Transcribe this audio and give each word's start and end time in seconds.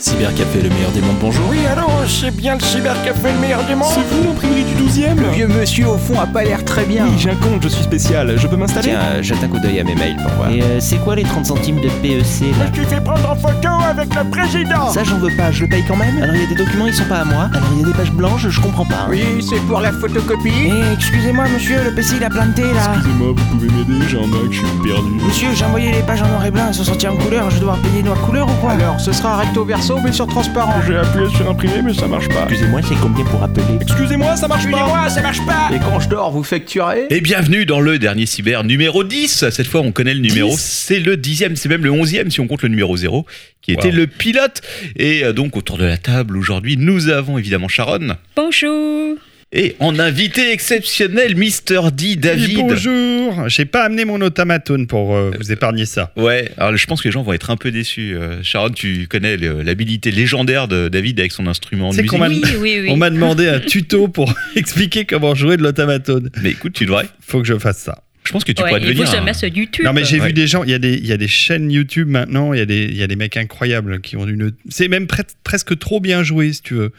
Cybercafé, 0.00 0.62
le 0.62 0.70
meilleur 0.70 0.90
des 0.92 1.02
mondes, 1.02 1.16
bonjour. 1.20 1.44
Oui, 1.50 1.58
allô, 1.70 1.86
c'est 2.08 2.34
bien 2.34 2.54
le 2.54 2.60
cybercafé 2.60 3.32
le 3.34 3.38
meilleur 3.38 3.62
du 3.64 3.74
monde 3.74 3.88
C'est 3.92 4.16
vous 4.16 4.24
l'imprimerie 4.24 4.64
du 4.64 4.74
12ème 4.74 5.16
Le 5.20 5.28
vieux 5.28 5.46
monsieur 5.46 5.88
au 5.88 5.98
fond 5.98 6.18
a 6.18 6.26
pas 6.26 6.42
l'air 6.42 6.64
très 6.64 6.84
bien. 6.84 7.04
Oui, 7.04 7.12
j'ai 7.18 7.28
un 7.30 7.34
compte, 7.34 7.62
je 7.62 7.68
suis 7.68 7.82
spécial. 7.84 8.34
Je 8.38 8.46
peux 8.46 8.56
m'installer 8.56 8.88
Tiens, 8.88 9.00
euh, 9.16 9.22
jette 9.22 9.44
un 9.44 9.48
coup 9.48 9.58
d'œil 9.58 9.78
à 9.78 9.84
mes 9.84 9.94
mails 9.94 10.16
pour 10.16 10.30
voir. 10.32 10.50
Et 10.50 10.62
euh, 10.62 10.80
c'est 10.80 10.96
quoi 11.04 11.16
les 11.16 11.22
30 11.22 11.44
centimes 11.44 11.80
de 11.82 11.88
PEC 12.00 12.56
là 12.58 12.66
Je 12.72 12.80
t'ai 12.80 12.86
fait 12.86 13.04
prendre 13.04 13.30
en 13.30 13.36
photo 13.36 13.68
avec 13.90 14.14
le 14.14 14.24
président 14.30 14.88
Ça 14.88 15.04
j'en 15.04 15.18
veux 15.18 15.36
pas, 15.36 15.52
je 15.52 15.64
le 15.64 15.68
paye 15.68 15.84
quand 15.86 15.96
même. 15.96 16.16
Alors 16.22 16.34
il 16.34 16.40
y 16.40 16.44
a 16.46 16.48
des 16.48 16.54
documents, 16.54 16.86
ils 16.86 16.94
sont 16.94 17.04
pas 17.04 17.18
à 17.18 17.24
moi. 17.26 17.50
Alors 17.52 17.68
il 17.74 17.80
y 17.80 17.84
a 17.84 17.86
des 17.88 17.94
pages 17.94 18.12
blanches, 18.12 18.48
je 18.48 18.60
comprends 18.60 18.86
pas. 18.86 19.06
Oui, 19.10 19.22
c'est 19.46 19.60
pour 19.66 19.80
la 19.80 19.92
photocopie. 19.92 20.50
Eh, 20.66 20.94
excusez-moi 20.94 21.44
monsieur, 21.52 21.76
le 21.84 21.94
PC 21.94 22.14
il 22.16 22.24
a 22.24 22.30
planté 22.30 22.62
là. 22.62 22.94
Excusez-moi, 22.94 23.34
vous 23.36 23.44
pouvez 23.58 23.68
m'aider, 23.68 24.06
j'ai 24.08 24.16
un 24.16 24.26
Mac, 24.26 24.50
je 24.50 24.56
suis 24.56 24.66
perdu. 24.82 25.10
Monsieur, 25.26 25.48
j'ai 25.54 25.64
envoyé 25.66 25.92
les 25.92 26.02
pages 26.02 26.22
en 26.22 26.28
noir 26.28 26.46
et 26.46 26.50
blanc, 26.50 26.64
elles 26.68 26.74
sont 26.74 26.84
sorties 26.84 27.08
en 27.08 27.16
couleur, 27.16 27.50
je 27.50 27.58
devoir 27.58 27.76
payer 27.78 28.02
noir 28.02 28.18
couleur 28.22 28.48
ou 28.48 28.54
quoi? 28.62 28.70
Alors, 28.70 28.98
ce 28.98 29.12
sera 29.12 29.36
recto 29.36 29.62
verso 29.64 29.89
mais 29.98 30.12
sur 30.12 30.26
transparent. 30.26 30.80
J'ai 30.86 30.96
appuyé 30.96 31.28
sur 31.36 31.48
imprimer, 31.50 31.82
mais 31.82 31.94
ça 31.94 32.06
marche 32.06 32.28
pas. 32.28 32.42
Excusez-moi, 32.48 32.80
c'est 32.82 32.94
combien 32.96 33.24
pour 33.24 33.42
appeler 33.42 33.64
Excusez-moi, 33.80 34.36
ça 34.36 34.46
marche 34.46 34.64
pas 34.64 34.68
Excusez-moi, 34.78 35.08
ça 35.08 35.22
marche 35.22 35.44
pas 35.46 35.70
Et 35.74 35.78
quand 35.78 35.98
je 36.00 36.08
dors, 36.08 36.30
vous 36.30 36.42
facturez 36.44 37.06
Et 37.10 37.20
bienvenue 37.20 37.66
dans 37.66 37.80
le 37.80 37.98
dernier 37.98 38.26
cyber 38.26 38.62
numéro 38.64 39.02
10. 39.04 39.50
Cette 39.50 39.66
fois, 39.66 39.80
on 39.80 39.92
connaît 39.92 40.14
le 40.14 40.20
numéro. 40.20 40.50
10. 40.50 40.58
C'est 40.60 41.00
le 41.00 41.16
dixième, 41.16 41.56
c'est 41.56 41.68
même 41.68 41.82
le 41.84 41.90
onzième 41.90 42.30
si 42.30 42.40
on 42.40 42.46
compte 42.46 42.62
le 42.62 42.68
numéro 42.68 42.96
0, 42.96 43.26
qui 43.62 43.72
était 43.72 43.88
Wow. 43.88 43.94
le 43.94 44.06
pilote. 44.06 44.60
Et 44.96 45.24
euh, 45.24 45.32
donc, 45.32 45.56
autour 45.56 45.76
de 45.78 45.84
la 45.84 45.96
table, 45.96 46.36
aujourd'hui, 46.36 46.76
nous 46.76 47.08
avons 47.08 47.38
évidemment 47.38 47.68
Sharon. 47.68 48.16
Bonjour. 48.36 49.16
Et 49.52 49.74
en 49.80 49.98
invité 49.98 50.52
exceptionnel, 50.52 51.34
Mister 51.34 51.80
D, 51.92 52.04
Oui, 52.10 52.16
David. 52.16 52.56
bonjour, 52.58 53.48
j'ai 53.48 53.64
pas 53.64 53.82
amené 53.82 54.04
mon 54.04 54.20
automatone 54.20 54.86
pour 54.86 55.16
euh, 55.16 55.32
vous 55.40 55.50
épargner 55.50 55.86
ça. 55.86 56.12
Ouais, 56.16 56.52
alors 56.56 56.76
je 56.76 56.86
pense 56.86 57.02
que 57.02 57.08
les 57.08 57.12
gens 57.12 57.24
vont 57.24 57.32
être 57.32 57.50
un 57.50 57.56
peu 57.56 57.72
déçus. 57.72 58.14
Euh, 58.14 58.40
Sharon, 58.44 58.70
tu 58.70 59.08
connais 59.08 59.36
l'habilité 59.36 60.12
légendaire 60.12 60.68
de 60.68 60.88
David 60.88 61.18
avec 61.18 61.32
son 61.32 61.48
instrument 61.48 61.90
de 61.90 61.96
C'est 61.96 62.02
musique. 62.02 62.12
qu'on 62.12 62.18
m'a- 62.18 62.28
Oui, 62.28 62.42
oui, 62.60 62.78
oui. 62.82 62.88
On 62.90 62.96
m'a 62.96 63.10
demandé 63.10 63.48
un 63.48 63.58
tuto 63.58 64.06
pour 64.06 64.32
expliquer 64.54 65.04
comment 65.04 65.34
jouer 65.34 65.56
de 65.56 65.64
l'automatone. 65.64 66.30
Mais 66.44 66.50
écoute, 66.50 66.74
tu 66.74 66.86
devrais. 66.86 67.08
Faut 67.20 67.40
que 67.42 67.48
je 67.48 67.58
fasse 67.58 67.78
ça. 67.78 68.04
Je 68.22 68.30
pense 68.30 68.44
que 68.44 68.52
tu 68.52 68.62
Ouais, 68.62 68.68
pourrais 68.68 68.80
il 68.82 68.84
faut 68.86 69.02
devenir. 69.02 69.34
se 69.34 69.46
un- 69.46 69.48
YouTube. 69.48 69.84
Non 69.84 69.92
mais 69.92 70.04
j'ai 70.04 70.20
Ouais. 70.20 70.28
vu 70.28 70.32
des 70.32 70.46
gens, 70.46 70.62
il 70.62 70.70
y, 70.70 70.74
a 70.74 70.78
des, 70.78 70.94
il 70.94 71.06
y 71.06 71.12
a 71.12 71.16
des 71.16 71.26
chaînes 71.26 71.72
YouTube 71.72 72.06
maintenant, 72.06 72.52
il 72.52 72.58
y, 72.58 72.62
a 72.62 72.66
des- 72.66 72.84
il 72.84 72.96
y 72.96 73.02
a 73.02 73.08
des 73.08 73.16
mecs 73.16 73.36
incroyables 73.36 74.00
qui 74.00 74.16
ont 74.16 74.28
une... 74.28 74.52
C'est 74.68 74.86
même 74.86 75.06
pre- 75.06 75.24
presque 75.42 75.76
trop 75.76 75.98
bien 75.98 76.22
joué 76.22 76.52
si 76.52 76.62
tu 76.62 76.74
veux. 76.74 76.92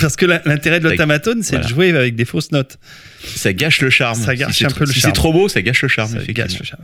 Parce 0.00 0.16
que 0.16 0.26
l'intérêt 0.26 0.80
de 0.80 0.88
l'automatone, 0.88 1.42
c'est 1.42 1.50
Voilà. 1.56 1.64
de 1.64 1.68
jouer 1.72 1.90
avec 1.96 2.16
des 2.16 2.24
fausses 2.24 2.50
notes. 2.50 2.78
Ça 3.36 3.52
gâche 3.52 3.80
le 3.80 3.90
charme. 3.90 4.20
Ça 4.20 4.32
Si 4.32 4.38
gâche 4.38 4.58
c'est 4.58 4.64
un 4.64 4.68
trop- 4.68 4.78
peu 4.80 4.84
le 4.86 4.92
si 4.92 5.00
charme. 5.00 5.12
c'est 5.14 5.20
trop 5.20 5.32
beau, 5.32 5.48
ça 5.48 5.62
gâche 5.62 5.82
le 5.82 5.88
charme. 5.88 6.10
Ça 6.10 6.32
gâche 6.32 6.58
le 6.58 6.64
charme. 6.64 6.82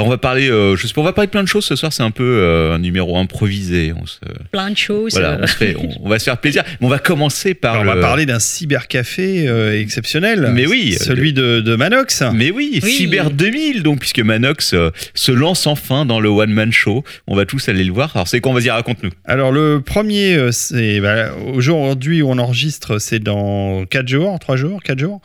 Alors, 0.00 0.06
on 0.06 0.10
va 0.10 0.18
parler, 0.18 0.48
euh, 0.50 0.76
je 0.76 0.86
sais 0.86 0.94
pas, 0.94 1.00
on 1.02 1.04
va 1.04 1.12
parler 1.12 1.26
de 1.26 1.30
plein 1.30 1.42
de 1.42 1.48
choses 1.48 1.64
ce 1.66 1.76
soir. 1.76 1.92
C'est 1.92 2.02
un 2.02 2.10
peu 2.10 2.24
euh, 2.24 2.74
un 2.74 2.78
numéro 2.78 3.18
improvisé. 3.18 3.92
On 4.00 4.06
se, 4.06 4.18
Plein 4.50 4.70
de 4.70 4.76
choses. 4.76 5.12
voilà, 5.12 5.32
euh, 5.32 5.38
on, 5.42 5.46
se 5.46 5.56
fait- 5.56 5.76
on- 5.76 6.06
on 6.06 6.08
va 6.08 6.18
se 6.18 6.24
faire 6.24 6.38
plaisir. 6.38 6.62
Mais 6.80 6.86
on 6.86 6.90
va 6.90 6.98
commencer 6.98 7.54
par. 7.54 7.72
Alors, 7.74 7.84
on 7.84 7.86
va 7.88 7.94
le- 7.96 8.00
parler 8.00 8.24
d'un 8.26 8.38
cybercafé 8.38 9.46
euh, 9.48 9.78
exceptionnel. 9.80 10.50
Mais 10.54 10.66
oui, 10.66 10.96
Celui 10.98 11.32
de, 11.32 11.60
de 11.60 11.76
Manox. 11.76 12.22
Mais 12.34 12.50
oui, 12.50 12.80
Oui. 12.82 12.90
Cyber 12.92 13.30
2000, 13.30 13.82
donc 13.82 14.00
puisque 14.00 14.20
Manox 14.20 14.72
euh, 14.74 14.90
se 15.14 15.32
lance 15.32 15.66
enfin 15.66 16.06
dans 16.06 16.20
le 16.20 16.28
one 16.28 16.50
man 16.52 16.72
show, 16.72 17.04
on 17.26 17.36
va 17.36 17.44
tous 17.44 17.68
aller 17.68 17.84
le 17.84 17.92
voir. 17.92 18.10
Alors 18.14 18.26
c'est 18.28 18.40
quoi, 18.40 18.52
vas-y 18.54 18.70
raconte-nous. 18.70 19.10
Alors 19.26 19.52
le 19.52 19.80
premier, 19.84 20.34
euh, 20.36 20.50
c'est 20.52 21.00
bah, 21.00 21.30
aujourd'hui 21.52 22.22
où 22.22 22.30
on 22.30 22.38
enregistre, 22.38 22.98
c'est 22.98 23.18
dans 23.18 23.84
4 23.86 24.08
jours, 24.08 24.38
3 24.38 24.56
jours, 24.56 24.82
4 24.82 24.98
jours. 24.98 25.20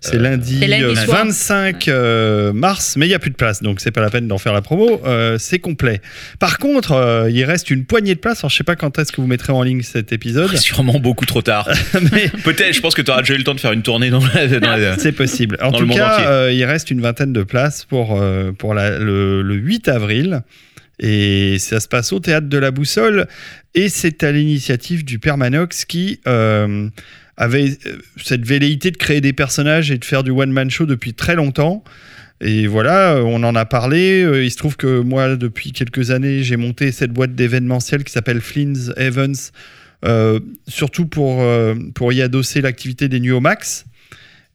C'est 0.00 0.18
lundi, 0.18 0.58
C'est 0.60 0.66
lundi 0.68 0.84
euh, 0.84 0.94
soir. 0.94 1.24
25 1.24 1.88
euh, 1.88 2.52
mars, 2.52 2.94
mais 2.96 3.06
il 3.06 3.08
n'y 3.08 3.14
a 3.14 3.18
plus 3.18 3.30
de 3.30 3.36
place, 3.36 3.62
donc 3.62 3.80
c'est 3.80 3.90
pas 3.90 4.00
la 4.00 4.10
peine 4.10 4.19
d'en 4.28 4.38
faire 4.38 4.52
la 4.52 4.62
promo, 4.62 5.00
euh, 5.04 5.36
c'est 5.38 5.58
complet. 5.58 6.00
Par 6.38 6.58
contre, 6.58 6.92
euh, 6.92 7.30
il 7.30 7.44
reste 7.44 7.70
une 7.70 7.84
poignée 7.84 8.14
de 8.14 8.20
place, 8.20 8.40
alors 8.40 8.50
je 8.50 8.56
sais 8.56 8.64
pas 8.64 8.76
quand 8.76 8.98
est-ce 8.98 9.12
que 9.12 9.20
vous 9.20 9.26
mettrez 9.26 9.52
en 9.52 9.62
ligne 9.62 9.82
cet 9.82 10.12
épisode, 10.12 10.56
Sûrement 10.56 10.98
beaucoup 10.98 11.26
trop 11.26 11.42
tard. 11.42 11.68
mais 12.12 12.28
Peut-être, 12.44 12.74
je 12.74 12.80
pense 12.80 12.94
que 12.94 13.02
tu 13.02 13.10
auras 13.10 13.20
déjà 13.22 13.34
eu 13.34 13.38
le 13.38 13.44
temps 13.44 13.54
de 13.54 13.60
faire 13.60 13.72
une 13.72 13.82
tournée 13.82 14.10
dans 14.10 14.22
la. 14.34 14.46
dans 14.60 14.76
la- 14.76 14.98
c'est 14.98 15.12
possible. 15.12 15.56
En 15.62 15.70
Dans 15.70 15.78
tout 15.78 15.88
cas, 15.88 16.26
euh, 16.28 16.52
il 16.52 16.64
reste 16.64 16.90
une 16.90 17.00
vingtaine 17.00 17.32
de 17.32 17.42
places 17.42 17.84
pour, 17.84 18.22
pour 18.58 18.74
la- 18.74 18.98
le, 18.98 19.42
le 19.42 19.54
8 19.54 19.88
avril. 19.88 20.42
Et 21.02 21.56
ça 21.58 21.80
se 21.80 21.88
passe 21.88 22.12
au 22.12 22.20
théâtre 22.20 22.48
de 22.48 22.58
la 22.58 22.70
Boussole. 22.70 23.26
Et 23.74 23.88
c'est 23.88 24.22
à 24.22 24.32
l'initiative 24.32 25.04
du 25.04 25.18
Père 25.18 25.38
Manox 25.38 25.86
qui 25.86 26.20
euh, 26.26 26.88
avait 27.38 27.78
cette 28.22 28.44
velléité 28.44 28.90
de 28.90 28.98
créer 28.98 29.22
des 29.22 29.32
personnages 29.32 29.90
et 29.90 29.96
de 29.96 30.04
faire 30.04 30.22
du 30.22 30.30
one-man 30.30 30.70
show 30.70 30.84
depuis 30.84 31.14
très 31.14 31.34
longtemps. 31.36 31.82
Et 32.40 32.66
voilà, 32.66 33.22
on 33.24 33.42
en 33.42 33.54
a 33.54 33.66
parlé. 33.66 34.22
Euh, 34.22 34.44
Il 34.44 34.50
se 34.50 34.56
trouve 34.56 34.76
que 34.76 35.00
moi, 35.00 35.36
depuis 35.36 35.72
quelques 35.72 36.10
années, 36.10 36.42
j'ai 36.42 36.56
monté 36.56 36.90
cette 36.90 37.12
boîte 37.12 37.34
d'événementiel 37.34 38.02
qui 38.02 38.12
s'appelle 38.12 38.40
Flynn's 38.40 38.92
Evans, 38.96 39.34
euh, 40.06 40.40
surtout 40.66 41.06
pour, 41.06 41.42
euh, 41.42 41.74
pour 41.94 42.12
y 42.12 42.22
adosser 42.22 42.62
l'activité 42.62 43.08
des 43.08 43.20
Nuits 43.20 43.32
au 43.32 43.40
Max. 43.40 43.84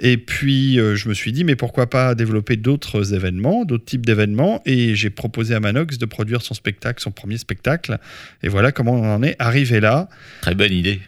Et 0.02 0.18
puis, 0.18 0.76
je 0.76 1.08
me 1.08 1.14
suis 1.14 1.32
dit, 1.32 1.46
mais 1.46 1.56
pourquoi 1.56 1.90
pas 1.90 2.16
développer 2.16 2.58
d'autres 2.58 3.14
événements, 3.14 3.64
d'autres 3.64 3.86
types 3.86 4.06
d'événements? 4.06 4.62
Et 4.66 4.94
j'ai 4.94 5.10
proposé 5.10 5.56
à 5.56 5.62
Manox 5.62 5.98
de 5.98 6.06
produire 6.06 6.42
son 6.42 6.54
spectacle, 6.54 7.02
son 7.02 7.12
premier 7.12 7.38
spectacle. 7.38 7.98
Et 8.44 8.50
voilà 8.50 8.74
comment 8.74 8.92
on 8.92 9.16
en 9.16 9.24
est 9.24 9.38
arrivé 9.40 9.80
là. 9.80 10.10
Très 10.42 10.54
bonne 10.54 10.74
idée. 10.74 11.00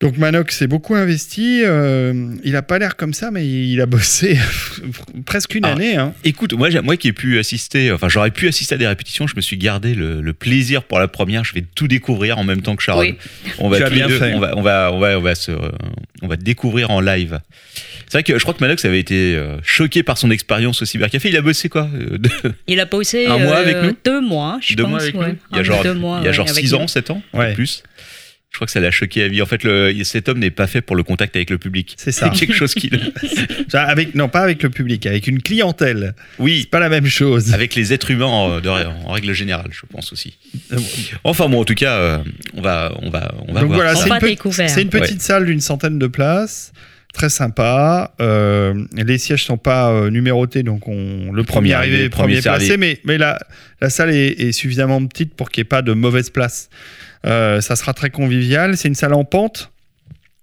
Donc 0.00 0.16
Manox 0.16 0.56
s'est 0.56 0.68
beaucoup 0.68 0.94
investi. 0.94 1.62
euh, 1.64 2.32
il 2.44 2.54
a 2.54 2.62
pas 2.62 2.78
l'air 2.78 2.94
comme 2.94 3.12
ça, 3.12 3.32
mais 3.32 3.44
il 3.48 3.80
a 3.80 3.86
bossé 3.86 4.38
presque 5.26 5.56
une 5.56 5.64
Ah. 5.64 5.72
année. 5.72 5.96
hein. 5.96 6.14
Écoute, 6.22 6.52
moi, 6.52 6.70
j'ai- 6.70 6.80
moi 6.82 6.96
qui 6.96 7.08
ai 7.08 7.12
pu 7.12 7.36
assister, 7.40 7.90
enfin 7.90 8.08
j'aurais 8.08 8.30
pu 8.30 8.46
assister 8.46 8.76
à 8.76 8.78
des 8.78 8.86
répétitions, 8.86 9.26
je 9.26 9.34
me 9.34 9.40
suis 9.40 9.56
gardé 9.56 9.96
le, 9.96 10.20
le 10.20 10.32
plaisir 10.34 10.84
pour 10.84 11.00
la 11.00 11.08
première. 11.08 11.42
Je 11.44 11.52
vais 11.52 11.64
tout 11.74 11.88
découvrir 11.88 12.38
en 12.38 12.44
même 12.44 12.62
temps 12.62 12.76
que 12.76 12.82
Sharon. 12.84 13.00
Oui. 13.00 13.16
On 13.58 13.68
va 13.68 13.90
bien 13.90 14.06
deux- 14.06 14.18
fait. 14.20 14.34
On 14.34 14.38
va, 14.38 14.56
on 14.56 14.62
va, 14.62 14.92
on 14.92 15.00
va, 15.00 15.18
on 15.18 15.20
va 15.20 15.34
se, 15.34 15.50
euh, 15.50 15.68
on 16.22 16.28
va 16.28 16.36
découvrir 16.36 16.92
en 16.92 17.00
live. 17.00 17.40
C'est 18.06 18.12
vrai 18.18 18.22
que 18.22 18.38
je 18.38 18.42
crois 18.42 18.54
que 18.54 18.60
Manox 18.62 18.84
avait 18.84 19.00
été 19.00 19.34
euh, 19.34 19.56
choqué 19.64 20.04
par 20.04 20.16
son 20.16 20.30
expérience 20.30 20.80
au 20.80 20.84
cybercafé. 20.84 21.28
Il 21.28 21.36
a 21.36 21.42
bossé 21.42 21.68
quoi 21.68 21.90
euh, 21.92 22.18
de- 22.18 22.30
Il 22.68 22.78
a 22.78 22.86
posé 22.86 23.26
Un 23.26 23.38
mois 23.38 23.56
avec 23.56 23.76
nous? 23.82 23.96
deux 24.04 24.20
mois, 24.20 24.58
je 24.62 24.76
deux 24.76 24.84
pense. 24.84 24.90
mois 24.92 25.00
avec 25.02 25.14
ouais. 25.16 25.28
nous? 25.32 25.36
Il 25.50 25.56
y 25.56 25.60
a 25.60 25.62
genre, 25.64 25.82
deux 25.82 25.94
mois, 25.94 26.18
il 26.20 26.22
y 26.22 26.26
a 26.26 26.30
ouais, 26.30 26.34
genre 26.36 26.48
avec 26.48 26.64
6 26.64 26.72
nous. 26.72 26.78
ans, 26.78 26.86
7 26.86 27.10
ans, 27.10 27.20
Ouais. 27.34 27.52
plus? 27.54 27.82
Je 28.50 28.56
crois 28.56 28.66
que 28.66 28.72
ça 28.72 28.80
l'a 28.80 28.90
choqué 28.90 29.22
à 29.22 29.28
vie. 29.28 29.40
En 29.42 29.46
fait, 29.46 29.62
le, 29.62 29.92
cet 30.04 30.28
homme 30.28 30.38
n'est 30.38 30.50
pas 30.50 30.66
fait 30.66 30.80
pour 30.80 30.96
le 30.96 31.02
contact 31.02 31.36
avec 31.36 31.50
le 31.50 31.58
public. 31.58 31.94
C'est 31.98 32.10
ça. 32.12 32.28
quelque 32.36 32.54
chose 32.54 32.74
qui. 32.74 32.90
avec, 33.74 34.14
non, 34.14 34.28
pas 34.28 34.40
avec 34.40 34.62
le 34.62 34.70
public, 34.70 35.06
avec 35.06 35.26
une 35.26 35.42
clientèle. 35.42 36.14
Oui, 36.38 36.60
C'est 36.62 36.70
pas 36.70 36.80
la 36.80 36.88
même 36.88 37.06
chose. 37.06 37.52
avec 37.54 37.74
les 37.74 37.92
êtres 37.92 38.10
humains 38.10 38.24
en, 38.26 38.60
de- 38.60 38.68
en 38.68 39.12
règle 39.12 39.32
générale, 39.32 39.68
je 39.70 39.82
pense 39.90 40.12
aussi. 40.12 40.38
Euh, 40.72 40.76
Enfin 41.24 41.48
bon, 41.48 41.60
en 41.60 41.64
tout 41.64 41.74
cas, 41.74 41.92
euh, 41.98 42.18
on 42.54 42.62
va, 42.62 42.92
on 43.02 43.10
va, 43.10 43.34
on 43.46 43.52
va 43.52 43.60
Donc 43.60 43.68
voir. 43.68 43.80
voilà, 43.80 43.94
c'est 43.94 44.08
une, 44.08 44.18
pe- 44.18 44.50
c'est 44.66 44.84
petite 44.86 45.22
salle 45.22 45.44
d'une 45.46 45.60
centaine 45.60 45.98
de 45.98 46.06
places, 46.06 46.72
très 47.12 47.28
sympa. 47.28 48.14
Euh, 48.20 48.74
les 48.96 49.18
sièges 49.18 49.44
sont 49.44 49.58
pas 49.58 49.90
euh, 49.92 50.10
numérotés, 50.10 50.62
donc 50.62 50.88
on, 50.88 51.32
le 51.32 51.44
premier 51.44 51.74
arrivé, 51.74 52.08
premier 52.08 52.40
premier 52.40 52.40
placé, 52.42 52.76
mais, 52.76 52.98
mais 53.04 53.18
la, 53.18 53.38
la 53.80 53.90
salle 53.90 54.10
est, 54.10 54.40
est 54.40 54.52
suffisamment 54.52 55.04
petite 55.06 55.34
pour 55.34 55.50
qu'il 55.50 55.60
n'y 55.62 55.66
ait 55.66 55.68
pas 55.68 55.82
de 55.82 55.92
mauvaise 55.92 56.30
place. 56.30 56.70
Euh, 57.28 57.60
ça 57.60 57.76
sera 57.76 57.92
très 57.94 58.10
convivial. 58.10 58.76
C'est 58.76 58.88
une 58.88 58.94
salle 58.94 59.14
en 59.14 59.24
pente. 59.24 59.70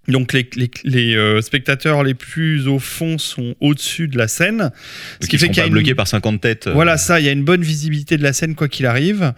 Donc 0.07 0.33
les, 0.33 0.47
les- 0.55 0.69
les, 0.83 1.15
euh, 1.15 1.41
spectateurs 1.41 2.03
les 2.03 2.13
plus 2.13 2.67
au 2.67 2.77
fond 2.77 3.17
sont 3.17 3.55
au-dessus 3.59 4.07
de 4.07 4.19
la 4.19 4.27
scène, 4.27 4.69
ce 5.19 5.25
qui 5.27 5.39
fait 5.39 5.47
qu'il 5.47 5.57
y 5.57 5.61
a 5.61 5.65
une, 5.65 5.95
par 5.95 6.07
50 6.07 6.39
têtes. 6.39 6.67
euh, 6.67 6.73
voilà, 6.73 6.97
ça, 6.97 7.19
il 7.19 7.25
y 7.25 7.29
a 7.29 7.31
une 7.31 7.43
bonne 7.43 7.63
visibilité 7.63 8.15
de 8.15 8.21
la 8.21 8.31
scène 8.31 8.53
quoi 8.53 8.67
qu'il 8.67 8.85
arrive. 8.85 9.33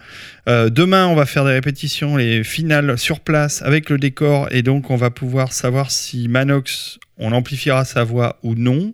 Euh, 0.46 0.68
demain, 0.68 1.06
on 1.06 1.14
va 1.14 1.24
faire 1.24 1.46
des 1.46 1.52
répétitions, 1.52 2.18
les 2.18 2.44
finales 2.44 2.98
sur 2.98 3.20
place 3.20 3.62
avec 3.62 3.88
le 3.88 3.96
décor, 3.96 4.48
et 4.50 4.60
donc 4.60 4.90
on 4.90 4.96
va 4.96 5.08
pouvoir 5.08 5.54
savoir 5.54 5.90
si 5.90 6.28
Manox, 6.28 6.98
on 7.16 7.32
amplifiera 7.32 7.86
sa 7.86 8.04
voix 8.04 8.38
ou 8.42 8.54
non. 8.54 8.92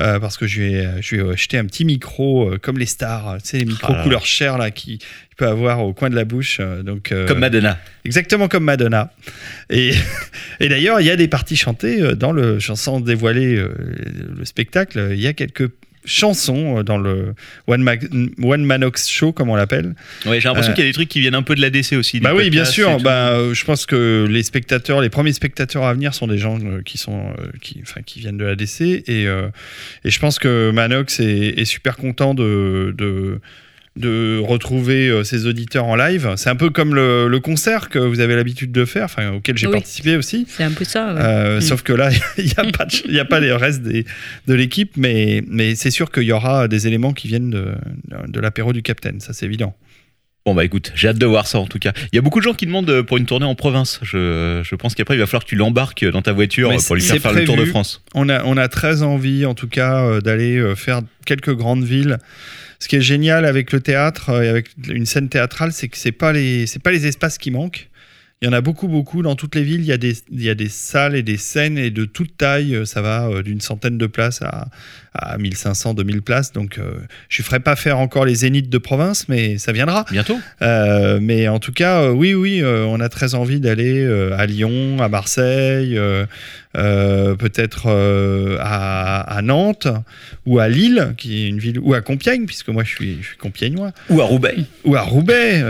Euh, 0.00 0.18
parce 0.18 0.36
que 0.38 0.46
je 0.46 0.62
vais, 0.62 1.02
je 1.02 1.16
vais 1.16 1.32
acheter 1.32 1.58
un 1.58 1.66
petit 1.66 1.84
micro 1.84 2.50
euh, 2.50 2.58
comme 2.58 2.78
les 2.78 2.86
stars, 2.86 3.36
tu 3.42 3.50
sais, 3.50 3.58
les 3.58 3.66
micros 3.66 3.92
Ah 3.96 4.02
couleur 4.02 4.24
chair 4.24 4.56
là 4.56 4.70
qui 4.70 4.98
qu'il 4.98 5.36
peut 5.36 5.46
avoir 5.46 5.84
au 5.84 5.92
coin 5.92 6.10
de 6.10 6.14
la 6.14 6.24
bouche. 6.24 6.58
euh, 6.60 6.82
donc, 6.82 7.12
euh, 7.12 7.26
Comme 7.26 7.38
Madonna. 7.40 7.78
Exactement 8.04 8.48
comme 8.48 8.64
Madonna. 8.64 9.12
Et, 9.68 9.92
et 10.60 10.68
d'ailleurs, 10.68 11.00
il 11.00 11.06
y 11.06 11.10
a 11.10 11.16
des 11.16 11.28
parties 11.28 11.56
chantées 11.56 12.00
euh, 12.00 12.14
dans 12.14 12.32
le, 12.32 12.58
dévoiler 13.00 13.56
euh, 13.56 13.74
le 14.38 14.44
spectacle, 14.44 15.10
il 15.12 15.20
y 15.20 15.26
a 15.26 15.32
quelques 15.32 15.70
chansons 16.04 16.78
euh, 16.78 16.82
dans 16.82 16.98
le 16.98 17.34
One, 17.66 17.82
Ma- 17.82 17.94
One 18.42 18.64
Manox 18.64 19.08
Show, 19.08 19.32
comme 19.32 19.50
on 19.50 19.56
l'appelle. 19.56 19.94
Ouais, 20.26 20.40
j'ai 20.40 20.48
l'impression 20.48 20.72
Euh, 20.72 20.74
qu'il 20.74 20.84
y 20.84 20.86
a 20.86 20.90
des 20.90 20.94
trucs 20.94 21.08
qui 21.08 21.20
viennent 21.20 21.34
un 21.34 21.42
peu 21.42 21.54
de 21.54 21.60
l'ADC 21.60 21.92
aussi. 21.94 22.20
Bah 22.20 22.32
oui, 22.34 22.50
bien 22.50 22.64
sûr. 22.64 22.98
Bah, 23.00 23.30
euh, 23.30 23.54
je 23.54 23.64
pense 23.64 23.86
que 23.86 24.26
les 24.28 24.42
spectateurs, 24.42 25.00
les 25.00 25.10
premiers 25.10 25.32
spectateurs 25.32 25.84
à 25.84 25.92
venir 25.94 26.14
sont 26.14 26.26
des 26.26 26.38
gens 26.38 26.58
qui 26.84 26.98
sont, 26.98 27.34
qui, 27.60 27.80
enfin, 27.82 28.00
qui 28.04 28.20
viennent 28.20 28.38
de 28.38 28.44
l'ADC 28.44 28.80
et 28.80 29.26
euh, 29.26 29.48
et 30.04 30.10
je 30.10 30.18
pense 30.20 30.38
que 30.38 30.70
Manox 30.72 31.20
est, 31.20 31.58
est 31.58 31.64
super 31.64 31.96
content 31.96 32.34
de, 32.34 32.94
de 32.96 33.40
de 33.96 34.38
retrouver 34.38 35.08
euh, 35.08 35.24
ses 35.24 35.46
auditeurs 35.46 35.84
en 35.84 35.96
live. 35.96 36.32
C'est 36.36 36.48
un 36.48 36.56
peu 36.56 36.70
comme 36.70 36.94
le, 36.94 37.26
le 37.28 37.40
concert 37.40 37.88
que 37.88 37.98
vous 37.98 38.20
avez 38.20 38.36
l'habitude 38.36 38.70
de 38.72 38.84
faire, 38.84 39.04
enfin 39.04 39.32
auquel 39.32 39.58
j'ai 39.58 39.66
Oui. 39.66 39.72
participé 39.72 40.16
aussi. 40.16 40.46
C'est 40.48 40.62
un 40.62 40.70
peu 40.70 40.84
ça. 40.84 41.12
ouais. 41.12 41.20
Euh, 41.20 41.56
Mm. 41.58 41.60
Sauf 41.60 41.82
que 41.82 41.92
là, 41.92 42.10
il 42.38 42.44
n'y 42.44 42.52
a 42.56 42.70
pas, 42.70 42.84
de- 42.86 43.02
il 43.06 43.14
y 43.14 43.20
a 43.20 43.24
pas 43.24 43.40
les 43.40 43.52
restes 43.52 43.82
des, 43.82 44.04
de 44.46 44.54
l'équipe, 44.54 44.92
mais, 44.96 45.42
mais 45.48 45.74
c'est 45.74 45.90
sûr 45.90 46.10
qu'il 46.12 46.22
y 46.22 46.32
aura 46.32 46.68
des 46.68 46.86
éléments 46.86 47.12
qui 47.12 47.26
viennent 47.28 47.50
de, 47.50 47.72
de 48.28 48.40
l'apéro 48.40 48.72
du 48.72 48.82
Capitaine, 48.82 49.18
ça 49.20 49.32
c'est 49.32 49.46
évident. 49.46 49.74
Bon 50.46 50.54
bah 50.54 50.64
écoute, 50.64 50.90
j'ai 50.94 51.08
hâte 51.08 51.18
de 51.18 51.26
voir 51.26 51.46
ça 51.46 51.58
en 51.58 51.66
tout 51.66 51.78
cas. 51.78 51.92
Il 52.12 52.16
y 52.16 52.18
a 52.18 52.22
beaucoup 52.22 52.38
de 52.38 52.44
gens 52.44 52.54
qui 52.54 52.64
demandent 52.64 52.88
euh, 52.88 53.02
pour 53.02 53.18
une 53.18 53.26
tournée 53.26 53.44
en 53.44 53.54
province. 53.54 54.00
Je, 54.02 54.62
je 54.64 54.74
pense 54.74 54.94
qu'après 54.94 55.14
il 55.14 55.18
va 55.18 55.26
falloir 55.26 55.44
que 55.44 55.48
tu 55.50 55.56
l'embarques 55.56 56.04
dans 56.04 56.22
ta 56.22 56.32
voiture 56.32 56.70
Mais 56.70 56.78
pour 56.78 56.94
lui 56.94 57.02
faire 57.02 57.20
faire 57.20 57.34
le 57.34 57.44
tour 57.44 57.56
de. 57.56 57.66
France. 57.66 58.02
On 58.14 58.28
a, 58.30 58.42
on 58.44 58.56
a 58.56 58.68
très 58.68 59.02
envie, 59.02 59.44
en 59.44 59.54
tout 59.54 59.68
cas, 59.68 60.02
euh, 60.02 60.20
d'aller 60.22 60.56
euh, 60.56 60.74
faire 60.74 61.02
quelques 61.26 61.54
grandes 61.54 61.84
villes. 61.84 62.18
Ce 62.78 62.88
qui 62.88 62.96
est 62.96 63.02
génial 63.02 63.44
avec 63.44 63.70
le 63.72 63.80
théâtre 63.80 64.30
euh, 64.30 64.42
et 64.42 64.48
avec 64.48 64.70
une 64.88 65.04
scène 65.04 65.28
théâtrale, 65.28 65.72
c'est 65.72 65.88
que 65.88 65.98
c'est 65.98 66.12
pas 66.12 66.32
les, 66.32 66.66
c'est 66.66 66.82
pas 66.82 66.90
les 66.90 67.06
espaces 67.06 67.36
qui 67.36 67.50
manquent. 67.50 67.90
Il 68.42 68.46
y 68.46 68.48
en 68.48 68.54
a 68.54 68.62
beaucoup, 68.62 68.88
beaucoup 68.88 69.20
dans 69.20 69.36
toutes 69.36 69.54
les 69.54 69.62
villes. 69.62 69.82
Il 69.82 69.86
y 69.86 69.92
a 69.92 69.98
des, 69.98 70.14
il 70.30 70.42
y 70.42 70.48
a 70.48 70.54
des 70.54 70.70
salles 70.70 71.14
et 71.14 71.22
des 71.22 71.36
scènes 71.36 71.76
et 71.76 71.90
de 71.90 72.06
toute 72.06 72.38
taille. 72.38 72.74
Euh, 72.74 72.86
Ça 72.86 73.02
va 73.02 73.28
euh, 73.28 73.42
d'une 73.42 73.60
centaine 73.60 73.98
de 73.98 74.06
places 74.06 74.40
à, 74.40 74.70
à 75.14 75.38
1500, 75.38 75.94
2000 75.94 76.22
places. 76.22 76.52
Donc, 76.52 76.78
euh, 76.78 76.92
je 77.28 77.42
ne 77.42 77.44
ferai 77.44 77.60
pas 77.60 77.74
faire 77.76 77.98
encore 77.98 78.24
les 78.24 78.34
zéniths 78.36 78.70
de 78.70 78.78
province, 78.78 79.28
mais 79.28 79.58
ça 79.58 79.72
viendra. 79.72 80.04
Bientôt 80.10 80.38
Euh, 80.62 81.18
mais 81.20 81.48
en 81.48 81.58
tout 81.58 81.72
cas, 81.72 82.02
euh, 82.02 82.10
oui, 82.10 82.34
oui, 82.34 82.62
on 82.64 83.00
a 83.00 83.08
très 83.08 83.34
envie 83.34 83.60
d'aller 83.60 84.04
à 84.36 84.46
Lyon, 84.46 84.98
à 85.00 85.08
Marseille, 85.08 85.98
peut-être 87.38 87.88
à, 88.60 89.20
à 89.20 89.42
Nantes 89.42 89.88
ou 90.46 90.58
à 90.58 90.68
Lille, 90.68 91.14
qui 91.16 91.44
est 91.44 91.48
une 91.48 91.58
ville, 91.58 91.78
ou 91.80 91.94
à 91.94 92.00
Compiègne, 92.00 92.46
puisque 92.46 92.68
moi 92.68 92.84
je 92.84 92.90
suis, 92.90 93.18
je 93.20 93.28
suis 93.28 93.36
compiègnois, 93.36 93.92
Ou 94.08 94.20
à 94.20 94.24
Roubaix. 94.24 94.56
ou 94.84 94.94
à 94.96 95.02
Roubaix. 95.02 95.62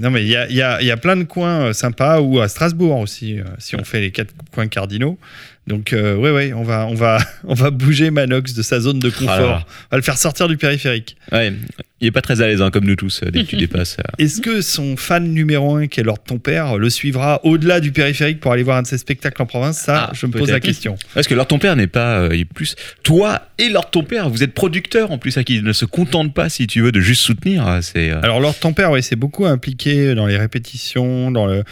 non, 0.00 0.10
mais 0.10 0.22
il 0.22 0.28
y 0.28 0.36
a, 0.36 0.50
y 0.50 0.62
a- 0.62 0.80
il 0.80 0.86
y 0.86 0.90
a 0.90 0.96
plein 0.96 1.16
de 1.16 1.24
coins 1.24 1.72
sympas, 1.72 2.20
ou 2.20 2.40
à 2.40 2.48
Strasbourg 2.48 2.98
aussi, 2.98 3.38
si 3.58 3.76
on 3.76 3.84
fait 3.84 4.00
les 4.00 4.10
quatre 4.10 4.32
coins 4.52 4.68
cardinaux. 4.68 5.18
Donc, 5.66 5.92
euh, 5.92 6.16
ouais, 6.16 6.30
ouais, 6.30 6.52
on 6.52 6.62
va, 6.62 6.86
on, 6.86 6.94
va, 6.94 7.18
on 7.44 7.54
va 7.54 7.70
bouger 7.70 8.10
Manox 8.10 8.54
de 8.54 8.62
sa 8.62 8.80
zone 8.80 8.98
de 8.98 9.10
confort. 9.10 9.28
Ah 9.30 9.40
là. 9.40 9.66
On 9.66 9.88
va 9.92 9.96
le 9.98 10.02
faire 10.02 10.18
sortir 10.18 10.48
du 10.48 10.56
périphérique. 10.56 11.16
Ouais, 11.32 11.52
il 12.00 12.08
est 12.08 12.10
pas 12.12 12.22
très 12.22 12.40
à 12.40 12.46
l'aise 12.46 12.62
hein, 12.62 12.70
comme 12.70 12.84
nous 12.84 12.96
tous 12.96 13.22
euh, 13.22 13.30
dès 13.30 13.42
que 13.42 13.48
tu 13.48 13.56
dépasses. 13.66 13.96
euh. 14.00 14.24
Est-ce 14.24 14.40
que 14.40 14.60
son 14.62 14.96
fan 14.96 15.24
numéro 15.32 15.76
un, 15.76 15.86
qui 15.86 16.00
est 16.00 16.02
Lord 16.02 16.22
ton 16.24 16.38
père, 16.38 16.78
le 16.78 16.88
suivra 16.90 17.40
au-delà 17.44 17.80
du 17.80 17.92
périphérique 17.92 18.40
pour 18.40 18.52
aller 18.52 18.62
voir 18.62 18.78
un 18.78 18.82
de 18.82 18.86
ses 18.86 18.98
spectacles 18.98 19.40
en 19.42 19.46
province? 19.46 19.78
Ça, 19.78 20.08
Ah, 20.08 20.12
je 20.14 20.26
me 20.26 20.32
pose 20.32 20.50
la 20.50 20.60
question. 20.60 20.96
Parce 21.14 21.26
que 21.26 21.34
Lord 21.34 21.46
ton 21.48 21.58
père 21.58 21.76
n'est 21.76 21.86
pas, 21.86 22.20
euh, 22.20 22.44
plus 22.54 22.74
toi 23.02 23.42
et 23.58 23.68
Lord 23.68 23.90
ton 23.90 24.02
père, 24.02 24.28
vous 24.30 24.42
êtes 24.42 24.54
producteur 24.54 25.10
en 25.10 25.18
plus, 25.18 25.36
à 25.36 25.44
qui 25.44 25.56
il 25.56 25.62
ne 25.64 25.72
se 25.72 25.84
contente 25.84 26.32
pas 26.34 26.48
si 26.48 26.66
tu 26.66 26.80
veux 26.80 26.92
de 26.92 27.00
juste 27.00 27.22
soutenir. 27.22 27.66
euh, 27.68 27.80
C'est 27.82 28.10
euh, 28.10 28.20
Alors 28.22 28.40
Lord 28.40 28.58
ton 28.58 28.72
père, 28.72 28.90
oui, 28.90 29.02
c'est 29.02 29.16
beaucoup 29.16 29.44
impliqué 29.46 30.14
dans 30.14 30.26
les 30.26 30.36
répétitions, 30.36 31.30
dans 31.30 31.46
le, 31.46 31.64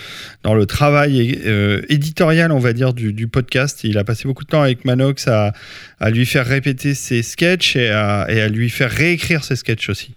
dans 0.43 0.55
le 0.55 0.67
travail 0.67 1.39
euh, 1.47 1.81
éditorial, 1.89 2.53
on 2.53 2.59
va 2.59 2.73
dire, 2.73 2.93
du, 2.93 3.13
du 3.13 3.29
podcast. 3.29 3.81
Il 3.85 3.97
a 3.99 4.05
passé 4.05 4.25
beaucoup 4.29 4.45
de 4.45 4.49
temps 4.51 4.63
avec 4.63 4.85
Manox 4.85 5.27
à, 5.29 5.53
à 6.00 6.11
lui 6.11 6.27
faire 6.27 6.47
répéter 6.47 6.95
ses 6.95 7.23
sketchs 7.23 7.77
et 7.77 7.91
à, 7.91 8.27
et 8.29 8.41
à 8.41 8.49
lui 8.49 8.71
faire 8.71 8.91
réécrire 8.91 9.45
ses 9.45 9.56
sketchs 9.56 9.89
aussi. 9.89 10.15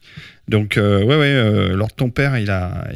Donc, 0.48 0.78
euh, 0.78 1.04
ouais, 1.04 1.16
ouais, 1.16 1.28
euh, 1.28 1.76
Lord 1.76 1.94
ton 1.94 2.10
père, 2.10 2.38
il 2.38 2.50
a, 2.50 2.88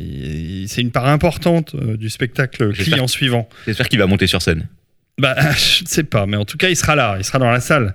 c'est 0.68 0.82
une 0.82 0.92
part 0.92 1.08
importante 1.08 1.76
euh, 1.76 1.96
du 1.96 2.10
spectacle 2.10 2.74
client 2.74 3.08
suivant. 3.08 3.48
J'espère 3.66 3.88
qu'il 3.88 4.00
va 4.00 4.08
monter 4.08 4.28
sur 4.28 4.42
scène. 4.42 4.68
Bah, 5.18 5.36
je 5.58 5.84
ne 5.84 5.88
sais 5.88 6.04
pas, 6.04 6.26
mais 6.26 6.38
en 6.38 6.46
tout 6.46 6.58
cas, 6.58 6.70
il 6.70 6.76
sera 6.76 6.96
là, 6.96 7.16
il 7.18 7.24
sera 7.24 7.40
dans 7.40 7.50
la 7.50 7.62
salle. 7.62 7.94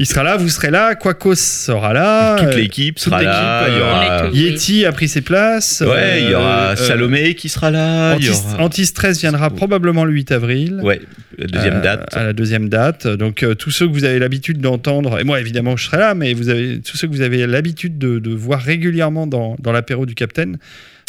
Il 0.00 0.06
sera 0.06 0.22
là, 0.22 0.36
vous 0.36 0.48
serez 0.48 0.70
là, 0.70 0.94
Quacos 0.94 1.34
sera 1.34 1.92
là. 1.92 2.36
Toute 2.38 2.48
euh, 2.48 2.56
l'équipe 2.56 3.00
sera 3.00 3.18
l'équipe, 3.18 3.32
là. 3.32 3.66
Il 3.68 3.74
y 3.74 3.78
euh, 3.78 3.82
aura. 3.90 4.28
Yeti 4.32 4.86
a 4.86 4.92
pris 4.92 5.08
ses 5.08 5.22
places. 5.22 5.82
ouais, 5.84 6.22
il 6.22 6.30
y 6.30 6.34
aura 6.36 6.68
euh, 6.70 6.76
Salomé 6.76 7.34
qui 7.34 7.48
sera 7.48 7.72
là. 7.72 8.16
aura- 8.16 8.62
Anti-stress 8.62 9.18
viendra 9.20 9.50
probablement 9.50 10.04
le 10.04 10.12
8 10.12 10.30
avril. 10.30 10.80
Ouais, 10.84 11.00
la 11.36 11.46
deuxième 11.48 11.74
Euh, 11.78 11.80
date. 11.82 12.16
À 12.16 12.22
la 12.22 12.32
deuxième 12.32 12.68
date. 12.68 13.08
Donc, 13.08 13.42
euh, 13.42 13.56
tous 13.56 13.72
ceux 13.72 13.88
que 13.88 13.92
vous 13.92 14.04
avez 14.04 14.20
l'habitude 14.20 14.60
d'entendre, 14.60 15.18
et 15.18 15.24
moi 15.24 15.40
évidemment 15.40 15.76
je 15.76 15.86
serai 15.86 15.96
là, 15.98 16.14
mais 16.14 16.32
vous 16.32 16.48
avez, 16.48 16.80
tous 16.80 16.96
ceux 16.96 17.08
que 17.08 17.12
vous 17.12 17.22
avez 17.22 17.44
l'habitude 17.48 17.98
de, 17.98 18.20
de 18.20 18.30
voir 18.30 18.60
régulièrement 18.60 19.26
dans, 19.26 19.56
dans 19.58 19.72
l'apéro 19.72 20.06
du 20.06 20.14
Capitaine 20.14 20.58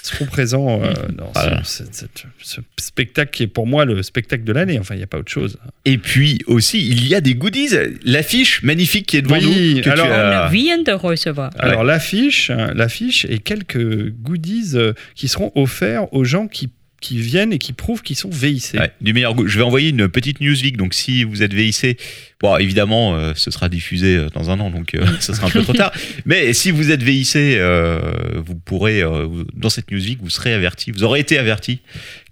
seront 0.07 0.25
présents 0.25 0.81
euh, 0.83 0.93
dans 1.15 1.31
Voilà. 1.33 1.61
ce, 1.63 1.83
ce- 1.91 2.05
ce- 2.41 2.55
ce 2.55 2.61
spectacle 2.79 3.31
qui 3.31 3.43
est 3.43 3.47
pour 3.47 3.67
moi 3.67 3.85
le 3.85 4.01
spectacle 4.03 4.43
de 4.43 4.51
l'année. 4.53 4.79
Enfin, 4.79 4.95
il 4.95 4.97
n'y 4.97 5.03
a 5.03 5.07
pas 5.07 5.17
autre 5.19 5.31
chose. 5.31 5.57
Et 5.85 5.97
puis 5.97 6.39
aussi, 6.47 6.87
il 6.87 7.07
y 7.07 7.15
a 7.15 7.21
des 7.21 7.35
goodies. 7.35 7.69
L'affiche 8.03 8.63
magnifique 8.63 9.05
qui 9.07 9.17
est 9.17 9.21
devant 9.21 9.37
Oui, 9.37 9.75
nous. 9.75 9.81
que 9.81 9.89
alors- 9.89 10.05
tu 10.07 10.11
On 10.11 10.15
as- 10.15 10.49
vient 10.49 10.81
de 10.81 10.91
recevoir. 10.91 11.51
Alors 11.59 11.83
l'affiche, 11.83 12.49
hein, 12.49 12.71
l'affiche 12.75 13.25
et 13.29 13.39
quelques 13.39 14.09
goodies 14.11 14.71
euh, 14.75 14.93
qui 15.15 15.27
seront 15.27 15.51
offerts 15.55 16.13
aux 16.13 16.23
gens 16.23 16.47
qui, 16.47 16.69
qui 17.01 17.21
viennent 17.21 17.53
et 17.53 17.57
qui 17.59 17.71
prouvent 17.73 18.01
qu'ils 18.01 18.15
sont 18.17 18.29
VIC. 18.29 18.71
Ouais, 18.73 18.91
du 19.01 19.13
meilleur 19.13 19.33
goût. 19.35 19.47
Je 19.47 19.57
vais 19.57 19.63
envoyer 19.63 19.89
une 19.89 20.07
petite 20.09 20.41
newsleak, 20.41 20.75
donc 20.77 20.93
si 20.93 21.23
vous 21.23 21.43
êtes 21.43 21.53
VIC, 21.53 21.97
bon, 22.41 22.57
évidemment, 22.57 23.15
euh, 23.15 23.31
ce 23.35 23.51
sera 23.51 23.69
diffusé 23.69 24.15
euh, 24.17 24.27
dans 24.33 24.49
un 24.49 24.59
an, 24.59 24.69
donc 24.69 24.93
euh, 24.95 25.05
ce 25.19 25.33
sera 25.33 25.47
un 25.47 25.49
peu 25.49 25.61
trop 25.63 25.73
tard. 25.73 25.91
Mais 26.25 26.53
si 26.53 26.71
vous 26.71 26.91
êtes 26.91 27.01
VIC, 27.03 27.35
euh, 27.35 27.99
vous 28.35 28.55
pourrez, 28.55 29.01
euh, 29.01 29.27
dans 29.55 29.69
cette 29.69 29.91
newsleak, 29.91 30.19
vous 30.21 30.29
serez 30.29 30.53
averti, 30.53 30.91
vous 30.91 31.03
aurez 31.03 31.19
été 31.21 31.37
averti 31.37 31.79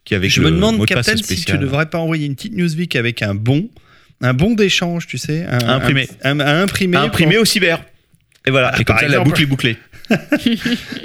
qu'avec 0.06 0.30
Je 0.32 0.42
le 0.42 0.48
me 0.50 0.56
demande, 0.56 0.78
mot 0.78 0.86
de 0.86 0.94
passe 0.94 1.08
Captain, 1.08 1.24
si 1.24 1.46
tu 1.46 1.54
ne 1.54 1.58
devrais 1.60 1.86
pas 1.90 1.98
envoyer 2.00 2.26
une 2.26 2.36
petite 2.36 2.54
newsweek 2.56 2.96
avec 2.96 3.22
un 3.22 3.36
bon, 3.36 3.70
un 4.22 4.34
bon 4.34 4.54
d'échange, 4.54 5.08
tu 5.08 5.18
sais, 5.18 5.46
un, 5.46 5.60
À 5.60 5.76
imprimer. 5.76 6.08
un- 6.98 7.04
imprimer 7.04 7.38
au 7.38 7.46
cyber. 7.46 7.84
Et 8.46 8.52
voilà, 8.52 8.72
Ah, 8.74 8.82
et 8.82 8.84
comme 8.86 8.98
ça, 8.98 9.08
la 9.08 9.20
boucle 9.20 9.42
est 9.42 9.46
bouclée. 9.46 9.78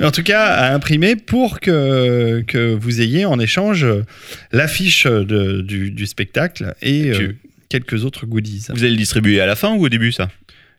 En 0.02 0.10
tout 0.10 0.22
cas, 0.22 0.44
à 0.46 0.74
imprimer 0.74 1.16
pour 1.16 1.60
que 1.60 2.42
que 2.46 2.74
vous 2.74 3.00
ayez 3.00 3.24
en 3.24 3.38
échange 3.38 3.84
euh, 3.84 4.04
l'affiche 4.52 5.06
du, 5.06 5.90
du 5.90 6.06
spectacle 6.06 6.74
et 6.82 7.10
Tu- 7.12 7.22
euh, 7.24 7.32
quelques 7.68 8.04
autres 8.04 8.26
goodies. 8.26 8.66
Vous 8.70 8.82
allez 8.82 8.90
le 8.92 8.96
distribuer 8.98 9.40
à 9.40 9.46
la 9.46 9.56
fin 9.56 9.74
ou 9.74 9.84
au 9.84 9.88
début, 9.88 10.12
ça? 10.12 10.28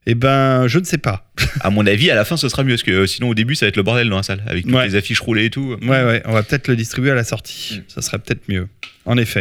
Eh 0.05 0.15
ben, 0.15 0.67
je 0.67 0.79
ne 0.79 0.83
sais 0.83 0.97
pas. 0.97 1.31
À 1.61 1.69
mon 1.69 1.87
avis, 1.87 2.11
à 2.11 2.15
la 2.15 2.25
fin, 2.25 2.35
ce 2.35 2.49
sera 2.49 2.63
mieux, 2.63 2.73
parce 2.73 2.83
que 2.83 2.91
euh, 2.91 3.07
sinon, 3.07 3.29
au 3.29 3.33
début, 3.33 3.55
ça 3.55 3.65
va 3.65 3.69
être 3.69 3.77
le 3.77 3.83
bordel 3.83 4.09
dans 4.09 4.17
la 4.17 4.23
salle, 4.23 4.43
avec 4.47 4.65
toutes 4.65 4.73
Ouais. 4.75 4.85
les 4.85 4.95
affiches 4.95 5.21
roulées 5.21 5.45
et 5.45 5.49
tout. 5.49 5.77
Ouais, 5.81 5.87
ouais, 6.03 6.21
on 6.25 6.33
va 6.33 6.43
peut-être 6.43 6.67
le 6.67 6.75
distribuer 6.75 7.11
à 7.11 7.15
la 7.15 7.23
sortie. 7.23 7.77
Mm. 7.77 7.83
Ça 7.87 8.01
serait 8.01 8.19
peut-être 8.19 8.41
mieux. 8.49 8.67
En 9.05 9.17
effet. 9.17 9.39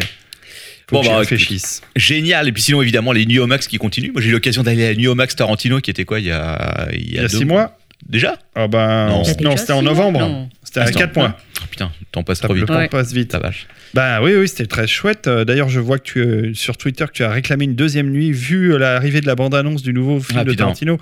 Faut 0.88 1.00
Bon, 1.02 1.05
bah, 1.05 1.19
réfléchisse. 1.19 1.81
Génial. 1.96 2.46
Et 2.49 2.52
puis 2.52 2.62
sinon, 2.62 2.81
évidemment, 2.81 3.12
les 3.12 3.26
New 3.26 3.44
Max 3.46 3.67
qui 3.67 3.79
continuent. 3.79 4.12
Moi, 4.12 4.20
j'ai 4.23 4.29
eu 4.29 4.32
l'occasion 4.32 4.62
d'aller 4.62 4.87
à 4.87 4.94
New 4.94 5.12
Max 5.14 5.34
Tarantino, 5.34 5.81
qui 5.81 5.90
était 5.90 6.05
quoi, 6.05 6.20
il 6.20 6.26
y 6.26 6.31
a, 6.31 6.88
il 6.93 7.00
y 7.00 7.05
Il 7.08 7.14
y 7.14 7.19
a 7.19 7.23
a 7.23 7.29
deux 7.29 7.38
six 7.38 7.44
mois 7.44 7.76
Déjà 8.09 8.37
Ah 8.55 8.69
ben, 8.69 9.09
Non. 9.09 9.25
c'était 9.25 9.73
en 9.73 9.83
novembre. 9.83 10.49
C'était 10.63 10.81
à 10.81 10.85
Attends. 10.85 10.99
4 10.99 11.17
mois. 11.17 11.37
Oh, 11.61 11.65
putain, 11.71 11.91
le 12.01 12.07
temps 12.11 12.23
passe 12.23 12.41
trop 12.41 12.53
le 12.53 12.61
vite. 12.61 12.69
temps 12.69 12.77
Ouais. 12.77 12.89
passe 12.89 13.13
vite. 13.13 13.35
Vache. 13.35 13.67
Bah 13.95 14.21
oui, 14.23 14.35
oui, 14.37 14.49
c'était 14.49 14.67
très 14.67 14.87
chouette. 14.87 15.27
Euh, 15.29 15.45
D'ailleurs, 15.45 15.69
je 15.69 15.81
vois 15.81 15.99
que 15.99 16.03
tu, 16.05 16.19
euh, 16.21 16.55
sur 16.55 16.77
Twitter 16.77 17.05
que 17.07 17.13
tu 17.13 17.25
as 17.25 17.31
réclamé 17.31 17.65
une 17.65 17.75
deuxième 17.75 18.11
nuit 18.11 18.33
vu 18.33 18.73
euh, 18.75 18.79
l'arrivée 18.79 19.21
de 19.21 19.27
la 19.27 19.35
bande-annonce 19.35 19.83
du 19.83 19.93
nouveau 19.93 20.19
film 20.21 20.39
Ah, 20.41 20.45
de 20.45 20.51
putain. 20.51 20.65
Tarantino. 20.65 20.99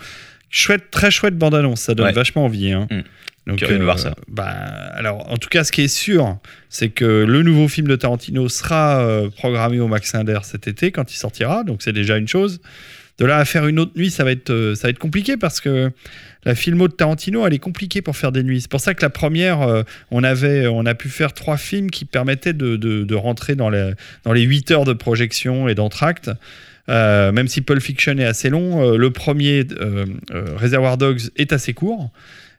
Chouette, 0.50 0.90
très 0.90 1.10
chouette 1.10 1.36
bande-annonce. 1.36 1.80
Ça 1.80 1.94
donne 1.94 2.06
Ouais. 2.06 2.12
vachement 2.12 2.44
envie. 2.44 2.72
Hein. 2.72 2.86
Mm. 2.90 3.00
Donc, 3.46 3.58
de 3.60 3.82
voir 3.82 3.98
ça. 3.98 4.14
Bah, 4.28 4.44
alors, 4.44 5.30
en 5.32 5.36
tout 5.36 5.48
cas, 5.48 5.64
ce 5.64 5.72
qui 5.72 5.80
est 5.82 5.88
sûr, 5.88 6.36
c'est 6.68 6.90
que 6.90 7.24
le 7.26 7.42
nouveau 7.42 7.66
film 7.68 7.88
de 7.88 7.96
Tarantino 7.96 8.48
sera 8.48 9.00
euh, 9.00 9.30
programmé 9.30 9.80
au 9.80 9.88
Max 9.88 10.12
Linder 10.12 10.38
cet 10.42 10.68
été 10.68 10.92
quand 10.92 11.12
il 11.12 11.16
sortira. 11.16 11.64
Donc, 11.64 11.82
c'est 11.82 11.92
déjà 11.92 12.16
une 12.18 12.28
chose. 12.28 12.60
De 13.20 13.26
là 13.26 13.36
à 13.36 13.44
faire 13.44 13.66
une 13.68 13.78
autre 13.78 13.92
nuit, 13.96 14.10
ça 14.10 14.24
va 14.24 14.32
être, 14.32 14.50
euh, 14.50 14.74
ça 14.74 14.88
va 14.88 14.90
être 14.90 14.98
compliqué 14.98 15.36
parce 15.36 15.60
que 15.60 15.90
la 16.44 16.54
filmo 16.54 16.88
de 16.88 16.94
Tarantino, 16.94 17.46
elle 17.46 17.54
est 17.54 17.58
compliquée 17.58 18.02
pour 18.02 18.16
faire 18.16 18.32
des 18.32 18.42
nuits. 18.42 18.62
C'est 18.62 18.70
pour 18.70 18.80
ça 18.80 18.94
que 18.94 19.02
la 19.02 19.10
première, 19.10 19.62
euh, 19.62 19.82
on, 20.10 20.24
avait, 20.24 20.66
on 20.66 20.86
a 20.86 20.94
pu 20.94 21.08
faire 21.08 21.34
trois 21.34 21.58
films 21.58 21.90
qui 21.90 22.06
permettaient 22.06 22.54
de, 22.54 23.14
rentrer 23.14 23.54
dans 23.54 23.70
les, 23.70 23.92
dans 24.24 24.32
les 24.32 24.42
8 24.42 24.70
heures 24.72 24.84
de 24.84 24.94
projection 24.94 25.68
et 25.68 25.74
d'entracte. 25.74 26.30
Euh, 26.90 27.30
même 27.30 27.48
si 27.48 27.60
Pulp 27.60 27.80
Fiction 27.80 28.18
est 28.18 28.24
assez 28.24 28.50
long, 28.50 28.82
euh, 28.82 28.96
le 28.96 29.10
premier, 29.10 29.64
euh, 29.80 30.06
euh, 30.32 30.56
Reservoir 30.56 30.98
Dogs, 30.98 31.30
est 31.36 31.52
assez 31.52 31.72
court. 31.72 32.10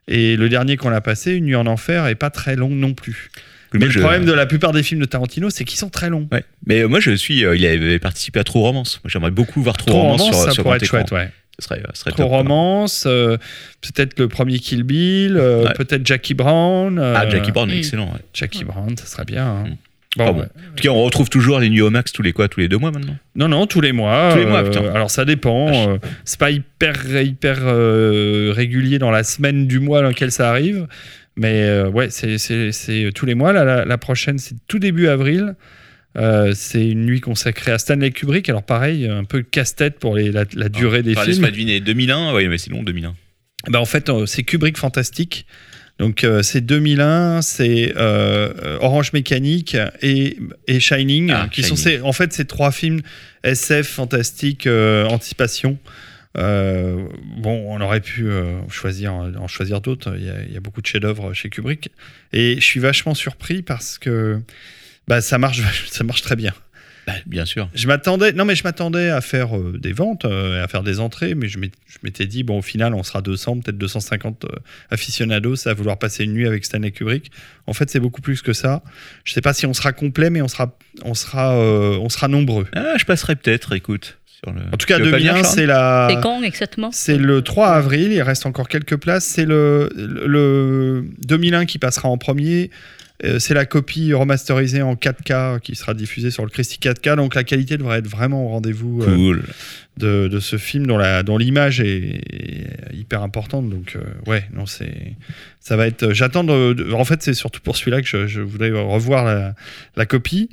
Et 0.08 0.36
le 0.36 0.48
dernier 0.48 0.76
qu'on 0.76 0.92
a 0.92 1.00
passé, 1.00 1.34
Une 1.34 1.44
nuit 1.44 1.54
en 1.54 1.66
enfer, 1.66 2.06
est 2.06 2.14
pas 2.14 2.30
très 2.30 2.56
long 2.56 2.70
non 2.70 2.94
plus. 2.94 3.30
Mais 3.78 3.86
le 3.86 3.90
je- 3.90 4.00
problème 4.00 4.24
de 4.24 4.32
la 4.32 4.46
plupart 4.46 4.72
des 4.72 4.82
films 4.82 5.00
de 5.00 5.06
Tarantino, 5.06 5.50
c'est 5.50 5.64
qu'ils 5.64 5.78
sont 5.78 5.88
très 5.90 6.10
longs. 6.10 6.28
Ouais. 6.32 6.44
Mais 6.66 6.80
euh, 6.80 6.88
moi, 6.88 7.00
je 7.00 7.12
suis. 7.12 7.44
euh, 7.44 7.56
il 7.56 7.64
avait 7.66 7.98
participé 7.98 8.40
à 8.40 8.44
True 8.44 8.60
Romance. 8.60 9.00
Moi, 9.04 9.10
j'aimerais 9.12 9.30
beaucoup 9.30 9.62
voir 9.62 9.76
True, 9.76 9.90
Trop 9.90 10.00
Romance, 10.02 10.20
romance, 10.22 10.36
sur, 10.36 10.44
ça 10.46 10.52
sur 10.52 10.62
pourrait 10.62 10.76
être 10.76 10.82
écran. 10.84 10.98
chouette, 10.98 11.12
ouais. 11.12 11.30
Ce 11.58 11.66
serait, 11.66 11.82
ce 11.92 12.00
serait 12.00 12.10
Trop 12.12 12.22
top, 12.22 12.30
romance, 12.30 13.04
euh, 13.06 13.36
peut-être 13.82 14.18
le 14.18 14.26
premier 14.28 14.58
Kill 14.58 14.84
Bill, 14.84 15.36
euh, 15.36 15.64
Ouais. 15.66 15.72
peut-être 15.76 16.06
Jackie 16.06 16.32
Brown. 16.34 16.98
euh, 16.98 17.14
Ah, 17.16 17.28
Jackie 17.28 17.52
Brown, 17.52 17.70
excellent. 17.70 18.06
ouais. 18.06 18.20
Jackie 18.32 18.64
Brown, 18.64 18.96
ça 18.96 19.04
serait 19.06 19.26
bien. 19.26 19.46
hein. 19.46 19.64
Mm. 19.68 19.76
Bon, 20.16 20.24
Ah 20.28 20.32
bon. 20.32 20.38
ouais. 20.40 20.44
En 20.44 20.74
tout 20.76 20.82
cas, 20.82 20.88
on 20.90 21.02
retrouve 21.04 21.30
toujours 21.30 21.58
les 21.58 21.70
New 21.70 21.88
Max 21.88 22.12
tous 22.12 22.20
les 22.22 22.32
quoi, 22.34 22.46
tous 22.48 22.60
les 22.60 22.68
deux 22.68 22.76
mois 22.76 22.90
maintenant? 22.90 23.16
Non, 23.34 23.48
non, 23.48 23.66
tous 23.66 23.80
les 23.80 23.92
mois. 23.92 24.30
Tous 24.32 24.38
les 24.40 24.44
mois, 24.46 24.60
euh, 24.62 24.64
putain. 24.70 24.84
Alors 24.94 25.10
ça 25.10 25.24
dépend. 25.24 25.68
euh, 25.90 25.96
c'est 26.26 26.38
pas 26.38 26.50
hyper, 26.50 27.22
hyper 27.22 27.58
euh, 27.62 28.52
régulier 28.54 28.98
dans 28.98 29.10
la 29.10 29.24
semaine 29.24 29.66
du 29.66 29.78
mois 29.78 30.02
dans 30.02 30.08
lequel 30.08 30.30
ça 30.30 30.50
arrive. 30.50 30.86
Mais 31.36 31.62
euh, 31.62 31.88
ouais, 31.88 32.08
c'est, 32.10 32.36
c'est 32.38 33.10
tous 33.14 33.24
les 33.26 33.34
mois. 33.34 33.52
Là, 33.52 33.64
la, 33.64 33.84
la 33.84 33.98
prochaine, 33.98 34.38
c'est 34.38 34.54
tout 34.68 34.78
début 34.78 35.08
avril. 35.08 35.54
Euh, 36.18 36.52
c'est 36.54 36.86
une 36.86 37.06
nuit 37.06 37.20
consacrée 37.20 37.72
à 37.72 37.78
Stanley 37.78 38.10
Kubrick. 38.10 38.48
Alors 38.50 38.62
pareil, 38.64 39.08
un 39.08 39.24
peu 39.24 39.42
casse-tête 39.42 39.98
pour 39.98 40.14
les- 40.16 40.30
la, 40.30 40.44
la 40.54 40.68
durée 40.68 41.02
des 41.02 41.12
Enfin, 41.12 41.22
films. 41.22 41.30
laisse-moi 41.32 41.50
deviner. 41.50 41.80
2001, 41.80 42.34
oui, 42.34 42.48
mais 42.48 42.58
c'est 42.58 42.70
long, 42.70 42.82
2001. 42.82 43.14
Bah, 43.70 43.80
en 43.80 43.86
fait, 43.86 44.10
euh, 44.10 44.26
c'est 44.26 44.42
Kubrick 44.42 44.76
fantastique. 44.76 45.46
Donc 45.98 46.24
euh, 46.24 46.42
c'est 46.42 46.60
2001, 46.62 47.42
c'est 47.42 47.92
euh, 47.96 48.52
euh, 48.62 48.78
Orange 48.80 49.12
Mécanique 49.12 49.76
et, 50.00 50.36
et 50.66 50.80
Shining, 50.80 51.30
Ah, 51.30 51.48
qui 51.52 51.62
sont 51.62 51.76
ces, 51.76 52.00
en 52.00 52.12
fait 52.12 52.32
ces 52.32 52.44
trois 52.46 52.72
films 52.72 53.00
SF 53.44 53.86
fantastique 53.88 54.66
euh, 54.66 55.04
anticipation. 55.06 55.78
Euh, 56.38 57.06
bon, 57.36 57.64
on 57.68 57.80
aurait 57.80 58.00
pu 58.00 58.28
euh, 58.28 58.60
choisir, 58.68 59.12
en 59.12 59.48
choisir 59.48 59.80
d'autres. 59.80 60.14
Il 60.16 60.24
y, 60.24 60.30
a, 60.30 60.42
il 60.42 60.52
y 60.52 60.56
a 60.56 60.60
beaucoup 60.60 60.80
de 60.80 60.86
chefs-d'œuvre 60.86 61.32
chez 61.34 61.50
Kubrick. 61.50 61.90
Et 62.32 62.56
je 62.56 62.64
suis 62.64 62.80
vachement 62.80 63.14
surpris 63.14 63.62
parce 63.62 63.98
que 63.98 64.40
bah, 65.08 65.20
ça, 65.20 65.38
marche, 65.38 65.60
ça 65.90 66.04
marche 66.04 66.22
très 66.22 66.36
bien. 66.36 66.52
Bah, 67.06 67.14
bien 67.26 67.44
sûr. 67.44 67.68
Je 67.74 67.88
m'attendais, 67.88 68.32
non 68.32 68.44
mais 68.44 68.54
je 68.54 68.62
m'attendais 68.62 69.10
à 69.10 69.20
faire 69.20 69.58
euh, 69.58 69.76
des 69.76 69.92
ventes, 69.92 70.24
euh, 70.24 70.62
à 70.62 70.68
faire 70.68 70.84
des 70.84 71.00
entrées, 71.00 71.34
mais 71.34 71.48
je 71.48 71.58
m'étais- 71.58 72.26
dit 72.26 72.44
bon 72.44 72.58
au 72.58 72.62
final 72.62 72.94
on 72.94 73.02
sera 73.02 73.22
200, 73.22 73.58
peut-être 73.58 73.76
250 73.76 74.44
euh, 74.44 74.48
aficionados 74.88 75.66
à 75.66 75.74
vouloir 75.74 75.98
passer 75.98 76.22
une 76.22 76.32
nuit 76.32 76.46
avec 76.46 76.64
Stanley 76.64 76.92
Kubrick. 76.92 77.32
En 77.66 77.72
fait 77.72 77.90
c'est 77.90 77.98
beaucoup 77.98 78.20
plus 78.20 78.40
que 78.40 78.52
ça. 78.52 78.84
Je 79.24 79.32
sais 79.32 79.40
pas 79.40 79.52
si 79.52 79.66
on 79.66 79.74
sera 79.74 79.92
complet, 79.92 80.30
mais 80.30 80.42
on 80.42 80.48
sera, 80.48 80.78
on 81.04 81.14
sera, 81.14 81.56
on 81.58 82.08
sera 82.08 82.28
nombreux. 82.28 82.68
Ah, 82.72 82.94
je 82.96 83.04
passerai 83.04 83.34
peut-être, 83.34 83.72
écoute. 83.74 84.18
Sur 84.44 84.52
le... 84.54 84.60
En 84.72 84.76
tout 84.76 84.86
cas 84.86 84.96
Tu 84.96 85.04
veux 85.04 85.10
pas 85.10 85.16
venir, 85.18 85.32
2001 85.34 85.42
Charles 85.44 85.54
c'est 85.54 85.66
la. 85.66 86.08
C'est 86.10 86.20
quand 86.20 86.42
exactement 86.42 86.90
c'est 86.92 87.16
le 87.18 87.42
3 87.42 87.68
avril. 87.68 88.12
Il 88.12 88.22
reste 88.22 88.46
encore 88.46 88.68
quelques 88.68 88.96
places. 88.96 89.24
C'est 89.24 89.44
le, 89.44 89.88
le, 89.96 90.26
le 90.26 91.04
2001 91.26 91.64
qui 91.66 91.78
passera 91.78 92.08
en 92.08 92.18
premier. 92.18 92.70
Euh, 93.24 93.38
C'est 93.38 93.54
la 93.54 93.66
copie 93.66 94.12
remasterisée 94.12 94.82
en 94.82 94.94
4K 94.94 95.60
qui 95.60 95.76
sera 95.76 95.94
diffusée 95.94 96.32
sur 96.32 96.42
le 96.44 96.50
Christie 96.50 96.80
4K. 96.80 97.14
Donc 97.14 97.36
la 97.36 97.44
qualité 97.44 97.76
devrait 97.78 97.98
être 98.00 98.08
vraiment 98.08 98.44
au 98.46 98.48
rendez-vous. 98.48 99.02
euh, 99.04 99.14
Cool. 99.14 99.42
de, 99.96 100.26
de 100.26 100.40
ce 100.40 100.56
film 100.56 100.88
dont 100.88 100.98
la 100.98 101.22
dont 101.22 101.38
l'image 101.38 101.78
est, 101.80 102.22
est 102.32 102.66
hyper 102.94 103.22
importante 103.22 103.68
donc 103.68 103.94
euh, 103.94 104.00
ouais 104.26 104.42
non 104.54 104.64
c'est 104.64 105.14
ça 105.60 105.76
va 105.76 105.86
être 105.86 106.14
j'attends 106.14 106.44
de- 106.44 106.72
de- 106.72 106.92
en 106.94 107.04
fait 107.04 107.22
c'est 107.22 107.34
surtout 107.34 107.60
pour 107.60 107.76
celui-là 107.76 108.00
que 108.00 108.08
je, 108.08 108.26
je 108.26 108.40
voudrais 108.40 108.70
revoir 108.70 109.24
la, 109.26 109.54
la 109.96 110.06
copie 110.06 110.48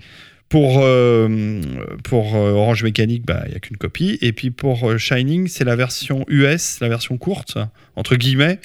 pour 0.50 0.79
euh, 0.82 1.62
pour 2.03 2.36
euh, 2.36 2.51
Orange 2.51 2.84
Mécanique 2.84 3.25
bah 3.25 3.44
il 3.48 3.53
y 3.53 3.56
a 3.56 3.60
qu'une 3.60 3.77
copie 3.77 4.18
et 4.22 4.34
puis 4.34 4.50
pour 4.50 4.89
euh, 4.89 4.98
Shining 4.98 5.48
c'est 5.48 5.63
la 5.63 5.75
version 5.75 6.25
US 6.27 6.79
la 6.82 6.89
version 6.89 7.18
courte 7.18 7.58
entre 7.96 8.15
guillemets 8.15 8.60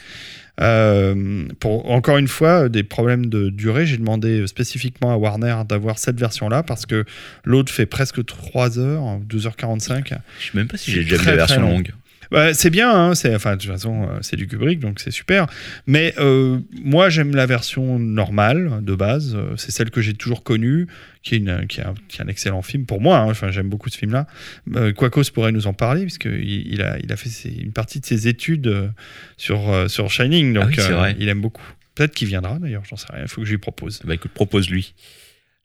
euh, 0.60 1.46
pour 1.58 1.90
encore 1.90 2.16
une 2.16 2.28
fois 2.28 2.68
des 2.68 2.84
problèmes 2.84 3.26
de 3.26 3.50
durée, 3.50 3.86
j'ai 3.86 3.96
demandé 3.96 4.46
spécifiquement 4.46 5.12
à 5.12 5.16
Warner 5.16 5.56
d'avoir 5.68 5.98
cette 5.98 6.18
version-là 6.18 6.62
parce 6.62 6.86
que 6.86 7.04
l'autre 7.42 7.72
fait 7.72 7.86
presque 7.86 8.24
3 8.24 8.78
heures, 8.78 9.18
2h45. 9.28 10.04
Je 10.06 10.12
sais 10.12 10.50
même 10.54 10.68
pas 10.68 10.76
si 10.76 10.92
j'ai 10.92 11.02
déjà 11.02 11.16
vu 11.16 11.26
la 11.26 11.36
version 11.36 11.60
long. 11.60 11.70
longue. 11.70 11.92
Ouais, 12.34 12.52
c'est 12.54 12.70
bien, 12.70 12.90
hein, 12.92 13.14
c'est, 13.14 13.34
enfin, 13.34 13.56
de 13.56 13.62
toute 13.62 13.70
façon, 13.70 14.04
euh, 14.08 14.18
c'est 14.20 14.36
du 14.36 14.46
Kubrick, 14.46 14.80
donc 14.80 15.00
c'est 15.00 15.10
super. 15.10 15.46
Mais 15.86 16.14
euh, 16.18 16.58
moi, 16.82 17.08
j'aime 17.08 17.34
la 17.34 17.46
version 17.46 17.98
normale, 17.98 18.80
de 18.82 18.94
base. 18.94 19.34
Euh, 19.34 19.54
C'est 19.56 19.70
celle 19.70 19.90
que 19.90 20.00
j'ai 20.00 20.14
toujours 20.14 20.42
connue, 20.42 20.86
qui 21.22 21.34
est, 21.36 21.38
une- 21.38 21.66
qui 21.66 21.80
est 21.80 21.84
un, 21.84 21.94
qui 22.08 22.18
est 22.20 22.22
un 22.24 22.28
excellent 22.28 22.62
film 22.62 22.86
pour 22.86 23.00
moi. 23.00 23.18
hein. 23.18 23.30
Enfin, 23.30 23.50
j'aime 23.50 23.68
beaucoup 23.68 23.88
ce 23.88 23.96
film-là. 23.98 24.26
Euh, 24.74 24.92
Quacos 24.92 25.30
pourrait 25.32 25.52
nous 25.52 25.66
en 25.66 25.72
parler, 25.72 26.02
puisqu'il 26.02 26.66
il 26.72 26.82
a, 26.82 26.98
il 26.98 27.12
a 27.12 27.16
fait 27.16 27.28
ses- 27.30 27.54
une 27.54 27.72
partie 27.72 28.00
de 28.00 28.06
ses 28.06 28.28
études 28.28 28.90
sur, 29.36 29.88
sur 29.88 30.10
Shining, 30.10 30.52
donc 30.54 30.64
Ah 30.64 30.68
oui, 30.76 30.92
euh, 30.92 30.96
vrai. 30.96 31.16
il 31.18 31.28
aime 31.28 31.40
beaucoup. 31.40 31.62
Peut-être 31.94 32.14
qu'il 32.14 32.26
viendra, 32.28 32.58
d'ailleurs, 32.58 32.82
j'en 32.88 32.96
sais 32.96 33.06
rien. 33.12 33.22
Il 33.22 33.28
faut 33.28 33.40
que 33.40 33.46
je 33.46 33.52
lui 33.52 33.58
propose. 33.58 34.00
Bah 34.04 34.14
écoute, 34.14 34.32
propose-lui. 34.32 34.94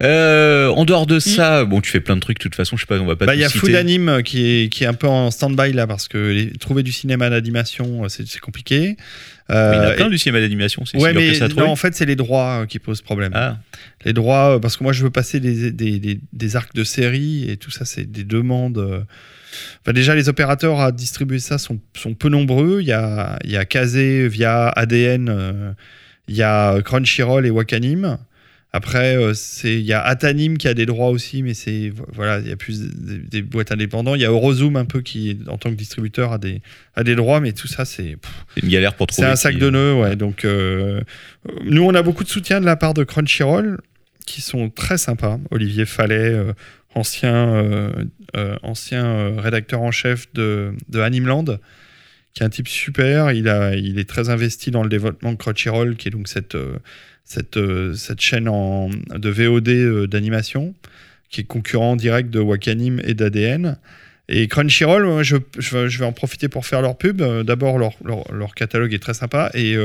Euh, 0.01 0.69
en 0.69 0.85
dehors 0.85 1.05
de 1.05 1.19
ça, 1.19 1.65
bon, 1.65 1.81
tu 1.81 1.91
fais 1.91 1.99
plein 1.99 2.15
de 2.15 2.21
trucs, 2.21 2.37
de 2.37 2.43
toute 2.43 2.55
façon, 2.55 2.77
je 2.77 2.83
sais 2.83 2.87
pas, 2.87 2.97
on 2.99 3.05
va 3.05 3.17
pas 3.17 3.25
Bah, 3.25 3.35
il 3.35 3.41
y 3.41 3.43
a. 3.43 3.49
Food 3.49 3.75
Anime 3.75 4.23
qui 4.23 4.45
est, 4.63 4.69
qui 4.69 4.85
est 4.85 4.87
un 4.87 4.93
peu 4.93 5.07
en 5.07 5.29
stand-by 5.29 5.73
là 5.73 5.87
parce 5.87 6.07
que 6.07 6.17
les- 6.17 6.51
trouver 6.53 6.83
du 6.83 6.93
cinéma 6.93 7.29
d'animation 7.29 8.05
euh, 8.05 8.07
c'est 8.07 8.25
c'est 8.25 8.39
compliqué. 8.39 8.95
Mais 9.49 9.55
il 9.55 9.75
y 9.75 9.77
en 9.77 9.81
a 9.81 9.85
Euh, 9.87 9.95
plein 9.95 10.09
du 10.09 10.17
cinéma 10.17 10.39
d'animation, 10.39 10.85
c'est 10.85 10.97
Ouais, 10.97 11.11
dur 11.11 11.19
que 11.21 11.27
mais 11.27 11.33
ça 11.33 11.47
non, 11.47 11.55
trouver. 11.55 11.67
en 11.67 11.75
fait, 11.75 11.95
c'est 11.95 12.05
les 12.05 12.15
droits 12.15 12.61
euh, 12.61 12.65
qui 12.65 12.79
posent 12.79 13.01
problème. 13.01 13.31
Ah, 13.35 13.57
Les 14.05 14.13
droits, 14.13 14.55
euh, 14.55 14.59
parce 14.59 14.77
que 14.77 14.83
moi, 14.83 14.93
je 14.93 15.03
veux 15.03 15.09
passer 15.09 15.39
des, 15.41 15.71
des, 15.71 15.99
des, 15.99 16.19
des 16.31 16.55
arcs 16.55 16.75
de 16.75 16.83
série 16.85 17.49
et 17.49 17.57
tout 17.57 17.71
ça, 17.71 17.83
c'est 17.83 18.05
des 18.09 18.23
demandes. 18.23 18.77
euh. 18.77 19.01
Enfin, 19.81 19.91
déjà, 19.93 20.13
les 20.15 20.29
opérateurs 20.29 20.79
à 20.79 20.91
distribuer 20.91 21.39
ça 21.39 21.57
sont, 21.57 21.79
sont 21.97 22.13
peu 22.13 22.29
nombreux. 22.29 22.79
Il 22.81 22.87
y 22.87 22.91
a, 22.93 23.39
il 23.43 23.49
y 23.51 23.57
a 23.57 23.65
Kazé 23.65 24.27
via 24.29 24.67
ADN, 24.69 25.27
euh, 25.29 25.71
il 26.27 26.35
y 26.35 26.43
a 26.43 26.79
Crunchyroll 26.83 27.45
et 27.47 27.49
Wakanim. 27.49 28.17
Après, 28.71 29.15
euh, 29.17 29.33
il 29.63 29.81
y 29.81 29.93
a 29.93 30.01
Atanim 30.01 30.57
qui 30.57 30.67
a 30.67 30.75
des 30.75 30.85
droits 30.85 31.09
aussi, 31.09 31.41
mais 31.41 31.55
c'est 31.55 31.91
voilà, 32.13 32.37
il 32.39 32.47
y 32.47 32.51
a 32.51 32.55
plus 32.55 32.81
des, 32.81 33.17
des 33.17 33.41
boîtes 33.41 33.71
indépendantes. 33.71 34.17
Il 34.17 34.21
y 34.21 34.25
a 34.25 34.29
Eurozoom 34.29 34.75
un 34.75 34.85
peu 34.85 35.01
qui, 35.01 35.39
en 35.47 35.57
tant 35.57 35.71
que 35.71 35.75
distributeur, 35.75 36.33
a 36.33 36.37
des, 36.37 36.61
a 36.95 37.03
des 37.03 37.15
droits, 37.15 37.39
mais 37.39 37.51
tout 37.53 37.67
ça, 37.67 37.83
c'est 37.85 38.17
une 38.61 38.69
galère 38.69 38.93
pour 38.95 39.07
trouver. 39.07 39.25
c'est 39.25 39.31
un 39.31 39.35
sac 39.35 39.53
qui- 39.55 39.59
de 39.59 39.69
nœuds, 39.71 39.95
ouais. 39.95 40.15
Donc, 40.15 40.45
euh, 40.45 41.01
nous, 41.63 41.81
on 41.83 41.95
a 41.95 42.03
beaucoup 42.03 42.23
de 42.23 42.29
soutien 42.29 42.59
de 42.61 42.65
la 42.65 42.75
part 42.75 42.93
de 42.93 43.03
Crunchyroll, 43.03 43.79
qui 44.27 44.41
sont 44.41 44.69
très 44.69 44.99
sympas. 44.99 45.39
Olivier 45.49 45.87
Fallet, 45.87 46.29
euh, 46.33 46.53
ancien, 46.93 47.49
euh, 47.55 47.91
euh, 48.37 48.55
ancien 48.61 49.03
euh, 49.03 49.31
rédacteur 49.39 49.81
en 49.81 49.89
chef 49.91 50.31
de, 50.33 50.73
de 50.89 50.99
Animeland, 50.99 51.45
qui 52.35 52.43
est 52.43 52.45
un 52.45 52.49
type 52.49 52.67
super. 52.67 53.31
Il, 53.31 53.49
a, 53.49 53.73
il 53.75 53.97
est 53.97 54.07
très 54.07 54.29
investi 54.29 54.69
dans 54.69 54.83
le 54.83 54.89
développement 54.89 55.31
de 55.31 55.37
Crunchyroll, 55.37 55.95
qui 55.95 56.09
est 56.09 56.11
donc 56.11 56.27
cette, 56.27 56.53
euh, 56.53 56.77
cette, 57.29 57.57
euh, 57.57 57.93
cette 57.93 58.19
chaîne 58.19 58.49
en, 58.49 58.89
de 58.89 59.29
VOD 59.29 59.69
euh, 59.69 60.07
d'animation, 60.07 60.73
qui 61.29 61.41
est 61.41 61.45
concurrent 61.45 61.95
direct 61.95 62.31
de 62.31 62.39
Wakanim 62.39 62.99
et 63.05 63.13
d'ADN. 63.13 63.77
Et 64.29 64.47
Crunchyroll, 64.47 65.23
je, 65.23 65.37
je, 65.57 65.99
vais- 65.99 66.05
en 66.05 66.11
profiter 66.11 66.49
pour 66.49 66.65
faire 66.65 66.81
leur 66.81 66.97
pub. 66.97 67.21
Euh, 67.21 67.43
D'abord, 67.43 67.77
leur, 67.77 67.93
leur, 68.03 68.55
catalogue 68.55 68.93
est 68.93 68.99
très 68.99 69.13
sympa 69.13 69.51
et 69.53 69.75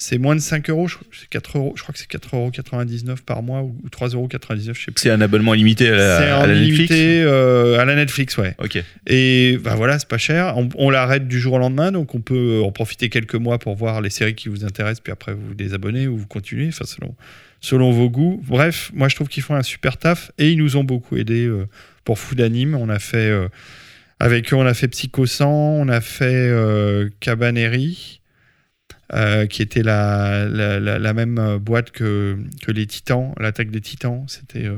c'est 0.00 0.16
moins 0.16 0.34
de 0.34 0.40
5 0.40 0.70
euros. 0.70 0.88
Je, 0.88 0.96
c'est 1.12 1.28
4 1.28 1.58
euros, 1.58 1.74
je 1.76 1.82
crois 1.82 1.92
que 1.92 1.98
c'est 1.98 2.10
4,99 2.10 3.06
euros 3.06 3.16
par 3.24 3.42
mois 3.42 3.60
ou 3.62 3.76
3,99 3.92 4.14
euros, 4.14 4.28
je 4.32 4.84
sais 4.84 4.90
plus. 4.90 5.02
C'est 5.02 5.10
un 5.10 5.20
abonnement 5.20 5.52
limité 5.52 5.88
à 5.90 5.96
la, 5.96 6.40
à 6.40 6.46
Netflix. 6.46 6.68
illimité 6.68 7.22
euh, 7.22 7.78
à 7.78 7.84
la 7.84 7.94
Netflix, 7.94 8.36
ouais. 8.38 8.54
Ok. 8.58 8.82
Et 9.06 9.58
bah 9.62 9.74
voilà, 9.76 9.98
c'est 9.98 10.08
pas 10.08 10.18
cher. 10.18 10.56
On, 10.56 10.70
on 10.76 10.88
l'arrête 10.88 11.28
du 11.28 11.38
jour 11.38 11.52
au 11.52 11.58
lendemain, 11.58 11.92
donc 11.92 12.14
on 12.14 12.20
peut 12.20 12.62
en 12.64 12.72
profiter 12.72 13.10
quelques 13.10 13.34
mois 13.34 13.58
pour 13.58 13.76
voir 13.76 14.00
les 14.00 14.10
séries 14.10 14.34
qui 14.34 14.48
vous 14.48 14.64
intéressent, 14.64 15.00
puis 15.00 15.12
après 15.12 15.34
vous 15.34 15.48
vous 15.48 15.54
désabonnez 15.54 16.08
ou 16.08 16.16
vous 16.16 16.26
continuez, 16.26 16.68
enfin 16.68 16.86
selon, 16.86 17.14
selon 17.60 17.90
vos 17.90 18.08
goûts. 18.08 18.42
Bref, 18.48 18.90
moi 18.94 19.08
je 19.08 19.16
trouve 19.16 19.28
qu'ils 19.28 19.42
font 19.42 19.54
un 19.54 19.62
super 19.62 19.98
taf 19.98 20.32
et 20.38 20.50
ils 20.50 20.58
nous 20.58 20.76
ont 20.76 20.84
beaucoup 20.84 21.18
aidés 21.18 21.44
euh, 21.44 21.68
pour 22.04 22.18
Food 22.18 22.40
Anime. 22.40 22.74
On 22.74 22.88
a 22.88 22.98
fait 22.98 23.28
euh, 23.28 23.48
avec 24.18 24.52
eux, 24.52 24.56
on 24.56 24.66
a 24.66 24.74
fait 24.74 24.88
Psycho 24.88 25.26
100, 25.26 25.46
on 25.46 25.88
a 25.88 26.00
fait 26.00 26.24
euh, 26.26 27.10
Cabaneri, 27.20 28.19
euh, 29.12 29.46
qui 29.46 29.62
était 29.62 29.82
la, 29.82 30.46
même 31.14 31.38
euh, 31.38 31.58
boîte 31.58 31.90
que, 31.90 32.38
les 32.68 32.86
Titans, 32.86 33.34
l'attaque 33.38 33.70
des 33.70 33.80
Titans. 33.80 34.24
C'était 34.28 34.66
euh, 34.66 34.76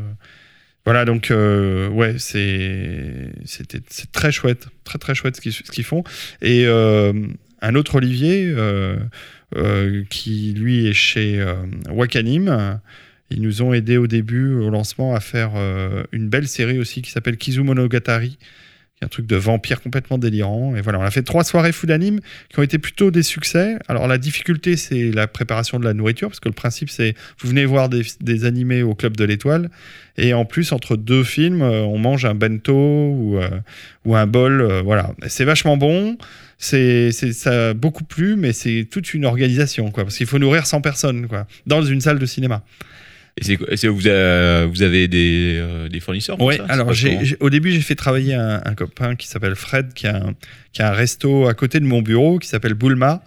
voilà, 0.87 1.05
donc 1.05 1.31
euh, 1.31 1.89
ouais, 1.89 2.15
c'est 2.19 3.31
c'était 3.45 3.83
c'est 3.89 4.11
très 4.11 4.33
chouette, 4.33 4.69
très 4.85 4.99
très 4.99 5.15
chouette 5.15 5.37
ce 5.37 5.71
qu'ils 5.71 5.85
font. 5.85 6.03
Et 6.41 6.67
un 6.67 7.75
autre 7.75 7.97
Olivier 7.97 8.55
qui 10.09 10.55
lui 10.57 10.87
est 10.87 10.95
chez 10.95 11.45
Wakanim. 11.91 12.81
Ils 13.31 13.41
nous 13.41 13.63
ont 13.63 13.73
aidés 13.73 13.97
au 13.97 14.07
début, 14.07 14.55
au 14.55 14.71
lancement, 14.71 15.15
à 15.15 15.21
faire 15.21 15.53
une 16.13 16.29
belle 16.29 16.49
série 16.49 16.79
aussi 16.79 17.03
qui 17.03 17.11
s'appelle 17.11 17.37
Kizumonogatari, 17.37 18.39
un 19.03 19.09
truc 19.09 19.27
de 19.27 19.37
vampire 19.37 19.81
complètement 19.81 20.19
délirant. 20.19 20.75
Et 20.77 20.81
voilà, 20.81 20.99
on 20.99 21.03
a 21.03 21.11
fait 21.11 21.23
trois 21.23 21.45
soirées 21.45 21.73
food 21.73 21.91
anime 21.91 22.21
qui 22.49 22.59
ont 22.59 22.63
été 22.63 22.79
plutôt 22.79 23.11
des 23.11 23.23
succès. 23.23 23.77
Alors 23.89 24.07
la 24.09 24.19
difficulté, 24.19 24.77
c'est 24.77 25.11
la 25.11 25.27
préparation 25.27 25.79
de 25.79 25.85
la 25.85 25.95
nourriture, 25.95 26.29
parce 26.29 26.41
que 26.41 26.49
le 26.49 26.55
principe, 26.55 26.91
c'est 26.91 27.15
vous 27.41 27.49
venez 27.49 27.65
voir 27.65 27.89
des, 27.89 28.45
animés 28.45 28.83
au 28.83 28.95
Club 28.95 29.17
de 29.17 29.25
l'Étoile, 29.25 29.71
et 30.19 30.35
en 30.35 30.45
plus, 30.45 30.73
entre 30.73 30.97
deux 30.97 31.25
films, 31.25 31.63
euh, 31.63 31.83
on 31.83 31.99
mange 31.99 32.25
un 32.25 32.35
bento 32.35 32.75
ou, 32.75 33.39
euh, 33.39 33.49
ou 34.05 34.17
un 34.17 34.27
bol. 34.27 34.61
euh, 34.61 34.83
voilà, 34.83 35.13
c'est 35.27 35.45
vachement 35.45 35.77
bon. 35.77 36.17
C'est- 36.59 37.11
ça 37.11 37.71
a 37.71 37.75
beaucoup 37.75 38.05
plu, 38.05 38.37
mais 38.37 38.53
c'est 38.53 38.87
toute 38.89 39.15
une 39.15 39.25
organisation, 39.25 39.91
quoi, 39.91 40.05
parce 40.05 40.17
qu'il 40.17 40.27
faut 40.27 40.39
nourrir 40.39 40.67
100 40.67 40.81
personnes, 40.81 41.27
quoi, 41.27 41.47
dans 41.67 41.83
une 41.83 42.01
salle 42.01 42.19
de 42.19 42.27
cinéma. 42.27 42.63
Et 43.41 43.57
vous, 43.89 44.07
avez, 44.07 44.67
vous 44.67 44.83
avez 44.83 45.09
des, 45.09 45.57
euh, 45.59 45.89
des 45.89 46.01
fournisseurs 46.01 46.39
Oui, 46.41 46.57
alors 46.69 46.93
au 47.41 47.51
début, 47.51 47.73
j'ai 47.73 47.81
fait 47.81 47.95
travailler 47.95 48.35
un, 48.35 48.61
un 48.65 48.75
copain 48.75 49.17
qui 49.17 49.27
s'appelle 49.27 49.55
Fred, 49.55 49.95
qui 49.95 50.07
a, 50.07 50.17
un, 50.17 50.35
qui 50.73 50.83
a 50.83 50.91
un 50.91 50.93
resto 50.93 51.49
à 51.49 51.55
côté 51.55 51.81
de 51.81 51.87
mon 51.87 52.03
bureau 52.03 52.39
qui 52.39 52.49
s'appelle 52.49 52.75
Boulma. 52.75 53.23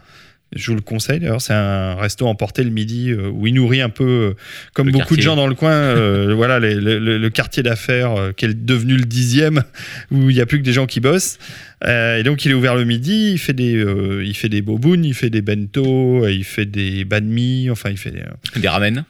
Je 0.56 0.68
vous 0.70 0.76
le 0.76 0.82
conseille 0.82 1.20
d'ailleurs, 1.20 1.42
c'est 1.42 1.54
un 1.56 1.96
resto 1.96 2.28
emporté 2.28 2.64
le 2.64 2.70
midi 2.70 3.10
euh, 3.10 3.30
où 3.30 3.48
il 3.48 3.56
nourrit 3.56 3.82
un 3.82 3.90
peu, 3.90 4.04
euh, 4.06 4.34
comme 4.74 4.86
Le 4.86 4.92
beaucoup 4.94 5.00
quartier. 5.06 5.18
de 5.18 5.22
gens 5.24 5.36
dans 5.36 5.48
le 5.48 5.56
coin, 5.56 5.72
euh, 5.74 6.34
voilà, 6.36 6.60
les- 6.60 6.76
le, 6.76 7.00
le- 7.00 7.18
le 7.18 7.30
quartier 7.32 7.64
d'affaires 7.64 8.32
qui 8.38 8.46
est 8.46 8.54
devenu 8.54 8.96
le 8.96 9.04
dixième, 9.06 9.64
où 10.12 10.30
il 10.30 10.36
n'y 10.36 10.42
a 10.42 10.46
plus 10.46 10.60
que 10.60 10.64
des 10.64 10.72
gens 10.72 10.86
qui 10.86 11.00
bossent. 11.00 11.40
Euh, 11.84 12.20
et 12.20 12.24
donc 12.24 12.46
il 12.46 12.52
est 12.52 12.54
ouvert 12.54 12.76
le 12.76 12.86
midi, 12.86 13.32
il 13.34 13.38
fait 13.40 13.54
des, 13.54 13.76
euh, 13.76 14.24
il 14.24 14.36
fait 14.36 14.48
des 14.50 14.62
bobounes, 14.62 15.04
il 15.04 15.16
fait 15.16 15.32
des 15.32 15.42
bento, 15.42 16.26
il 16.28 16.44
fait 16.46 16.66
des 16.68 17.04
banh 17.06 17.22
mi, 17.26 17.70
enfin 17.72 17.90
il 17.90 17.98
fait 17.98 18.12
des, 18.12 18.22
Des 18.62 18.68
ramen 18.70 19.04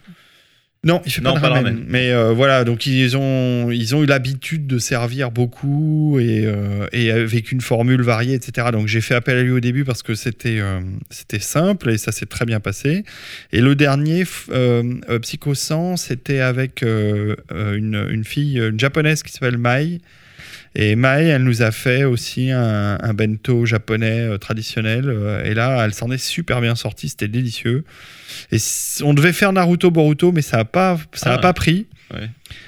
non, 0.86 1.02
il 1.04 1.12
fait 1.12 1.22
Non, 1.22 1.32
pas 1.34 1.38
de 1.38 1.42
pas 1.42 1.50
de 1.50 1.54
ramen. 1.56 1.74
ramen. 1.74 1.86
Mais 1.90 2.12
euh, 2.12 2.32
voilà, 2.32 2.64
donc 2.64 2.86
ils 2.86 3.18
ont, 3.18 3.72
ils 3.72 3.96
ont 3.96 4.04
eu 4.04 4.06
l'habitude 4.06 4.68
de 4.68 4.78
servir 4.78 5.32
beaucoup 5.32 6.20
et, 6.20 6.46
euh, 6.46 6.86
et 6.94 7.10
avec 7.12 7.52
une 7.52 7.60
formule 7.60 8.04
variée, 8.04 8.36
etc. 8.36 8.68
Donc 8.72 8.88
j'ai 8.88 9.02
fait 9.02 9.16
appel 9.16 9.38
à 9.38 9.42
lui 9.42 9.50
au 9.52 9.60
début 9.60 9.84
parce 9.84 10.04
que 10.04 10.14
c'était 10.14 10.60
euh, 10.60 10.80
c'était 11.10 11.40
simple 11.40 11.90
et 11.90 11.98
ça 11.98 12.12
s'est 12.12 12.28
très 12.28 12.46
bien 12.46 12.60
passé. 12.60 13.04
Et 13.52 13.62
le 13.62 13.74
dernier, 13.76 14.26
Psycho 15.22 15.56
100, 15.56 15.98
c'était 15.98 16.40
avec 16.40 16.84
une, 16.84 18.08
une 18.10 18.24
fille, 18.24 18.60
une 18.60 18.80
japonaise 18.80 19.24
qui 19.24 19.32
s'appelle 19.32 19.58
Mai. 19.58 20.00
Et 20.78 20.96
Mae, 20.98 21.24
elle 21.28 21.44
nous 21.44 21.62
a 21.62 21.72
fait 21.72 22.04
aussi 22.04 22.52
un, 22.52 22.98
un 23.02 23.14
bento 23.14 23.66
japonais 23.66 24.20
euh, 24.20 24.38
traditionnel. 24.38 25.06
euh, 25.08 25.44
et 25.46 25.54
là, 25.54 25.86
elle 25.86 25.94
s'en 25.94 26.12
est 26.12 26.18
super 26.18 26.60
bien 26.60 26.76
sortie. 26.76 27.08
C'était 27.10 27.30
délicieux. 27.30 27.86
Et 28.52 28.58
on 29.04 29.14
devait 29.14 29.32
faire 29.34 29.54
Naruto 29.54 29.90
Boruto, 29.92 30.32
mais 30.34 30.42
ça 30.42 30.58
n'a 30.58 30.66
pas, 30.66 30.98
ça 31.14 31.32
a 31.32 31.36
Ah. 31.36 31.38
pas 31.38 31.54
pris. 31.54 31.88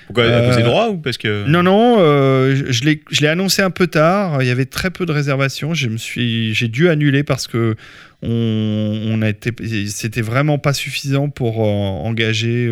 Pourquoi 0.07 0.23
cause 0.23 0.55
des 0.55 0.61
Euh, 0.63 0.65
droits 0.65 0.89
ou 0.89 0.97
parce 0.97 1.17
que 1.17 1.45
Non, 1.47 1.61
non, 1.63 1.97
euh, 1.99 2.63
je- 2.69 2.83
l'ai 2.85 3.01
je 3.11 3.21
l'ai 3.21 3.27
annoncé 3.27 3.61
un 3.61 3.69
peu 3.69 3.87
tard. 3.87 4.41
Il 4.41 4.47
y 4.47 4.51
avait 4.51 4.65
très 4.65 4.89
peu 4.89 5.05
de 5.05 5.11
réservations. 5.11 5.73
Je 5.73 5.89
me 5.89 5.97
suis, 5.97 6.53
j'ai 6.55 6.67
dû 6.69 6.89
annuler 6.89 7.23
parce 7.23 7.47
que 7.47 7.75
on, 8.23 9.01
on 9.05 9.21
a 9.21 9.29
été, 9.29 9.51
c'était 9.87 10.21
vraiment 10.21 10.57
pas 10.57 10.73
suffisant 10.73 11.29
pour 11.29 11.59
engager 11.59 12.71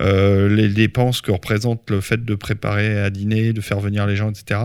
euh, 0.00 0.48
les 0.48 0.68
dépenses 0.68 1.20
que 1.20 1.30
représente 1.30 1.88
le 1.90 2.00
fait 2.00 2.24
de 2.24 2.34
préparer 2.34 3.00
à 3.00 3.10
dîner, 3.10 3.52
de 3.52 3.60
faire 3.60 3.80
venir 3.80 4.06
les 4.06 4.16
gens, 4.16 4.30
etc. 4.30 4.62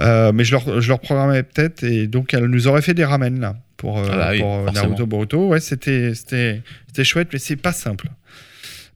Euh, 0.00 0.32
mais 0.32 0.44
je 0.44 0.52
leur, 0.52 0.80
je 0.80 0.88
leur 0.88 1.00
programmais 1.00 1.42
peut-être 1.42 1.82
et 1.82 2.06
donc 2.06 2.34
elle 2.34 2.44
nous 2.46 2.68
aurait 2.68 2.82
fait 2.82 2.92
des 2.92 3.04
ramen 3.04 3.40
là 3.40 3.56
pour, 3.76 3.98
euh, 3.98 4.08
Ah 4.10 4.16
bah 4.16 4.28
oui, 4.32 4.40
pour, 4.40 4.64
forcément. 4.64 4.72
Naruto 4.72 5.06
Boruto. 5.06 5.48
Ouais, 5.48 5.60
c'était, 5.60 6.12
chouette, 7.02 7.28
mais 7.32 7.38
c'est 7.38 7.56
pas 7.56 7.72
simple. 7.72 8.08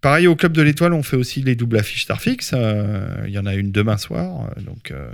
Pareil, 0.01 0.27
au 0.27 0.37
Club 0.37 0.53
de 0.53 0.63
l'Étoile, 0.63 0.95
on 0.95 1.03
fait 1.03 1.17
aussi 1.17 1.43
les 1.43 1.55
doubles 1.55 1.79
affiches 1.79 2.05
Starfix. 2.05 2.53
Euh, 2.55 3.25
Il 3.27 3.33
y 3.33 3.39
en 3.39 3.47
a 3.47 3.55
une 3.55 3.71
demain 3.71 3.99
soir. 3.99 4.51
donc, 4.59 4.91
euh, 4.91 5.11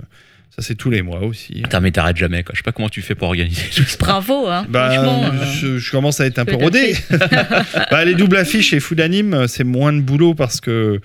ça, 0.59 0.65
c'est 0.65 0.75
tous 0.75 0.89
les 0.89 1.01
mois 1.03 1.19
aussi. 1.21 1.53
Putain, 1.61 1.79
mais 1.81 1.91
t'arrêtes 1.91 2.17
jamais 2.17 2.43
quoi. 2.43 2.53
Je 2.53 2.59
sais 2.59 2.63
pas 2.63 2.71
comment 2.71 2.89
tu 2.89 3.01
fais 3.01 3.13
pour 3.15 3.27
organiser 3.27 3.63
tout 3.75 3.83
ça. 3.83 3.97
Bravo, 3.99 4.47
hein. 4.47 4.65
Bah, 4.69 4.91
Franchement. 4.91 5.23
euh, 5.25 5.45
je, 5.53 5.77
je 5.77 5.91
commence 5.91 6.19
à 6.19 6.25
être 6.25 6.39
un 6.39 6.45
peu 6.45 6.55
rodé. 6.55 6.95
bah, 7.91 8.03
les 8.05 8.15
doubles 8.15 8.37
affiches 8.37 8.73
et 8.73 8.79
Food 8.79 8.99
Anime, 8.99 9.47
c'est 9.47 9.63
moins 9.63 9.93
de 9.93 10.01
boulot 10.01 10.33
parce 10.33 10.59
que 10.61 10.99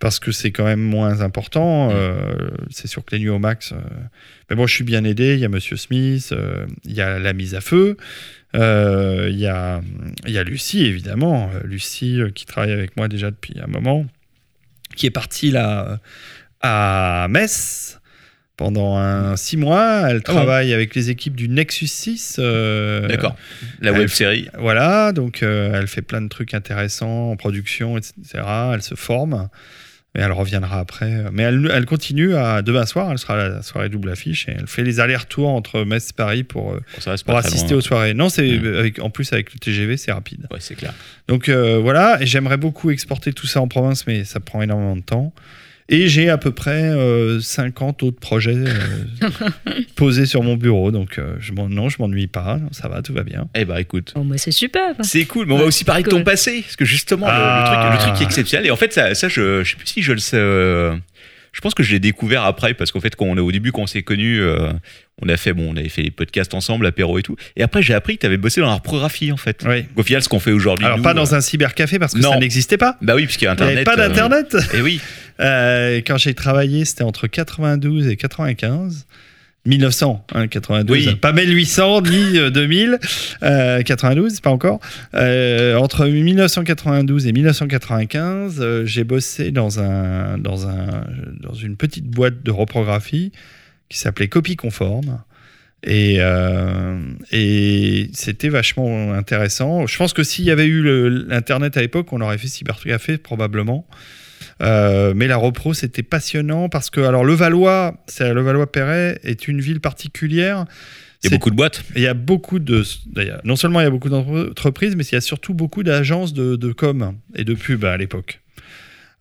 parce 0.00 0.18
que 0.18 0.32
c'est 0.32 0.50
quand 0.50 0.64
même 0.64 0.80
moins 0.80 1.20
important. 1.20 1.90
Euh, 1.92 2.34
c'est 2.70 2.86
sûr 2.88 3.04
que 3.04 3.14
les 3.14 3.20
nuits 3.20 3.28
au 3.28 3.38
max. 3.38 3.72
euh, 3.72 3.76
Mais 4.48 4.56
bon, 4.56 4.66
je 4.66 4.74
suis 4.74 4.84
bien 4.84 5.04
aidé. 5.04 5.34
Il 5.34 5.40
y 5.40 5.44
a 5.44 5.48
Monsieur 5.50 5.76
Smith, 5.76 6.30
euh, 6.32 6.66
il 6.84 6.92
y 6.94 7.02
a 7.02 7.18
la 7.18 7.32
mise 7.34 7.54
à 7.54 7.60
feu. 7.60 7.98
euh, 8.54 9.28
Il 9.30 9.38
y, 9.38 9.46
a, 9.46 9.82
il 10.26 10.32
y 10.32 10.38
a 10.38 10.42
Lucie, 10.44 10.84
évidemment. 10.86 11.50
Euh, 11.54 11.60
Lucie, 11.64 12.18
euh, 12.20 12.30
qui 12.30 12.46
travaille 12.46 12.72
avec 12.72 12.96
moi 12.96 13.08
déjà 13.08 13.30
depuis 13.30 13.54
un 13.62 13.66
moment, 13.66 14.06
qui 14.96 15.04
est 15.04 15.10
partie 15.10 15.50
là 15.50 15.86
euh, 15.86 15.96
à 16.62 17.26
Metz 17.28 17.99
pendant 18.60 18.98
un 18.98 19.36
six 19.36 19.56
mois. 19.56 20.02
Elle 20.10 20.18
Ah 20.18 20.20
travaille 20.32 20.74
avec 20.74 20.94
les 20.94 21.08
équipes 21.08 21.34
du 21.34 21.48
Nexus 21.48 21.86
6. 21.86 22.36
euh, 22.38 23.08
D'accord. 23.08 23.34
La 23.80 23.90
web 23.92 24.02
fait- 24.08 24.16
série. 24.16 24.48
voilà, 24.58 25.12
donc 25.12 25.42
euh, 25.42 25.72
elle 25.74 25.86
fait 25.86 26.02
plein 26.02 26.20
de 26.20 26.28
trucs 26.28 26.52
intéressants 26.52 27.30
en 27.30 27.36
production, 27.36 27.96
etc. 27.96 28.12
Elle 28.74 28.82
se 28.82 28.94
forme. 28.94 29.48
Et 30.16 30.20
elle 30.20 30.32
reviendra 30.32 30.80
après. 30.80 31.24
Mais 31.32 31.44
elle, 31.44 31.70
elle 31.72 31.86
continue 31.86 32.34
à 32.34 32.60
demain 32.62 32.84
soir, 32.84 33.10
elle 33.12 33.18
sera 33.18 33.34
à 33.40 33.48
la 33.48 33.62
soirée 33.62 33.88
double 33.88 34.10
affiche 34.10 34.48
et 34.48 34.56
elle 34.58 34.66
fait 34.66 34.82
les 34.82 34.98
allers-retours 34.98 35.48
entre 35.48 35.84
Metz 35.84 36.08
et 36.10 36.12
Paris 36.12 36.42
pour, 36.42 36.72
euh, 36.72 36.80
Bon, 37.06 37.14
pour 37.24 37.36
assister 37.36 37.74
aux 37.74 37.80
soirées. 37.80 38.12
Non, 38.12 38.28
c'est 38.28 38.60
en 39.00 39.08
plus 39.08 39.32
avec 39.32 39.54
le 39.54 39.58
TGV, 39.60 39.96
c'est 39.96 40.10
rapide. 40.12 40.48
Ouais, 40.50 40.58
c'est 40.60 40.74
clair. 40.74 40.92
Donc 41.28 41.48
euh, 41.48 41.78
voilà, 41.78 42.18
et 42.20 42.26
j'aimerais 42.26 42.56
beaucoup 42.58 42.90
exporter 42.90 43.32
tout 43.32 43.46
ça 43.46 43.60
en 43.60 43.68
province, 43.68 44.04
mais 44.08 44.24
ça 44.24 44.40
prend 44.40 44.60
énormément 44.60 44.96
de 44.96 45.02
temps. 45.02 45.32
Et 45.92 46.06
j'ai 46.08 46.30
à 46.30 46.38
peu 46.38 46.52
près 46.52 46.84
euh, 46.84 47.40
50 47.40 48.04
autres 48.04 48.20
projets 48.20 48.54
euh, 48.54 49.28
posés 49.96 50.24
sur 50.24 50.42
mon 50.42 50.56
bureau, 50.56 50.90
donc 50.92 51.18
euh, 51.18 51.34
je 51.40 51.52
non, 51.52 51.88
je 51.88 51.96
m'ennuie 51.98 52.28
pas, 52.28 52.60
ça 52.70 52.88
va, 52.88 53.02
tout 53.02 53.12
va 53.12 53.24
bien. 53.24 53.48
Eh 53.54 53.64
bah 53.64 53.80
écoute. 53.80 54.12
Oh, 54.16 54.22
mais 54.24 54.38
c'est 54.38 54.52
super. 54.52 54.94
C'est 55.00 55.24
cool, 55.24 55.46
mais 55.46 55.54
on 55.54 55.58
va 55.58 55.64
aussi 55.64 55.84
parler 55.84 56.02
de 56.04 56.08
ton 56.08 56.22
passé, 56.22 56.62
parce 56.62 56.76
que 56.76 56.84
justement, 56.84 57.26
le- 57.26 57.32
Ah. 57.34 57.90
le, 57.90 57.98
truc, 57.98 57.98
le 57.98 58.04
truc 58.04 58.14
qui 58.16 58.22
est 58.22 58.26
exceptionnel, 58.26 58.66
et 58.66 58.70
en 58.70 58.76
fait, 58.76 58.92
ça, 58.92 59.14
ça 59.14 59.28
je, 59.28 59.64
je 59.64 59.70
sais 59.70 59.76
plus 59.76 59.86
si 59.86 60.02
je 60.02 60.12
le 60.12 60.18
sais, 60.20 60.36
euh, 60.38 60.94
je 61.52 61.60
pense 61.60 61.74
que 61.74 61.82
je 61.82 61.92
l'ai 61.92 61.98
découvert 62.00 62.44
après, 62.44 62.74
parce 62.74 62.92
qu'en 62.92 63.00
fait, 63.00 63.16
quand 63.16 63.26
on 63.26 63.36
est 63.36 63.40
au 63.40 63.50
début, 63.52 63.72
quand 63.72 63.82
on 63.82 63.86
s'est 63.86 64.02
connus, 64.02 64.40
euh, 64.40 64.70
on 65.22 65.28
a 65.28 65.36
fait, 65.36 65.52
bon, 65.52 65.72
on 65.72 65.76
avait 65.76 65.88
fait 65.88 66.02
les 66.02 66.10
podcasts 66.10 66.54
ensemble, 66.54 66.86
apéro 66.86 67.18
et 67.18 67.22
tout, 67.22 67.36
et 67.56 67.62
après, 67.62 67.82
j'ai 67.82 67.94
appris 67.94 68.16
que 68.16 68.20
tu 68.20 68.26
avais 68.26 68.36
bossé 68.36 68.60
dans 68.60 68.68
la 68.68 68.74
reprographie, 68.74 69.32
en 69.32 69.36
fait. 69.36 69.64
Oui. 69.66 69.84
Au 69.96 70.02
final, 70.02 70.22
ce 70.22 70.28
qu'on 70.28 70.40
fait 70.40 70.52
aujourd'hui. 70.52 70.86
Alors 70.86 70.98
nous, 70.98 71.02
pas 71.04 71.10
euh, 71.10 71.14
dans 71.14 71.34
un 71.34 71.40
cybercafé 71.40 71.98
parce 71.98 72.14
que 72.14 72.20
non. 72.20 72.32
ça 72.32 72.38
n'existait 72.38 72.78
pas. 72.78 72.96
Bah 73.02 73.14
oui, 73.16 73.24
puisqu'il 73.26 73.46
y 73.46 73.48
a 73.48 73.54
Il 73.54 73.56
n'y 73.56 73.62
avait 73.72 73.80
Internet. 73.80 73.84
pas 73.84 73.96
d'Internet. 73.96 74.56
et 74.74 74.80
oui, 74.80 75.00
Euh, 75.40 76.00
quand 76.06 76.18
j'ai 76.18 76.34
travaillé, 76.34 76.84
c'était 76.84 77.02
entre 77.02 77.26
92 77.26 78.08
et 78.08 78.16
95. 78.16 79.06
1900, 79.66 80.24
hein, 80.34 80.46
92, 80.48 81.06
Oui. 81.08 81.14
pas 81.16 81.32
1800 81.32 82.02
ni 82.02 82.38
euh, 82.38 82.50
2000, 82.50 82.98
euh, 83.42 83.82
92, 83.82 84.40
pas 84.40 84.50
encore. 84.50 84.80
Euh, 85.14 85.76
entre 85.76 86.06
1992 86.06 87.26
et 87.26 87.32
1995, 87.32 88.56
euh, 88.60 88.86
j'ai 88.86 89.04
bossé 89.04 89.50
dans, 89.50 89.78
un, 89.80 90.38
dans, 90.38 90.66
un, 90.66 91.04
dans 91.40 91.52
une 91.54 91.76
petite 91.76 92.06
boîte 92.06 92.42
de 92.42 92.50
reprographie 92.50 93.32
qui 93.90 93.98
s'appelait 93.98 94.28
Copie 94.28 94.56
Conforme. 94.56 95.20
Et, 95.82 96.16
euh, 96.20 96.98
et 97.32 98.10
c'était 98.12 98.50
vachement 98.50 99.14
intéressant. 99.14 99.86
Je 99.86 99.96
pense 99.96 100.12
que 100.12 100.22
s'il 100.22 100.44
y 100.44 100.50
avait 100.50 100.66
eu 100.66 100.82
l'Internet 101.28 101.76
à 101.76 101.80
l'époque, 101.80 102.12
on 102.12 102.20
aurait 102.20 102.36
fait 102.38 102.48
Cybercafé 102.48 103.16
probablement. 103.18 103.86
Euh, 104.60 105.12
mais 105.16 105.26
la 105.26 105.36
repro, 105.36 105.74
c'était 105.74 106.02
passionnant 106.02 106.68
parce 106.68 106.90
que, 106.90 107.00
alors, 107.00 107.24
Levallois, 107.24 107.96
c'est 108.06 108.32
Levallois-Perret 108.32 109.20
est 109.24 109.48
une 109.48 109.60
ville 109.60 109.80
particulière. 109.80 110.66
il 111.22 111.30
y 111.30 111.34
a 111.34 111.36
beaucoup 111.36 111.50
de 111.50 111.56
boîtes. 111.56 111.82
il 111.96 112.02
y 112.02 112.06
a 112.06 112.14
beaucoup 112.14 112.58
de. 112.58 112.82
d'ailleurs, 113.06 113.40
Non 113.44 113.56
seulement 113.56 113.80
il 113.80 113.84
y 113.84 113.86
a 113.86 113.90
beaucoup 113.90 114.10
d'entreprises, 114.10 114.96
mais 114.96 115.04
il 115.04 115.14
y 115.14 115.18
a 115.18 115.22
surtout 115.22 115.54
beaucoup 115.54 115.82
d'agences 115.82 116.34
de, 116.34 116.56
de 116.56 116.72
com 116.72 117.14
et 117.34 117.44
de 117.44 117.54
pub 117.54 117.84
à 117.84 117.96
l'époque. 117.96 118.40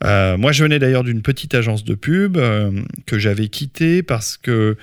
Euh, 0.04 0.38
moi, 0.38 0.52
je 0.52 0.63
venais 0.63 0.80
d'ailleurs 0.80 1.04
d'une 1.04 1.21
petite 1.21 1.56
agence 1.56 1.84
de 1.84 1.93
pub 1.95 2.38
euh, 2.38 2.71
que 3.06 3.19
j'avais 3.19 3.49
quittée 3.49 4.02
parce 4.02 4.38
que 4.38 4.78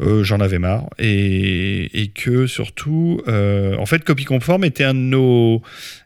euh, 0.00 0.24
j'en 0.24 0.40
avais 0.40 0.58
marre 0.58 0.88
et, 0.98 2.02
et 2.02 2.08
que 2.08 2.46
surtout, 2.46 3.20
euh, 3.28 3.76
en 3.76 3.86
fait, 3.86 4.02
Copy 4.04 4.24
Conforme 4.24 4.64
était 4.64 4.84
un 4.84 4.94
de 4.94 4.98
nos, 5.00 5.62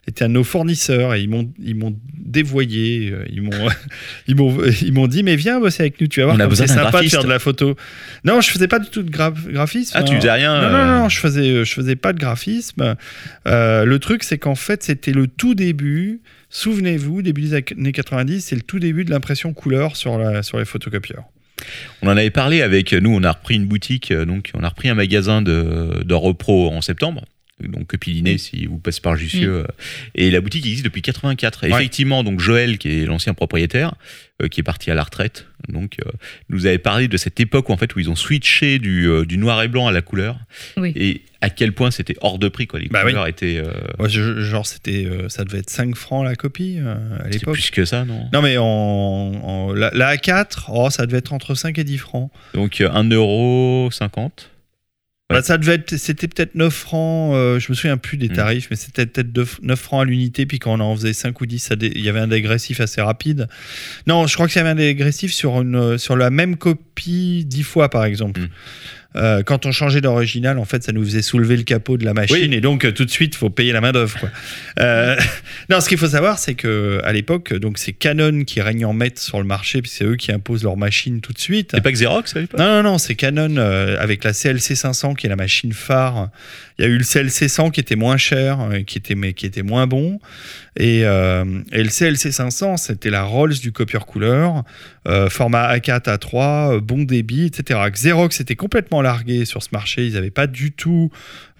était 0.07 0.25
un 0.25 0.29
de 0.29 0.33
nos 0.33 0.43
fournisseurs 0.43 1.13
et 1.15 1.21
ils 1.21 1.29
m'ont, 1.29 1.49
ils 1.63 1.75
m'ont 1.75 1.95
dévoyé, 2.17 3.11
euh, 3.11 3.25
ils 3.31 3.41
m'ont, 3.41 3.51
ils 4.27 4.35
m'ont, 4.35 4.57
ils 4.81 4.93
m'ont 4.93 5.07
dit 5.07 5.23
mais 5.23 5.35
viens 5.35 5.59
bosser 5.59 5.83
avec 5.83 6.01
nous, 6.01 6.07
tu 6.07 6.21
vas 6.21 6.33
voir 6.33 6.55
c'est 6.55 6.67
sympa 6.67 7.01
de 7.01 7.07
faire 7.07 7.23
de 7.23 7.29
la 7.29 7.39
photo. 7.39 7.75
Non, 8.23 8.41
je 8.41 8.49
faisais 8.51 8.67
pas 8.67 8.79
du 8.79 8.89
tout 8.89 9.03
de 9.03 9.11
graph- 9.11 9.47
graphisme. 9.47 9.93
Ah, 9.95 10.03
tu 10.03 10.13
hein. 10.13 10.17
faisais 10.17 10.31
rien. 10.31 10.61
Non, 10.61 10.69
non, 10.77 10.85
non, 11.01 11.09
je 11.09 11.19
faisais, 11.19 11.63
je 11.65 11.73
faisais 11.73 11.95
pas 11.95 12.13
de 12.13 12.19
graphisme. 12.19 12.95
Euh, 13.47 13.85
le 13.85 13.99
truc, 13.99 14.23
c'est 14.23 14.37
qu'en 14.37 14.55
fait, 14.55 14.83
c'était 14.83 15.11
le 15.11 15.27
tout 15.27 15.55
début. 15.55 16.21
Souvenez-vous, 16.49 17.21
début 17.21 17.41
des 17.41 17.53
années 17.53 17.91
90, 17.91 18.41
c'est 18.41 18.55
le 18.55 18.61
tout 18.61 18.79
début 18.79 19.05
de 19.05 19.11
l'impression 19.11 19.53
couleur 19.53 19.95
sur, 19.95 20.17
la, 20.17 20.41
sur 20.43 20.57
les 20.57 20.65
photocopieurs. 20.65 21.23
On 22.01 22.07
en 22.07 22.17
avait 22.17 22.31
parlé 22.31 22.61
avec 22.61 22.93
nous, 22.93 23.15
on 23.15 23.23
a 23.23 23.31
repris 23.31 23.55
une 23.55 23.65
boutique, 23.65 24.11
euh, 24.11 24.25
donc 24.25 24.51
on 24.53 24.63
a 24.63 24.69
repris 24.69 24.89
un 24.89 24.95
magasin 24.95 25.41
de, 25.41 26.03
de 26.03 26.13
repro 26.13 26.69
en 26.69 26.81
septembre. 26.81 27.25
Donc 27.63 27.87
Copiliné, 27.87 28.37
si 28.37 28.65
vous 28.65 28.77
passez 28.79 28.99
par 28.99 29.15
Jussieu. 29.15 29.59
euh, 29.59 29.67
Et 30.13 30.29
la 30.29 30.41
boutique 30.41 30.65
existe 30.65 30.83
depuis 30.83 31.01
84. 31.01 31.63
Et 31.63 31.71
Ouais. 31.71 31.79
Effectivement, 31.79 32.21
donc 32.23 32.41
Joël, 32.41 32.77
qui 32.77 32.89
est 33.01 33.05
l'ancien 33.05 33.33
propriétaire, 33.33 33.95
euh, 34.41 34.49
qui 34.49 34.59
est 34.59 34.63
parti 34.63 34.91
à 34.91 34.93
la 34.93 35.03
retraite, 35.03 35.47
donc 35.69 35.95
euh, 36.05 36.11
nous 36.49 36.65
avait 36.65 36.79
parlé 36.79 37.07
de 37.07 37.15
cette 37.15 37.39
époque 37.39 37.69
où, 37.69 37.71
en 37.71 37.77
fait 37.77 37.95
où 37.95 37.99
ils 37.99 38.09
ont 38.09 38.15
switché 38.17 38.77
du, 38.77 39.05
euh, 39.07 39.23
du 39.25 39.37
noir 39.37 39.63
et 39.63 39.69
blanc 39.69 39.87
à 39.87 39.93
la 39.93 40.01
couleur. 40.01 40.37
Oui. 40.75 40.91
Et 40.97 41.21
à 41.39 41.49
quel 41.49 41.71
point 41.71 41.91
c'était 41.91 42.15
hors 42.19 42.39
de 42.39 42.49
prix 42.49 42.67
quoi. 42.67 42.81
Les 42.81 42.89
Bah 42.89 43.03
oui. 43.05 43.11
couleurs 43.11 43.27
étaient. 43.27 43.61
Ouais, 43.99 44.09
je- 44.09 44.41
genre, 44.41 44.65
c'était, 44.67 45.07
ça 45.29 45.45
devait 45.45 45.59
être 45.59 45.69
5 45.69 45.95
francs 45.95 46.25
la 46.25 46.35
copie 46.35 46.79
à 46.79 47.23
c'est 47.25 47.33
l'époque. 47.39 47.53
plus 47.53 47.71
que 47.71 47.85
ça, 47.85 48.03
non? 48.03 48.27
Non, 48.33 48.41
mais 48.41 48.57
en, 48.57 48.65
en- 48.65 49.73
la, 49.73 49.91
la 49.93 50.13
A4, 50.17 50.65
oh, 50.73 50.89
ça 50.89 51.05
devait 51.05 51.19
être 51.19 51.31
entre 51.31 51.55
5 51.55 51.77
et 51.79 51.85
10 51.85 51.99
francs. 51.99 52.31
Donc 52.53 52.81
euh, 52.81 52.89
1,50€. 52.89 54.49
Ouais. 55.31 55.37
Bah, 55.37 55.41
ça 55.43 55.57
devait 55.57 55.73
être, 55.75 55.97
c'était 55.97 56.27
peut-être 56.27 56.53
9 56.53 56.71
francs, 56.73 57.33
euh, 57.33 57.59
je 57.59 57.71
me 57.71 57.75
souviens 57.75 57.97
plus 57.97 58.17
des 58.17 58.29
Mm. 58.29 58.33
tarifs, 58.33 58.67
mais 58.69 58.75
c'était 58.75 59.07
peut-être 59.07 59.35
9 59.35 59.59
9 59.63 59.79
francs 59.79 60.03
à 60.03 60.05
l'unité, 60.05 60.45
puis 60.45 60.59
quand 60.59 60.73
on 60.77 60.79
en 60.79 60.95
faisait 60.95 61.13
5 61.13 61.41
ou 61.41 61.47
10, 61.47 61.57
ça 61.59 61.75
dé- 61.75 61.91
il 61.95 62.01
y 62.01 62.09
avait 62.09 62.19
un 62.19 62.27
dégressif 62.27 62.79
assez 62.79 63.01
rapide. 63.01 63.47
Non, 64.05 64.27
je 64.27 64.35
crois 64.35 64.47
qu'il 64.47 64.57
y 64.57 64.59
avait 64.59 64.69
un 64.69 64.75
dégressif 64.75 65.33
sur, 65.33 65.61
une, 65.61 65.97
sur 65.97 66.15
la 66.15 66.29
même 66.29 66.57
copie 66.57 67.43
10 67.47 67.63
fois, 67.63 67.89
par 67.89 68.05
exemple. 68.05 68.41
Mm. 68.41 68.49
Euh, 69.15 69.43
quand 69.43 69.65
on 69.65 69.71
changeait 69.71 70.01
d'original, 70.01 70.57
en 70.59 70.65
fait, 70.65 70.83
ça 70.83 70.91
nous 70.91 71.03
faisait 71.03 71.21
soulever 71.21 71.55
le 71.57 71.63
capot 71.63 71.97
de 71.97 72.05
la 72.05 72.13
machine, 72.13 72.35
Oui. 72.49 72.53
et 72.53 72.61
donc 72.61 72.83
euh, 72.85 72.91
tout 72.91 73.05
de 73.05 73.09
suite, 73.09 73.33
il 73.35 73.37
faut 73.37 73.49
payer 73.49 73.71
la 73.71 73.81
main 73.81 73.91
d'œuvre. 73.91 74.17
Euh, 74.79 75.15
non, 75.69 75.79
ce 75.81 75.87
qu'il 75.89 75.97
faut 75.97 76.07
savoir, 76.07 76.37
c'est 76.39 76.55
que 76.55 76.99
à 77.03 77.13
l'époque, 77.13 77.53
donc 77.53 77.77
c'est 77.77 77.93
Canon 77.93 78.43
qui 78.43 78.61
règne 78.61 78.85
en 78.85 78.93
maître 78.93 79.21
sur 79.21 79.37
le 79.37 79.45
marché, 79.45 79.81
puis 79.81 79.91
c'est 79.93 80.03
eux 80.03 80.15
qui 80.15 80.31
imposent 80.31 80.63
leur 80.63 80.77
machine 80.77 81.21
tout 81.21 81.33
de 81.33 81.39
suite. 81.39 81.71
C'est 81.73 81.81
pas 81.81 81.91
que 81.91 81.97
Xerox 81.97 82.35
à 82.35 82.39
l'époque? 82.41 82.59
Non, 82.59 82.65
non, 82.65 82.83
non, 82.83 82.97
c'est 82.97 83.15
Canon 83.15 83.55
euh, 83.57 83.97
avec 83.99 84.23
la 84.23 84.33
CLC 84.33 84.75
500 84.75 85.13
qui 85.15 85.27
est 85.27 85.29
la 85.29 85.35
machine 85.35 85.71
phare. 85.73 86.29
Il 86.77 86.83
y 86.83 86.87
a 86.87 86.91
eu 86.91 86.97
le 86.97 87.05
CLC 87.05 87.47
100 87.47 87.71
qui 87.71 87.79
était 87.79 87.95
moins 87.95 88.17
cher, 88.17 88.59
qui 88.85 88.97
était, 88.97 89.15
mais 89.15 89.31
qui 89.31 89.45
était 89.45 89.63
moins 89.63 89.87
bon. 89.87 90.19
Et, 90.77 90.99
et 90.99 91.03
le 91.03 91.89
CLC 91.89 92.33
500, 92.33 92.75
c'était 92.75 93.09
la 93.09 93.23
Rolls 93.23 93.53
du 93.59 93.71
copieur 93.71 94.05
couleur, 94.05 94.63
format 95.29 95.73
A4, 95.77 96.17
A3, 96.17 96.75
euh, 96.75 96.79
bon 96.81 97.03
débit, 97.03 97.45
etc. 97.45 97.79
Xerox 97.89 98.41
était 98.41 98.55
complètement 98.55 99.01
largué 99.05 99.45
sur 99.45 99.63
ce 99.63 99.69
marché. 99.71 100.05
Ils 100.07 100.13
n'avaient 100.13 100.31
pas 100.31 100.47
du 100.47 100.71
tout 100.73 101.09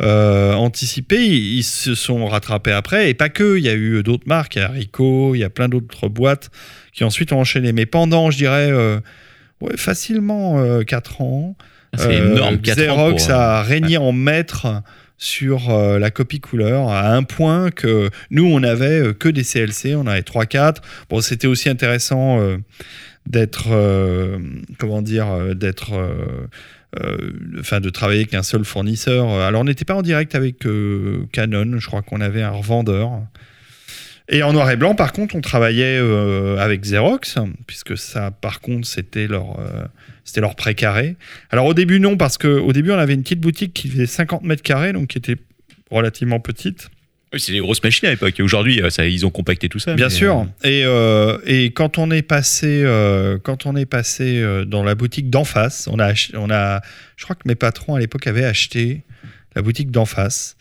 euh, 0.01 0.53
anticipé. 0.53 1.15
Ils, 1.25 1.57
ils 1.59 1.63
se 1.63 1.95
sont 1.95 2.25
rattrapés 2.27 2.71
après. 2.73 3.09
Et 3.09 3.13
pas 3.13 3.29
que, 3.29 3.57
il 3.57 3.63
y 3.63 3.69
a 3.69 3.73
eu 3.75 4.03
d'autres 4.03 4.27
marques. 4.27 4.55
Il 4.57 4.59
y 4.59 4.61
a 4.63 4.67
Ricoh, 4.69 5.35
il 5.35 5.39
y 5.39 5.43
a 5.43 5.49
plein 5.49 5.69
d'autres 5.69 6.09
boîtes 6.09 6.49
qui 6.93 7.03
ensuite 7.03 7.31
ont 7.31 7.39
enchaîné. 7.39 7.71
Mais 7.73 7.85
pendant, 7.85 8.29
je 8.31 8.37
dirais. 8.37 8.69
euh, 8.71 8.99
ouais, 9.61 9.77
facilement 9.77 10.81
4 10.83 11.21
ans. 11.21 11.55
Ah, 11.93 11.97
C'est 11.97 12.19
Euh, 12.19 12.33
énorme, 12.35 12.57
4 12.59 12.77
ans. 12.77 12.81
Xerox 12.81 13.23
pour, 13.27 13.35
euh, 13.35 13.37
a 13.37 13.63
régné 13.63 13.97
en 13.97 14.11
maître 14.11 14.81
sur 15.17 15.69
euh, 15.69 15.97
la 15.97 16.11
copie 16.11 16.41
couleur 16.41 16.89
à 16.89 17.13
un 17.15 17.23
point 17.23 17.71
que 17.71 18.09
nous 18.31 18.45
on 18.45 18.61
avait 18.63 18.99
euh, 18.99 19.13
que 19.13 19.29
des 19.29 19.43
CLC, 19.43 19.95
on 19.95 20.07
avait 20.07 20.19
3-4. 20.21 20.77
Bon, 21.09 21.21
c'était 21.21 21.47
aussi 21.47 21.69
intéressant 21.69 22.41
euh, 22.41 22.57
d'être 23.25 23.67
euh, 23.71 24.37
comment 24.77 25.01
dire 25.01 25.27
euh, 25.31 25.53
d'être 25.53 25.93
euh, 25.93 26.09
euh, 26.09 26.47
enfin 27.59 27.81
de 27.81 27.89
travailler 27.89 28.21
avec 28.21 28.33
un 28.33 28.43
seul 28.43 28.65
fournisseur. 28.65 29.29
Alors 29.29 29.61
on 29.61 29.65
n'était 29.65 29.85
pas 29.85 29.95
en 29.95 30.01
direct 30.01 30.35
avec 30.35 30.65
euh, 30.65 31.25
Canon, 31.31 31.79
je 31.79 31.87
crois 31.87 32.01
qu'on 32.01 32.21
avait 32.21 32.41
un 32.41 32.51
revendeur. 32.51 33.21
Et 34.27 34.41
en 34.41 34.53
noir 34.53 34.71
et 34.71 34.75
blanc, 34.75 34.95
par 34.95 35.13
contre, 35.13 35.35
on 35.35 35.41
travaillait 35.41 35.99
euh, 35.99 36.57
avec 36.57 36.81
Xerox, 36.81 37.37
puisque 37.67 37.95
ça, 37.95 38.31
par 38.31 38.59
contre, 38.59 38.87
c'était 38.87 39.27
leur, 39.27 39.59
euh, 39.59 39.85
c'était 40.23 40.41
leur 40.41 40.55
précaré. 40.55 41.15
Alors 41.51 41.67
au 41.67 41.75
début, 41.75 41.99
non, 41.99 42.17
parce 42.17 42.39
qu'au 42.39 42.73
début, 42.73 42.91
on 42.91 42.97
avait 42.97 43.13
une 43.13 43.21
petite 43.21 43.39
boutique 43.41 43.73
qui 43.73 43.87
faisait 43.87 44.07
50 44.07 44.43
mètres 44.43 44.63
carrés, 44.63 44.93
donc 44.93 45.09
qui 45.09 45.19
était 45.19 45.37
relativement 45.91 46.39
petite. 46.39 46.89
Oui, 47.35 47.41
c'est 47.41 47.51
des 47.51 47.59
grosses 47.59 47.83
machines 47.83 48.07
à 48.07 48.11
l'époque. 48.11 48.39
Et 48.39 48.43
Aujourd'hui, 48.43 48.81
euh, 48.81 48.89
ils 49.09 49.25
ont 49.25 49.29
compacté 49.29 49.67
tout 49.67 49.77
ça. 49.77 49.93
Bien 49.93 50.07
mais, 50.07 50.13
sûr. 50.13 50.47
euh, 50.63 50.67
Et, 50.69 50.83
euh, 50.85 51.37
et 51.45 51.71
quand 51.71 51.97
on 51.97 52.09
est 52.09 52.21
passé, 52.21 52.81
euh, 52.85 53.37
quand 53.43 53.65
on 53.65 53.75
est 53.75 53.85
passé 53.85 54.41
dans 54.65 54.83
la 54.85 54.95
boutique 54.95 55.29
d'en 55.29 55.43
face, 55.43 55.89
on 55.91 55.99
a, 55.99 56.05
ach- 56.05 56.31
on 56.33 56.49
a, 56.49 56.79
je 57.17 57.25
crois 57.25 57.35
que 57.35 57.45
mes 57.45 57.55
patrons 57.55 57.95
à 57.95 57.99
l'époque 57.99 58.25
avaient 58.27 58.45
acheté 58.45 59.01
la 59.53 59.61
boutique 59.61 59.91
d'en 59.91 60.05
face. 60.05 60.55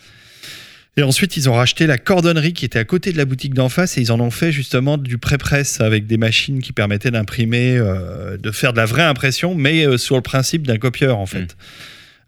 Et 0.97 1.03
ensuite, 1.05 1.37
ils 1.37 1.49
ont 1.49 1.55
racheté 1.55 1.87
la 1.87 1.97
cordonnerie 1.99 2.53
qui 2.55 2.65
était 2.65 2.79
à 2.81 2.85
côté 2.85 3.13
de 3.13 3.19
la 3.19 3.25
boutique 3.25 3.55
d'en 3.55 3.69
face 3.69 3.97
et 3.97 4.01
ils 4.01 4.11
en 4.11 4.19
ont 4.19 4.31
fait 4.33 4.51
justement 4.51 4.97
du 4.99 5.17
pré-presse 5.19 5.81
avec 5.81 6.07
des 6.09 6.17
machines 6.17 6.61
qui 6.61 6.73
permettaient 6.73 7.11
d'imprimer, 7.13 7.77
euh, 7.77 8.37
de 8.37 8.51
faire 8.51 8.73
de 8.73 8.79
la 8.79 8.85
vraie 8.87 9.03
impression, 9.03 9.55
mais 9.55 9.97
sur 9.99 10.17
le 10.17 10.23
principe 10.23 10.67
d'un 10.67 10.79
copieur 10.79 11.19
en 11.19 11.27
fait. 11.27 11.57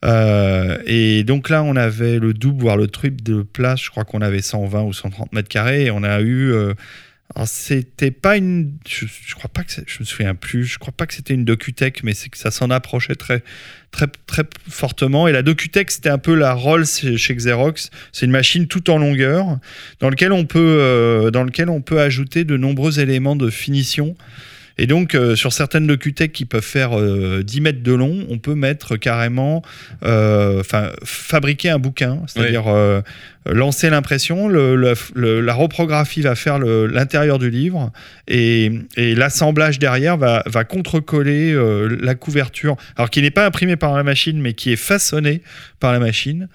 Euh, 0.06 0.78
et 0.86 1.24
donc 1.24 1.48
là, 1.50 1.62
on 1.62 1.76
avait 1.76 2.18
le 2.18 2.32
double, 2.32 2.62
voire 2.62 2.76
le 2.76 2.86
triple 2.86 3.22
de 3.22 3.42
place. 3.42 3.82
Je 3.82 3.90
crois 3.90 4.04
qu'on 4.04 4.20
avait 4.20 4.42
120 4.42 4.82
ou 4.82 4.92
130 4.92 5.32
mètres 5.32 5.48
carrés. 5.48 5.86
Et 5.86 5.90
on 5.90 6.02
a 6.02 6.20
eu. 6.20 6.52
euh, 6.52 6.74
c'était 7.44 8.12
pas 8.12 8.36
une. 8.36 8.72
Je, 8.88 9.06
je 9.06 9.34
crois 9.34 9.50
pas 9.50 9.64
que. 9.64 9.72
Je 9.86 9.98
me 10.00 10.04
souviens 10.04 10.34
plus. 10.34 10.64
Je 10.64 10.78
crois 10.78 10.92
pas 10.92 11.06
que 11.06 11.14
c'était 11.14 11.34
une 11.34 11.44
Docutech, 11.44 12.02
mais 12.04 12.14
c'est 12.14 12.28
que 12.28 12.38
ça 12.38 12.50
s'en 12.50 12.70
approchait 12.70 13.16
très, 13.16 13.42
très, 13.90 14.06
très 14.26 14.44
fortement. 14.68 15.26
Et 15.26 15.32
la 15.32 15.42
Docutech, 15.42 15.90
c'était 15.90 16.08
un 16.08 16.18
peu 16.18 16.34
la 16.34 16.54
Rolls 16.54 16.86
chez 16.86 17.34
Xerox. 17.34 17.90
C'est 18.12 18.26
une 18.26 18.32
machine 18.32 18.68
tout 18.68 18.90
en 18.90 18.98
longueur 18.98 19.58
dans 20.00 20.08
lequel 20.08 20.32
on 20.32 20.44
peut, 20.44 20.78
euh, 20.80 21.30
dans 21.30 21.42
lequel 21.42 21.68
on 21.68 21.80
peut 21.80 22.00
ajouter 22.00 22.44
de 22.44 22.56
nombreux 22.56 23.00
éléments 23.00 23.36
de 23.36 23.50
finition. 23.50 24.14
Et 24.78 24.86
donc, 24.86 25.14
euh, 25.14 25.36
sur 25.36 25.52
certaines 25.54 25.86
Docutech 25.86 26.32
qui 26.32 26.44
peuvent 26.44 26.62
faire 26.62 26.98
euh, 26.98 27.42
10 27.42 27.60
mètres 27.62 27.82
de 27.82 27.92
long, 27.92 28.26
on 28.28 28.38
peut 28.38 28.54
mettre 28.54 28.96
carrément, 28.96 29.62
euh, 30.04 30.60
enfin, 30.60 30.90
fabriquer 31.02 31.70
un 31.70 31.78
bouquin, 31.78 32.20
c'est-à-dire 32.26 32.64
euh, 32.68 33.00
lancer 33.46 33.88
l'impression, 33.88 34.48
le- 34.48 34.76
le- 34.76 34.92
le- 35.14 35.40
la 35.40 35.54
reprographie 35.54 36.20
va 36.20 36.34
faire 36.34 36.58
l'intérieur 36.58 37.38
du 37.38 37.48
livre 37.48 37.90
et, 38.28 38.70
et 38.96 39.14
l'assemblage 39.14 39.78
derrière 39.78 40.16
va, 40.18 40.42
va 40.46 40.64
contrecoller 40.64 41.56
la 42.02 42.14
couverture, 42.14 42.76
alors 42.96 43.08
qui 43.08 43.22
n'est 43.22 43.30
pas 43.30 43.46
imprimée 43.46 43.76
par 43.76 43.94
la 43.96 44.02
machine, 44.02 44.40
mais 44.40 44.52
qui 44.52 44.72
est 44.72 44.76
façonnée 44.76 45.40
par 45.78 45.92
la 45.92 45.98
machine, 45.98 46.48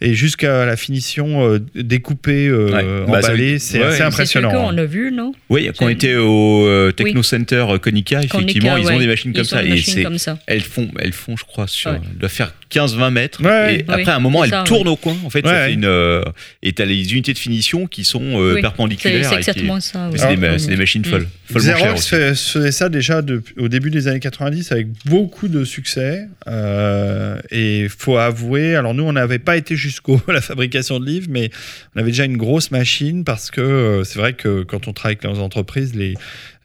et 0.00 0.14
jusqu'à 0.14 0.64
la 0.64 0.76
finition 0.76 1.46
euh, 1.46 1.58
découpée, 1.74 2.46
euh, 2.48 2.70
Ouais. 2.72 2.84
Bah, 3.06 3.18
emballée, 3.18 3.58
c'est 3.58 3.78
ouais, 3.80 3.84
assez 3.86 3.98
ouais. 4.00 4.06
impressionnant. 4.06 4.50
C'est 4.50 4.56
ce 4.56 4.60
hein. 4.62 4.66
qu'on 4.70 4.78
a 4.78 4.84
vu, 4.84 5.12
non 5.12 5.32
Oui, 5.50 5.70
quand 5.76 5.84
on 5.84 5.88
C'est- 5.88 5.94
était 5.94 6.14
au 6.16 6.66
euh, 6.66 6.90
Techno 6.92 7.22
Center 7.22 7.66
Konica, 7.82 8.18
effectivement, 8.22 8.70
Konica, 8.70 8.78
ils 8.78 8.86
ouais. 8.86 8.94
ont 8.94 8.98
des 8.98 9.06
machines 9.06 9.32
comme 9.32 9.42
Ils 9.42 9.46
ont 9.54 9.56
ça. 9.56 9.62
des 9.62 9.66
Et 9.66 9.70
machines 9.70 9.92
c'est 9.94 10.02
comme 10.04 10.18
ça. 10.18 10.38
elles 10.46 10.62
font, 10.62 10.88
elles 10.98 11.12
font, 11.12 11.36
je 11.36 11.44
crois, 11.44 11.66
sur, 11.66 11.90
Ouais. 11.90 12.00
doivent 12.18 12.32
faire 12.32 12.54
15-20 12.70 13.10
mètres. 13.10 13.42
Ouais, 13.42 13.80
et 13.80 13.84
après, 13.88 14.08
à 14.10 14.16
un 14.16 14.20
moment, 14.20 14.40
c'est 14.40 14.46
elles 14.46 14.50
ça, 14.52 14.62
tournent 14.64 14.88
au 14.88 14.96
coin. 14.96 15.16
En 15.24 15.30
fait, 15.30 15.44
ça 15.46 15.66
fait 15.66 15.74
une. 15.74 15.84
euh, 15.84 16.22
et 16.62 16.72
t'as 16.72 16.84
les 16.86 17.12
unités 17.12 17.34
de 17.34 17.38
finition 17.38 17.86
qui 17.86 18.04
sont 18.04 18.22
euh, 18.22 18.48
Oui, 18.50 18.52
C'est 18.56 18.60
perpendiculaires. 18.62 19.28
c'est 19.28 19.36
exactement 19.36 19.80
ça. 19.80 20.08
C'est 20.16 20.36
des, 20.36 20.46
Ah, 20.46 20.58
c'est 20.58 20.76
machines 20.76 21.02
Mm. 21.02 21.04
folles. 21.04 21.26
Follement 21.52 21.76
chères 21.76 21.94
Xerox 21.94 22.50
faisait 22.52 22.72
ça 22.72 22.88
déjà 22.88 23.20
au 23.58 23.68
début 23.68 23.90
des 23.90 24.08
années 24.08 24.20
90 24.20 24.72
avec 24.72 24.86
beaucoup 25.04 25.48
de 25.48 25.64
succès. 25.64 26.26
Euh, 26.48 27.38
et 27.50 27.88
faut 27.90 28.16
avouer, 28.16 28.61
alors 28.76 28.94
nous 28.94 29.04
on 29.04 29.12
n'avait 29.12 29.38
pas 29.38 29.56
été 29.56 29.76
jusqu'au 29.76 30.20
la 30.28 30.40
fabrication 30.40 31.00
de 31.00 31.06
livres, 31.06 31.28
mais 31.30 31.50
on 31.94 32.00
avait 32.00 32.10
déjà 32.10 32.24
une 32.24 32.36
grosse 32.36 32.70
machine 32.70 33.24
parce 33.24 33.50
que 33.50 33.60
euh, 33.60 34.04
c'est 34.04 34.18
vrai 34.18 34.32
que 34.32 34.62
quand 34.62 34.88
on 34.88 34.92
travaille 34.92 35.18
avec 35.22 35.36
les 35.36 35.40
entreprises, 35.40 35.94
les, 35.94 36.14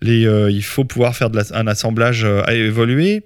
les, 0.01 0.25
euh, 0.27 0.49
il 0.51 0.63
faut 0.63 0.83
pouvoir 0.85 1.15
faire 1.15 1.29
de 1.29 1.37
la- 1.37 1.57
un 1.59 1.67
assemblage 1.67 2.23
euh, 2.23 2.41
à 2.45 2.53
évoluer. 2.53 3.23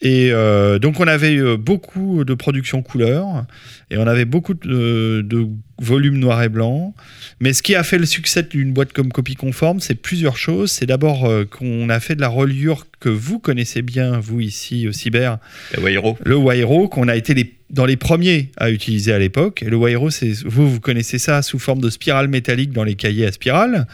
Et 0.00 0.30
euh, 0.30 0.78
donc 0.78 1.00
on 1.00 1.08
avait 1.08 1.56
beaucoup 1.56 2.24
de 2.24 2.32
production 2.34 2.82
couleur 2.82 3.44
et 3.90 3.96
on 3.98 4.06
avait 4.06 4.26
beaucoup 4.26 4.54
de, 4.54 5.22
de 5.26 5.46
volume 5.80 6.18
noir 6.18 6.40
et 6.44 6.48
blanc. 6.48 6.94
Mais 7.40 7.52
ce 7.52 7.64
qui 7.64 7.74
a 7.74 7.82
fait 7.82 7.98
le 7.98 8.06
succès 8.06 8.44
d'une 8.44 8.72
boîte 8.72 8.92
comme 8.92 9.10
copie 9.10 9.34
conforme, 9.34 9.80
c'est 9.80 9.96
plusieurs 9.96 10.36
choses. 10.36 10.70
C'est 10.70 10.86
d'abord 10.86 11.28
qu'on 11.50 11.88
a 11.88 11.98
fait 11.98 12.14
de 12.14 12.20
la 12.20 12.28
reliure 12.28 12.86
que 13.00 13.08
vous 13.08 13.40
connaissez 13.40 13.82
bien, 13.82 14.20
vous 14.20 14.38
ici 14.40 14.86
au 14.86 14.92
Cyber, 14.92 15.38
La 15.74 15.80
Wayro. 15.82 16.16
le 16.24 16.36
Wairo, 16.36 16.86
qu'on 16.88 17.08
a 17.08 17.16
été 17.16 17.34
les- 17.34 17.54
dans 17.70 17.84
les 17.84 17.96
premiers 17.96 18.50
à 18.56 18.70
utiliser 18.70 19.12
à 19.12 19.18
l'époque. 19.18 19.64
Et 19.64 19.68
le 19.68 19.76
Wairo, 19.76 20.10
vous, 20.44 20.70
vous 20.70 20.80
connaissez 20.80 21.18
ça 21.18 21.42
sous 21.42 21.58
forme 21.58 21.80
de 21.80 21.90
spirale 21.90 22.28
métallique 22.28 22.70
dans 22.72 22.84
les 22.84 22.94
cahiers 22.94 23.26
à 23.26 23.32
spirale. 23.32 23.88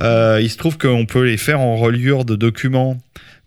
Euh, 0.00 0.38
il 0.42 0.48
se 0.50 0.56
trouve 0.56 0.78
qu'on 0.78 1.06
peut 1.06 1.24
les 1.24 1.36
faire 1.36 1.60
en 1.60 1.76
reliure 1.76 2.24
de 2.24 2.36
documents 2.36 2.98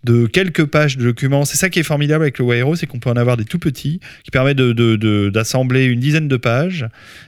de 0.04 0.26
quelques 0.26 0.64
pages 0.64 0.96
de 0.96 1.04
documents. 1.04 1.44
C'est 1.44 1.56
ça 1.56 1.70
qui 1.70 1.78
est 1.78 1.84
formidable 1.84 2.24
avec 2.24 2.38
le 2.38 2.44
Wairo, 2.44 2.74
c'est 2.76 2.86
qu'on 2.86 2.98
peut 2.98 3.10
en 3.10 3.16
avoir 3.16 3.36
des 3.36 3.44
tout 3.44 3.58
petits 3.60 4.00
qui 4.24 4.30
permettent 4.32 4.56
de- 4.56 4.72
de- 4.72 4.96
de- 4.96 5.30
d'assembler 5.30 5.84
une 5.84 6.00
dizaine 6.00 6.26
de 6.28 6.36
pages. 6.36 6.86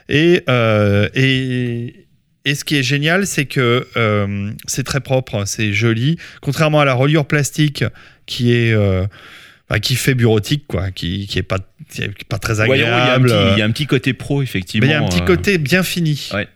Et, 0.08 0.42
euh, 0.48 1.08
et, 1.14 2.06
et 2.44 2.54
ce 2.56 2.64
qui 2.64 2.76
est 2.76 2.82
génial, 2.82 3.26
c'est 3.26 3.44
que 3.46 3.86
euh, 3.96 4.50
c'est 4.66 4.82
très 4.82 5.00
propre, 5.00 5.44
c'est 5.46 5.72
joli. 5.72 6.18
Contrairement 6.40 6.80
à 6.80 6.84
la 6.84 6.94
reliure 6.94 7.26
plastique 7.26 7.84
qui 8.26 8.52
est... 8.52 8.72
euh, 8.72 9.06
bah, 9.70 9.78
qui 9.78 9.94
fait 9.96 10.14
bureautique, 10.14 10.64
quoi, 10.66 10.90
qui, 10.90 11.26
qui 11.26 11.38
est 11.38 11.42
pas, 11.42 11.56
qui 11.90 12.02
est 12.02 12.10
pas 12.28 12.38
très 12.38 12.56
il 12.56 12.68
y, 12.68 12.82
agréable. 12.82 13.30
il 13.54 13.58
y 13.58 13.62
a 13.62 13.64
un 13.64 13.70
petit 13.70 13.86
côté 13.86 14.12
pro, 14.12 14.42
effectivement. 14.42 14.86
Il 14.86 14.90
y 14.90 14.94
a 14.94 15.00
un 15.00 15.08
petit 15.08 15.24
côté 15.24 15.56
bien 15.56 15.82
fini. 15.82 16.28
Ouais. 16.34 16.46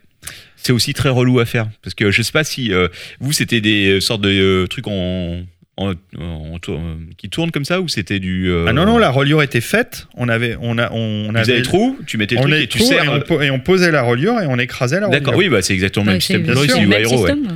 C'est 0.61 0.73
aussi 0.73 0.93
très 0.93 1.09
relou 1.09 1.39
à 1.39 1.45
faire. 1.45 1.67
Parce 1.83 1.93
que 1.95 2.11
je 2.11 2.21
sais 2.21 2.31
pas 2.31 2.43
si 2.43 2.71
euh, 2.73 2.87
vous, 3.19 3.31
c'était 3.31 3.61
des 3.61 3.87
euh, 3.97 3.99
sortes 4.01 4.21
de 4.21 4.29
euh, 4.29 4.67
trucs 4.67 4.87
en, 4.87 5.41
en- 5.77 5.93
en 6.17 6.59
tour- 6.59 6.81
qui 7.17 7.29
tournent 7.29 7.51
comme 7.51 7.63
ça 7.65 7.79
ou 7.79 7.87
c'était 7.87 8.19
du. 8.19 8.49
euh, 8.49 8.65
Ah 8.67 8.73
non, 8.73 8.85
non, 8.85 8.97
la 8.97 9.09
reliure 9.09 9.41
était 9.41 9.61
faite. 9.61 10.07
On 10.15 10.27
avait, 10.27 10.57
on 10.61 10.77
a, 10.77 10.91
on, 10.91 11.29
Vous 11.31 11.37
avait 11.37 11.51
avez 11.51 11.57
le 11.59 11.63
trou, 11.63 11.97
tu 12.05 12.17
mettais 12.17 12.35
le 12.35 12.41
on 12.41 12.43
truc 12.43 12.55
et 12.55 12.67
tu 12.67 12.79
serres. 12.79 13.05
et 13.05 13.07
on, 13.07 13.19
po- 13.21 13.41
et 13.41 13.49
on 13.51 13.59
posait 13.61 13.91
la 13.91 14.01
reliure 14.01 14.41
et 14.41 14.45
on 14.47 14.59
écrasait 14.59 14.99
la 14.99 15.07
reliure. 15.07 15.21
D'accord, 15.21 15.37
oui, 15.37 15.47
bah, 15.47 15.61
c'est 15.61 15.73
exactement 15.73 16.05
le 16.05 16.11
même 16.11 16.21
système. 16.21 16.43
bien 16.43 16.55
c'est 16.55 16.67
sûr, 16.67 16.79
du 16.79 16.87
ouais. 16.87 17.05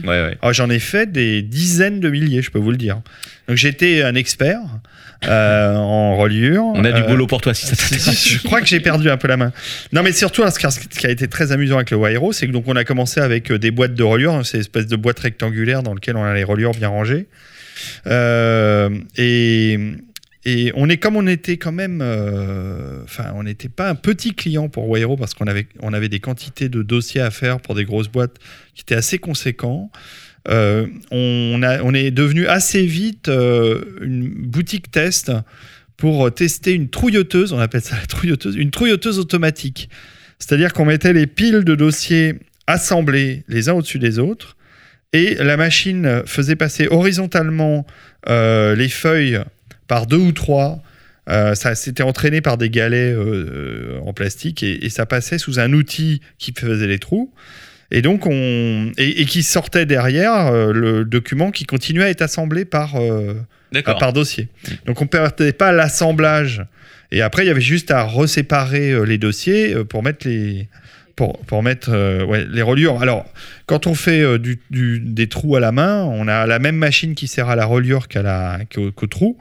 Ouais, 0.05 0.07
ouais. 0.07 0.37
Ah, 0.41 0.53
J'en 0.53 0.69
ai 0.69 0.79
fait 0.79 1.11
des 1.11 1.41
dizaines 1.41 1.99
de 1.99 2.09
milliers, 2.09 2.41
je 2.41 2.51
peux 2.51 2.59
vous 2.59 2.71
le 2.71 2.77
dire. 2.77 3.01
Donc 3.49 3.57
j'étais 3.57 4.01
un 4.03 4.15
expert 4.15 4.59
euh, 5.27 5.75
en 5.75 6.17
reliure. 6.17 6.63
On 6.65 6.83
a 6.85 6.91
du 6.91 7.01
Euh, 7.01 7.07
boulot 7.07 7.27
pour 7.27 7.41
toi 7.41 7.53
si 7.53 7.65
ça 7.65 7.75
t'intéresse. 7.75 8.27
je 8.27 8.37
crois 8.43 8.61
que 8.61 8.67
j'ai 8.67 8.79
perdu 8.79 9.09
un 9.09 9.17
peu 9.17 9.27
la 9.27 9.37
main. 9.37 9.51
Non, 9.91 10.03
mais 10.03 10.11
surtout, 10.11 10.43
ce 10.49 10.59
qui 10.97 11.05
a- 11.05 11.09
été 11.09 11.27
très 11.27 11.51
amusant 11.51 11.75
avec 11.77 11.91
le 11.91 11.97
Wairo, 11.97 12.31
c'est 12.33 12.47
que 12.47 12.51
donc 12.51 12.65
on 12.67 12.75
a 12.75 12.83
commencé 12.83 13.19
avec 13.19 13.51
euh, 13.51 13.59
des 13.59 13.71
boîtes 13.71 13.93
de 13.95 14.03
reliure, 14.03 14.45
ces 14.45 14.59
espèces 14.59 14.87
de 14.87 14.95
boîtes 14.95 15.19
rectangulaires 15.19 15.83
dans 15.83 15.93
lesquelles 15.93 16.17
on 16.17 16.23
a 16.23 16.33
les 16.33 16.43
reliures 16.43 16.71
bien 16.71 16.89
rangées. 16.89 17.27
Et, 19.17 19.79
et 20.45 20.71
on 20.75 20.89
est 20.89 20.97
comme 20.97 21.15
on 21.15 21.25
était 21.27 21.57
quand 21.57 21.71
même, 21.71 21.99
euh, 22.01 23.01
enfin, 23.03 23.31
on 23.35 23.43
n'était 23.43 23.69
pas 23.69 23.89
un 23.89 23.95
petit 23.95 24.33
client 24.35 24.67
pour 24.69 24.89
Wairo 24.89 25.15
parce 25.15 25.33
qu'on 25.33 25.47
avait, 25.47 25.67
on 25.81 25.93
avait 25.93 26.09
des 26.09 26.19
quantités 26.19 26.67
de 26.69 26.81
dossiers 26.81 27.21
à 27.21 27.31
faire 27.31 27.59
pour 27.59 27.75
des 27.75 27.85
grosses 27.85 28.09
boîtes 28.09 28.35
qui 28.75 28.81
étaient 28.81 28.95
assez 28.95 29.19
conséquents. 29.19 29.89
Euh, 30.49 30.87
on, 31.11 31.93
est 31.93 32.11
devenu 32.11 32.47
assez 32.47 32.85
vite 32.85 33.29
euh, 33.29 33.81
une 34.01 34.27
boutique 34.27 34.91
test 34.91 35.31
pour 35.95 36.33
tester 36.33 36.73
une 36.73 36.89
trouilloteuse, 36.89 37.53
on 37.53 37.59
appelle 37.59 37.81
ça 37.81 37.95
la 37.95 38.05
trouilloteuse, 38.05 38.55
une 38.55 38.71
trouilloteuse 38.71 39.19
automatique. 39.19 39.89
C'est-à-dire 40.39 40.73
qu'on 40.73 40.85
mettait 40.85 41.13
les 41.13 41.27
piles 41.27 41.63
de 41.63 41.75
dossiers 41.75 42.35
assemblés 42.67 43.43
les 43.47 43.69
uns 43.69 43.73
au-dessus 43.73 43.99
des 43.99 44.19
autres 44.19 44.57
et 45.13 45.35
la 45.35 45.55
machine 45.55 46.23
faisait 46.25 46.55
passer 46.55 46.87
horizontalement 46.89 47.85
euh, 48.27 48.75
les 48.75 48.89
feuilles 48.89 49.39
par 49.87 50.07
deux 50.07 50.17
ou 50.17 50.31
trois. 50.31 50.81
Ça 51.25 51.73
s'était 51.75 52.03
entraîné 52.03 52.41
par 52.41 52.57
des 52.57 52.69
galets 52.69 53.15
en 54.05 54.11
plastique 54.11 54.61
et 54.61 54.89
ça 54.89 55.05
passait 55.05 55.37
sous 55.37 55.57
un 55.57 55.71
outil 55.71 56.19
qui 56.37 56.51
faisait 56.51 56.87
les 56.87 56.99
trous. 56.99 57.33
Et 57.93 58.01
donc 58.01 58.25
on 58.25 58.91
et, 58.97 59.21
et 59.21 59.25
qui 59.25 59.43
sortait 59.43 59.85
derrière 59.85 60.47
euh, 60.47 60.73
le 60.73 61.05
document 61.05 61.51
qui 61.51 61.65
continuait 61.65 62.05
à 62.05 62.09
être 62.09 62.23
assemblé 62.23 62.65
par 62.65 62.95
euh, 62.95 63.35
par 63.85 64.11
dossier. 64.13 64.49
Donc 64.87 65.01
on 65.01 65.07
perdait 65.07 65.53
pas 65.53 65.71
l'assemblage. 65.71 66.65
Et 67.11 67.21
après 67.21 67.43
il 67.43 67.47
y 67.47 67.51
avait 67.51 67.61
juste 67.61 67.91
à 67.91 68.03
reséparer 68.03 68.89
euh, 68.89 69.03
les 69.03 69.19
dossiers 69.19 69.75
pour 69.85 70.01
mettre 70.01 70.27
les 70.27 70.67
pour, 71.15 71.37
pour 71.41 71.61
mettre 71.61 71.91
ouais, 72.25 72.47
les 72.49 72.63
reliures. 72.63 72.99
Alors, 72.99 73.31
quand 73.73 73.87
on 73.87 73.95
fait 73.95 74.21
euh, 74.21 74.37
du, 74.37 74.59
du- 74.69 74.99
des 74.99 75.27
trous 75.27 75.55
à 75.55 75.59
la 75.59 75.71
main, 75.71 76.03
on 76.03 76.27
a 76.27 76.45
la 76.47 76.59
même 76.59 76.75
machine 76.75 77.15
qui 77.15 77.27
sert 77.27 77.49
à 77.49 77.55
la 77.55 77.65
reliure 77.65 78.07
qu'à 78.07 78.21
la, 78.21 78.59
qu'au, 78.73 78.91
qu'au 78.91 79.07
trou. 79.07 79.37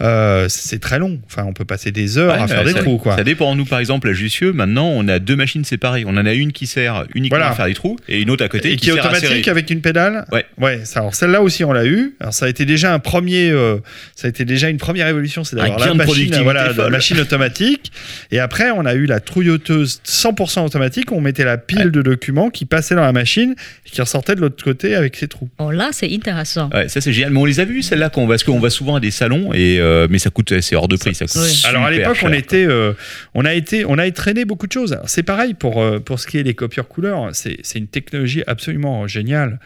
Euh, 0.00 0.46
c'est 0.48 0.78
très 0.78 1.00
long. 1.00 1.18
Enfin, 1.26 1.42
on 1.44 1.52
peut 1.52 1.64
passer 1.64 1.90
des 1.90 2.18
heures 2.18 2.32
Ouais, 2.34 2.40
à 2.42 2.46
faire 2.46 2.62
des 2.64 2.72
ça, 2.72 2.82
trous, 2.82 2.98
quoi. 2.98 3.16
ça 3.16 3.24
dépend. 3.24 3.54
Nous, 3.56 3.64
par 3.64 3.80
exemple, 3.80 4.08
à 4.08 4.12
Jussieu, 4.12 4.52
maintenant, 4.52 4.86
on 4.94 5.08
a 5.08 5.18
deux 5.18 5.34
machines 5.34 5.64
séparées. 5.64 6.04
On 6.06 6.10
en 6.16 6.24
a 6.24 6.34
une 6.34 6.52
qui 6.52 6.66
sert 6.68 7.04
uniquement 7.16 7.38
Voilà. 7.38 7.50
à 7.50 7.54
faire 7.54 7.66
des 7.66 7.74
trous 7.74 7.96
et 8.08 8.20
une 8.22 8.30
autre 8.30 8.44
à 8.44 8.48
côté 8.48 8.68
Et 8.72 8.76
qui, 8.76 8.84
qui 8.86 8.90
est 8.90 8.94
sert 8.94 9.04
automatique 9.06 9.48
avec 9.48 9.70
une 9.70 9.80
pédale 9.80 10.24
Ouais. 10.30 10.46
Ouais, 10.58 10.84
ça, 10.84 11.00
alors 11.00 11.14
celle-là 11.16 11.42
aussi 11.42 11.64
on 11.64 11.72
l'a 11.72 11.84
eu. 11.84 12.14
Alors 12.20 12.32
ça 12.32 12.46
a 12.46 12.48
été 12.48 12.64
déjà 12.64 12.94
un 12.94 13.00
premier, 13.00 13.50
euh, 13.50 13.78
ça 14.14 14.26
a 14.26 14.30
été 14.30 14.44
déjà 14.44 14.68
une 14.68 14.76
première 14.76 15.08
évolution, 15.08 15.42
c'est 15.42 15.56
d'avoir 15.56 15.78
la 15.80 15.94
machine, 15.94 16.34
voilà, 16.44 16.72
la 16.72 16.90
machine 16.90 17.18
automatique. 17.18 17.90
Et 18.30 18.38
après 18.38 18.70
on 18.70 18.86
a 18.86 18.94
eu 18.94 19.06
la 19.06 19.18
trouilloteuse 19.20 20.00
100% 20.06 20.64
automatique. 20.64 21.10
On 21.10 21.20
mettait 21.20 21.44
la 21.44 21.58
pile 21.58 21.90
de 21.90 22.02
documents 22.02 22.50
qui 22.50 22.66
passait 22.66 22.94
dans 22.94 23.02
la 23.02 23.12
machine 23.12 23.56
qui 23.84 24.00
ressortait 24.00 24.34
de 24.34 24.40
l'autre 24.40 24.62
côté 24.62 24.94
avec 24.94 25.16
ses 25.16 25.28
trous. 25.28 25.48
Oh 25.58 25.70
là, 25.70 25.90
c'est 25.92 26.12
intéressant. 26.12 26.70
Ouais, 26.72 26.88
ça 26.88 27.00
c'est 27.00 27.12
génial. 27.12 27.32
Mais 27.32 27.40
on 27.40 27.44
les 27.44 27.60
a 27.60 27.64
vus 27.64 27.82
celles-là 27.82 28.10
qu'on 28.10 28.26
parce 28.26 28.44
qu'on 28.44 28.60
va 28.60 28.70
souvent 28.70 28.96
à 28.96 29.00
des 29.00 29.10
salons 29.10 29.52
et 29.52 29.78
euh, 29.80 30.06
mais 30.10 30.18
ça 30.18 30.30
coûte 30.30 30.60
c'est 30.60 30.76
hors 30.76 30.88
de 30.88 30.96
prix. 30.96 31.14
Ça 31.14 31.26
coûte 31.26 31.36
Oui. 31.42 31.62
Alors 31.64 31.84
à 31.84 31.90
l'époque, 31.90 32.18
on 32.22 32.32
était, 32.32 32.66
euh, 32.66 32.92
on 33.34 33.44
a 33.44 33.54
été, 33.54 33.84
on 33.84 33.98
a 33.98 34.06
entraîné 34.06 34.44
beaucoup 34.44 34.66
de 34.66 34.72
choses. 34.72 34.98
C'est 35.06 35.22
pareil 35.22 35.54
pour 35.54 35.82
euh, 35.82 35.98
pour 35.98 36.20
ce 36.20 36.26
qui 36.26 36.38
est 36.38 36.44
des 36.44 36.54
copieurs 36.54 36.88
couleurs. 36.88 37.30
C'est 37.32 37.58
c'est 37.62 37.78
une 37.78 37.88
technologie 37.88 38.42
absolument 38.46 39.06
géniale. 39.06 39.58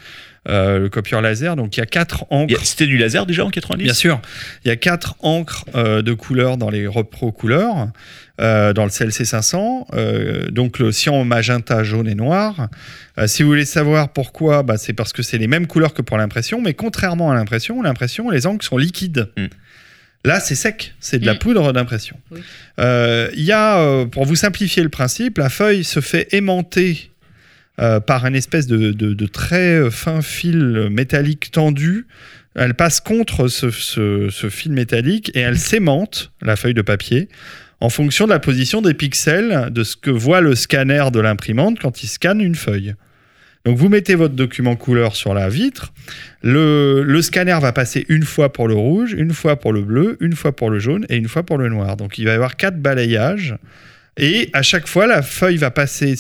Euh, 0.49 0.81
le 0.81 0.89
copieur 0.89 1.21
laser. 1.21 1.55
Donc 1.55 1.77
il 1.77 1.81
y 1.81 1.83
a 1.85 1.87
quatre 1.87 2.25
encres. 2.31 2.65
C'était 2.65 2.87
du 2.87 2.99
laser 2.99 3.27
déjà 3.27 3.45
en 3.45 3.51
90 3.51 3.85
Bien 3.85 3.95
sûr, 3.95 4.21
il 4.65 4.69
y 4.69 4.71
a 4.73 4.77
quatre 4.77 5.15
encres 5.21 5.65
euh, 5.77 6.03
de 6.03 6.13
couleurs 6.15 6.57
dans 6.57 6.69
les 6.69 6.89
repro 6.89 7.31
couleurs, 7.31 7.87
euh, 8.43 8.73
dans 8.73 8.85
le 8.85 8.91
CLC 8.91 9.25
500. 9.25 9.87
euh, 9.95 10.51
donc 10.51 10.79
le 10.79 10.91
cyan, 10.93 11.25
magenta, 11.25 11.85
jaune 11.85 12.09
et 12.09 12.15
noir. 12.15 12.69
Euh, 13.19 13.27
si 13.27 13.43
vous 13.43 13.49
voulez 13.51 13.65
savoir 13.65 14.13
pourquoi, 14.13 14.63
bah, 14.63 14.77
c'est 14.79 14.93
parce 14.93 15.13
que 15.13 15.23
c'est 15.23 15.39
les 15.39 15.47
mêmes 15.47 15.67
couleurs 15.67 15.95
que 15.95 16.03
pour 16.03 16.19
l'impression, 16.19 16.61
mais 16.61 16.75
contrairement 16.75 17.31
à 17.31 17.35
l'impression, 17.35 17.81
l'impression, 17.83 18.31
les 18.31 18.47
encres 18.47 18.65
sont 18.65 18.77
liquides. 18.79 19.29
Mm. 19.37 19.47
Là, 20.25 20.39
c'est 20.41 20.55
sec, 20.55 20.95
c'est 21.01 21.19
de 21.19 21.27
la 21.27 21.35
Mm. 21.35 21.39
poudre 21.39 21.73
d'impression. 21.73 22.17
Oui. 22.31 22.41
Euh, 22.79 23.29
Il 23.35 23.43
y 23.45 23.53
a, 23.53 23.79
euh, 23.81 24.07
pour 24.07 24.25
vous 24.25 24.37
simplifier 24.37 24.83
le 24.83 24.89
principe, 24.89 25.39
la 25.39 25.49
feuille 25.51 25.85
se 25.85 26.01
fait 26.01 26.29
aimanter 26.35 27.11
euh, 27.81 28.01
par 28.01 28.27
une 28.27 28.37
espèce 28.37 28.67
de, 28.67 28.93
de- 28.93 29.15
de 29.15 29.27
très 29.27 29.91
fin 29.91 30.21
fil 30.21 30.89
métallique 30.91 31.51
tendu. 31.53 32.07
Elle 32.55 32.75
passe 32.75 33.01
contre 33.01 33.49
ce, 33.49 33.71
ce- 33.71 34.29
ce 34.31 34.51
fil 34.51 34.73
métallique 34.73 35.31
et 35.35 35.41
elle 35.41 35.59
s'aimante, 35.59 36.33
la 36.43 36.55
feuille 36.57 36.75
de 36.75 36.83
papier, 36.83 37.31
en 37.83 37.89
fonction 37.89 38.27
de 38.27 38.31
la 38.31 38.39
position 38.39 38.81
des 38.81 38.95
pixels 38.95 39.71
de 39.73 39.83
ce 39.83 39.97
que 39.97 40.11
voit 40.11 40.41
le 40.41 40.55
scanner 40.55 41.07
de 41.13 41.19
l'imprimante 41.19 41.81
quand 41.81 42.05
il 42.05 42.07
scanne 42.07 42.41
une 42.41 42.55
feuille. 42.55 42.95
Donc 43.65 43.77
vous 43.77 43.89
mettez 43.89 44.15
votre 44.15 44.35
document 44.35 44.77
couleur 44.77 45.17
sur 45.17 45.35
la 45.35 45.49
vitre, 45.49 45.93
le, 46.43 47.21
scanner 47.23 47.59
va 47.61 47.73
passer 47.73 48.07
une 48.09 48.23
fois 48.23 48.53
pour 48.53 48.69
le 48.69 48.75
rouge, 48.75 49.15
une 49.15 49.33
fois 49.33 49.59
pour 49.59 49.73
le 49.73 49.83
bleu, 49.83 50.17
une 50.21 50.37
fois 50.37 50.55
pour 50.55 50.71
le 50.71 50.79
jaune 50.79 51.07
et 51.09 51.17
une 51.17 51.27
fois 51.27 51.43
pour 51.43 51.59
le 51.59 51.69
noir. 51.69 51.97
Donc 51.97 52.19
il 52.19 52.25
va 52.27 52.31
y 52.31 52.35
avoir 52.35 52.55
quatre 52.55 52.81
balayages. 52.81 53.57
Et 54.17 54.51
à 54.53 54.63
chaque 54.63 54.87
fois, 54.87 55.09
la 55.09 55.23
feuille 55.23 55.57
va 55.57 55.73
passer 55.73 56.15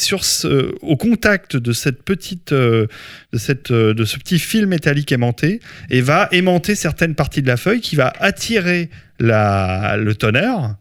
au 0.80 0.96
contact 0.96 1.56
de 1.56 1.72
cette 1.72 2.02
petite, 2.02 2.50
euh, 2.50 2.88
de, 3.32 3.38
cette, 3.38 3.70
euh, 3.70 3.94
de 3.94 4.04
ce 4.04 4.18
petit 4.18 4.40
fil 4.40 4.66
métallique 4.66 5.12
aimanté 5.12 5.60
et 5.90 6.00
va 6.00 6.28
aimanter 6.32 6.74
certaines 6.74 7.14
parties 7.14 7.42
de 7.42 7.48
la 7.48 7.56
feuille 7.56 7.82
qui 7.82 7.94
va 7.94 8.12
attirer 8.18 8.90
le 9.20 10.12
tonnerre. 10.14 10.74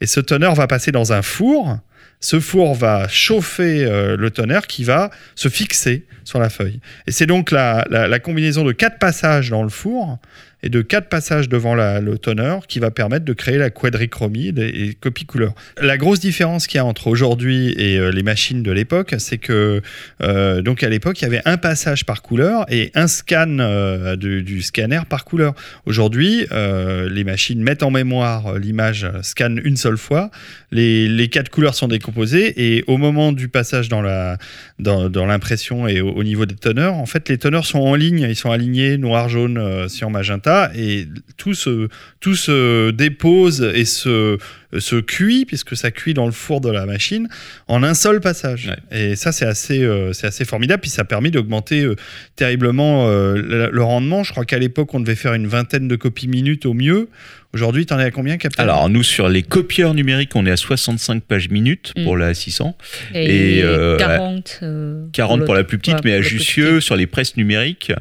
Et 0.00 0.06
ce 0.06 0.20
tonnerre 0.20 0.54
va 0.54 0.66
passer 0.66 0.92
dans 0.92 1.12
un 1.12 1.22
four. 1.22 1.78
Ce 2.20 2.38
four 2.38 2.74
va 2.74 3.08
chauffer 3.08 3.84
euh, 3.84 4.16
le 4.16 4.30
tonnerre 4.30 4.66
qui 4.66 4.84
va 4.84 5.10
se 5.34 5.48
fixer 5.48 6.06
sur 6.24 6.38
la 6.38 6.50
feuille. 6.50 6.80
Et 7.06 7.12
c'est 7.12 7.26
donc 7.26 7.50
la, 7.50 8.18
combinaison 8.22 8.64
de 8.64 8.72
quatre 8.72 8.98
passages 8.98 9.50
dans 9.50 9.62
le 9.62 9.70
four 9.70 10.18
et 10.62 10.68
de 10.68 10.82
quatre 10.82 11.08
passages 11.08 11.48
devant 11.48 11.74
le 11.74 12.18
tonneur 12.18 12.66
qui 12.66 12.78
va 12.78 12.90
permettre 12.90 13.24
de 13.24 13.32
créer 13.32 13.58
la 13.58 13.70
quadrichromie 13.70 14.52
et, 14.56 14.88
et 14.88 14.94
copie 14.94 15.24
couleur. 15.24 15.54
La 15.80 15.96
grosse 15.96 16.20
différence 16.20 16.66
qu'il 16.66 16.76
y 16.76 16.80
a 16.80 16.84
entre 16.84 17.06
aujourd'hui 17.06 17.74
et 17.78 17.98
euh, 17.98 18.10
les 18.10 18.22
machines 18.22 18.62
de 18.62 18.70
l'époque, 18.70 19.14
c'est 19.18 19.38
que 19.38 19.80
euh, 20.22 20.62
donc 20.62 20.82
à 20.82 20.88
l'époque 20.88 21.20
il 21.20 21.24
y 21.24 21.26
avait 21.26 21.42
un 21.44 21.56
passage 21.56 22.04
par 22.04 22.22
couleur 22.22 22.66
et 22.68 22.90
un 22.94 23.06
scan 23.06 23.58
euh, 23.60 24.16
du, 24.16 24.62
scanner 24.62 25.00
par 25.08 25.24
couleur. 25.24 25.54
Aujourd'hui, 25.86 26.46
les 26.50 27.24
machines 27.24 27.62
mettent 27.62 27.82
en 27.82 27.90
mémoire 27.90 28.58
l'image, 28.58 29.06
scannent 29.22 29.60
une 29.64 29.76
seule 29.76 29.96
fois, 29.96 30.30
les, 30.70 31.08
les 31.08 31.28
quatre 31.28 31.48
couleurs 31.48 31.74
sont 31.74 31.88
décomposées 31.88 32.52
et 32.56 32.84
au 32.86 32.96
moment 32.96 33.32
du 33.32 33.48
passage 33.48 33.88
dans 33.88 34.02
la 34.02 34.38
dans, 34.78 35.26
l'impression 35.26 35.86
et 35.86 36.00
au, 36.00 36.10
au 36.10 36.24
niveau 36.24 36.46
des 36.46 36.54
teneurs, 36.54 36.94
en 36.94 37.06
fait 37.06 37.28
les 37.28 37.38
teneurs 37.38 37.66
sont 37.66 37.78
en 37.78 37.94
ligne, 37.94 38.26
ils 38.28 38.36
sont 38.36 38.50
alignés 38.50 38.98
noir, 38.98 39.28
jaune, 39.28 39.88
cyan, 39.88 40.10
magenta 40.10 40.49
et 40.74 41.06
tout 41.36 41.54
se 41.54 41.88
tout 42.20 42.34
se 42.36 42.90
dépose 42.90 43.62
et 43.74 43.84
se 43.84 44.38
se 44.78 44.96
cuit 45.00 45.46
puisque 45.46 45.76
ça 45.76 45.90
cuit 45.90 46.14
dans 46.14 46.26
le 46.26 46.32
four 46.32 46.60
de 46.60 46.70
la 46.70 46.86
machine 46.86 47.28
en 47.66 47.82
un 47.82 47.94
seul 47.94 48.20
passage. 48.20 48.70
Ouais. 48.92 48.98
Et 49.10 49.16
ça 49.16 49.32
c'est 49.32 49.46
assez 49.46 49.82
euh, 49.82 50.12
c'est 50.12 50.26
assez 50.28 50.44
formidable 50.44 50.80
puis 50.82 50.90
ça 50.90 51.02
a 51.02 51.04
permis 51.04 51.30
d'augmenter 51.32 51.82
euh, 51.82 51.96
terriblement 52.36 53.08
euh, 53.08 53.34
le, 53.34 53.70
le 53.72 53.82
rendement. 53.82 54.22
Je 54.22 54.30
crois 54.32 54.44
qu'à 54.44 54.58
l'époque 54.58 54.94
on 54.94 55.00
devait 55.00 55.16
faire 55.16 55.34
une 55.34 55.46
vingtaine 55.48 55.88
de 55.88 55.96
copies 55.96 56.28
minutes 56.28 56.66
au 56.66 56.74
mieux. 56.74 57.08
Aujourd'hui, 57.52 57.84
t'en 57.84 57.98
es 57.98 58.04
à 58.04 58.10
combien, 58.12 58.36
Captain? 58.36 58.62
Alors 58.62 58.88
nous 58.88 59.02
sur 59.02 59.28
les 59.28 59.42
copieurs 59.42 59.92
numériques, 59.92 60.36
on 60.36 60.46
est 60.46 60.52
à 60.52 60.56
65 60.56 61.24
pages 61.24 61.48
minutes 61.48 61.92
pour 62.04 62.14
Mm. 62.14 62.20
la 62.20 62.34
600, 62.34 62.76
Et, 63.12 63.56
Et, 63.58 63.62
euh, 63.64 63.96
40. 63.98 64.60
euh, 64.62 65.04
40 65.12 65.44
pour 65.46 65.54
la 65.56 65.64
plus 65.64 65.78
petite, 65.78 65.94
ouais, 65.94 66.00
mais 66.04 66.12
à 66.12 66.16
pour 66.20 66.28
Jussieu 66.28 66.80
sur 66.80 66.94
les 66.94 67.08
presses 67.08 67.36
numériques. 67.36 67.92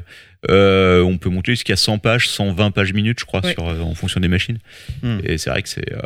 Euh, 0.50 1.02
on 1.02 1.18
peut 1.18 1.30
monter 1.30 1.52
jusqu'à 1.54 1.76
100 1.76 1.98
pages, 2.00 2.30
120 2.30 2.72
pages 2.72 2.94
minutes, 2.94 3.20
je 3.20 3.26
crois, 3.26 3.44
Ouais. 3.44 3.54
sur, 3.54 3.68
euh, 3.68 3.80
en 3.80 3.94
fonction 3.96 4.20
des 4.20 4.28
machines. 4.28 4.60
Hmm. 5.04 5.18
Et 5.24 5.38
c'est 5.38 5.50
vrai 5.50 5.62
que 5.64 5.70
c'est, 5.70 5.92
euh, 5.94 6.00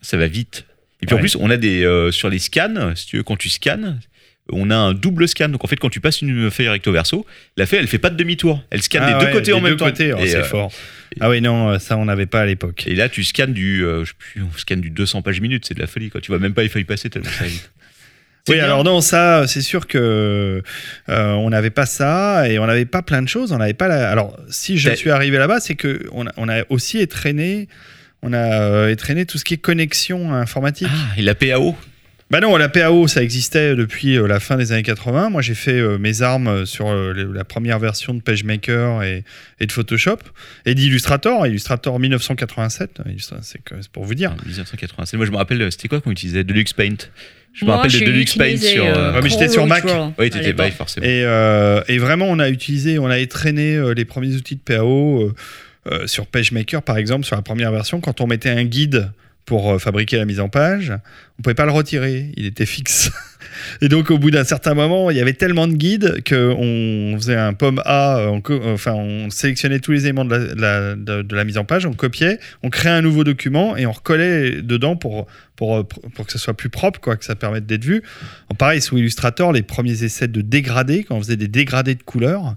ça 0.00 0.16
va 0.16 0.26
vite. 0.28 0.64
Et 1.02 1.06
puis 1.06 1.14
en 1.14 1.18
plus, 1.18 1.36
on 1.36 1.50
a 1.50 1.56
des 1.58 1.84
euh, 1.84 2.10
sur 2.10 2.30
les 2.30 2.38
scans, 2.38 2.92
si 2.94 3.06
tu 3.06 3.16
veux, 3.18 3.22
quand 3.22 3.36
tu 3.36 3.50
scannes, 3.50 4.00
on 4.50 4.70
a 4.70 4.76
un 4.76 4.94
double 4.94 5.28
scan. 5.28 5.48
Donc 5.50 5.64
en 5.64 5.66
fait, 5.68 5.76
quand 5.76 5.90
tu 5.90 6.00
passes 6.00 6.22
une 6.22 6.50
feuille 6.50 6.68
recto 6.68 6.90
verso, 6.92 7.26
la 7.56 7.66
feuille, 7.66 7.80
elle 7.80 7.88
fait 7.88 7.98
pas 7.98 8.10
de 8.10 8.16
demi-tour. 8.16 8.62
Elle 8.70 8.80
scanne 8.80 9.02
Ah 9.04 9.18
des 9.18 9.26
deux 9.26 9.32
côtés 9.32 9.52
en 9.52 9.60
même 9.60 9.76
temps. 9.76 9.88
oh, 9.90 9.92
c'est 9.94 10.36
euh, 10.36 10.44
fort. 10.44 10.72
Ah 11.20 11.28
oui, 11.28 11.40
non, 11.40 11.78
ça 11.78 11.96
on 11.98 12.04
n'avait 12.06 12.26
pas 12.26 12.40
à 12.42 12.46
l'époque. 12.46 12.84
et 12.86 12.94
là, 12.94 13.08
tu 13.08 13.24
scannes 13.24 13.52
du, 13.52 13.84
euh, 13.84 14.04
je 14.04 14.10
sais 14.10 14.14
plus, 14.18 14.42
on 14.42 14.56
scanne 14.56 14.80
du 14.80 14.90
200 14.90 15.20
pages 15.22 15.40
minutes. 15.40 15.64
C'est 15.66 15.74
de 15.74 15.80
la 15.80 15.86
folie. 15.86 16.08
Quoi. 16.10 16.20
Tu 16.20 16.30
vois 16.30 16.38
même 16.38 16.54
pas 16.54 16.62
les 16.62 16.68
feuilles 16.68 16.84
passer 16.84 17.10
tellement 17.10 17.28
ça 17.30 17.44
vite. 17.44 17.70
Oui, 18.48 18.54
bien. 18.56 18.64
alors 18.64 18.84
non, 18.84 19.00
ça, 19.00 19.46
c'est 19.46 19.60
sûr 19.60 19.86
que 19.86 20.62
euh, 21.08 21.30
on 21.32 21.50
n'avait 21.50 21.70
pas 21.70 21.86
ça 21.86 22.48
et 22.48 22.58
on 22.58 22.66
n'avait 22.66 22.84
pas 22.84 23.02
plein 23.02 23.22
de 23.22 23.28
choses. 23.28 23.52
On 23.52 23.58
n'avait 23.58 23.74
pas. 23.74 23.88
La... 23.88 24.10
Alors, 24.10 24.38
si 24.48 24.78
je 24.78 24.90
suis 24.94 25.10
arrivé 25.10 25.36
là-bas, 25.38 25.60
c'est 25.60 25.74
que 25.74 26.06
on 26.12 26.26
a, 26.26 26.32
on 26.36 26.48
a 26.48 26.62
aussi 26.68 26.98
étraîné, 26.98 27.68
on 28.22 28.32
a 28.32 28.60
euh, 28.60 28.88
étraîné 28.90 29.26
tout 29.26 29.38
ce 29.38 29.44
qui 29.44 29.54
est 29.54 29.58
connexion 29.58 30.32
informatique. 30.32 30.88
Ah, 30.90 31.18
et 31.18 31.22
la 31.22 31.34
PAO 31.34 31.76
Bah 32.30 32.40
non, 32.40 32.56
la 32.56 32.68
PAO, 32.68 33.06
ça 33.08 33.22
existait 33.22 33.74
depuis 33.76 34.16
euh, 34.16 34.26
la 34.26 34.38
fin 34.40 34.56
des 34.56 34.72
années 34.72 34.82
80. 34.82 35.30
Moi, 35.30 35.42
j'ai 35.42 35.54
fait 35.54 35.78
euh, 35.78 35.96
mes 35.98 36.22
armes 36.22 36.66
sur 36.66 36.88
euh, 36.88 37.12
la 37.34 37.44
première 37.44 37.78
version 37.78 38.14
de 38.14 38.20
PageMaker 38.20 39.02
et, 39.02 39.22
et 39.60 39.66
de 39.66 39.72
Photoshop 39.72 40.18
et 40.66 40.74
d'Illustrator. 40.74 41.46
Illustrator 41.46 41.98
1987, 41.98 43.00
Illustra- 43.08 43.38
c'est 43.42 43.60
pour 43.92 44.04
vous 44.04 44.14
dire. 44.14 44.34
Ah, 44.38 44.42
1987. 44.44 45.16
Moi, 45.18 45.26
je 45.26 45.30
me 45.32 45.36
rappelle, 45.36 45.70
c'était 45.72 45.88
quoi 45.88 46.00
qu'on 46.00 46.10
utilisait? 46.12 46.42
Deluxe 46.44 46.72
Paint 46.72 46.96
Je 47.56 47.64
me 47.64 47.70
Moi, 47.70 47.76
rappelle 47.76 47.92
de 47.92 47.96
j'ai 47.98 48.04
Deluxe 48.04 48.36
Paint 48.36 48.56
sur. 48.58 48.84
euh, 48.84 48.88
euh, 48.94 49.12
Ouais, 49.14 49.20
mais 49.22 49.30
j'étais 49.30 49.48
sur 49.48 49.66
Mac. 49.66 49.82
Oui, 50.18 50.28
t'étais 50.30 50.70
forcément. 50.72 51.06
Et, 51.06 51.22
euh, 51.24 51.80
et 51.88 51.96
vraiment, 51.98 52.26
on 52.26 52.38
a 52.38 52.50
utilisé, 52.50 52.98
on 52.98 53.06
a 53.06 53.18
étraîné 53.18 53.76
euh, 53.76 53.94
les 53.94 54.04
premiers 54.04 54.34
outils 54.34 54.56
de 54.56 54.60
PAO 54.60 55.32
sur 56.06 56.26
PageMaker, 56.26 56.82
par 56.82 56.98
exemple, 56.98 57.24
sur 57.24 57.36
la 57.36 57.42
première 57.42 57.72
version. 57.72 58.00
Quand 58.00 58.20
on 58.20 58.26
mettait 58.26 58.50
un 58.50 58.64
guide 58.64 59.10
pour 59.46 59.80
fabriquer 59.80 60.16
la 60.18 60.24
mise 60.24 60.40
en 60.40 60.48
page, 60.48 60.92
on 61.38 61.42
pouvait 61.42 61.54
pas 61.54 61.64
le 61.64 61.70
retirer, 61.72 62.32
il 62.36 62.44
était 62.46 62.66
fixe. 62.66 63.10
Et 63.80 63.88
donc, 63.88 64.10
au 64.10 64.18
bout 64.18 64.30
d'un 64.30 64.44
certain 64.44 64.74
moment, 64.74 65.10
il 65.10 65.16
y 65.16 65.20
avait 65.20 65.32
tellement 65.32 65.66
de 65.68 65.74
guides 65.74 66.22
qu'on 66.28 67.14
faisait 67.18 67.36
un 67.36 67.52
pomme 67.52 67.80
A, 67.84 68.18
euh, 68.18 68.26
on, 68.28 68.40
co- 68.40 68.60
enfin, 68.64 68.92
on 68.94 69.30
sélectionnait 69.30 69.80
tous 69.80 69.92
les 69.92 70.04
éléments 70.04 70.24
de 70.24 70.30
la, 70.34 70.38
de 70.54 70.60
la- 70.60 70.94
de- 70.96 71.22
de 71.22 71.36
la 71.36 71.44
mise 71.44 71.58
en 71.58 71.64
page, 71.64 71.86
on 71.86 71.92
copiait, 71.92 72.38
on 72.62 72.70
créait 72.70 72.92
un 72.92 73.02
nouveau 73.02 73.24
document 73.24 73.76
et 73.76 73.86
on 73.86 73.92
recollait 73.92 74.62
dedans 74.62 74.96
pour, 74.96 75.26
pour, 75.56 75.76
euh, 75.78 75.82
pour 76.14 76.26
que 76.26 76.32
ce 76.32 76.38
soit 76.38 76.54
plus 76.54 76.68
propre, 76.68 77.00
quoi, 77.00 77.16
que 77.16 77.24
ça 77.24 77.34
permette 77.34 77.66
d'être 77.66 77.84
vu. 77.84 78.02
En 78.50 78.54
pareil, 78.54 78.80
sous 78.80 78.98
Illustrator, 78.98 79.52
les 79.52 79.62
premiers 79.62 80.02
essais 80.04 80.28
de 80.28 80.40
dégradés, 80.40 81.04
quand 81.04 81.16
on 81.16 81.20
faisait 81.22 81.36
des 81.36 81.48
dégradés 81.48 81.94
de 81.94 82.02
couleurs, 82.02 82.54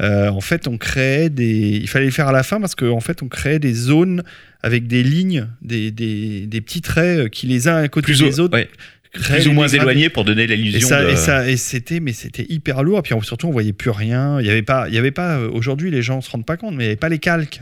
euh, 0.00 0.28
en 0.30 0.40
fait, 0.40 0.66
on 0.66 0.78
créait 0.78 1.28
des. 1.28 1.78
Il 1.82 1.88
fallait 1.88 2.06
le 2.06 2.10
faire 2.10 2.28
à 2.28 2.32
la 2.32 2.42
fin 2.42 2.58
parce 2.58 2.74
qu'en 2.74 2.92
en 2.96 3.00
fait, 3.00 3.22
on 3.22 3.28
créait 3.28 3.58
des 3.58 3.74
zones 3.74 4.22
avec 4.62 4.86
des 4.86 5.02
lignes, 5.02 5.46
des, 5.62 5.90
des, 5.90 6.46
des 6.46 6.60
petits 6.62 6.80
traits 6.80 7.18
euh, 7.18 7.28
qui 7.28 7.46
les 7.46 7.68
uns 7.68 7.76
à 7.76 7.88
côté 7.88 8.06
plus, 8.06 8.20
des 8.20 8.40
autres 8.40 8.56
ouais, 8.56 8.68
plus 9.12 9.48
ou 9.48 9.52
moins 9.52 9.68
éloigné 9.68 10.08
pour 10.08 10.24
donner 10.24 10.46
l'illusion 10.46 10.88
ça, 10.88 11.02
de. 11.04 11.10
et 11.10 11.16
ça, 11.16 11.48
et 11.48 11.56
c'était, 11.56 12.00
mais 12.00 12.12
c'était 12.12 12.46
hyper 12.48 12.82
lourd. 12.82 12.98
Et 13.00 13.02
puis 13.02 13.14
surtout, 13.22 13.48
on 13.48 13.52
voyait 13.52 13.72
plus 13.72 13.90
rien. 13.90 14.40
Il 14.40 14.46
y 14.46 14.50
avait 14.50 14.62
pas, 14.62 14.88
il 14.88 14.94
y 14.94 14.98
avait 14.98 15.10
pas. 15.10 15.36
euh, 15.38 15.50
Aujourd'hui, 15.50 15.90
les 15.90 16.02
gens 16.02 16.20
se 16.20 16.30
rendent 16.30 16.46
pas 16.46 16.56
compte, 16.56 16.74
mais 16.76 16.84
il 16.84 16.86
y 16.86 16.90
avait 16.90 16.96
pas 16.96 17.08
les 17.08 17.18
calques. 17.18 17.60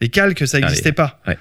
Les 0.00 0.08
calques, 0.08 0.46
ça 0.46 0.58
Ah, 0.58 0.60
n'existait 0.60 0.92
pas. 0.92 1.20
ouais. 1.26 1.38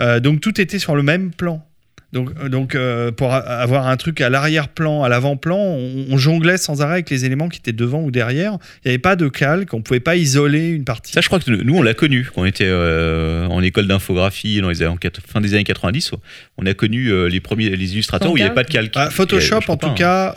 Euh, 0.00 0.20
donc 0.20 0.40
tout 0.40 0.60
était 0.60 0.78
sur 0.78 0.94
le 0.96 1.02
même 1.02 1.32
plan. 1.32 1.67
Donc, 2.12 2.30
euh, 2.40 2.48
donc 2.48 2.74
euh, 2.74 3.12
pour 3.12 3.34
a- 3.34 3.38
avoir 3.38 3.86
un 3.86 3.96
truc 3.98 4.20
à 4.22 4.30
l'arrière-plan, 4.30 5.02
à 5.02 5.10
l'avant-plan, 5.10 5.58
on, 5.58 6.06
on 6.10 6.16
jonglait 6.16 6.56
sans 6.56 6.80
arrêt 6.80 6.94
avec 6.94 7.10
les 7.10 7.26
éléments 7.26 7.48
qui 7.48 7.58
étaient 7.58 7.72
devant 7.72 8.02
ou 8.02 8.10
derrière. 8.10 8.56
Il 8.84 8.88
n'y 8.88 8.90
avait 8.92 8.98
pas 8.98 9.14
de 9.14 9.28
calque, 9.28 9.74
on 9.74 9.82
pouvait 9.82 10.00
pas 10.00 10.16
isoler 10.16 10.68
une 10.68 10.84
partie. 10.84 11.12
Ça, 11.12 11.20
je 11.20 11.26
crois 11.26 11.38
que 11.38 11.50
nous, 11.50 11.74
on 11.76 11.82
l'a 11.82 11.92
connu 11.94 12.26
quand 12.34 12.42
on 12.42 12.44
était 12.46 12.64
euh, 12.66 13.46
en 13.48 13.62
école 13.62 13.86
d'infographie 13.86 14.60
dans 14.62 14.70
les 14.70 14.82
années, 14.82 14.96
fin 15.26 15.42
des 15.42 15.52
années 15.54 15.64
90. 15.64 16.12
On 16.56 16.64
a 16.64 16.72
connu 16.72 17.08
euh, 17.08 17.26
les 17.28 17.40
premiers 17.40 17.68
les 17.76 17.92
illustrateurs 17.92 18.32
où 18.32 18.36
il 18.36 18.40
n'y 18.40 18.46
avait 18.46 18.54
pas 18.54 18.64
de 18.64 18.70
calque. 18.70 18.94
Ah, 18.96 19.10
Photoshop, 19.10 19.60
en 19.68 19.76
tout 19.76 19.88
hein. 19.88 19.94
cas, 19.94 20.34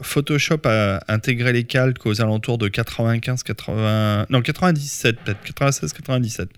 Photoshop 0.00 0.60
a 0.64 1.00
intégré 1.08 1.52
les 1.52 1.64
calques 1.64 2.04
aux 2.06 2.20
alentours 2.20 2.58
de 2.58 2.68
95, 2.68 3.42
80, 3.44 4.26
non 4.30 4.42
97 4.42 5.16
peut-être, 5.24 5.42
96, 5.44 5.92
97. 5.92 6.48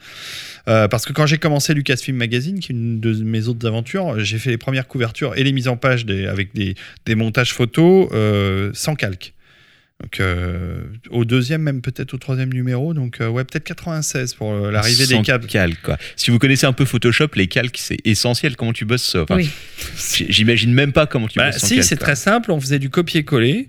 Euh, 0.68 0.86
parce 0.88 1.06
que 1.06 1.12
quand 1.12 1.26
j'ai 1.26 1.38
commencé 1.38 1.72
Lucasfilm 1.72 2.16
Magazine, 2.16 2.60
qui 2.60 2.72
est 2.72 2.74
une 2.74 3.00
de 3.00 3.12
mes 3.24 3.48
autres 3.48 3.66
aventures, 3.66 3.97
j'ai 4.18 4.38
fait 4.38 4.50
les 4.50 4.58
premières 4.58 4.86
couvertures 4.88 5.36
et 5.36 5.44
les 5.44 5.52
mises 5.52 5.68
en 5.68 5.76
page 5.76 6.06
des, 6.06 6.26
avec 6.26 6.54
des, 6.54 6.74
des 7.06 7.14
montages 7.14 7.52
photos 7.52 8.08
euh, 8.12 8.70
sans 8.74 8.94
calque. 8.94 9.34
Donc 10.00 10.20
euh, 10.20 10.82
au 11.10 11.24
deuxième, 11.24 11.60
même 11.62 11.80
peut-être 11.80 12.14
au 12.14 12.18
troisième 12.18 12.52
numéro, 12.52 12.94
donc 12.94 13.20
euh, 13.20 13.28
ouais 13.28 13.42
peut-être 13.42 13.64
96 13.64 14.34
pour 14.34 14.52
euh, 14.52 14.70
l'arrivée 14.70 15.06
des 15.08 15.14
Sans 15.14 15.22
calques. 15.22 15.48
calque, 15.48 15.82
quoi. 15.82 15.98
Si 16.14 16.30
vous 16.30 16.38
connaissez 16.38 16.66
un 16.66 16.72
peu 16.72 16.84
Photoshop, 16.84 17.30
les 17.34 17.48
calques, 17.48 17.78
c'est 17.78 17.96
essentiel. 18.04 18.54
Comment 18.54 18.72
tu 18.72 18.84
bosses 18.84 19.16
enfin, 19.16 19.34
Oui. 19.36 19.50
J'imagine 20.28 20.72
même 20.72 20.92
pas 20.92 21.06
comment 21.06 21.26
tu 21.26 21.38
Bah, 21.38 21.50
bosses 21.50 21.60
sans 21.60 21.66
si, 21.66 21.82
c'est 21.82 21.96
très 21.96 22.14
simple. 22.14 22.52
On 22.52 22.60
faisait 22.60 22.78
du 22.78 22.90
copier-coller 22.90 23.68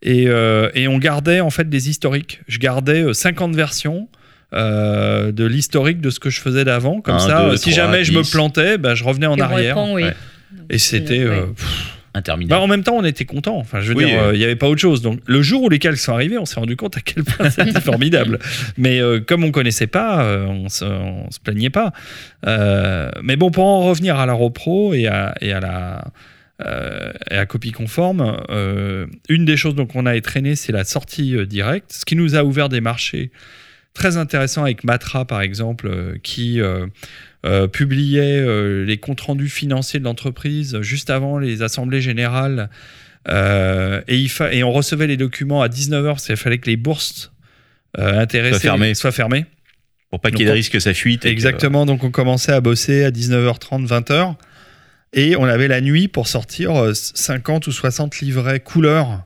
et, 0.00 0.28
euh, 0.28 0.70
et 0.74 0.88
on 0.88 0.96
gardait 0.98 1.40
en 1.40 1.50
fait 1.50 1.68
des 1.68 1.90
historiques. 1.90 2.40
Je 2.48 2.58
gardais 2.58 3.02
euh, 3.02 3.12
50 3.12 3.54
versions. 3.54 4.08
Euh, 4.54 5.32
de 5.32 5.44
l'historique 5.44 6.00
de 6.00 6.10
ce 6.10 6.20
que 6.20 6.30
je 6.30 6.40
faisais 6.40 6.64
d'avant 6.64 7.00
comme 7.00 7.16
Un, 7.16 7.18
ça 7.18 7.42
deux, 7.42 7.52
euh, 7.52 7.56
si 7.56 7.70
trois, 7.70 7.84
jamais 7.84 8.04
je 8.04 8.12
me 8.12 8.22
plantais 8.22 8.78
bah, 8.78 8.94
je 8.94 9.04
revenais 9.04 9.26
en 9.26 9.36
Et 9.36 9.40
on 9.40 9.44
arrière 9.44 9.76
répond, 9.76 9.94
oui. 9.94 10.02
Ouais. 10.04 10.14
Donc, 10.52 10.66
et 10.70 10.78
c'était 10.78 11.18
ouais. 11.24 11.30
euh, 11.30 11.46
pff. 11.46 11.92
Interminable. 12.14 12.48
Bah, 12.58 12.60
en 12.64 12.66
même 12.66 12.82
temps 12.82 12.96
on 12.96 13.04
était 13.04 13.26
content 13.26 13.58
enfin 13.58 13.80
je 13.82 13.88
veux 13.92 13.96
Oui, 13.98 14.06
dire 14.06 14.18
euh, 14.22 14.32
il 14.32 14.38
n'y 14.38 14.44
avait 14.44 14.56
pas 14.56 14.68
autre 14.68 14.80
chose 14.80 15.02
donc 15.02 15.18
le 15.26 15.42
jour 15.42 15.64
où 15.64 15.68
les 15.68 15.78
calques 15.78 15.98
sont 15.98 16.14
arrivés 16.14 16.38
on 16.38 16.46
s'est 16.46 16.58
rendu 16.58 16.74
compte 16.74 16.96
à 16.96 17.00
quel 17.02 17.24
point 17.24 17.50
c'était 17.50 17.78
formidable 17.80 18.38
mais 18.78 19.00
euh, 19.02 19.20
comme 19.20 19.44
on 19.44 19.50
connaissait 19.50 19.86
pas 19.86 20.24
euh, 20.24 20.46
on, 20.46 20.70
se, 20.70 20.86
on 20.86 21.30
se 21.30 21.38
plaignait 21.40 21.68
pas 21.68 21.92
Euh, 22.46 23.10
mais 23.22 23.36
bon 23.36 23.50
pour 23.50 23.64
en 23.64 23.82
revenir 23.82 24.16
à 24.18 24.24
la 24.24 24.32
repro 24.32 24.94
et 24.94 25.08
à, 25.08 25.34
et 25.42 25.52
à 25.52 25.60
la 25.60 26.04
euh, 26.64 27.12
et 27.30 27.36
à 27.36 27.44
copie 27.44 27.72
conforme 27.72 28.38
euh, 28.48 29.04
une 29.28 29.44
des 29.44 29.58
choses 29.58 29.74
donc 29.74 29.94
on 29.94 30.06
a 30.06 30.18
traîné 30.22 30.56
c'est 30.56 30.72
la 30.72 30.84
sortie 30.84 31.36
euh, 31.36 31.44
directe 31.44 31.92
ce 31.92 32.06
qui 32.06 32.16
nous 32.16 32.34
a 32.34 32.44
ouvert 32.44 32.70
des 32.70 32.80
marchés 32.80 33.30
très 33.96 34.16
intéressants 34.16 34.62
avec 34.62 34.84
Matra 34.84 35.24
par 35.24 35.40
exemple 35.40 35.88
euh, 35.88 36.16
qui 36.22 36.60
euh, 36.60 36.86
euh, 37.44 37.66
publiait 37.66 38.44
les 38.84 38.98
comptes 38.98 39.20
rendus 39.22 39.48
financiers 39.48 39.98
de 39.98 40.04
l'entreprise 40.04 40.80
juste 40.82 41.10
avant 41.10 41.38
les 41.38 41.62
assemblées 41.62 42.00
générales 42.00 42.70
et, 43.28 44.16
il 44.16 44.28
fa- 44.28 44.52
et 44.52 44.62
on 44.62 44.70
recevait 44.72 45.06
les 45.08 45.16
documents 45.16 45.60
à 45.62 45.68
19h 45.68 46.04
parce 46.06 46.26
qu'il 46.26 46.36
fallait 46.36 46.58
que 46.58 46.70
les 46.70 46.76
bourses 46.76 47.32
intéressées 47.98 48.52
Soient 48.60 48.60
fermées. 48.60 48.94
soient 48.94 49.10
fermées. 49.12 49.46
Pour 50.10 50.20
pas 50.20 50.30
qu'il 50.30 50.40
y 50.40 50.42
ait 50.44 50.46
de 50.46 50.52
risque 50.52 50.72
que 50.72 50.78
ça 50.80 50.94
fuite. 50.94 51.22
que- 51.22 51.28
Exactement, 51.28 51.86
donc 51.86 52.04
on 52.04 52.10
commençait 52.12 52.52
à 52.52 52.60
bosser 52.60 53.02
à 53.04 53.10
19h30, 53.10 53.86
20h. 53.88 54.36
Et 55.12 55.34
on 55.36 55.44
avait 55.44 55.66
la 55.68 55.80
nuit 55.80 56.06
pour 56.08 56.28
sortir 56.28 56.76
euh, 56.76 56.92
50 56.94 57.66
ou 57.66 57.72
60 57.72 58.20
livrets 58.20 58.60
couleurs 58.60 59.24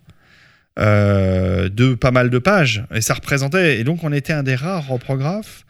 euh, 0.78 1.68
de 1.68 1.94
pas 1.94 2.10
mal 2.10 2.30
de 2.30 2.38
pages. 2.38 2.84
Et 2.94 3.00
ça 3.00 3.14
représentait. 3.14 3.78
Et 3.80 3.84
donc 3.84 4.04
on 4.04 4.12
était 4.12 4.32
un 4.32 4.42
des 4.42 4.54
rares 4.54 4.86
reprographes 4.88 5.64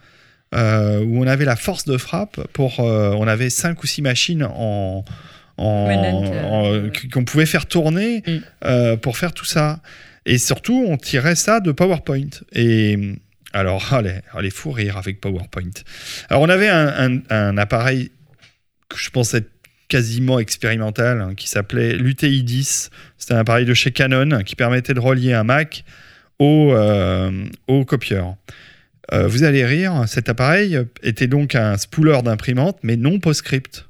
euh, 0.53 1.01
où 1.03 1.23
on 1.23 1.27
avait 1.27 1.45
la 1.45 1.55
force 1.55 1.85
de 1.85 1.97
frappe 1.97 2.39
pour. 2.53 2.79
euh, 2.81 3.13
on 3.17 3.27
avait 3.27 3.49
5 3.49 3.81
ou 3.83 3.87
6 3.87 4.01
machines 4.01 4.43
en. 4.43 5.03
en- 5.57 6.89
qu'on 7.13 7.23
pouvait 7.25 7.45
faire 7.45 7.65
tourner 7.65 8.23
Mm. 8.27 8.97
pour 8.97 9.17
faire 9.17 9.33
tout 9.33 9.45
ça. 9.45 9.79
Et 10.25 10.37
surtout, 10.37 10.85
on 10.87 10.97
tirait 10.97 11.35
ça 11.35 11.59
de 11.59 11.71
PowerPoint. 11.71 12.29
Et 12.53 13.15
alors, 13.53 13.93
allez, 13.93 14.19
allez, 14.33 14.49
fou 14.49 14.71
rire 14.71 14.97
avec 14.97 15.19
PowerPoint. 15.21 15.71
Alors, 16.29 16.41
on 16.43 16.49
avait 16.49 16.69
un, 16.69 16.87
un- 17.09 17.21
un 17.29 17.57
appareil 17.57 18.11
que 18.89 18.97
je 18.97 19.09
pensais 19.09 19.43
quasiment 19.91 20.39
expérimental 20.39 21.19
hein, 21.19 21.35
qui 21.35 21.49
s'appelait 21.49 21.97
l'UTI 21.97 22.43
10. 22.43 22.89
C'était 23.17 23.33
un 23.33 23.39
appareil 23.39 23.65
de 23.65 23.73
chez 23.73 23.91
Canon 23.91 24.41
qui 24.45 24.55
permettait 24.55 24.93
de 24.93 25.01
relier 25.01 25.33
un 25.33 25.43
Mac 25.43 25.83
au, 26.39 26.71
euh, 26.73 27.45
au 27.67 27.83
copieur. 27.83 28.37
Euh, 29.11 29.27
vous 29.27 29.43
allez 29.43 29.65
rire, 29.65 30.05
cet 30.07 30.29
appareil 30.29 30.79
était 31.03 31.27
donc 31.27 31.55
un 31.55 31.75
spooler 31.75 32.23
d'imprimante, 32.23 32.77
mais 32.83 32.95
non 32.95 33.19
PostScript. 33.19 33.89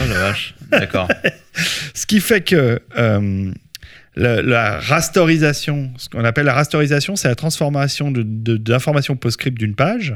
Oh 0.00 0.04
la 0.08 0.18
vache. 0.18 0.56
D'accord. 0.68 1.08
Ce 1.94 2.04
qui 2.04 2.18
fait 2.18 2.40
que 2.40 2.80
euh, 2.98 3.52
la, 4.18 4.42
la 4.42 4.78
rasterisation, 4.80 5.90
ce 5.96 6.08
qu'on 6.08 6.24
appelle 6.24 6.44
la 6.46 6.52
rasterisation, 6.54 7.16
c'est 7.16 7.28
la 7.28 7.34
transformation 7.34 8.10
de- 8.10 8.22
de- 8.24 8.56
d'informations 8.56 9.16
post-script 9.16 9.58
d'une 9.58 9.74
page. 9.74 10.14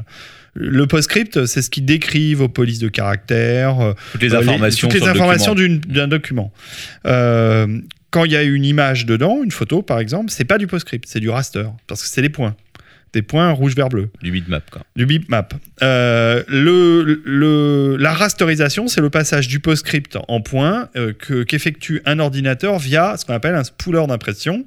Le 0.54 0.86
post-script, 0.86 1.46
c'est 1.46 1.62
ce 1.62 1.70
qui 1.70 1.80
décrit 1.80 2.34
vos 2.34 2.48
polices 2.48 2.78
de 2.80 2.88
caractère, 2.88 3.80
euh, 3.80 3.92
Toutes 4.12 4.22
les 4.22 4.34
euh, 4.34 4.40
informations. 4.40 4.88
toutes 4.88 5.00
les 5.00 5.08
d'un 5.88 6.08
document. 6.08 6.52
Euh, 7.06 7.80
quand 8.10 8.24
il 8.26 8.32
y 8.32 8.36
a 8.36 8.42
une 8.42 8.64
image 8.66 9.06
dedans, 9.06 9.40
une 9.42 9.50
photo 9.50 9.80
par 9.82 9.98
exemple, 9.98 10.30
c'est 10.30 10.44
pas 10.44 10.58
du 10.58 10.66
post-script, 10.66 11.06
c'est 11.08 11.20
du 11.20 11.30
raster, 11.30 11.64
parce 11.86 12.02
que 12.02 12.08
c'est 12.08 12.20
des 12.22 12.28
points. 12.28 12.54
Des 13.12 13.20
points 13.22 13.50
rouge, 13.50 13.74
vert, 13.76 13.90
bleu 13.90 14.08
Du 14.22 14.30
bitmap, 14.30 14.70
quoi. 14.70 14.80
du 14.96 15.04
bitmap. 15.04 15.52
Euh, 15.82 16.42
le, 16.48 17.20
le- 17.26 17.96
la 17.98 18.14
rasterisation, 18.14 18.88
c'est 18.88 19.02
le 19.02 19.10
passage 19.10 19.48
du 19.48 19.60
PostScript 19.60 20.16
en 20.28 20.40
point 20.40 20.88
euh, 20.96 21.12
que- 21.12 21.42
qu'effectue 21.42 22.00
un 22.06 22.18
ordinateur 22.20 22.78
via 22.78 23.16
ce 23.18 23.26
qu'on 23.26 23.34
appelle 23.34 23.54
un 23.54 23.64
spooler 23.64 24.06
d'impression. 24.06 24.64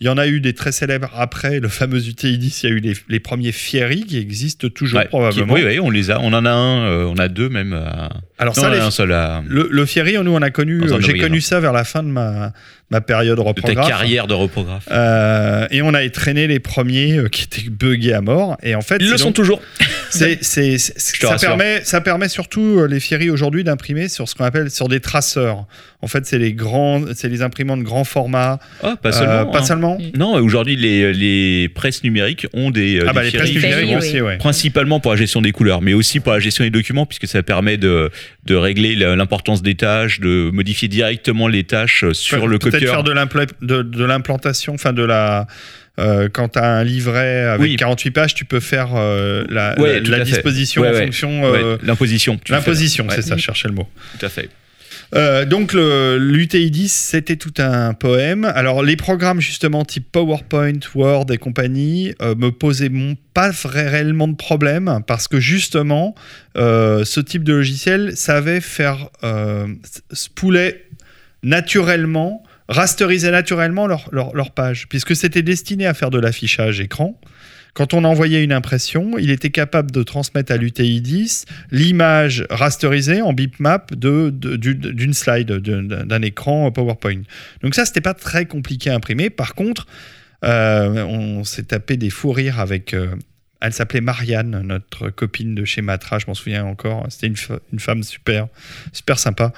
Il 0.00 0.06
y 0.06 0.10
en 0.10 0.18
a 0.18 0.26
eu 0.26 0.40
des 0.40 0.52
très 0.52 0.72
célèbres 0.72 1.10
après 1.14 1.60
le 1.60 1.68
fameux 1.68 2.00
UTI-10. 2.00 2.60
Il 2.64 2.68
y 2.68 2.72
a 2.72 2.74
eu 2.74 2.80
les, 2.80 2.94
les 3.08 3.20
premiers 3.20 3.52
Fieri 3.52 4.02
qui 4.04 4.18
existent 4.18 4.68
toujours 4.68 4.98
Ouais, 4.98 5.06
probablement. 5.06 5.54
qui- 5.54 5.62
oui, 5.62 5.66
oui, 5.68 5.78
on 5.80 5.90
les 5.90 6.10
a. 6.10 6.20
On 6.20 6.32
en 6.32 6.44
a 6.44 6.50
un, 6.50 6.84
euh, 6.86 7.04
on 7.04 7.16
a 7.18 7.28
deux 7.28 7.48
même. 7.48 7.72
à- 7.72 8.10
Alors 8.38 8.54
Non, 8.56 8.62
ça, 8.62 8.68
on 8.68 8.72
les- 8.72 8.80
un 8.80 8.90
seul 8.90 9.12
à- 9.12 9.42
le, 9.46 9.68
le 9.70 9.86
Fieri, 9.86 10.16
nous 10.22 10.32
on 10.32 10.42
a 10.42 10.50
connu, 10.50 10.82
j'ai 11.00 11.18
connu 11.18 11.40
ça 11.40 11.60
vers 11.60 11.72
la 11.72 11.84
fin 11.84 12.02
de 12.02 12.08
ma, 12.08 12.52
ma 12.90 13.00
période 13.00 13.36
de 13.38 13.42
ta 13.42 13.48
reprographe. 13.48 13.88
carrière 13.88 14.26
de 14.28 14.34
reprographe. 14.34 14.84
Euh, 14.92 15.66
et 15.72 15.82
on 15.82 15.92
a 15.92 16.08
traîné 16.08 16.46
les 16.46 16.60
premiers 16.60 17.18
euh, 17.18 17.28
qui 17.28 17.42
étaient 17.44 17.68
buggés 17.68 18.12
à 18.12 18.20
mort. 18.20 18.56
Et 18.62 18.74
en 18.76 18.80
fait, 18.80 18.98
Ils 19.00 19.10
le 19.10 19.16
sont 19.18 19.32
toujours. 19.32 19.60
C'est, 20.10 20.38
c'est- 20.44 20.78
c'est- 20.78 20.94
Je 21.16 21.20
te 21.20 21.26
ça, 21.26 21.32
rassure. 21.32 21.48
permet, 21.48 21.80
ça 21.82 22.00
permet 22.00 22.28
surtout 22.28 22.78
euh, 22.78 22.86
les 22.86 23.00
Fieri 23.00 23.28
aujourd'hui 23.28 23.64
d'imprimer 23.64 24.08
sur 24.08 24.28
ce 24.28 24.36
qu'on 24.36 24.44
appelle 24.44 24.70
sur 24.70 24.86
des 24.88 25.00
traceurs. 25.00 25.66
En 26.00 26.06
fait, 26.06 26.24
c'est 26.26 26.38
les 26.38 26.52
grands, 26.52 27.02
c'est 27.14 27.28
les 27.28 27.42
imprimantes 27.42 27.80
grand 27.82 28.04
format. 28.04 28.60
Ah, 28.84 28.94
pas 29.02 29.08
Euh, 29.08 29.12
seulement. 29.12 29.46
pas 29.50 29.58
hein. 29.58 29.64
seulement. 29.64 29.98
Non, 30.16 30.34
aujourd'hui, 30.34 30.76
les, 30.76 31.12
les 31.12 31.68
presses 31.68 32.04
numériques 32.04 32.46
ont 32.54 32.70
des, 32.70 33.00
euh, 33.00 33.06
Ah 33.08 33.12
bah 33.12 33.22
des 33.24 33.32
les 33.32 33.38
presses 33.38 33.52
numériques 33.52 33.88
oui. 33.90 33.96
aussi, 33.96 34.20
ouais. 34.20 34.36
principalement 34.36 35.00
pour 35.00 35.10
la 35.10 35.16
gestion 35.18 35.42
des 35.42 35.50
couleurs, 35.50 35.82
mais 35.82 35.92
aussi 35.92 36.20
pour 36.20 36.32
la 36.32 36.38
gestion 36.38 36.62
des 36.62 36.70
documents, 36.70 37.04
puisque 37.04 37.26
ça 37.26 37.42
permet 37.42 37.76
de, 37.76 38.10
de 38.44 38.54
régler 38.54 38.94
l'importance 38.94 39.60
des 39.62 39.74
tâches, 39.74 40.20
de 40.20 40.50
modifier 40.52 40.86
directement 40.86 41.48
les 41.48 41.64
tâches 41.64 42.04
euh, 42.04 42.12
sur 42.14 42.46
le 42.46 42.58
Peut-être 42.78 42.90
faire 42.90 43.02
de, 43.02 43.12
l'impla- 43.12 43.46
de, 43.62 43.82
de 43.82 44.04
l'implantation, 44.04 44.74
enfin 44.74 44.92
de 44.92 45.02
la. 45.04 45.46
euh, 45.98 46.28
quand 46.32 46.50
tu 46.50 46.58
as 46.58 46.64
un 46.76 46.84
livret 46.84 47.42
avec 47.44 47.62
Oui. 47.70 47.76
48 47.76 48.10
pages, 48.10 48.34
tu 48.34 48.44
peux 48.44 48.60
faire 48.60 48.90
euh, 48.96 49.44
la, 49.48 49.78
Ouais, 49.80 50.00
disposition 50.24 50.82
Ouais, 50.82 50.88
en 50.88 50.92
ouais. 50.92 51.04
fonction. 51.06 51.44
Euh, 51.54 51.76
L'imposition. 51.82 52.38
L'imposition, 52.48 53.06
c'est 53.10 53.22
ça, 53.22 53.36
je 53.36 53.42
cherchais 53.42 53.68
le 53.68 53.74
mot. 53.74 53.88
Tout 54.18 54.26
à 54.26 54.28
fait. 54.28 54.48
Euh, 55.14 55.44
donc 55.44 55.72
l'UTI 55.72 56.68
10, 56.72 56.92
c'était 56.92 57.36
tout 57.36 57.54
un 57.58 57.94
poème. 57.94 58.44
Alors 58.44 58.82
les 58.82 58.96
programmes 58.96 59.40
justement 59.40 59.84
type 59.84 60.10
PowerPoint, 60.10 60.80
Word 60.96 61.26
et 61.30 61.38
compagnie 61.38 62.12
euh, 62.22 62.34
me 62.34 62.50
posaient 62.50 62.88
mon- 62.88 63.16
pas 63.32 63.50
vrai- 63.50 63.88
réellement 63.88 64.26
de 64.26 64.34
problème 64.34 65.02
parce 65.06 65.28
que 65.28 65.38
justement 65.38 66.16
euh, 66.56 67.04
ce 67.04 67.20
type 67.20 67.44
de 67.44 67.52
logiciel 67.52 68.16
savait 68.16 68.60
faire 68.60 69.08
s- 69.22 70.02
spooler 70.12 70.82
naturellement, 71.44 72.42
rasteriser 72.68 73.30
naturellement 73.30 73.86
leur, 73.86 74.50
page 74.54 74.88
puisque 74.88 75.14
c'était 75.14 75.42
destiné 75.42 75.86
à 75.86 75.94
faire 75.94 76.10
de 76.10 76.18
l'affichage 76.18 76.80
écran. 76.80 77.20
Quand 77.74 77.92
on 77.92 78.04
envoyait 78.04 78.42
une 78.42 78.52
impression, 78.52 79.18
il 79.18 79.30
était 79.30 79.50
capable 79.50 79.90
de 79.90 80.02
transmettre 80.02 80.50
à 80.50 80.56
l'UTI 80.56 81.02
10 81.02 81.44
l'image 81.70 82.46
rasterisée 82.48 83.20
en 83.20 83.34
bitmap 83.34 83.94
de, 83.94 84.30
de- 84.30 84.56
d'une 84.56 85.12
slide, 85.12 85.52
d'un, 85.52 85.82
d'un 85.82 86.22
écran 86.22 86.72
PowerPoint. 86.72 87.20
Donc 87.62 87.74
ça, 87.74 87.84
c'était 87.84 88.00
pas 88.00 88.14
très 88.14 88.46
compliqué 88.46 88.88
à 88.88 88.94
imprimer. 88.94 89.28
Par 89.28 89.54
contre, 89.54 89.86
euh, 90.44 91.04
on 91.04 91.44
s'est 91.44 91.64
tapé 91.64 91.98
des 91.98 92.08
fous 92.08 92.32
rires 92.32 92.60
avec 92.60 92.94
euh, 92.94 93.08
Elle 93.62 93.72
s'appelait 93.72 94.02
Marianne, 94.02 94.60
notre 94.64 95.08
copine 95.08 95.54
de 95.54 95.64
chez 95.64 95.80
Matra, 95.80 96.18
je 96.18 96.26
m'en 96.28 96.34
souviens 96.34 96.64
encore. 96.64 97.06
C'était 97.08 97.26
une, 97.26 97.78
femme 97.78 98.02
super, 98.02 98.48
super 98.92 99.18
sympa. 99.18 99.52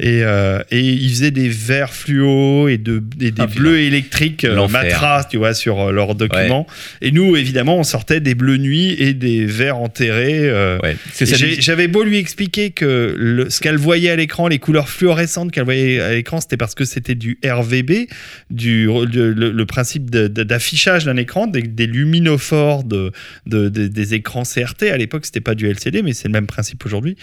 Et, 0.00 0.22
euh, 0.24 0.62
et 0.70 0.80
ils 0.80 1.10
faisaient 1.10 1.30
des 1.30 1.50
verts 1.50 1.92
fluo 1.92 2.68
et, 2.68 2.78
de, 2.78 3.02
et 3.20 3.30
des 3.30 3.42
Ah, 3.42 3.46
bleus 3.46 3.80
électriques 3.80 4.44
euh. 4.44 4.66
Matra, 4.68 5.24
tu 5.24 5.36
vois, 5.36 5.52
sur 5.52 5.80
euh, 5.80 5.92
leurs 5.92 6.14
documents. 6.14 6.66
Et 7.02 7.10
nous, 7.12 7.36
évidemment, 7.36 7.76
on 7.78 7.82
sortait 7.84 8.20
des 8.20 8.34
bleus 8.34 8.56
nuit 8.56 8.90
et 8.98 9.12
des 9.12 9.44
verts 9.44 9.76
enterrés. 9.76 10.48
euh, 10.48 10.78
Ouais. 10.82 10.96
J'avais 11.20 11.88
beau 11.88 12.04
lui 12.04 12.16
expliquer 12.16 12.70
que 12.70 13.14
le- 13.18 13.50
ce 13.50 13.60
qu'elle 13.60 13.76
voyait 13.76 14.10
à 14.10 14.16
l'écran, 14.16 14.48
les 14.48 14.58
couleurs 14.58 14.88
fluorescentes 14.88 15.52
qu'elle 15.52 15.64
voyait 15.64 16.00
à 16.00 16.12
l'écran, 16.12 16.40
c'était 16.40 16.56
parce 16.56 16.74
que 16.74 16.84
c'était 16.86 17.14
du 17.14 17.38
RVB, 17.44 18.08
du, 18.50 18.86
le, 18.86 19.32
le 19.32 19.66
principe 19.66 20.10
d'affichage 20.10 21.04
d'un 21.04 21.16
écran, 21.18 21.46
des, 21.46 21.62
des 21.62 21.86
luminophores 21.86 22.84
de, 22.84 23.12
de- 23.46 23.68
de- 23.68 23.88
des 23.88 24.14
écrans 24.14 24.44
CRT. 24.44 24.84
À 24.92 24.96
l'époque, 24.96 25.26
c'était 25.26 25.40
pas 25.40 25.54
du 25.54 25.66
LCD, 25.68 26.02
mais 26.02 26.12
c'est 26.12 26.28
le 26.28 26.32
même 26.32 26.46
principe 26.46 26.84
aujourd'hui. 26.86 27.16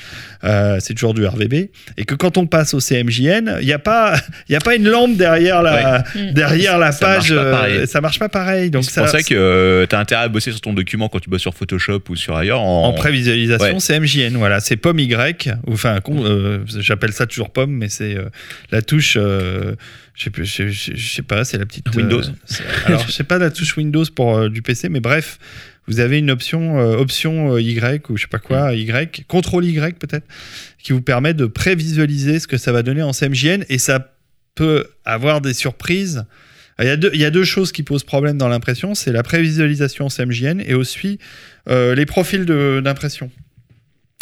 Euh, 0.44 0.78
c'est 0.82 0.94
toujours 0.94 1.14
du 1.14 1.26
RVB. 1.26 1.70
Et 1.98 2.06
que 2.06 2.16
quand 2.16 2.38
on 2.38 2.46
passe 2.48 2.74
au 2.74 2.80
CMJN, 2.80 3.58
il 3.62 3.66
n'y 3.66 3.74
a, 3.74 3.80
pas- 3.80 4.16
il 4.50 4.52
y 4.54 4.56
a 4.56 4.60
pas 4.60 4.76
une 4.76 4.88
lampe 4.90 5.16
derrière 5.18 5.62
la, 5.62 6.04
Ouais. 6.16 6.32
derrière 6.34 6.78
la 6.78 6.92
Ça 6.92 7.08
marche 7.08 7.30
page. 7.30 7.36
pareil. 7.52 7.76
euh, 7.78 7.86
ça 7.86 8.02
marche 8.02 8.20
pas 8.20 8.30
pareil. 8.30 8.70
Donc 8.70 8.84
C'est 8.86 9.00
pour 9.00 9.10
ça 9.10 9.24
que 9.24 9.86
tu 9.90 9.96
as 9.96 10.00
intérêt 10.00 10.24
à 10.24 10.28
bosser 10.28 10.52
sur 10.52 10.62
ton 10.62 10.74
document 10.74 11.08
quand 11.10 11.20
tu 11.20 11.30
bosses 11.30 11.42
sur 11.42 11.54
Photoshop 11.54 12.02
ou 12.10 12.16
sur 12.16 12.36
ailleurs. 12.36 12.62
En, 12.62 12.84
En 12.88 12.94
prévisualisation, 12.94 13.76
Ouais. 13.76 13.80
c'est 13.80 14.00
MJN, 14.00 14.36
voilà, 14.38 14.60
c'est 14.60 14.76
pomme 14.78 15.00
Y, 15.00 15.50
ou 15.68 15.74
enfin, 15.74 16.00
euh, 16.10 16.60
j'appelle 16.80 17.14
ça 17.14 17.26
toujours 17.28 17.52
pomme, 17.52 17.72
mais 17.72 17.90
c'est 17.90 18.16
euh, 18.18 18.26
la 18.72 18.82
touche, 18.82 19.16
euh, 19.18 19.76
je 20.16 20.30
sais 20.46 20.70
je, 20.70 20.96
sais 21.14 21.22
pas, 21.22 21.46
c'est 21.46 21.58
la 21.58 21.66
petite 21.66 21.88
euh, 21.88 21.92
Windows. 21.98 22.22
c'est- 22.46 22.64
alors, 22.86 23.06
je 23.08 23.12
sais 23.12 23.24
pas 23.24 23.38
la 23.38 23.50
touche 23.52 23.78
Windows 23.78 24.04
pour 24.16 24.38
euh, 24.38 24.50
du 24.50 24.62
PC, 24.62 24.90
mais 24.90 25.00
bref, 25.00 25.38
vous 25.88 26.00
avez 26.00 26.20
une 26.20 26.30
option, 26.30 26.80
euh, 26.80 26.98
option 26.98 27.54
euh, 27.56 27.62
Y 27.62 28.10
ou 28.10 28.18
je 28.18 28.24
sais 28.24 28.28
pas 28.28 28.38
Mm. 28.38 28.42
quoi, 28.42 28.74
Y, 28.76 29.26
contrôle 29.28 29.66
Y 29.66 29.98
peut-être, 29.98 30.26
qui 30.82 30.94
vous 30.94 31.02
permet 31.02 31.34
de 31.34 31.46
prévisualiser 31.46 32.40
ce 32.40 32.48
que 32.48 32.58
ça 32.58 32.72
va 32.72 32.84
donner 32.84 33.02
en 33.02 33.14
CMJN, 33.14 33.66
et 33.70 33.78
ça 33.78 34.14
peut 34.56 34.88
avoir 35.06 35.42
des 35.42 35.54
surprises. 35.54 36.26
Il 36.80 36.86
y, 36.86 36.90
a 36.90 36.96
deux, 36.96 37.12
il 37.14 37.20
y 37.20 37.26
a 37.26 37.30
deux 37.30 37.44
choses 37.44 37.74
qui 37.74 37.84
posent 37.84 38.06
problème 38.06 38.38
dans 38.38 38.48
l'impression, 38.48 38.96
c'est 38.96 39.12
la 39.12 39.22
prévisualisation 39.24 40.06
en 40.06 40.10
CMJN 40.10 40.62
et 40.66 40.76
aussi 40.76 41.20
euh, 41.68 41.94
les 41.94 42.06
profils 42.06 42.46
d'impression. 42.46 43.30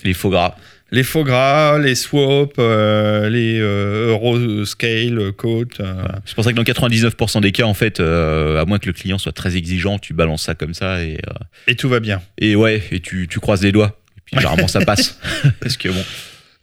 les 0.04 0.14
faux 0.14 0.32
gras. 0.32 0.56
Les 0.92 1.04
faux 1.04 1.24
gras, 1.26 1.78
les 1.80 1.96
swaps, 1.96 2.56
euh, 2.60 3.30
les 3.30 3.60
euh, 3.60 4.10
Euroscale, 4.12 5.20
euh, 5.20 5.32
Coat. 5.34 5.66
euh, 5.82 5.94
C'est 6.26 6.34
pour 6.36 6.44
ça 6.46 6.52
que 6.52 6.56
dans 6.56 6.64
99% 6.64 7.42
des 7.42 7.52
cas, 7.52 7.66
en 7.66 7.74
fait, 7.74 8.00
euh, 8.00 8.62
à 8.62 8.66
moins 8.66 8.80
que 8.80 8.86
le 8.88 8.94
client 8.94 9.18
soit 9.18 9.34
très 9.34 9.58
exigeant, 9.58 10.00
tu 10.00 10.14
balances 10.14 10.44
ça 10.44 10.56
comme 10.56 10.74
ça 10.74 11.04
et, 11.04 11.20
et 11.68 11.76
tout 11.76 11.90
va 11.90 12.00
bien. 12.00 12.22
et 12.38 12.56
ouais, 12.56 12.82
et 12.92 13.02
tu, 13.02 13.28
tu 13.28 13.40
croises 13.42 13.64
les 13.64 13.74
doigts. 13.74 14.00
Et 14.18 14.22
puis 14.26 14.36
généralement 14.38 14.68
ça 14.70 14.80
passe. 14.86 15.20
Parce 15.60 15.76
que 15.78 15.90
bon. 15.90 16.04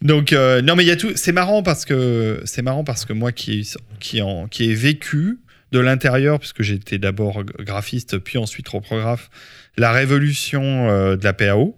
Donc 0.03 0.33
non 0.33 0.75
mais 0.77 0.85
il 0.85 0.89
y 0.89 0.91
a 0.91 0.97
tout. 0.97 1.13
C'est 1.17 1.33
marrant 1.33 1.63
parce 1.63 1.85
que 1.87 2.41
c'est 2.45 2.61
marrant 2.63 2.85
parce 2.85 3.05
que 3.07 3.13
moi 3.15 3.33
qui 3.33 3.67
qui 4.01 4.21
en 4.21 4.49
qui 4.49 4.71
ai 4.71 4.75
vécu 4.75 5.39
de 5.73 5.79
l'intérieur 5.79 6.39
puisque 6.41 6.63
j'étais 6.63 6.99
d'abord 6.99 7.43
graphiste 7.45 8.19
puis 8.19 8.37
ensuite 8.39 8.69
reprographe 8.69 9.31
la 9.79 9.93
révolution 9.93 11.15
de 11.17 11.25
la 11.25 11.33
PAO. 11.33 11.77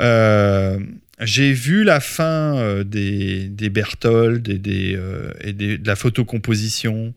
euh, 0.00 0.78
j'ai 1.20 1.52
vu 1.52 1.84
la 1.84 2.00
fin 2.00 2.56
euh, 2.58 2.84
des, 2.84 3.48
des 3.48 3.68
Berthold 3.70 4.48
et, 4.48 4.58
des, 4.58 4.94
euh, 4.96 5.30
et 5.42 5.52
des- 5.52 5.78
de 5.78 5.86
la 5.86 5.96
photocomposition. 5.96 7.14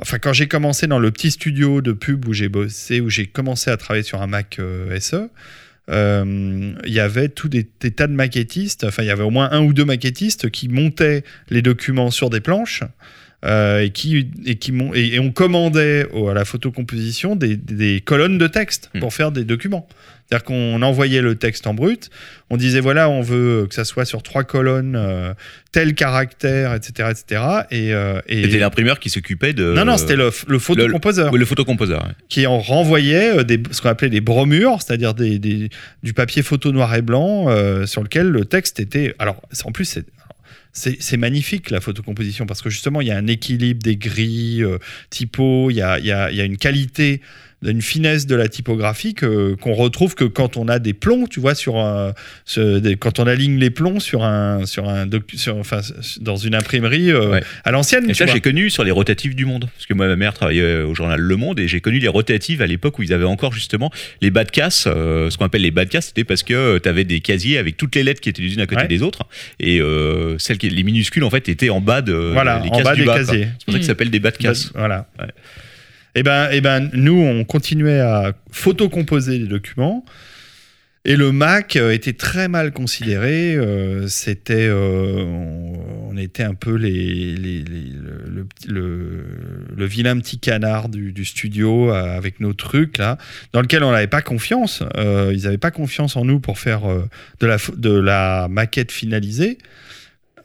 Enfin, 0.00 0.18
quand 0.18 0.32
j'ai 0.32 0.48
commencé 0.48 0.86
dans 0.86 0.98
le 0.98 1.10
petit 1.10 1.30
studio 1.30 1.80
de 1.80 1.92
pub 1.92 2.26
où 2.28 2.32
j'ai 2.32 2.48
bossé, 2.48 3.00
où 3.00 3.10
j'ai 3.10 3.26
commencé 3.26 3.70
à 3.70 3.76
travailler 3.76 4.02
sur 4.04 4.22
un 4.22 4.26
Mac 4.26 4.58
euh, 4.58 4.98
SE, 5.00 5.28
il 5.88 6.92
y 6.92 7.00
avait 7.00 7.28
tout 7.28 7.48
des, 7.48 7.64
tas 7.64 8.06
de 8.06 8.12
maquettistes, 8.12 8.84
enfin 8.84 9.02
il 9.02 9.06
y 9.06 9.10
avait 9.10 9.24
au 9.24 9.30
moins 9.30 9.50
un 9.52 9.60
ou 9.60 9.72
deux 9.74 9.84
maquettistes 9.84 10.48
qui 10.50 10.68
montaient 10.68 11.22
les 11.50 11.60
documents 11.60 12.10
sur 12.10 12.30
des 12.30 12.40
planches 12.40 12.82
et, 13.44 13.90
qui, 13.92 14.28
et, 14.46 14.54
qui 14.56 14.72
et, 14.94 15.14
et 15.14 15.18
on 15.18 15.32
commandait 15.32 16.06
au- 16.12 16.28
à 16.28 16.34
la 16.34 16.44
photocomposition 16.44 17.34
des, 17.36 17.56
des 17.56 18.00
colonnes 18.00 18.38
de 18.38 18.46
texte 18.46 18.90
Hmm. 18.94 19.00
pour 19.00 19.12
faire 19.14 19.32
des 19.32 19.44
documents. 19.44 19.86
C'est-à-dire 20.28 20.44
qu'on 20.44 20.80
envoyait 20.80 21.20
le 21.20 21.34
texte 21.34 21.66
en 21.66 21.74
brut, 21.74 22.08
on 22.48 22.56
disait 22.56 22.80
voilà, 22.80 23.10
on 23.10 23.20
veut 23.20 23.66
que 23.68 23.74
ça 23.74 23.84
soit 23.84 24.06
sur 24.06 24.22
trois 24.22 24.44
colonnes, 24.44 24.94
euh, 24.96 25.34
tel 25.72 25.94
caractère, 25.94 26.72
etc. 26.74 27.10
etc. 27.10 27.42
Et, 27.70 27.92
euh, 27.92 28.18
et- 28.28 28.44
C'était 28.44 28.58
l'imprimeur 28.58 28.98
qui 28.98 29.10
s'occupait 29.10 29.52
de. 29.52 29.74
non, 29.74 29.84
non, 29.84 29.98
c'était 29.98 30.16
le, 30.16 30.30
le 30.48 30.58
photocomposeur 30.58 31.32
le, 31.32 31.38
le 31.38 31.44
photocomposeur. 31.44 32.04
ouais. 32.06 32.12
qui 32.30 32.46
en 32.46 32.60
renvoyait 32.60 33.38
euh, 33.40 33.42
des, 33.44 33.60
ce 33.72 33.82
qu'on 33.82 33.90
appelait 33.90 34.08
des 34.08 34.22
bromures, 34.22 34.78
c'est-à-dire 34.80 35.12
des, 35.12 35.38
des- 35.38 35.68
du 36.02 36.14
papier 36.14 36.42
photo 36.42 36.72
noir 36.72 36.94
et 36.94 37.02
blanc 37.02 37.46
euh, 37.50 37.84
sur 37.84 38.02
lequel 38.02 38.28
le 38.28 38.44
texte 38.46 38.80
était. 38.80 39.14
Alors, 39.18 39.42
en 39.64 39.72
plus, 39.72 39.84
c'est. 39.84 40.06
C'est 40.74 41.18
magnifique 41.18 41.70
la 41.70 41.80
photocomposition 41.82 42.46
parce 42.46 42.62
que 42.62 42.70
justement 42.70 43.02
il 43.02 43.08
y 43.08 43.10
a 43.10 43.16
un 43.18 43.26
équilibre 43.26 43.82
des 43.82 43.96
grilles, 43.96 44.64
euh, 44.64 44.78
typo, 45.10 45.70
il 45.70 45.74
y 45.76 45.82
a- 45.82 45.98
il 45.98 46.06
y 46.06 46.10
a 46.12 46.44
une 46.44 46.56
qualité, 46.56 47.20
une 47.70 47.82
finesse 47.82 48.26
de 48.26 48.34
la 48.34 48.48
typographie 48.48 49.14
que- 49.14 49.54
qu'on 49.54 49.74
retrouve 49.74 50.14
que 50.14 50.24
quand 50.24 50.56
on 50.56 50.68
a 50.68 50.78
des 50.78 50.94
plombs, 50.94 51.26
tu 51.28 51.38
vois, 51.40 51.54
sur 51.54 51.76
un, 51.78 52.12
ce- 52.44 52.78
des- 52.78 52.96
quand 52.96 53.18
on 53.20 53.26
aligne 53.26 53.58
les 53.58 53.70
plombs 53.70 54.00
sur 54.00 54.24
un, 54.24 54.66
sur 54.66 54.88
un 54.88 55.06
docu- 55.06 55.36
sur- 55.38 55.56
enfin, 55.56 55.80
dans 56.20 56.36
une 56.36 56.54
imprimerie 56.54 57.10
euh, 57.10 57.30
Ouais. 57.30 57.42
à 57.64 57.70
l'ancienne. 57.70 58.10
Et 58.10 58.14
ça, 58.14 58.26
j'ai 58.26 58.40
connu 58.40 58.70
sur 58.70 58.84
les 58.84 58.90
rotatives 58.90 59.34
du 59.34 59.44
Monde. 59.44 59.68
Parce 59.74 59.86
que 59.86 59.94
moi, 59.94 60.06
ma 60.08 60.16
mère 60.16 60.34
travaillait 60.34 60.82
au 60.82 60.94
journal 60.94 61.20
Le 61.20 61.36
Monde 61.36 61.60
et 61.60 61.68
j'ai 61.68 61.80
connu 61.80 61.98
les 61.98 62.08
rotatives 62.08 62.62
à 62.62 62.66
l'époque 62.66 62.98
où 62.98 63.02
ils 63.02 63.12
avaient 63.12 63.24
encore 63.24 63.52
justement 63.52 63.90
les 64.20 64.30
bas 64.30 64.44
de 64.44 64.50
casse. 64.50 64.84
euh, 64.86 65.30
ce 65.30 65.36
qu'on 65.38 65.44
appelle 65.44 65.62
les 65.62 65.70
bas 65.70 65.84
de 65.84 65.90
casse, 65.90 66.06
c'était 66.06 66.24
parce 66.24 66.42
que 66.42 66.78
tu 66.78 66.88
avais 66.88 67.04
des 67.04 67.20
casiers 67.20 67.58
avec 67.58 67.76
toutes 67.76 67.94
les 67.94 68.02
lettres 68.02 68.20
qui 68.20 68.28
étaient 68.28 68.42
les 68.42 68.54
unes 68.54 68.60
à 68.60 68.66
côté 68.66 68.82
Ouais. 68.82 68.88
des 68.88 69.02
autres. 69.02 69.20
Et 69.60 69.80
euh, 69.80 70.36
celles 70.38 70.58
qui, 70.58 70.68
les 70.68 70.82
minuscules, 70.82 71.24
en 71.24 71.30
fait, 71.30 71.48
étaient 71.48 71.70
en 71.70 71.80
bas 71.80 72.02
de 72.02 72.12
Voilà, 72.12 72.60
les 72.64 72.70
en 72.70 72.82
bas 72.82 72.94
du 72.94 73.00
des 73.02 73.06
bas. 73.06 73.16
casiers. 73.18 73.48
C'est 73.58 73.64
pour 73.66 73.72
ça 73.74 73.78
que 73.78 73.84
ça 73.84 73.88
s'appelle 73.92 74.10
des 74.10 74.20
bas 74.20 74.30
de 74.30 74.36
casse. 74.38 74.70
Voilà. 74.74 75.06
Ouais. 75.20 75.26
Et 76.14 76.22
ben, 76.22 76.50
et 76.50 76.60
ben, 76.60 76.90
nous, 76.92 77.18
on 77.18 77.44
continuait 77.44 78.00
à 78.00 78.32
photocomposer 78.50 79.38
les 79.38 79.46
documents. 79.46 80.04
Et 81.04 81.16
le 81.16 81.32
Mac 81.32 81.74
euh, 81.74 81.90
était 81.90 82.12
très 82.12 82.46
mal 82.46 82.72
considéré. 82.72 83.56
euh, 83.56 84.06
C'était, 84.06 84.68
euh, 84.68 85.24
on, 85.24 86.16
était 86.16 86.44
un 86.44 86.54
peu 86.54 86.76
les, 86.76 87.34
le, 88.68 89.26
vilain 89.86 90.16
petit 90.18 90.38
canard 90.38 90.88
du, 90.88 91.24
studio 91.24 91.90
avec 91.90 92.38
nos 92.38 92.52
trucs 92.52 92.98
là, 92.98 93.18
dans 93.52 93.60
lequel 93.60 93.82
on 93.82 93.90
n'avait 93.90 94.06
pas 94.06 94.22
confiance. 94.22 94.84
Ils 94.96 95.42
n'avaient 95.42 95.58
pas 95.58 95.72
confiance 95.72 96.14
en 96.16 96.24
nous 96.24 96.38
pour 96.38 96.60
faire 96.60 96.82
de, 97.40 97.46
la, 97.46 97.56
de 97.76 97.90
la 97.90 98.46
maquette 98.48 98.92
finalisée. 98.92 99.58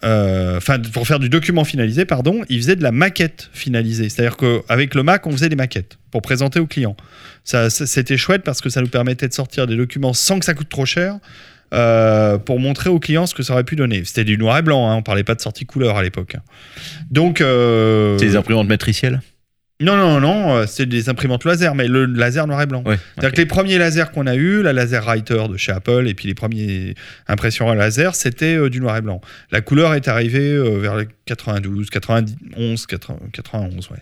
Euh, 0.03 0.57
Enfin, 0.57 0.79
pour 0.93 1.07
faire 1.07 1.19
du 1.19 1.29
document 1.29 1.63
finalisé, 1.63 2.05
pardon, 2.05 2.41
ils 2.49 2.57
faisaient 2.59 2.75
de 2.75 2.83
la 2.83 2.91
maquette 2.91 3.49
finalisée. 3.53 4.09
C'est-à-dire 4.09 4.37
qu'avec 4.37 4.93
le 4.95 5.03
Mac, 5.03 5.25
on 5.27 5.31
faisait 5.31 5.49
des 5.49 5.55
maquettes 5.55 5.97
pour 6.11 6.21
présenter 6.21 6.59
aux 6.59 6.67
clients. 6.67 6.95
Ça- 7.43 7.69
c'était 7.69 8.17
chouette 8.17 8.43
parce 8.43 8.61
que 8.61 8.69
ça 8.69 8.81
nous 8.81 8.87
permettait 8.89 9.27
de 9.27 9.33
sortir 9.33 9.65
des 9.67 9.75
documents 9.75 10.13
sans 10.13 10.39
que 10.39 10.45
ça 10.45 10.53
coûte 10.53 10.69
trop 10.69 10.85
cher. 10.85 11.17
euh, 11.73 12.37
pour 12.37 12.61
montrer 12.61 12.89
aux 12.89 12.97
clients 12.97 13.25
ce 13.25 13.35
que 13.35 13.43
ça 13.43 13.51
aurait 13.51 13.65
pu 13.65 13.75
donner. 13.75 14.05
C'était 14.05 14.23
du 14.23 14.37
noir 14.37 14.57
et 14.57 14.61
blanc, 14.61 14.89
hein, 14.89 14.95
on 14.95 15.01
parlait 15.03 15.25
pas 15.25 15.35
de 15.35 15.41
sortie 15.41 15.65
couleur 15.65 15.97
à 15.97 16.01
l'époque. 16.01 16.37
Donc, 17.11 17.41
euh, 17.41 18.17
C'est 18.17 18.25
des 18.25 18.35
imprimantes 18.37 18.69
matricielles? 18.69 19.19
Non, 19.80 19.95
non, 19.95 20.19
non, 20.19 20.55
euh, 20.55 20.65
c'est 20.65 20.88
des 20.88 21.07
imprimantes 21.07 21.45
laser, 21.45 21.75
mais 21.75 21.88
le 21.88 22.05
laser 22.05 22.47
noir 22.47 22.59
et 22.63 22.65
blanc. 22.65 22.82
Ouais. 22.84 22.97
C'est-à-dire 23.13 23.32
que 23.34 23.41
les 23.41 23.45
premiers 23.45 23.78
lasers 23.78 24.05
qu'on 24.11 24.25
a 24.25 24.34
eu, 24.34 24.63
la 24.63 24.73
laser 24.73 25.03
writer 25.05 25.47
de 25.47 25.55
chez 25.55 25.71
Apple 25.71 26.07
et 26.07 26.15
puis 26.15 26.28
les 26.28 26.34
premiers 26.34 26.95
impressions 27.28 27.69
à 27.69 27.75
laser, 27.75 28.15
c'était 28.15 28.55
euh, 28.55 28.71
du 28.71 28.82
noir 28.82 28.97
et 28.97 29.01
blanc. 29.01 29.21
La 29.51 29.61
couleur 29.61 29.93
est 29.93 30.07
arrivée 30.07 30.49
euh, 30.49 30.80
vers 30.80 30.95
les 30.95 31.07
92, 31.25 31.91
91, 31.91 32.88
80 32.88 33.19
91, 33.32 33.91
ouais. 33.91 33.97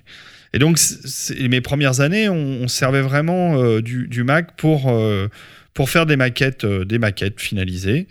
Et 0.53 0.59
donc, 0.59 0.79
mes 1.49 1.59
premières 1.59 1.99
années, 1.99 2.29
on, 2.29 2.61
on 2.61 2.67
servait 2.69 3.01
vraiment 3.01 3.61
euh, 3.61 3.81
du, 3.81 4.07
du 4.07 4.23
Mac 4.23 4.55
pour, 4.55 4.97
pour 5.73 5.89
faire 5.89 6.05
des 6.05 6.15
maquettes, 6.15 6.65
des 6.65 6.99
maquettes 6.99 7.41
finalisées. 7.41 8.07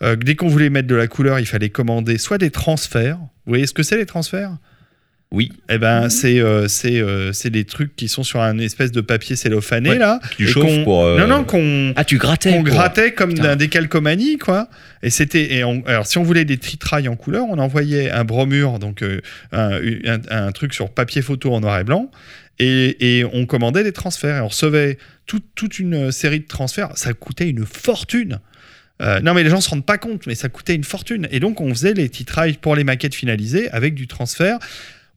Dès 0.00 0.36
qu'on 0.36 0.46
voulait 0.46 0.70
mettre 0.70 0.86
de 0.86 0.94
la 0.94 1.08
couleur, 1.08 1.40
il 1.40 1.46
fallait 1.46 1.70
commander 1.70 2.16
soit 2.18 2.38
des 2.38 2.52
transferts. 2.52 3.16
Vous 3.16 3.50
voyez 3.50 3.66
ce 3.66 3.72
que 3.72 3.82
c'est 3.82 3.96
les 3.96 4.06
transferts? 4.06 4.52
Oui. 5.30 5.52
eh 5.68 5.76
ben, 5.76 6.08
c'est 6.08 6.40
euh, 6.40 6.68
c'est 6.68 7.00
euh, 7.02 7.34
c'est 7.34 7.50
des 7.50 7.64
trucs 7.64 7.94
qui 7.96 8.08
sont 8.08 8.22
sur 8.22 8.40
un 8.40 8.56
espèce 8.58 8.92
de 8.92 9.02
papier 9.02 9.36
cellophané 9.36 9.90
Ouais, 9.90 9.98
là. 9.98 10.20
Tu 10.36 10.44
et 10.44 10.46
chauffes 10.46 10.84
pour. 10.84 11.04
euh, 11.04 11.18
Non, 11.18 11.26
non, 11.26 11.44
qu'on 11.44 11.92
Ah, 11.96 12.04
tu 12.06 12.16
grattais. 12.16 12.50
qu'on 12.52 12.64
pour- 12.64 12.72
grattait 12.72 13.12
comme 13.12 13.34
d'un 13.34 13.54
décalcomanie, 13.54 14.38
quoi. 14.38 14.70
Et 15.02 15.10
c'était. 15.10 15.52
Et 15.54 15.64
on- 15.64 15.82
alors, 15.86 16.06
si 16.06 16.16
on 16.16 16.22
voulait 16.22 16.46
des 16.46 16.56
titrailles 16.56 17.08
en 17.08 17.16
couleur, 17.16 17.44
on 17.50 17.58
envoyait 17.58 18.10
un 18.10 18.24
bromure, 18.24 18.78
donc 18.78 19.02
euh, 19.02 19.20
un, 19.52 19.78
un- 20.06 20.20
un 20.46 20.52
truc 20.52 20.72
sur 20.72 20.88
papier 20.88 21.20
photo 21.20 21.52
en 21.52 21.60
noir 21.60 21.78
et 21.78 21.84
blanc, 21.84 22.10
et, 22.58 23.18
et 23.18 23.24
on 23.26 23.44
commandait 23.44 23.84
des 23.84 23.92
transferts. 23.92 24.36
Et 24.38 24.40
on 24.40 24.48
recevait 24.48 24.96
tout- 25.26 25.42
toute 25.54 25.78
une 25.78 26.10
série 26.10 26.40
de 26.40 26.46
transferts. 26.46 26.92
Ça 26.96 27.12
coûtait 27.12 27.50
une 27.50 27.66
fortune. 27.66 28.40
Euh, 29.02 29.20
non, 29.20 29.34
mais 29.34 29.44
les 29.44 29.50
gens 29.50 29.60
se 29.60 29.68
rendent 29.68 29.84
pas 29.86 29.98
compte, 29.98 30.26
mais 30.26 30.34
ça 30.34 30.48
coûtait 30.48 30.74
une 30.74 30.84
fortune. 30.84 31.28
Et 31.30 31.38
donc, 31.38 31.60
on 31.60 31.68
faisait 31.68 31.92
les 31.92 32.08
titrailles 32.08 32.54
pour 32.54 32.74
les 32.74 32.82
maquettes 32.82 33.14
finalisées 33.14 33.70
avec 33.72 33.94
du 33.94 34.06
transfert. 34.08 34.58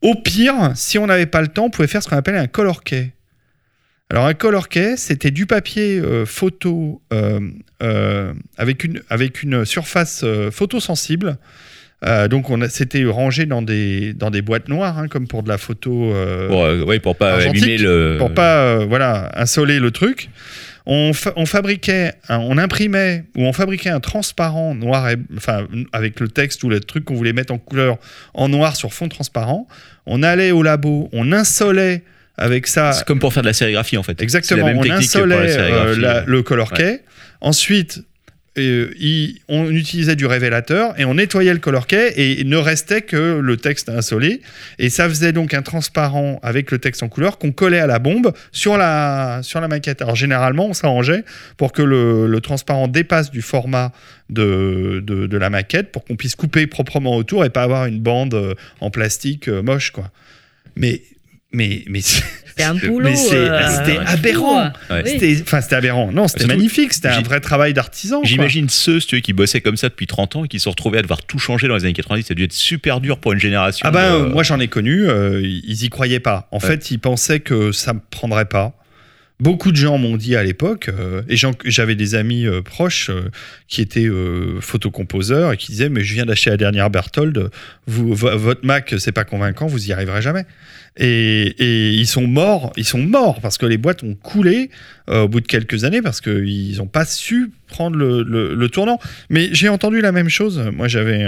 Au 0.02 0.16
pire, 0.16 0.72
si 0.76 0.98
on 0.98 1.08
n'avait 1.08 1.26
pas 1.28 1.42
le 1.42 1.48
temps, 1.48 1.66
on 1.66 1.70
pouvait 1.70 1.88
faire 1.88 2.02
ce 2.02 2.10
qu'on 2.10 2.18
appelle 2.18 2.36
un 2.36 2.48
color 2.48 2.84
key. 2.84 3.12
Alors 4.10 4.26
un 4.26 4.34
color 4.34 4.68
c'était 4.98 5.32
du 5.32 5.46
papier 5.46 6.00
euh, 6.00 6.26
photo 6.26 7.02
euh, 7.14 7.40
euh, 7.82 8.34
avec, 8.58 8.84
une, 8.84 9.02
avec 9.10 9.42
une 9.44 9.64
surface 9.64 10.26
photosensible. 10.52 11.38
Euh, 12.04 12.28
donc 12.28 12.50
on 12.50 12.60
a- 12.62 12.68
c'était 12.68 13.06
rangé 13.06 13.46
dans 13.46 13.62
des, 13.62 14.14
dans 14.14 14.32
des 14.32 14.42
boîtes 14.42 14.68
noires, 14.68 14.98
hein, 14.98 15.08
comme 15.08 15.28
pour 15.28 15.44
de 15.44 15.50
la 15.50 15.58
photo. 15.60 16.14
euh, 16.14 16.48
Pour, 16.48 16.66
euh, 16.66 16.84
ouais, 16.84 17.00
pour 17.00 17.16
pas 17.16 17.36
abîmer 17.36 17.78
le. 17.78 18.16
pour 18.18 18.34
pas 18.34 18.84
voilà 18.86 19.32
insoler 19.40 19.80
le 19.80 19.92
truc. 19.92 20.30
On, 20.86 21.14
fa- 21.14 21.34
on 21.36 21.46
fabriquait, 21.46 22.14
un- 22.30 22.40
on 22.40 22.58
imprimait 22.58 23.26
ou 23.36 23.44
on 23.46 23.54
fabriquait 23.54 23.90
un 23.90 24.00
transparent 24.00 24.74
noir, 24.74 25.10
et, 25.10 25.16
enfin 25.38 25.68
avec 25.92 26.20
le 26.20 26.28
texte 26.28 26.64
ou 26.64 26.70
le 26.70 26.80
truc 26.80 27.06
qu'on 27.06 27.16
voulait 27.16 27.34
mettre 27.34 27.54
en 27.54 27.58
couleur 27.60 27.98
en 28.34 28.50
noir 28.50 28.76
sur 28.76 28.94
fond 28.94 29.08
transparent. 29.08 29.68
On 30.08 30.24
allait 30.24 30.52
au 30.52 30.64
labo, 30.64 31.10
on 31.14 31.32
insolait 31.32 32.04
avec 32.38 32.66
ça 32.66 32.94
C'est 32.94 33.06
comme 33.06 33.20
pour 33.20 33.32
faire 33.34 33.44
de 33.44 33.48
la 33.48 33.54
sérigraphie 33.54 33.98
en 33.98 34.04
fait. 34.04 34.20
Exactement, 34.22 34.62
C'est 34.62 34.66
la 34.66 34.74
même 34.74 34.78
on 34.80 34.84
la 34.84 34.96
insolait 34.96 35.58
euh, 35.60 35.96
la- 35.98 36.24
le 36.26 36.42
color 36.42 36.72
key. 36.74 37.02
Ensuite, 37.42 38.04
euh, 38.58 38.92
on 39.48 39.70
utilisait 39.70 40.18
du 40.18 40.26
révélateur 40.26 41.00
et 41.00 41.06
on 41.06 41.14
nettoyait 41.14 41.54
le 41.54 41.60
color 41.60 41.88
key 41.88 42.14
et 42.18 42.42
il 42.42 42.50
ne 42.50 42.58
restait 42.58 43.02
que 43.02 43.40
le 43.40 43.58
texte 43.58 43.88
insolé. 43.88 44.42
Et 44.78 44.90
ça 44.90 45.08
faisait 45.08 45.32
donc 45.32 45.54
un 45.54 45.62
transparent 45.62 46.40
avec 46.44 46.70
le 46.72 46.78
texte 46.78 47.02
en 47.02 47.08
couleur 47.08 47.38
qu'on 47.38 47.54
collait 47.54 47.80
à 47.80 47.88
la 47.88 48.00
bombe 48.00 48.34
sur 48.52 48.78
la, 48.78 49.40
sur 49.42 49.62
la 49.62 49.70
maquette. 49.70 50.02
Alors 50.02 50.16
généralement, 50.16 50.68
on 50.68 50.74
s'arrangeait 50.74 51.24
pour 51.56 51.72
que 51.72 51.82
le, 51.82 52.28
le 52.28 52.42
transparent 52.42 52.90
dépasse 52.90 53.32
du 53.32 53.42
format 53.42 53.94
de, 54.30 55.02
de, 55.02 55.28
de 55.28 55.38
la 55.38 55.50
maquette 55.50 55.92
pour 55.92 56.04
qu'on 56.04 56.18
puisse 56.18 56.36
couper 56.36 56.68
proprement 56.68 57.16
autour 57.16 57.46
et 57.46 57.50
pas 57.50 57.64
avoir 57.64 57.86
une 57.86 58.00
bande 58.00 58.34
euh, 58.34 58.54
en 58.82 58.90
plastique 58.90 59.48
euh, 59.48 59.62
moche. 59.62 59.92
quoi. 59.92 60.12
Mais, 60.76 61.02
mais, 61.54 61.84
mais 61.88 62.02
C'est 62.02 62.64
un 62.64 62.76
boulot. 62.88 63.10
mais 63.10 63.16
c'est- 63.16 63.36
euh, 63.36 63.68
c'était 63.70 63.98
aberrant. 64.06 64.72
Ouais. 64.90 65.04
C'était, 65.06 65.38
enfin, 65.42 65.62
c'était 65.62 65.76
aberrant. 65.76 66.12
Non, 66.12 66.28
c'était 66.28 66.48
magnifique. 66.48 66.94
C'était 66.94 67.08
un 67.10 67.22
vrai 67.22 67.40
travail 67.40 67.74
d'artisan. 67.74 68.22
J'imagine 68.24 68.70
ceux, 68.70 69.00
si 69.00 69.08
tu 69.08 69.16
veux, 69.16 69.22
qui 69.22 69.34
bossaient 69.34 69.62
comme 69.62 69.78
ça 69.78 69.90
depuis 69.90 70.08
30 70.08 70.36
ans 70.36 70.46
et 70.46 70.48
qui 70.48 70.60
se 70.60 70.66
sont 70.66 70.70
retrouvés 70.72 71.00
à 71.00 71.02
devoir 71.02 71.24
tout 71.24 71.40
changer 71.40 71.68
dans 71.68 71.76
les 71.76 71.84
années 71.86 71.94
90. 71.94 72.24
Ça 72.24 72.32
a 72.34 72.36
dû 72.36 72.44
être 72.44 72.54
super 72.54 73.02
dur 73.02 73.18
pour 73.18 73.34
une 73.34 73.40
génération. 73.40 73.86
Ah 73.88 73.92
ben, 73.92 74.12
de- 74.12 74.16
euh, 74.26 74.30
moi 74.30 74.44
j'en 74.44 74.60
ai 74.60 74.68
connu. 74.68 75.08
euh, 75.10 75.42
ils 75.44 75.84
y 75.84 75.90
croyaient 75.90 76.20
pas. 76.20 76.48
En 76.52 76.58
Ouais. 76.60 76.68
fait, 76.68 76.92
ils 76.92 77.00
pensaient 77.00 77.40
que 77.40 77.72
ça 77.72 77.94
me 77.94 78.00
prendrait 78.10 78.46
pas. 78.46 78.74
Beaucoup 79.42 79.72
de 79.72 79.76
gens 79.76 79.98
m'ont 79.98 80.18
dit 80.18 80.36
à 80.36 80.44
l'époque, 80.44 80.90
euh, 80.90 81.24
et 81.28 81.36
j'avais 81.66 81.96
des 81.96 82.14
amis 82.14 82.46
euh, 82.46 82.62
proches 82.62 83.10
euh, 83.10 83.32
qui 83.68 83.82
étaient 83.82 84.08
photocomposeurs 84.60 85.54
et 85.54 85.58
qui 85.58 85.72
disaient 85.72 85.90
mais 85.90 86.04
je 86.04 86.14
viens 86.14 86.28
d'acheter 86.28 86.52
la 86.52 86.58
dernière 86.58 86.92
Berthold, 86.92 87.50
votre 87.88 88.64
Mac 88.64 88.94
c'est 89.00 89.12
pas 89.12 89.24
convaincant, 89.24 89.66
vous 89.66 89.88
y 89.90 89.94
arriverez 89.94 90.22
jamais. 90.22 90.46
Et, 90.96 91.56
ils 91.90 92.06
sont 92.06 92.28
morts, 92.28 92.72
ils 92.78 92.86
sont 92.86 93.00
morts 93.00 93.42
parce 93.42 93.58
que 93.58 93.66
les 93.66 93.80
boîtes 93.80 94.04
ont 94.04 94.14
coulé 94.14 94.70
au 95.08 95.28
bout 95.28 95.42
de 95.42 95.48
quelques 95.48 95.86
années 95.86 96.04
parce 96.04 96.22
qu'ils 96.22 96.78
n'ont 96.78 96.86
pas 96.86 97.06
su 97.06 97.50
prendre 97.66 97.98
le, 97.98 98.22
le- 98.22 98.70
tournant. 98.70 99.00
Mais 99.32 99.50
j'ai 99.54 99.70
entendu 99.70 100.02
la 100.02 100.12
même 100.12 100.30
chose. 100.30 100.62
Moi 100.72 100.88
j'avais 100.88 101.26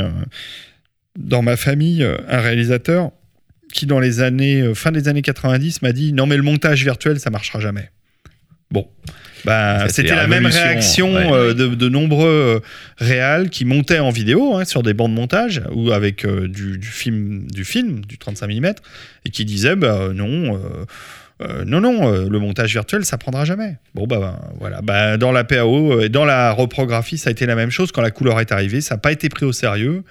dans 1.18 1.42
ma 1.42 1.58
famille 1.58 2.04
un 2.04 2.42
réalisateur 2.42 3.10
qui 3.74 3.88
dans 3.88 4.00
les 4.00 4.22
années 4.22 4.76
fin 4.76 4.92
des 4.92 5.08
années 5.08 5.24
90 5.24 5.82
m'a 5.82 5.94
dit 5.94 6.14
non 6.14 6.28
mais 6.28 6.38
le 6.38 6.44
montage 6.44 6.84
virtuel 6.84 7.20
ça 7.20 7.32
marchera 7.32 7.60
jamais. 7.60 7.90
Bon, 8.74 8.88
bah, 9.46 9.88
c'était 9.88 10.16
la 10.16 10.26
même 10.26 10.48
réaction 10.48 11.14
ouais. 11.14 11.32
euh, 11.32 11.54
de, 11.54 11.68
de 11.68 11.90
nombreux 11.90 12.28
euh, 12.28 12.60
réals 12.98 13.52
qui 13.52 13.66
montaient 13.66 14.00
en 14.00 14.10
vidéo 14.10 14.56
hein, 14.56 14.66
sur 14.66 14.82
des 14.82 14.96
bancs 14.96 15.12
de 15.12 15.16
montage 15.16 15.62
ou 15.74 15.92
avec 15.92 16.26
euh, 16.26 16.48
du, 16.48 16.80
du 16.80 16.88
film, 16.88 17.46
du 17.52 17.66
film, 17.66 18.04
du 18.04 18.18
35 18.18 18.48
mm, 18.48 18.74
et 19.26 19.30
qui 19.30 19.46
disaient 19.46 19.76
bah, 19.76 20.10
non. 20.12 20.60
euh, 21.42 21.64
non, 21.66 21.82
non, 21.82 22.10
le 22.28 22.40
montage 22.40 22.72
virtuel, 22.72 23.06
ça 23.06 23.20
prendra 23.20 23.46
jamais. 23.46 23.78
Bon, 23.94 24.08
bah, 24.08 24.18
bah, 24.20 24.40
voilà. 24.60 24.82
Bah, 24.82 25.18
dans 25.18 25.32
la 25.32 25.44
PAO 25.44 26.02
et 26.02 26.10
dans 26.10 26.26
la 26.26 26.52
reprographie, 26.52 27.20
ça 27.20 27.30
a 27.30 27.32
été 27.32 27.46
la 27.46 27.56
même 27.56 27.70
chose. 27.70 27.92
Quand 27.92 28.02
la 28.02 28.12
couleur 28.12 28.40
est 28.40 28.52
arrivée, 28.52 28.82
ça 28.82 28.96
n'a 28.96 29.00
pas 29.00 29.12
été 29.12 29.30
pris 29.30 29.46
au 29.46 29.54
sérieux. 29.54 30.04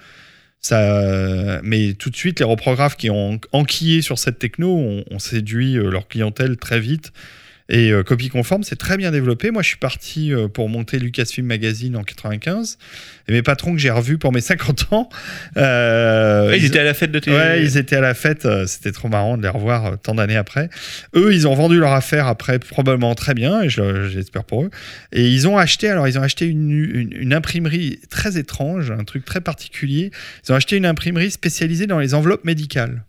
Ça, 0.61 1.59
mais 1.63 1.93
tout 1.93 2.09
de 2.09 2.15
suite, 2.15 2.39
les 2.39 2.45
reprographes 2.45 2.95
qui 2.95 3.09
ont 3.09 3.41
enquillé 3.51 4.01
sur 4.01 4.17
cette 4.17 4.39
techno 4.39 4.73
ont, 4.73 5.03
ont 5.11 5.19
séduit 5.19 5.73
leur 5.73 6.07
clientèle 6.07 6.55
très 6.55 6.79
vite. 6.79 7.11
Et 7.75 7.91
euh, 7.91 8.03
Copie 8.03 8.29
Conforme, 8.29 8.61
c'est 8.61 8.75
très 8.75 8.97
bien 8.97 9.09
développé. 9.09 9.49
Moi, 9.49 9.63
je 9.63 9.67
suis 9.69 9.77
parti 9.77 10.31
euh, 10.31 10.47
pour 10.47 10.69
monter 10.69 10.99
Lucasfilm 10.99 11.47
Magazine 11.47 11.95
en 11.95 12.03
95. 12.03 12.77
Et 13.27 13.31
mes 13.31 13.41
patrons 13.41 13.71
que 13.73 13.79
j'ai 13.79 13.89
revus 13.89 14.19
pour 14.19 14.31
mes 14.31 14.41
50 14.51 14.93
ans. 14.93 15.09
euh, 15.57 16.53
ils 16.55 16.61
ils- 16.61 16.65
étaient 16.67 16.77
à 16.79 16.83
la 16.83 16.93
fête 16.93 17.11
de 17.11 17.17
tes. 17.17 17.31
Ouais, 17.31 17.63
ils 17.63 17.77
étaient 17.77 17.95
à 17.95 18.01
la 18.01 18.13
fête. 18.13 18.47
C'était 18.67 18.91
trop 18.91 19.07
marrant 19.07 19.37
de 19.37 19.41
les 19.41 19.49
revoir 19.49 19.97
tant 19.99 20.13
d'années 20.13 20.35
après. 20.35 20.69
Eux, 21.15 21.33
ils 21.33 21.47
ont 21.47 21.55
vendu 21.55 21.79
leur 21.79 21.93
affaire 21.93 22.27
après, 22.27 22.59
probablement 22.59 23.15
très 23.15 23.33
bien, 23.33 23.61
et 23.63 23.69
je- 23.69 24.07
j'espère 24.07 24.43
pour 24.43 24.63
eux. 24.65 24.69
Et 25.11 25.27
ils 25.27 25.47
ont 25.47 25.57
acheté, 25.57 25.89
alors 25.89 26.07
ils 26.07 26.19
ont 26.19 26.23
acheté 26.23 26.45
une, 26.45 26.69
une- 26.69 27.13
une 27.13 27.33
imprimerie 27.33 27.99
très 28.11 28.37
étrange, 28.37 28.91
un 28.91 29.03
truc 29.03 29.25
très 29.25 29.41
particulier. 29.41 30.11
Ils 30.47 30.51
ont 30.51 30.55
acheté 30.55 30.77
une 30.77 30.85
imprimerie 30.85 31.31
spécialisée 31.31 31.87
dans 31.87 31.97
les 31.99 32.13
enveloppes 32.13 32.45
médicales. 32.45 33.03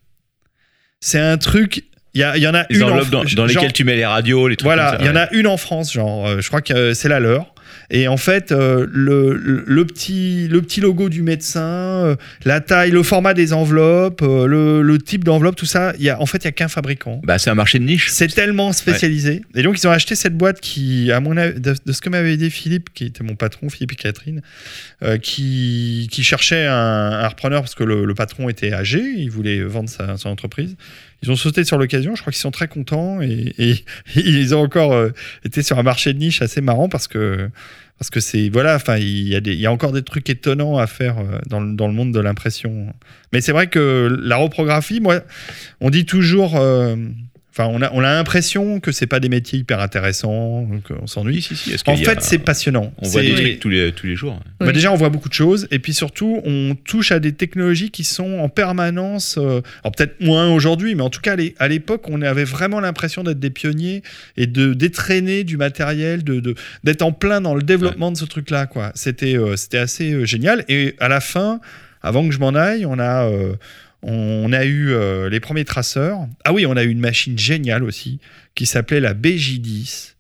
C'est 1.01 1.21
un 1.21 1.37
truc. 1.37 1.85
Il 2.15 2.21
y, 2.21 2.25
en 2.47 2.55
a 2.55 2.65
Les 2.71 2.77
une 2.77 2.85
en- 2.85 2.91
enveloppes 2.91 3.11
dans, 3.11 3.23
dans 3.25 3.29
genre- 3.29 3.47
lesquelles 3.49 3.73
tu 3.73 3.83
mets 3.85 3.97
les 3.97 4.07
radios, 4.07 4.47
les 4.49 4.57
trucs 4.57 4.67
voilà, 4.67 4.97
il 5.01 5.07
y 5.07 5.09
en 5.09 5.17
a 5.17 5.29
une 5.33 5.47
en 5.49 5.57
France, 5.57 5.93
genre, 5.93 6.29
euh, 6.29 6.41
je 6.41 6.47
crois 6.49 6.61
que 6.63 6.73
euh, 6.73 6.95
c'est 6.95 7.09
la 7.09 7.19
leur. 7.21 7.53
Et 7.91 8.09
en 8.09 8.17
fait, 8.17 8.51
euh, 8.51 8.87
le, 8.91 9.85
petit, 9.85 10.49
le 10.49 10.63
petit 10.63 10.81
logo 10.81 11.09
du 11.11 11.23
médecin, 11.23 11.61
euh, 11.61 12.17
la 12.45 12.61
taille, 12.61 12.91
le 12.93 13.03
format 13.03 13.35
des 13.35 13.53
enveloppes, 13.53 14.23
euh, 14.23 14.47
le, 14.47 14.81
le 14.83 14.99
type 14.99 15.23
d'enveloppe, 15.25 15.57
tout 15.57 15.67
ça, 15.67 15.93
il 15.99 16.05
y 16.05 16.09
a, 16.09 16.19
en 16.21 16.25
fait, 16.25 16.39
il 16.39 16.47
n'y 16.47 16.51
a 16.51 16.53
qu'un 16.53 16.69
fabricant. 16.69 17.21
Bah, 17.25 17.39
c'est 17.39 17.51
un 17.51 17.55
marché 17.55 17.79
de 17.79 17.85
niche. 17.85 18.09
C'est 18.11 18.29
tellement 18.33 18.73
spécialisé. 18.73 19.43
Et 19.55 19.63
donc, 19.63 19.79
ils 19.79 19.87
ont 19.87 19.91
acheté 19.91 20.15
cette 20.15 20.37
boîte 20.37 20.61
qui, 20.61 21.13
à 21.13 21.21
mon 21.21 21.37
avis, 21.37 21.61
de, 21.61 21.75
de 21.85 21.93
ce 21.93 22.01
que 22.01 22.09
m'avait 22.09 22.37
dit 22.39 22.51
Philippe, 22.51 22.89
qui 22.95 23.07
était 23.07 23.23
mon 23.25 23.35
patron, 23.35 23.69
Philippe 23.69 23.93
et 23.93 23.97
Catherine, 23.97 24.41
qui, 25.21 26.09
qui 26.11 26.23
cherchait 26.23 26.67
un, 26.67 26.73
un 26.75 27.29
repreneur 27.29 27.61
parce 27.63 27.75
que 27.75 27.85
le, 27.85 28.05
le 28.05 28.15
patron 28.15 28.49
était 28.49 28.73
âgé, 28.73 29.03
il 29.17 29.31
voulait 29.31 29.61
vendre 29.63 29.89
sa, 29.89 30.17
son 30.17 30.31
entreprise. 30.31 30.77
Ils 31.25 31.31
ont 31.31 31.37
sauté 31.37 31.65
sur 31.65 31.79
l'occasion, 31.79 32.15
je 32.15 32.21
crois 32.21 32.33
qu'ils 32.33 32.41
sont 32.41 32.51
très 32.51 32.69
contents 32.69 33.23
et, 33.23 33.55
ils 34.15 34.55
ont 34.55 34.61
encore 34.61 34.93
euh, 34.93 35.09
été 35.43 35.63
sur 35.63 35.79
un 35.79 35.83
marché 35.83 36.13
de 36.13 36.19
niche 36.19 36.43
assez 36.43 36.61
marrant 36.61 36.91
parce 36.91 37.09
que 37.09 37.51
c'est 38.19 38.51
voilà, 38.51 38.77
enfin 38.77 38.99
il 38.99 39.29
y 39.29 39.67
a 39.67 39.73
encore 39.73 39.93
des 39.93 40.03
trucs 40.03 40.29
étonnants 40.29 40.77
à 40.77 40.87
faire 40.87 41.19
euh, 41.19 41.39
dans 41.49 41.61
le, 41.61 41.75
dans 41.75 41.87
le 41.87 41.95
monde 41.95 42.13
de 42.13 42.21
l'impression. 42.21 42.93
Mais 43.33 43.41
c'est 43.41 43.53
vrai 43.53 43.69
que 43.69 44.15
la 44.23 44.37
reprographie, 44.37 45.01
moi, 45.01 45.21
on 45.81 45.89
dit 45.89 46.05
toujours. 46.05 46.57
euh, 46.57 46.97
Enfin, 47.57 47.71
on 47.73 47.81
a, 47.83 47.91
on 47.93 48.01
a 48.01 48.13
l'impression 48.15 48.81
que 48.81 48.91
c'est 48.91 49.07
pas 49.07 49.21
des 49.21 49.29
métiers 49.29 49.61
hyper 49.61 49.79
intéressants, 49.79 50.67
qu'on 50.89 51.07
s'ennuie. 51.07 51.41
Si, 51.41 51.55
En 51.87 51.97
fait, 51.97 52.21
c'est 52.21 52.39
passionnant. 52.39 52.93
On 52.99 53.07
voit 53.09 53.23
des 53.23 53.33
trucs 53.33 53.61
tous 53.61 53.69
les, 53.69 53.93
tous 53.93 54.09
les 54.09 54.17
jours. 54.17 54.41
bah 54.59 54.67
Oui. 54.67 54.73
déjà, 54.73 54.91
on 54.91 54.97
voit 54.97 55.09
beaucoup 55.09 55.29
de 55.29 55.35
choses, 55.35 55.69
et 55.71 55.79
puis 55.79 55.95
surtout, 55.95 56.41
on 56.45 56.75
touche 56.75 57.13
à 57.13 57.21
des 57.21 57.33
technologies 57.33 57.91
qui 57.93 58.03
sont 58.03 58.39
en 58.41 58.49
permanence. 58.49 59.39
euh, 59.39 59.61
alors 59.85 59.93
peut-être 59.97 60.21
moins 60.21 60.51
aujourd'hui, 60.53 60.97
mais 60.97 61.03
en 61.03 61.11
tout 61.11 61.21
cas, 61.21 61.35
à 61.35 61.37
l'é- 61.37 61.55
à 61.61 61.69
l'époque, 61.69 62.09
on 62.09 62.23
avait 62.23 62.43
vraiment 62.43 62.81
l'impression 62.81 63.23
d'être 63.23 63.39
des 63.39 63.51
pionniers 63.51 64.03
et 64.37 64.49
de 64.49 64.75
d'étraîner 64.75 65.45
du 65.45 65.57
matériel, 65.57 66.25
de 66.25 66.41
de- 66.41 66.57
d'être 66.83 67.03
en 67.03 67.13
plein 67.13 67.41
dans 67.41 67.55
le 67.55 67.63
développement 67.63 68.11
de 68.11 68.17
ce 68.17 68.25
truc-là. 68.25 68.67
C'était 68.97 69.37
euh, 69.37 69.55
c'était 69.55 69.79
assez 69.79 70.13
euh, 70.13 70.25
génial. 70.25 70.65
Et 70.69 70.97
à 70.99 71.07
la 71.09 71.21
fin, 71.21 71.61
avant 72.03 72.27
que 72.27 72.35
je 72.35 72.39
m'en 72.41 72.55
aille, 72.55 72.85
on 72.85 72.99
a 72.99 73.29
euh, 73.31 73.55
on 74.07 74.53
a 74.53 74.65
eu 74.65 74.93
euh, 74.93 75.29
les 75.29 75.41
premiers 75.41 75.65
traceurs. 75.65 76.27
Ah 76.45 76.53
oui, 76.53 76.67
on 76.67 76.77
a 76.77 76.85
eu 76.85 76.91
une 76.91 77.01
machine 77.01 77.39
géniale 77.39 77.83
aussi 77.83 78.21
qui 78.55 78.67
s'appelait 78.67 79.01
la 79.01 79.15
BJ10 79.15 80.15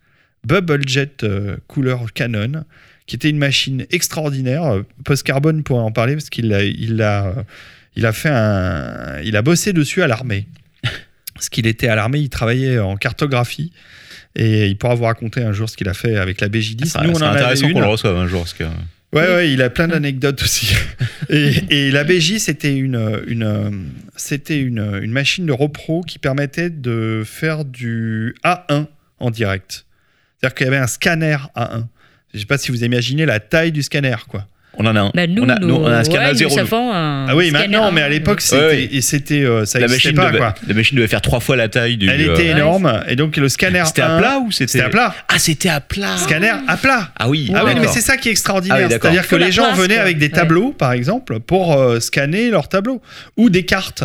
Bubble 0.45 0.87
Jet 0.87 1.25
euh, 1.25 1.57
couleur 1.67 2.13
Canon 2.13 2.65
qui 3.07 3.17
était 3.17 3.29
une 3.29 3.39
machine 3.39 3.87
extraordinaire. 3.91 4.65
Euh, 4.65 4.83
Post 5.05 5.25
Carbone 5.25 5.63
pourrait 5.63 5.83
en 5.83 5.93
parler 5.93 6.15
parce 6.15 6.31
qu'il 6.31 6.53
a, 6.53 6.65
il 6.65 7.03
a, 7.03 7.27
euh, 7.27 7.43
il 7.97 8.07
a 8.07 8.13
fait 8.13 8.31
un, 8.31 9.21
il 9.23 9.37
a 9.37 9.43
bossé 9.43 9.73
dessus 9.73 10.03
à 10.03 10.07
l'armée. 10.07 10.47
Parce 11.35 11.49
qu'il 11.49 11.67
était 11.67 11.89
à 11.89 11.97
l'armée, 11.97 12.21
il 12.21 12.29
travaillait 12.29 12.79
en 12.79 12.97
cartographie 12.97 13.73
et 14.37 14.69
il 14.69 14.79
pourra 14.79 14.95
vous 14.95 15.05
raconter 15.05 15.43
un 15.43 15.53
jour 15.53 15.69
ce 15.69 15.77
qu'il 15.77 15.89
a 15.89 15.95
fait 15.95 16.17
avec 16.17 16.41
la 16.41 16.49
BJ10. 16.49 16.87
Ça 16.87 17.03
Nous, 17.03 17.11
on 17.11 17.17
en 17.17 17.23
intéressant 17.23 17.71
qu'on 17.73 17.81
le 17.81 17.87
reçoive 17.87 18.17
un 18.17 18.29
jour. 18.29 18.43
Parce 18.43 18.55
que... 18.55 18.65
Ouais, 19.15 19.33
ouais, 19.33 19.53
il 19.53 19.63
a 19.63 19.71
plein 19.71 19.87
d'anecdotes 19.87 20.43
aussi. 20.43 20.75
et, 21.29 21.53
et 21.71 21.91
la 21.93 22.03
BJ, 22.03 22.39
c'était 22.39 22.77
une, 22.77 23.23
une, 23.29 23.93
c'était 24.17 24.59
une, 24.61 25.01
une 25.03 25.13
machine 25.13 25.47
de 25.47 25.53
repro 25.53 26.03
qui 26.03 26.19
permettait 26.19 26.69
de 26.69 27.23
faire 27.25 27.65
du 27.65 28.35
A1 28.43 28.87
en 29.21 29.31
direct. 29.31 29.87
C'est-à-dire 30.37 30.55
qu'il 30.57 30.67
y 30.67 30.69
avait 30.69 30.79
un 30.79 30.89
scanner 30.89 31.37
A1. 31.55 31.87
Je 32.33 32.41
sais 32.41 32.45
pas 32.45 32.59
si 32.59 32.73
vous 32.73 32.83
imaginez 32.83 33.25
la 33.25 33.39
taille 33.39 33.71
du 33.71 33.85
scanner, 33.85 34.17
quoi. 34.29 34.49
On 34.79 34.87
en 34.87 34.97
a 34.97 35.01
un. 35.01 35.11
Bah, 35.15 35.27
nous, 35.27 35.43
on, 35.45 35.49
a, 35.49 35.59
nous, 35.59 35.75
on 35.75 35.87
a 35.87 35.99
un 35.99 36.05
scanner 36.05 36.27
ouais, 36.29 36.35
zéro. 36.35 36.55
nous. 36.55 36.61
avons 36.61 36.93
un 36.93 37.27
Ah 37.29 37.37
oui, 37.37 37.51
maintenant, 37.51 37.93
mais 37.93 38.03
à 38.03 38.09
l'époque, 38.09 38.41
c'était, 38.41 38.89
Ouais, 38.93 39.01
c'était, 39.01 39.43
euh, 39.45 39.65
ça 39.65 39.79
La 39.81 39.89
machine, 39.89 40.15
pas, 40.15 40.27
devait, 40.29 40.39
quoi. 40.39 40.55
la 40.67 40.75
machine 40.75 40.97
devait 40.97 41.09
faire 41.09 41.23
trois 41.23 41.41
fois 41.41 41.57
la 41.57 41.69
taille 41.69 41.97
du. 41.97 42.09
Elle 42.09 42.29
euh, 42.29 42.35
était 42.35 42.47
énorme, 42.47 43.03
et 43.09 43.17
donc 43.17 43.37
le 43.37 43.49
scanner 43.49 43.83
C'était 43.87 44.03
à 44.03 44.15
1, 44.17 44.19
plat 44.19 44.39
ou 44.45 44.51
c'était 44.53 44.73
C'était 44.73 44.85
à 44.85 44.89
plat. 44.89 45.15
Ah, 45.29 45.39
c'était 45.39 45.69
à 45.69 45.81
plat. 45.81 46.17
Scanner 46.17 46.53
à 46.69 46.77
plat. 46.77 47.11
Ah 47.17 47.29
oui. 47.29 47.51
Ah 47.55 47.65
oui, 47.65 47.73
mais 47.81 47.87
c'est 47.89 48.01
ça 48.01 48.17
qui 48.17 48.29
est 48.29 48.33
extraordinaire. 48.33 48.79
Ah 48.81 48.87
oui. 48.87 48.99
C'est-à-dire 49.01 49.29
que 49.29 49.37
les 49.37 49.53
gens 49.53 49.65
place, 49.65 49.79
venaient 49.79 49.95
quoi. 49.95 50.03
avec 50.03 50.19
des 50.19 50.27
Ouais. 50.27 50.33
tableaux, 50.33 50.73
par 50.77 50.93
exemple, 50.93 51.39
pour 51.41 51.75
euh, 51.75 52.01
scanner 52.01 52.51
leurs 52.51 52.69
tableaux. 52.69 53.01
Ou 53.37 53.51
des 53.51 53.65
cartes. 53.65 54.05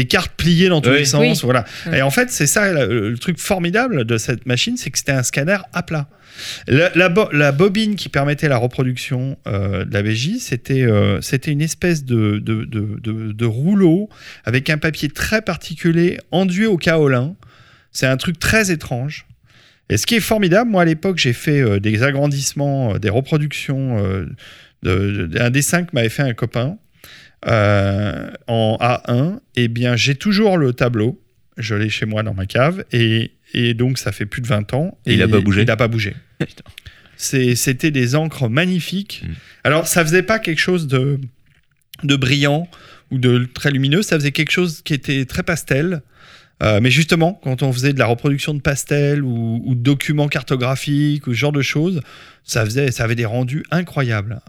Des 0.00 0.06
cartes 0.06 0.32
pliées 0.36 0.68
dans 0.68 0.80
tous 0.80 0.90
Oui. 0.90 0.98
les 0.98 1.04
sens. 1.04 1.42
Oui. 1.42 1.50
Voilà. 1.50 1.64
Et 1.92 2.02
en 2.02 2.10
fait, 2.10 2.30
c'est 2.30 2.46
ça 2.46 2.72
le, 2.72 3.10
le 3.10 3.18
truc 3.18 3.38
formidable 3.38 4.04
de 4.04 4.16
cette 4.16 4.46
machine, 4.46 4.76
c'est 4.76 4.90
que 4.90 4.98
c'était 4.98 5.12
un 5.12 5.22
scanner 5.24 5.58
à 5.72 5.82
plat. 5.82 6.08
La, 6.68 6.90
la 6.94 7.08
bo- 7.08 7.28
la 7.32 7.50
bobine 7.50 7.96
qui 7.96 8.08
permettait 8.08 8.48
la 8.48 8.58
reproduction 8.58 9.36
euh, 9.48 9.84
de 9.84 9.92
la 9.92 10.02
BJ, 10.02 10.36
c'était 10.38 10.82
euh, 10.82 11.20
c'était 11.20 11.50
une 11.50 11.62
espèce 11.62 12.04
de, 12.04 12.38
de, 12.38 12.64
de, 12.64 13.00
de- 13.02 13.32
de 13.32 13.44
rouleau 13.44 14.08
avec 14.44 14.70
un 14.70 14.78
papier 14.78 15.08
très 15.08 15.42
particulier 15.42 16.18
enduit 16.30 16.66
au 16.66 16.76
kaolin. 16.76 17.34
C'est 17.90 18.06
un 18.06 18.16
truc 18.16 18.38
très 18.38 18.70
étrange. 18.70 19.26
Et 19.90 19.96
ce 19.96 20.06
qui 20.06 20.14
est 20.14 20.20
formidable, 20.20 20.70
moi 20.70 20.82
à 20.82 20.84
l'époque, 20.84 21.18
j'ai 21.18 21.32
fait 21.32 21.60
euh, 21.60 21.80
des 21.80 22.02
agrandissements, 22.04 22.94
euh, 22.94 22.98
des 22.98 23.10
reproductions 23.10 23.98
euh, 23.98 24.26
de- 24.84 25.10
de- 25.10 25.26
d'un 25.26 25.50
dessin 25.50 25.82
que 25.82 25.90
m'avait 25.92 26.08
fait 26.08 26.22
un 26.22 26.34
copain 26.34 26.76
euh, 27.46 28.30
en 28.46 28.76
A1. 28.80 29.38
Et 29.56 29.68
bien, 29.68 29.96
j'ai 29.96 30.14
toujours 30.14 30.56
le 30.56 30.72
tableau. 30.72 31.20
Je 31.56 31.74
l'ai 31.74 31.88
chez 31.88 32.06
moi 32.06 32.22
dans 32.22 32.34
ma 32.34 32.46
cave. 32.46 32.84
Et, 32.92 33.32
et 33.54 33.74
donc, 33.74 33.98
ça 33.98 34.12
fait 34.12 34.26
plus 34.26 34.42
de 34.42 34.46
20 34.46 34.74
ans. 34.74 34.98
Et 35.06 35.14
il 35.14 35.22
a 35.22 35.28
pas 35.28 35.40
bougé 35.40 35.62
Il 35.62 35.66
n'a 35.66 35.76
pas 35.76 35.88
bougé. 35.88 36.14
C'était 37.16 37.90
des 37.90 38.14
encres 38.14 38.48
magnifiques. 38.48 39.24
Mm. 39.26 39.32
Alors, 39.64 39.86
ça 39.86 40.04
faisait 40.04 40.22
pas 40.22 40.38
quelque 40.38 40.60
chose 40.60 40.86
de, 40.86 41.20
de 42.04 42.16
brillant 42.16 42.68
ou 43.10 43.18
de 43.18 43.48
très 43.52 43.70
lumineux. 43.70 44.02
Ça 44.02 44.16
faisait 44.16 44.32
quelque 44.32 44.52
chose 44.52 44.82
qui 44.82 44.94
était 44.94 45.24
très 45.24 45.42
pastel. 45.42 46.02
Euh, 46.62 46.80
mais 46.80 46.90
justement, 46.90 47.40
quand 47.42 47.62
on 47.62 47.72
faisait 47.72 47.92
de 47.92 47.98
la 47.98 48.06
reproduction 48.06 48.52
de 48.52 48.60
pastel 48.60 49.22
ou, 49.22 49.62
ou 49.64 49.74
de 49.74 49.80
documents 49.80 50.28
cartographiques 50.28 51.26
ou 51.26 51.32
ce 51.32 51.38
genre 51.38 51.52
de 51.52 51.62
choses, 51.62 52.02
ça, 52.44 52.64
faisait, 52.64 52.90
ça 52.90 53.04
avait 53.04 53.14
des 53.14 53.26
rendus 53.26 53.64
incroyables. 53.70 54.40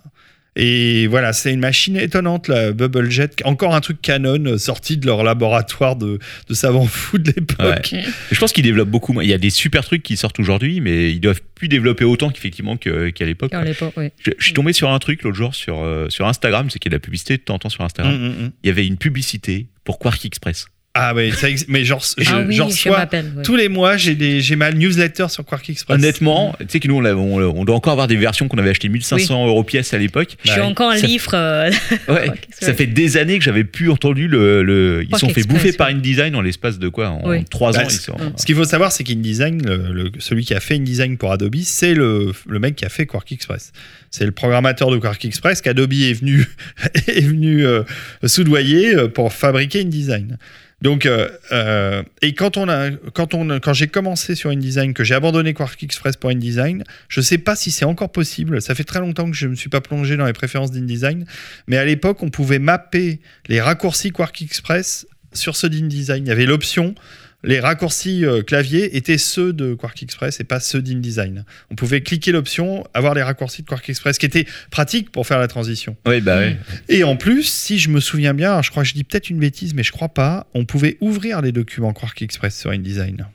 Et 0.61 1.07
voilà, 1.07 1.31
c'est 1.31 1.53
une 1.53 1.61
machine 1.61 1.95
étonnante, 1.95 2.49
la 2.49 2.73
Bubble 2.73 3.09
Jet. 3.09 3.41
Encore 3.45 3.73
un 3.73 3.79
truc 3.79 4.01
Canon 4.01 4.43
euh, 4.45 4.57
sorti 4.57 4.97
de 4.97 5.05
leur 5.05 5.23
laboratoire 5.23 5.95
de, 5.95 6.19
de 6.49 6.53
savants 6.53 6.85
fous 6.87 7.17
de 7.17 7.31
l'époque. 7.31 7.89
Ouais. 7.93 8.03
Je 8.29 8.39
pense 8.39 8.51
qu'ils 8.51 8.65
développent 8.65 8.89
beaucoup. 8.89 9.13
moins. 9.13 9.23
Il 9.23 9.29
y 9.29 9.33
a 9.33 9.37
des 9.37 9.51
super 9.51 9.85
trucs 9.85 10.03
qui 10.03 10.17
sortent 10.17 10.37
aujourd'hui, 10.39 10.81
mais 10.81 11.11
ils 11.13 11.21
doivent 11.21 11.41
plus 11.55 11.69
développer 11.69 12.03
autant 12.03 12.29
qu'effectivement 12.29 12.75
que- 12.75 13.09
qu'à 13.09 13.23
l'époque. 13.25 13.53
À 13.53 13.63
l'époque, 13.63 13.93
oui. 13.95 14.09
Je, 14.21 14.31
je 14.37 14.43
suis 14.43 14.53
tombé 14.53 14.73
sur 14.73 14.91
un 14.91 14.99
truc 14.99 15.23
l'autre 15.23 15.37
jour 15.37 15.55
sur, 15.55 15.79
euh, 15.81 16.09
sur 16.09 16.27
Instagram, 16.27 16.69
c'est 16.69 16.77
qu'il 16.79 16.91
y 16.91 16.93
a 16.93 16.97
de 16.97 17.01
la 17.01 17.05
publicité 17.05 17.37
de 17.37 17.41
temps 17.41 17.55
en 17.55 17.59
temps 17.59 17.69
sur 17.69 17.85
Instagram. 17.85 18.13
Mm, 18.13 18.25
mm, 18.25 18.43
mm. 18.45 18.51
Il 18.63 18.67
y 18.67 18.69
avait 18.69 18.85
une 18.85 18.97
publicité 18.97 19.67
pour 19.85 19.97
Quark 19.97 20.25
Express. 20.25 20.67
Ah, 20.95 21.13
mais, 21.15 21.29
ça 21.31 21.47
mais 21.67 21.85
genre, 21.85 22.03
je, 22.17 22.23
ah 22.29 22.43
oui, 22.45 22.55
j'en 22.55 22.67
je 22.67 22.73
reçois 22.73 22.97
m'appelle. 22.97 23.31
ouais. 23.37 23.43
tous 23.43 23.55
les 23.55 23.69
mois, 23.69 23.95
j'ai, 23.95 24.15
des, 24.15 24.41
j'ai 24.41 24.55
ma 24.55 24.71
newsletter 24.71 25.27
sur 25.29 25.45
Quark 25.45 25.69
Express. 25.69 25.95
Honnêtement, 25.95 26.55
tu 26.59 26.65
sais 26.67 26.79
que 26.79 26.87
nous, 26.87 26.95
on, 26.95 26.99
l'a- 27.01 27.15
on- 27.15 27.39
on 27.41 27.63
doit 27.63 27.75
encore 27.75 27.93
avoir 27.93 28.07
des 28.07 28.15
versions 28.17 28.47
qu'on 28.47 28.57
avait 28.57 28.71
achetées 28.71 28.89
1500 28.89 29.47
euros 29.47 29.63
pièce 29.63 29.93
à 29.93 29.99
l'époque. 29.99 30.35
Je 30.43 30.51
suis 30.51 30.59
Bah, 30.59 30.65
encore 30.65 30.89
un 30.89 30.97
ça- 30.97 31.05
livre. 31.05 31.31
euh, 31.35 31.69
Ouais, 32.09 32.31
ça 32.59 32.73
fait 32.73 32.87
des 32.87 33.17
années 33.17 33.37
que 33.37 33.45
j'avais 33.45 33.63
plus 33.65 33.91
entendu 33.91 34.27
le. 34.27 34.63
le- 34.63 35.03
ils 35.07 35.15
sont 35.17 35.29
fait 35.29 35.41
Express, 35.41 35.47
bouffer 35.63 35.73
par. 35.73 35.89
InDesign 35.89 36.35
en 36.35 36.41
l'espace 36.41 36.79
de 36.79 36.89
quoi 36.89 37.09
En 37.09 37.29
Oui. 37.29 37.45
3 37.45 37.71
Bah, 37.73 37.85
ans. 37.85 37.89
sont- 37.89 38.17
Ce 38.35 38.45
qu'il 38.47 38.55
faut 38.55 38.65
savoir, 38.65 38.91
c'est 38.91 39.03
qu'InDesign, 39.03 39.61
le, 39.63 39.93
le- 39.93 40.11
celui 40.17 40.43
qui 40.43 40.55
a 40.55 40.59
fait 40.59 40.75
InDesign 40.75 41.17
pour 41.17 41.31
Adobe, 41.31 41.55
c'est 41.63 41.93
le, 41.93 42.33
le 42.47 42.59
mec 42.59 42.75
qui 42.75 42.85
a 42.85 42.89
fait 42.89 43.05
Quark 43.05 43.31
Express. 43.31 43.71
C'est 44.09 44.25
le 44.25 44.31
programmateur 44.31 44.89
de 44.89 44.97
Quark 44.97 45.23
Express 45.23 45.61
qu'Adobe 45.61 45.93
est 45.93 46.13
venu, 46.13 46.47
est 47.07 47.21
venu 47.21 47.63
euh, 47.65 47.83
soudoyer 48.25 48.95
euh, 48.95 49.07
pour 49.07 49.31
fabriquer 49.31 49.81
InDesign. 49.81 50.37
Donc, 50.81 51.05
euh, 51.05 51.29
euh, 51.51 52.03
et 52.21 52.33
quand, 52.33 52.57
on 52.57 52.69
a, 52.69 52.91
quand, 53.13 53.33
on, 53.33 53.59
quand 53.59 53.73
j'ai 53.73 53.87
commencé 53.87 54.35
sur 54.35 54.49
InDesign, 54.49 54.93
que 54.93 55.03
j'ai 55.03 55.15
abandonné 55.15 55.53
Quark 55.53 55.81
Express 55.83 56.15
pour 56.15 56.29
InDesign, 56.29 56.83
je 57.09 57.21
sais 57.21 57.37
pas 57.37 57.55
si 57.55 57.71
c'est 57.71 57.85
encore 57.85 58.11
possible. 58.11 58.61
Ça 58.61 58.75
fait 58.75 58.85
très 58.85 58.99
longtemps 58.99 59.29
que 59.29 59.35
je 59.35 59.45
ne 59.45 59.51
me 59.51 59.55
suis 59.55 59.69
pas 59.69 59.81
plongé 59.81 60.15
dans 60.15 60.25
les 60.25 60.33
préférences 60.33 60.71
d'InDesign. 60.71 61.25
Mais 61.67 61.77
à 61.77 61.85
l'époque, 61.85 62.23
on 62.23 62.29
pouvait 62.29 62.59
mapper 62.59 63.19
les 63.47 63.59
raccourcis 63.59 64.11
Quark 64.11 64.41
Express 64.41 65.05
sur 65.33 65.55
ceux 65.55 65.69
d'InDesign. 65.69 66.25
Il 66.25 66.29
y 66.29 66.31
avait 66.31 66.45
l'option 66.45 66.95
les 67.43 67.59
raccourcis 67.59 68.25
euh, 68.25 68.41
clavier 68.41 68.97
étaient 68.97 69.17
ceux 69.17 69.53
de 69.53 69.73
Quark 69.73 70.01
Express 70.03 70.39
et 70.39 70.43
pas 70.43 70.59
ceux 70.59 70.81
d'InDesign. 70.81 71.45
On 71.71 71.75
pouvait 71.75 72.01
cliquer 72.01 72.31
l'option, 72.31 72.85
avoir 72.93 73.13
les 73.13 73.23
raccourcis 73.23 73.61
de 73.61 73.67
Quark 73.67 73.89
Express, 73.89 74.17
qui 74.17 74.25
était 74.25 74.45
pratique 74.71 75.11
pour 75.11 75.25
faire 75.25 75.39
la 75.39 75.47
transition. 75.47 75.95
Ouais, 76.05 76.19
bah 76.19 76.37
ouais. 76.37 76.57
Et 76.89 77.03
en 77.03 77.15
plus, 77.15 77.43
si 77.43 77.79
je 77.79 77.89
me 77.89 77.99
souviens 78.01 78.33
bien, 78.33 78.61
je 78.61 78.71
crois 78.71 78.83
que 78.83 78.89
je 78.89 78.93
dis 78.93 79.03
peut-être 79.03 79.29
une 79.29 79.39
bêtise, 79.39 79.73
mais 79.73 79.83
je 79.83 79.91
crois 79.91 80.09
pas, 80.09 80.47
on 80.53 80.65
pouvait 80.65 80.97
ouvrir 80.99 81.41
les 81.41 81.51
documents 81.51 81.93
Quark 81.93 82.21
Express 82.21 82.59
sur 82.59 82.71
InDesign. 82.71 83.25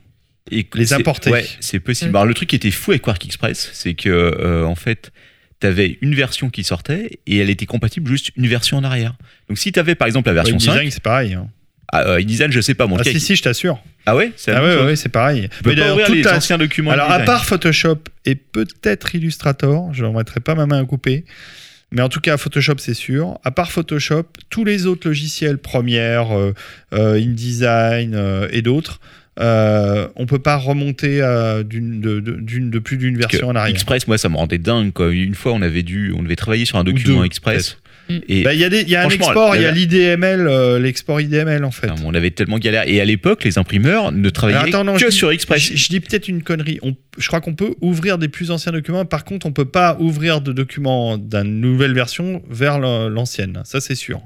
Et 0.50 0.66
Les 0.74 0.92
importer. 0.92 1.30
Ouais, 1.30 1.46
c'est 1.60 1.80
possible. 1.80 2.10
Mm. 2.10 2.16
Alors, 2.16 2.26
le 2.26 2.34
truc 2.34 2.50
qui 2.50 2.56
était 2.56 2.70
fou 2.70 2.90
avec 2.90 3.00
Quark 3.02 3.24
Express, 3.24 3.70
c'est 3.72 3.94
que 3.94 4.10
euh, 4.10 4.66
en 4.66 4.74
fait, 4.74 5.12
tu 5.60 5.66
avais 5.66 5.96
une 6.02 6.14
version 6.14 6.50
qui 6.50 6.64
sortait 6.64 7.20
et 7.26 7.38
elle 7.38 7.48
était 7.48 7.64
compatible 7.64 8.10
juste 8.10 8.30
une 8.36 8.46
version 8.46 8.76
en 8.76 8.84
arrière. 8.84 9.14
Donc 9.48 9.56
si 9.56 9.72
tu 9.72 9.80
avais 9.80 9.94
par 9.94 10.06
exemple 10.06 10.28
la 10.28 10.34
version 10.34 10.56
InDesign, 10.56 10.84
5, 10.84 10.92
c'est 10.92 11.02
pareil. 11.02 11.32
hein. 11.32 11.48
Ah, 11.92 12.02
euh, 12.08 12.18
InDesign, 12.20 12.50
je 12.50 12.60
sais 12.60 12.74
pas, 12.74 12.86
mon 12.86 12.96
Ah 12.96 13.02
cas, 13.04 13.10
si, 13.10 13.20
si, 13.20 13.36
je 13.36 13.42
t'assure. 13.42 13.78
Ah 14.06 14.16
ouais, 14.16 14.32
c'est 14.36 14.52
Ah 14.52 14.62
ouais, 14.62 14.84
ouais, 14.84 14.96
c'est 14.96 15.08
pareil. 15.08 15.48
Peux 15.62 15.74
pas 15.74 15.92
ouvrir 15.92 16.10
les 16.10 16.22
la- 16.22 16.36
anciens 16.36 16.58
documents. 16.58 16.90
Alors, 16.90 17.10
à 17.10 17.20
part 17.20 17.44
Photoshop 17.44 17.98
et 18.24 18.34
peut-être 18.34 19.14
Illustrator, 19.14 19.92
je 19.94 20.04
ne 20.04 20.10
mettrai 20.10 20.40
pas 20.40 20.54
ma 20.54 20.66
main 20.66 20.82
à 20.82 20.84
couper, 20.84 21.24
mais 21.92 22.02
en 22.02 22.08
tout 22.08 22.20
cas, 22.20 22.36
Photoshop, 22.36 22.74
c'est 22.78 22.94
sûr. 22.94 23.38
À 23.44 23.50
part 23.50 23.70
Photoshop, 23.72 24.24
tous 24.50 24.64
les 24.64 24.86
autres 24.86 25.08
logiciels, 25.08 25.58
Premiere, 25.58 26.36
euh, 26.36 26.52
euh, 26.92 27.20
InDesign 27.20 28.18
et 28.50 28.62
d'autres, 28.62 29.00
euh, 29.40 30.08
on 30.16 30.26
peut 30.26 30.38
pas 30.38 30.56
remonter 30.56 31.18
d'une 31.68 32.00
de, 32.00 32.20
de- 32.20 32.36
d'une- 32.40 32.70
de 32.70 32.78
plus 32.78 32.96
d'une 32.96 33.16
version 33.18 33.48
en 33.48 33.56
arrière. 33.56 33.74
Express, 33.74 34.06
moi, 34.06 34.18
ça 34.18 34.28
me 34.28 34.36
rendait 34.36 34.58
dingue. 34.58 34.92
Quoi. 34.92 35.10
Une 35.12 35.34
fois, 35.34 35.52
on 35.52 35.62
avait 35.62 35.82
dû, 35.82 36.12
on 36.16 36.22
devait 36.22 36.36
travailler 36.36 36.64
sur 36.64 36.78
un 36.78 36.84
document 36.84 37.24
Express. 37.24 37.78
Et 38.28 38.42
Bah, 38.42 38.52
Il 38.54 38.60
y 38.60 38.64
a, 38.64 38.68
des- 38.68 38.82
il 38.82 38.88
y 38.88 38.96
a 38.96 39.02
un 39.02 39.08
export, 39.08 39.56
il 39.56 39.62
y 39.62 39.64
a 39.64 39.70
l'IDML, 39.70 40.46
euh, 40.46 40.78
l'export 40.78 41.20
IDML 41.20 41.64
en 41.64 41.70
fait. 41.70 41.86
non, 41.88 41.94
on 42.04 42.14
avait 42.14 42.30
tellement 42.30 42.58
galère. 42.58 42.84
Et 42.86 43.00
à 43.00 43.04
l'époque, 43.04 43.44
les 43.44 43.58
imprimeurs 43.58 44.12
ne 44.12 44.28
travaillaient 44.30 44.68
attends, 44.68 44.84
non, 44.84 44.94
que 44.94 45.00
je 45.00 45.06
dis- 45.06 45.16
sur 45.16 45.30
Express. 45.30 45.62
Je, 45.62 45.76
je 45.76 45.88
dis 45.88 46.00
peut-être 46.00 46.28
une 46.28 46.42
connerie. 46.42 46.78
On- 46.82 46.94
je 47.18 47.26
crois 47.28 47.40
qu'on 47.40 47.54
peut 47.54 47.74
ouvrir 47.80 48.18
des 48.18 48.28
plus 48.28 48.50
anciens 48.50 48.72
documents. 48.72 49.04
Par 49.04 49.24
contre, 49.24 49.46
on 49.46 49.52
peut 49.52 49.64
pas 49.64 49.96
ouvrir 50.00 50.40
de 50.40 50.52
documents 50.52 51.16
d'une 51.18 51.60
nouvelle 51.60 51.94
version 51.94 52.42
vers 52.50 52.78
l'ancienne. 52.78 53.60
Ça, 53.64 53.80
c'est 53.80 53.94
sûr. 53.94 54.20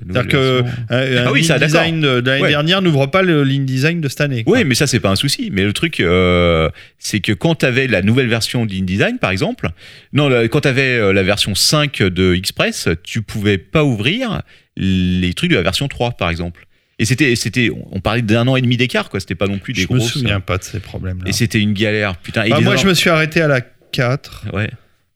C'est-à-dire 0.00 0.28
que 0.30 0.62
un, 0.90 1.26
Ah 1.26 1.32
oui, 1.32 1.44
ça, 1.44 1.58
design 1.58 2.00
de, 2.00 2.20
de 2.20 2.30
l'année 2.30 2.42
Ouais. 2.42 2.48
dernière 2.48 2.82
n'ouvre 2.82 3.06
pas 3.06 3.22
le 3.22 3.44
lean 3.44 3.64
design 3.64 4.00
de 4.00 4.08
cette 4.08 4.20
année. 4.20 4.42
quoi. 4.44 4.56
Oui, 4.58 4.64
mais 4.64 4.74
ça, 4.74 4.86
c'est 4.86 5.00
pas 5.00 5.10
un 5.10 5.16
souci. 5.16 5.50
Mais 5.52 5.64
le 5.64 5.72
truc, 5.72 6.00
euh, 6.00 6.68
c'est 6.98 7.20
que 7.20 7.32
quand 7.32 7.56
tu 7.56 7.66
avais 7.66 7.86
la 7.86 8.02
nouvelle 8.02 8.28
version 8.28 8.66
d'InDesign, 8.66 9.18
par 9.18 9.30
exemple, 9.30 9.68
non, 10.12 10.28
quand 10.48 10.62
tu 10.62 10.68
avais 10.68 11.12
la 11.12 11.22
version 11.22 11.54
5 11.54 12.02
de 12.02 12.34
Express, 12.34 12.88
tu 13.02 13.22
pouvais 13.22 13.58
pas 13.58 13.84
ouvrir 13.84 14.42
les 14.76 15.34
trucs 15.34 15.50
de 15.50 15.56
la 15.56 15.62
version 15.62 15.88
3, 15.88 16.12
par 16.12 16.30
exemple. 16.30 16.66
Et 16.98 17.04
c'était, 17.04 17.34
c'était, 17.36 17.70
on 17.90 18.00
parlait 18.00 18.22
d'un 18.22 18.46
an 18.48 18.56
et 18.56 18.62
demi 18.62 18.76
d'écart, 18.76 19.08
quoi. 19.08 19.18
C'était 19.20 19.34
pas 19.34 19.46
non 19.48 19.58
plus 19.58 19.72
des 19.72 19.82
je 19.82 19.92
me 19.92 19.98
grosses. 19.98 20.12
souviens 20.12 20.40
pas 20.40 20.58
de 20.58 20.62
ces 20.62 20.78
problèmes-là. 20.78 21.28
Et 21.28 21.32
c'était 21.32 21.58
une 21.60 21.72
galère, 21.72 22.16
putain. 22.16 22.44
Et 22.44 22.50
Bah, 22.50 22.60
moi, 22.60 22.76
je 22.76 22.86
me 22.86 22.94
suis 22.94 23.10
arrêté 23.10 23.40
à 23.40 23.48
la 23.48 23.60
4 23.60 24.46
Ouais. 24.52 24.70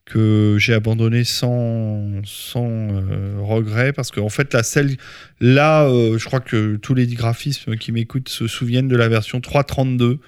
Que 0.06 0.56
j'ai 0.58 0.72
abandonné 0.72 1.24
sans, 1.24 2.22
sans 2.24 2.68
euh, 2.70 3.36
regret 3.40 3.92
parce 3.92 4.10
qu'en 4.12 4.28
fait, 4.28 4.54
la 4.54 4.62
celle 4.62 4.96
là, 5.40 5.84
euh, 5.88 6.16
je 6.16 6.24
crois 6.24 6.40
que 6.40 6.76
tous 6.76 6.94
les 6.94 7.06
graphismes 7.08 7.76
qui 7.76 7.90
m'écoutent 7.92 8.28
se 8.28 8.46
souviennent 8.46 8.88
de 8.88 8.96
la 8.96 9.08
version 9.08 9.40
3.32 9.40 10.18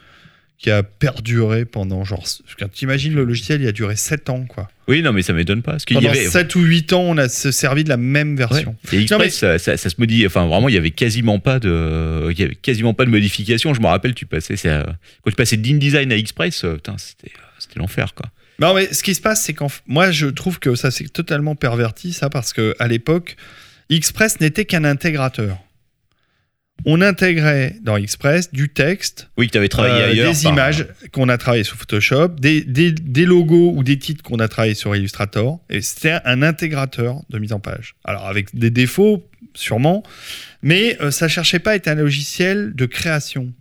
qui 0.58 0.72
a 0.72 0.82
perduré 0.82 1.64
pendant 1.64 2.02
genre. 2.02 2.24
Quand 2.58 2.68
tu 2.72 2.84
imagines 2.86 3.14
le 3.14 3.22
logiciel, 3.22 3.62
il 3.62 3.68
a 3.68 3.72
duré 3.72 3.94
7 3.94 4.28
ans 4.30 4.44
quoi. 4.48 4.68
Oui, 4.88 5.02
non, 5.02 5.12
mais 5.12 5.22
ça 5.22 5.32
m'étonne 5.32 5.62
pas. 5.62 5.72
Parce 5.72 5.84
qu'il 5.84 6.00
y 6.02 6.08
avait. 6.08 6.26
7 6.26 6.52
ou 6.56 6.60
8 6.62 6.92
ans, 6.94 7.02
on 7.02 7.16
a 7.16 7.28
se 7.28 7.52
servi 7.52 7.84
de 7.84 7.88
la 7.88 7.96
même 7.96 8.30
Ouais. 8.30 8.36
version. 8.38 8.74
Et 8.90 8.96
Express, 9.02 9.10
Non, 9.12 9.18
mais- 9.24 9.30
ça, 9.30 9.58
ça- 9.60 9.76
ça 9.76 9.88
se 9.90 9.94
modifie. 9.98 10.26
Enfin, 10.26 10.48
vraiment, 10.48 10.68
il 10.68 10.74
y 10.74 10.78
avait 10.78 10.90
quasiment 10.90 11.38
pas 11.38 11.60
de, 11.60 12.26
il 12.32 12.40
y 12.40 12.42
avait 12.42 12.56
quasiment 12.56 12.94
pas 12.94 13.04
de 13.04 13.10
modification. 13.10 13.72
Je 13.74 13.80
me 13.80 13.86
rappelle, 13.86 14.14
tu 14.14 14.26
passais, 14.26 14.56
ça- 14.56 14.84
quand 15.22 15.30
tu 15.30 15.36
passais 15.36 15.56
d'InDesign 15.56 16.10
à 16.10 16.16
Express, 16.16 16.64
euh, 16.64 16.74
putain, 16.74 16.96
c'était, 16.98 17.30
c'était 17.60 17.78
l'enfer, 17.78 18.14
quoi. 18.14 18.26
Non, 18.60 18.74
mais 18.74 18.92
ce 18.92 19.02
qui 19.02 19.14
se 19.14 19.20
passe, 19.20 19.42
c'est 19.44 19.54
qu'en 19.54 19.68
moi, 19.86 20.10
je 20.10 20.26
trouve 20.26 20.58
que 20.58 20.74
ça 20.74 20.90
s'est 20.90 21.08
totalement 21.08 21.54
perverti, 21.54 22.12
ça, 22.12 22.28
parce 22.28 22.52
que 22.52 22.74
à 22.78 22.88
l'époque, 22.88 23.36
Express 23.90 24.40
n'était 24.40 24.64
qu'un 24.64 24.84
intégrateur. 24.84 25.58
On 26.84 27.00
intégrait 27.00 27.76
dans 27.82 27.96
Express 27.96 28.52
du 28.52 28.68
texte, 28.68 29.30
Oui, 29.36 29.46
que 29.48 29.52
tu 29.52 29.58
avais 29.58 29.68
travaillé 29.68 30.00
euh, 30.02 30.10
ailleurs. 30.10 30.32
des 30.32 30.42
par- 30.44 30.52
images 30.52 30.86
qu'on 31.12 31.28
a 31.28 31.36
travaillé 31.36 31.64
sur 31.64 31.76
Photoshop, 31.76 32.28
des, 32.38 32.60
des- 32.62 32.92
des 32.92 33.24
logos 33.24 33.72
ou 33.74 33.82
des 33.82 33.98
titres 33.98 34.22
qu'on 34.22 34.38
a 34.38 34.46
travaillé 34.46 34.74
sur 34.74 34.94
Illustrator, 34.94 35.60
et 35.70 35.80
c'était 35.80 36.18
un 36.24 36.42
intégrateur 36.42 37.22
de 37.30 37.38
mise 37.40 37.52
en 37.52 37.58
page. 37.58 37.94
Alors 38.04 38.26
avec 38.28 38.54
des 38.56 38.70
défauts, 38.70 39.28
sûrement, 39.54 40.04
mais 40.62 40.96
euh, 41.00 41.10
ça 41.10 41.26
cherchait 41.26 41.58
pas 41.58 41.72
à 41.72 41.74
être 41.74 41.88
un 41.88 41.96
logiciel 41.96 42.72
de 42.74 42.86
création. 42.86 43.52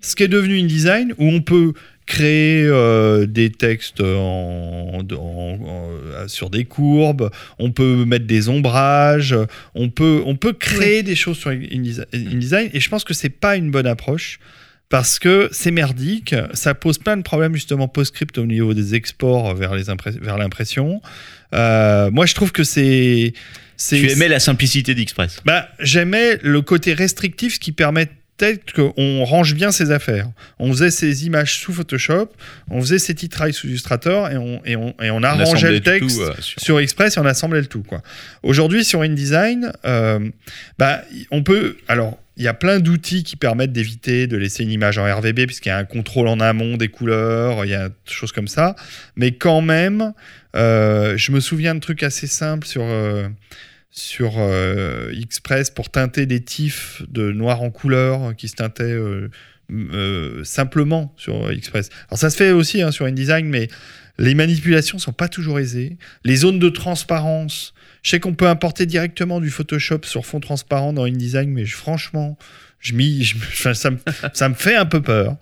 Ce 0.00 0.14
qui 0.14 0.24
est 0.24 0.28
devenu 0.28 0.58
InDesign, 0.60 1.14
où 1.16 1.26
on 1.26 1.40
peut 1.40 1.72
créer 2.08 2.64
euh, 2.64 3.26
des 3.26 3.50
textes 3.50 4.00
en- 4.00 5.00
en- 5.00 5.14
en- 5.14 6.28
sur 6.28 6.48
des 6.50 6.64
courbes, 6.64 7.30
on 7.58 7.70
peut 7.70 8.04
mettre 8.04 8.26
des 8.26 8.48
ombrages, 8.48 9.36
on 9.74 9.88
peut, 9.90 10.22
on 10.24 10.36
peut 10.36 10.54
créer 10.54 11.02
des 11.02 11.14
choses 11.14 11.38
sur 11.38 11.50
InDesign, 11.50 12.70
et 12.72 12.80
je 12.80 12.88
pense 12.88 13.04
que 13.04 13.14
c'est 13.14 13.28
pas 13.44 13.56
une 13.56 13.70
bonne 13.70 13.86
approche 13.86 14.38
parce 14.88 15.18
que 15.18 15.50
c'est 15.52 15.70
merdique, 15.70 16.34
ça 16.54 16.72
pose 16.74 16.96
plein 16.98 17.18
de 17.18 17.22
problèmes 17.22 17.54
justement 17.54 17.88
post-script 17.88 18.38
au 18.38 18.46
niveau 18.46 18.72
des 18.72 18.94
exports 18.94 19.54
vers 19.54 19.74
les 19.74 19.90
impress- 19.90 20.18
vers 20.18 20.38
l'impression. 20.38 21.02
Euh, 21.52 22.10
moi, 22.10 22.24
je 22.26 22.34
trouve 22.34 22.52
que 22.52 22.64
c'est 22.64 23.34
c'est 23.80 24.00
Tu 24.00 24.10
aimais 24.10 24.28
la 24.28 24.40
simplicité 24.40 24.94
d'Express? 24.94 25.40
bah, 25.44 25.68
j'aimais 25.78 26.38
le 26.42 26.62
côté 26.62 26.94
restrictif, 26.94 27.54
ce 27.54 27.60
qui 27.60 27.70
permettait 28.38 28.60
qu'on 28.74 29.24
range 29.24 29.54
bien 29.54 29.70
ses 29.70 29.90
affaires. 29.90 30.28
On 30.58 30.70
faisait 30.72 30.90
ses 30.90 31.26
images 31.26 31.58
sous 31.58 31.72
Photoshop, 31.72 32.30
on 32.70 32.80
faisait 32.80 32.98
ses 32.98 33.14
titrailles 33.14 33.52
sous 33.52 33.66
Illustrator 33.66 34.30
et 34.30 34.36
on, 34.36 34.60
et 34.64 34.76
on, 34.76 34.94
et 35.02 35.10
on 35.10 35.16
On 35.18 35.22
arrangeait 35.22 35.70
le 35.72 35.80
texte 35.80 36.16
tout, 36.16 36.22
euh, 36.22 36.34
sur- 36.40 36.60
sur 36.60 36.80
Express 36.80 37.16
et 37.16 37.20
on 37.20 37.26
assemblait 37.26 37.60
le 37.60 37.66
tout. 37.66 37.82
quoi. 37.82 38.02
Aujourd'hui, 38.42 38.84
sur 38.84 39.02
InDesign, 39.02 39.72
euh, 39.84 40.28
bah, 40.78 41.02
on 41.30 41.42
peut. 41.42 41.76
Alors, 41.88 42.18
il 42.36 42.44
y 42.44 42.48
a 42.48 42.54
plein 42.54 42.78
d'outils 42.78 43.24
qui 43.24 43.34
permettent 43.34 43.72
d'éviter 43.72 44.28
de 44.28 44.36
laisser 44.36 44.62
une 44.62 44.70
image 44.70 44.96
en 44.98 45.04
RVB, 45.04 45.46
puisqu'il 45.46 45.70
y 45.70 45.72
a 45.72 45.78
un 45.78 45.84
contrôle 45.84 46.28
en 46.28 46.38
amont 46.38 46.76
des 46.76 46.86
couleurs, 46.88 47.64
il 47.64 47.70
y 47.70 47.74
a 47.74 47.88
des 47.88 47.94
choses 48.06 48.30
comme 48.30 48.46
ça. 48.46 48.76
Mais 49.16 49.32
quand 49.32 49.60
même, 49.60 50.12
euh, 50.54 51.16
je 51.16 51.32
me 51.32 51.40
souviens 51.40 51.74
de 51.74 51.80
trucs 51.80 52.04
assez 52.04 52.28
simples 52.28 52.66
sur. 52.66 52.82
Sur 53.90 54.34
euh, 54.38 55.12
Express 55.12 55.70
pour 55.70 55.90
teinter 55.90 56.26
des 56.26 56.40
tifs 56.40 57.02
de 57.08 57.32
noir 57.32 57.62
en 57.62 57.70
couleur 57.70 58.36
qui 58.36 58.48
se 58.48 58.56
teintaient 58.56 58.84
euh, 58.84 59.30
euh, 59.70 60.44
simplement 60.44 61.14
sur 61.16 61.50
Express. 61.50 61.90
Alors 62.08 62.18
ça 62.18 62.30
se 62.30 62.36
fait 62.36 62.52
aussi 62.52 62.82
hein, 62.82 62.90
sur 62.90 63.06
InDesign, 63.06 63.46
mais 63.46 63.68
les 64.18 64.34
manipulations 64.34 64.98
sont 64.98 65.12
pas 65.12 65.28
toujours 65.28 65.58
aisées. 65.58 65.96
Les 66.24 66.36
zones 66.36 66.58
de 66.58 66.68
transparence, 66.68 67.74
je 68.02 68.10
sais 68.10 68.20
qu'on 68.20 68.34
peut 68.34 68.48
importer 68.48 68.84
directement 68.86 69.40
du 69.40 69.50
Photoshop 69.50 70.00
sur 70.04 70.26
fond 70.26 70.40
transparent 70.40 70.92
dans 70.92 71.04
InDesign, 71.04 71.50
mais 71.50 71.64
franchement, 71.66 72.36
je 72.80 72.94
m'y- 72.94 73.24
ça, 73.54 73.90
me, 73.90 73.98
ça 74.32 74.48
me 74.48 74.54
fait 74.54 74.76
un 74.76 74.86
peu 74.86 75.00
peur. 75.02 75.36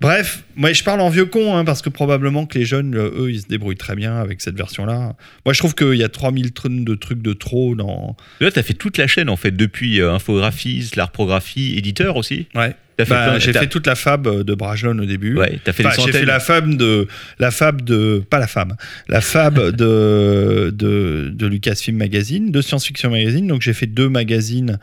Bref, 0.00 0.44
moi 0.56 0.72
je 0.72 0.82
parle 0.82 1.00
en 1.00 1.10
vieux 1.10 1.26
con, 1.26 1.56
hein, 1.56 1.64
parce 1.64 1.82
que 1.82 1.90
probablement 1.90 2.46
que 2.46 2.58
les 2.58 2.64
jeunes, 2.64 2.94
euh, 2.96 3.10
eux, 3.24 3.30
ils 3.32 3.42
se 3.42 3.46
débrouillent 3.48 3.76
très 3.76 3.94
bien 3.94 4.16
avec 4.16 4.40
cette 4.40 4.56
version-là. 4.56 5.14
Moi 5.44 5.52
je 5.52 5.58
trouve 5.58 5.74
qu'il 5.74 5.94
y 5.94 6.02
a 6.04 6.08
3000 6.08 6.52
tonnes 6.52 6.84
de 6.86 6.94
trucs 6.94 7.20
de 7.20 7.34
trop 7.34 7.74
dans... 7.74 8.16
Là, 8.40 8.50
t'as 8.50 8.62
fait 8.62 8.72
toute 8.74 8.96
la 8.96 9.06
chaîne 9.06 9.28
en 9.28 9.36
fait, 9.36 9.50
depuis 9.54 10.00
euh, 10.00 10.10
infographie, 10.12 10.88
l'arprographie, 10.96 11.74
éditeur 11.76 12.16
aussi. 12.16 12.46
Ouais. 12.54 12.74
Bah, 13.08 13.38
j'ai 13.38 13.54
fait 13.54 13.66
toute 13.66 13.86
la 13.86 13.94
fab 13.94 14.28
de 14.44 14.54
Brajlon 14.54 14.98
au 14.98 15.06
début. 15.06 15.34
Ouais, 15.38 15.58
t'as 15.64 15.72
fait 15.72 15.86
Enfin, 15.86 16.04
des 16.04 16.12
j'ai 16.12 16.18
fait 16.18 16.26
la 16.26 16.38
fab 16.38 16.74
de 16.76 17.08
la 17.38 17.50
fab 17.50 17.80
de 17.82 18.22
pas 18.28 18.38
la 18.38 18.46
femme 18.46 18.76
la 19.08 19.22
fab 19.22 19.54
de 19.76 20.70
de, 20.74 21.30
de 21.32 21.46
Lucasfilm 21.46 21.96
Magazine 21.96 22.50
de 22.50 22.60
Science 22.60 22.84
Fiction 22.86 23.08
Magazine 23.08 23.46
donc 23.46 23.62
j'ai 23.62 23.72
fait 23.72 23.86
deux 23.86 24.10
magazines 24.10 24.78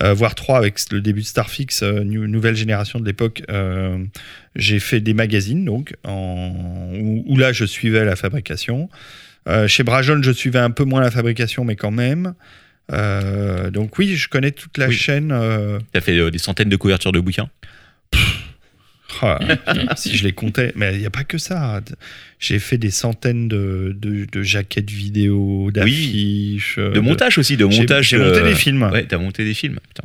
euh, 0.00 0.14
voire 0.14 0.34
trois 0.34 0.56
avec 0.58 0.76
le 0.90 1.00
début 1.00 1.20
de 1.20 1.26
Starfix 1.26 1.82
euh, 1.82 2.02
nou- 2.04 2.26
nouvelle 2.26 2.54
génération 2.56 2.98
de 3.00 3.04
l'époque 3.04 3.42
euh, 3.50 3.98
j'ai 4.56 4.78
fait 4.78 5.00
des 5.00 5.12
magazines 5.14 5.64
donc 5.64 5.94
en, 6.04 6.50
où, 6.94 7.24
où 7.26 7.36
là 7.36 7.52
je 7.52 7.64
suivais 7.64 8.04
la 8.04 8.16
fabrication 8.16 8.88
chez 9.66 9.82
Brajon 9.82 10.22
je 10.22 10.30
suivais 10.30 10.60
un 10.60 10.70
peu 10.70 10.84
moins 10.84 11.00
la 11.00 11.10
fabrication 11.10 11.64
mais 11.64 11.74
quand 11.76 11.90
même 11.90 12.34
donc 12.90 13.98
oui 13.98 14.14
je 14.16 14.28
connais 14.28 14.50
toute 14.52 14.78
la 14.78 14.88
Oui. 14.88 14.94
chaîne 14.94 15.30
euh, 15.32 15.78
T'as 15.92 16.00
fait 16.00 16.30
des 16.30 16.38
centaines 16.38 16.68
de 16.68 16.76
couvertures 16.76 17.12
de 17.12 17.20
bouquins? 17.20 17.48
Ah, 19.20 19.38
si 19.96 20.16
je 20.16 20.24
les 20.24 20.32
comptais, 20.32 20.72
mais 20.76 20.94
il 20.94 21.00
n'y 21.00 21.06
a 21.06 21.10
pas 21.10 21.24
que 21.24 21.38
ça. 21.38 21.80
J'ai 22.38 22.58
fait 22.58 22.78
des 22.78 22.90
centaines 22.90 23.48
de, 23.48 23.94
de, 23.98 24.26
de 24.30 24.42
jaquettes 24.42 24.90
vidéo, 24.90 25.70
d'affiches. 25.72 26.78
De 26.78 27.00
montage 27.00 27.38
aussi, 27.38 27.56
de 27.56 27.64
montage. 27.64 28.08
J'ai 28.08 28.18
monté 28.18 28.38
euh, 28.40 28.48
des 28.48 28.54
films. 28.54 28.82
Ouais, 28.92 29.04
t'as 29.04 29.18
monté 29.18 29.44
des 29.44 29.54
films. 29.54 29.78
Putain. 29.88 30.04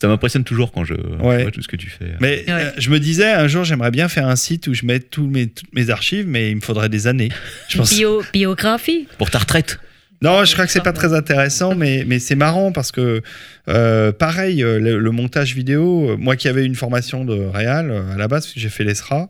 Ça 0.00 0.08
m'impressionne 0.08 0.42
toujours 0.44 0.72
quand 0.72 0.84
je 0.84 0.94
Ouais. 0.94 1.42
vois 1.42 1.50
tout 1.52 1.62
ce 1.62 1.68
que 1.68 1.76
tu 1.76 1.88
fais. 1.88 2.14
Mais 2.20 2.44
Ouais. 2.48 2.50
euh, 2.50 2.70
je 2.76 2.90
me 2.90 2.98
disais, 2.98 3.30
un 3.30 3.46
jour, 3.46 3.62
j'aimerais 3.64 3.92
bien 3.92 4.08
faire 4.08 4.26
un 4.26 4.34
site 4.36 4.66
où 4.66 4.74
je 4.74 4.84
mets 4.84 4.98
tous 4.98 5.26
mes, 5.28 5.46
toutes 5.48 5.72
mes 5.74 5.90
archives, 5.90 6.26
mais 6.26 6.50
il 6.50 6.56
me 6.56 6.60
faudrait 6.60 6.88
des 6.88 7.06
années. 7.06 7.28
Je 7.68 7.76
pense. 7.78 7.94
Bio, 7.94 8.22
biographie 8.32 9.06
Pour 9.18 9.30
ta 9.30 9.38
retraite. 9.38 9.78
Non, 10.22 10.44
je 10.44 10.52
crois 10.52 10.66
que 10.66 10.72
c'est 10.72 10.82
pas 10.82 10.92
très 10.92 11.12
intéressant, 11.14 11.74
mais, 11.74 12.04
mais 12.06 12.18
c'est 12.18 12.36
marrant 12.36 12.70
parce 12.72 12.92
que, 12.92 13.22
euh, 13.68 14.12
pareil, 14.12 14.62
euh, 14.62 14.78
le, 14.78 14.98
le 14.98 15.10
montage 15.10 15.54
vidéo, 15.54 16.10
euh, 16.10 16.16
moi 16.16 16.36
qui 16.36 16.48
avais 16.48 16.64
une 16.64 16.74
formation 16.76 17.24
de 17.24 17.34
réal 17.34 17.92
à 18.12 18.16
la 18.16 18.28
base, 18.28 18.52
j'ai 18.56 18.68
fait 18.68 18.84
l'ESRA, 18.84 19.28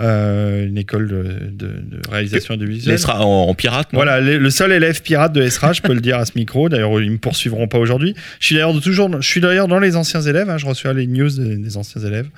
euh, 0.00 0.64
une 0.68 0.78
école 0.78 1.08
de, 1.08 1.22
de- 1.50 1.66
de 1.66 2.00
réalisation 2.08 2.54
audiovisuelle. 2.54 2.92
Laissera 2.92 3.26
en, 3.26 3.48
en 3.48 3.54
pirate. 3.56 3.88
Voilà, 3.92 4.20
le, 4.20 4.38
le 4.38 4.50
seul 4.50 4.70
élève 4.70 5.02
pirate 5.02 5.32
de 5.32 5.40
l'ESRA, 5.40 5.72
je 5.72 5.82
peux 5.82 5.92
le 5.92 6.00
dire 6.00 6.18
à 6.18 6.24
ce 6.24 6.32
micro. 6.36 6.68
D'ailleurs, 6.68 7.00
ils 7.02 7.10
me 7.10 7.18
poursuivront 7.18 7.66
pas 7.66 7.78
aujourd'hui. 7.78 8.14
Je 8.38 8.46
suis 8.46 8.54
d'ailleurs 8.54 8.80
toujours, 8.80 9.10
je 9.20 9.28
suis 9.28 9.40
d'ailleurs 9.40 9.66
dans 9.66 9.80
les 9.80 9.96
anciens 9.96 10.20
élèves. 10.20 10.48
hein, 10.50 10.56
je 10.56 10.66
reçois 10.66 10.92
les 10.92 11.08
news 11.08 11.30
des, 11.30 11.56
des 11.56 11.76
anciens 11.76 12.00
élèves. 12.00 12.28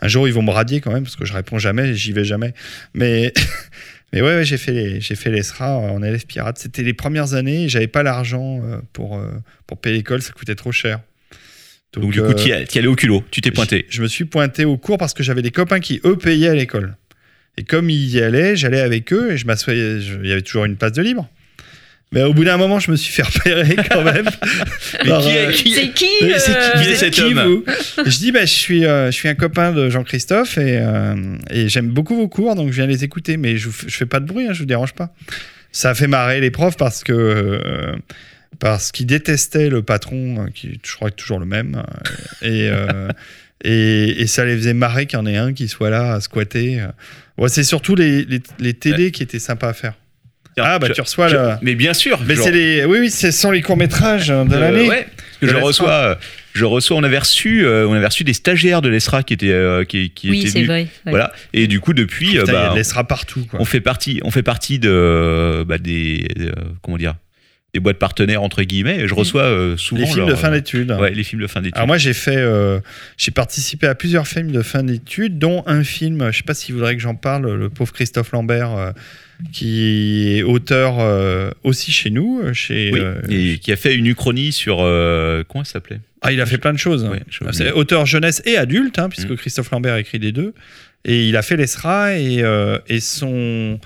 Un 0.00 0.08
jour, 0.08 0.26
ils 0.28 0.32
vont 0.32 0.40
me 0.42 0.50
radier 0.50 0.80
quand 0.80 0.92
même 0.92 1.02
parce 1.02 1.16
que 1.16 1.26
je 1.26 1.34
réponds 1.34 1.58
jamais, 1.58 1.92
j'y 1.94 2.12
vais 2.12 2.24
jamais. 2.24 2.54
Mais, 2.94 3.34
mais 4.14 4.22
ouais, 4.22 4.36
ouais, 4.36 4.44
j'ai 4.44 4.58
fait 4.58 4.70
les, 4.70 5.00
j'ai 5.00 5.16
fait 5.16 5.28
l'ESRA 5.28 5.76
en 5.76 6.00
élève 6.00 6.24
pirate. 6.24 6.56
C'était 6.56 6.84
les 6.84 6.94
premières 6.94 7.34
années. 7.34 7.64
et 7.64 7.68
J'avais 7.68 7.88
pas 7.88 8.04
l'argent 8.04 8.60
euh, 8.62 8.78
pour 8.92 9.18
euh, 9.18 9.26
pour 9.66 9.80
payer 9.80 9.96
l'école, 9.96 10.22
ça 10.22 10.32
coûtait 10.32 10.54
trop 10.54 10.70
cher. 10.70 11.00
Donc, 11.94 12.12
du 12.12 12.20
coup, 12.20 12.26
euh, 12.26 12.32
t'y 12.32 12.50
es 12.50 12.64
t'y 12.64 12.78
allais 12.78 12.86
au 12.86 12.94
culot. 12.94 13.24
Tu 13.32 13.40
t'es 13.40 13.50
pointé. 13.50 13.86
je, 13.88 13.96
je 13.96 14.02
me 14.02 14.06
suis 14.06 14.24
pointé 14.24 14.64
au 14.64 14.76
cours 14.76 14.98
parce 14.98 15.14
que 15.14 15.24
j'avais 15.24 15.42
des 15.42 15.50
copains 15.50 15.80
qui, 15.80 16.00
eux, 16.04 16.16
payaient 16.16 16.48
à 16.50 16.54
l'école. 16.54 16.96
Et 17.56 17.64
comme 17.64 17.90
ils 17.90 18.08
y 18.08 18.20
allaient, 18.20 18.54
j'allais 18.54 18.80
avec 18.80 19.12
eux 19.12 19.32
et 19.32 19.36
je 19.36 19.46
m'assoyais. 19.46 19.98
Il 19.98 20.28
y 20.28 20.32
avait 20.32 20.42
toujours 20.42 20.64
une 20.64 20.76
place 20.76 20.92
de 20.92 21.02
libre. 21.02 21.28
Mais 22.14 22.22
au 22.22 22.32
bout 22.32 22.44
d'un 22.44 22.56
moment, 22.56 22.78
je 22.78 22.90
me 22.90 22.96
suis 22.96 23.12
fait 23.12 23.22
repérer 23.22 23.76
quand 23.90 24.02
même. 24.02 24.24
Mais 25.04 25.10
par, 25.10 25.20
qui 25.20 25.28
est- 25.30 25.46
euh, 25.48 25.52
qui 25.52 25.68
est- 25.72 25.74
C'est 25.74 25.88
qui 25.90 26.06
c'est 26.38 26.50
euh, 26.56 26.72
qui, 26.72 26.78
Qui 26.78 26.78
est 26.78 26.82
vous 26.84 26.88
êtes 26.90 26.96
cet 26.96 27.14
qui, 27.14 27.22
homme 27.22 27.42
vous? 27.44 27.64
Je 28.06 28.16
dis, 28.18 28.32
bah, 28.32 28.42
je, 28.46 28.52
suis, 28.54 28.86
euh, 28.86 29.06
je 29.06 29.10
suis 29.16 29.28
un 29.28 29.34
copain 29.34 29.72
de 29.72 29.90
Jean-Christophe 29.90 30.56
et, 30.58 30.78
euh, 30.80 31.14
et 31.50 31.68
j'aime 31.68 31.88
beaucoup 31.88 32.16
vos 32.16 32.28
cours, 32.28 32.54
donc 32.54 32.68
je 32.70 32.76
viens 32.76 32.86
les 32.86 33.04
écouter, 33.04 33.36
mais 33.36 33.56
je, 33.56 33.68
je 33.68 33.96
fais 33.96 34.06
pas 34.06 34.20
de 34.20 34.26
bruit, 34.26 34.46
hein, 34.46 34.52
je 34.52 34.60
vous 34.60 34.64
dérange 34.66 34.94
pas. 34.94 35.12
Ça 35.72 35.90
a 35.90 35.94
fait 35.94 36.06
marrer 36.06 36.40
les 36.40 36.50
profs 36.50 36.76
parce 36.76 37.02
que. 37.04 37.12
euh, 37.12 37.92
parce 38.60 38.92
qu'ils 38.92 39.06
détestaient 39.06 39.68
le 39.68 39.82
patron, 39.82 40.46
qui 40.54 40.78
je 40.86 40.94
crois 40.94 41.10
que 41.10 41.16
toujours 41.16 41.40
le 41.40 41.44
même, 41.46 41.82
et, 42.40 42.68
euh, 42.70 43.08
et, 43.64 44.20
et 44.22 44.26
ça 44.28 44.44
les 44.44 44.54
faisait 44.56 44.74
marrer 44.74 45.06
qu'il 45.06 45.18
y 45.18 45.20
en 45.22 45.26
ait 45.26 45.36
un 45.36 45.52
qui 45.52 45.66
soit 45.66 45.90
là 45.90 46.12
à 46.14 46.20
squatter. 46.20 46.80
Ouais, 47.36 47.48
c'est 47.48 47.64
surtout 47.64 47.96
les, 47.96 48.24
les, 48.24 48.40
les 48.60 48.74
TD 48.74 49.10
qui 49.10 49.24
étaient 49.24 49.40
sympas 49.40 49.70
à 49.70 49.72
faire. 49.72 49.94
Tiens, 50.54 50.64
Ah, 50.66 50.78
bah 50.78 50.86
je- 50.88 50.92
tu 50.92 51.00
reçois 51.00 51.28
je- 51.28 51.36
le. 51.36 51.48
Mais 51.62 51.74
bien 51.74 51.94
sûr. 51.94 52.20
Mais 52.26 52.34
genre, 52.36 52.44
c'est 52.44 52.52
les. 52.52 52.84
Oui, 52.84 52.98
oui, 53.00 53.10
ce 53.10 53.30
sont 53.30 53.50
les 53.50 53.60
courts-métrages 53.62 54.28
de 54.28 54.34
euh, 54.34 54.44
l'année. 54.60 54.88
ouais, 54.88 55.06
parce 55.16 55.38
que 55.40 55.46
De 55.46 55.50
je 55.50 55.56
reçois, 55.56 55.90
euh, 55.90 56.14
je 56.54 56.64
reçois. 56.64 56.96
On 56.96 57.02
avait 57.02 57.18
reçu, 57.18 57.64
euh, 57.66 57.86
on 57.88 57.92
avait 57.94 58.06
reçu 58.06 58.22
des 58.24 58.32
stagiaires 58.34 58.80
de 58.80 58.88
l'ESRA 58.88 59.22
qui 59.24 59.34
étaient, 59.34 59.50
euh, 59.50 59.84
qui, 59.84 60.10
qui 60.10 60.30
Oui, 60.30 60.38
étaient 60.40 60.48
c'est 60.48 60.54
venus. 60.58 60.68
vrai. 60.68 60.82
ouais. 60.82 60.88
Voilà. 61.06 61.32
Et 61.52 61.66
du 61.66 61.80
coup, 61.80 61.92
depuis, 61.92 62.28
Putain, 62.32 62.42
il 62.46 62.46
y 62.52 62.56
a 62.56 62.62
bah, 62.66 62.70
de 62.70 62.76
l'ESRA 62.76 63.04
partout, 63.04 63.44
quoi. 63.50 63.60
on 63.60 63.64
fait 63.64 63.80
partie, 63.80 64.20
on 64.24 64.30
fait 64.30 64.42
partie 64.44 64.78
de, 64.78 65.64
bah, 65.66 65.78
des, 65.78 66.26
euh, 66.40 66.52
comment 66.82 66.98
dire, 66.98 67.14
des 67.72 67.80
boîtes 67.80 67.98
partenaires 67.98 68.40
entre 68.44 68.62
guillemets. 68.62 69.00
Et 69.00 69.08
je 69.08 69.14
reçois 69.14 69.42
euh, 69.42 69.76
souvent 69.76 70.02
Les 70.02 70.06
films 70.06 70.18
leur, 70.20 70.28
de 70.28 70.34
fin 70.36 70.52
euh, 70.52 70.54
d'études. 70.54 70.92
Ouais, 70.92 71.10
les 71.10 71.24
films 71.24 71.42
de 71.42 71.48
fin 71.48 71.60
d'études. 71.60 71.74
Alors 71.74 71.88
moi 71.88 71.98
j'ai 71.98 72.12
fait, 72.14 72.36
euh, 72.36 72.78
j'ai 73.16 73.32
participé 73.32 73.88
à 73.88 73.96
plusieurs 73.96 74.28
films 74.28 74.52
de 74.52 74.62
fin 74.62 74.84
d'études, 74.84 75.40
dont 75.40 75.64
un 75.66 75.82
film, 75.82 76.30
je 76.30 76.36
sais 76.36 76.44
pas 76.44 76.54
s'il 76.54 76.76
voudrait 76.76 76.94
que 76.94 77.02
j'en 77.02 77.16
parle, 77.16 77.52
le 77.52 77.68
pauvre 77.70 77.92
Christophe 77.92 78.30
Lambert, 78.30 78.70
euh, 78.76 78.92
qui 79.52 80.36
est 80.38 80.42
auteur 80.42 81.00
euh, 81.00 81.50
aussi 81.62 81.92
chez 81.92 82.10
nous, 82.10 82.40
euh, 82.42 82.52
chez. 82.52 82.90
Oui, 82.92 83.00
euh, 83.00 83.20
et 83.28 83.58
qui 83.58 83.72
a 83.72 83.76
fait 83.76 83.94
une 83.94 84.06
uchronie 84.06 84.52
sur 84.52 84.78
euh, 84.80 85.42
comment 85.48 85.64
ça 85.64 85.72
s'appelait? 85.74 86.00
Ah, 86.22 86.32
il 86.32 86.40
a 86.40 86.46
fait 86.46 86.58
plein 86.58 86.72
de 86.72 86.78
choses. 86.78 87.08
C'est 87.52 87.72
auteur 87.72 88.06
jeunesse 88.06 88.42
et 88.46 88.56
adulte, 88.56 88.98
hein, 88.98 89.08
puisque 89.08 89.30
Mm. 89.30 89.36
Christophe 89.36 89.70
Lambert 89.70 89.96
écrit 89.96 90.18
les 90.18 90.32
deux. 90.32 90.54
Et 91.04 91.28
il 91.28 91.36
a 91.36 91.42
fait 91.42 91.56
l'ESRA 91.56 92.16
et, 92.18 92.42
et 92.88 93.00
son, 93.00 93.78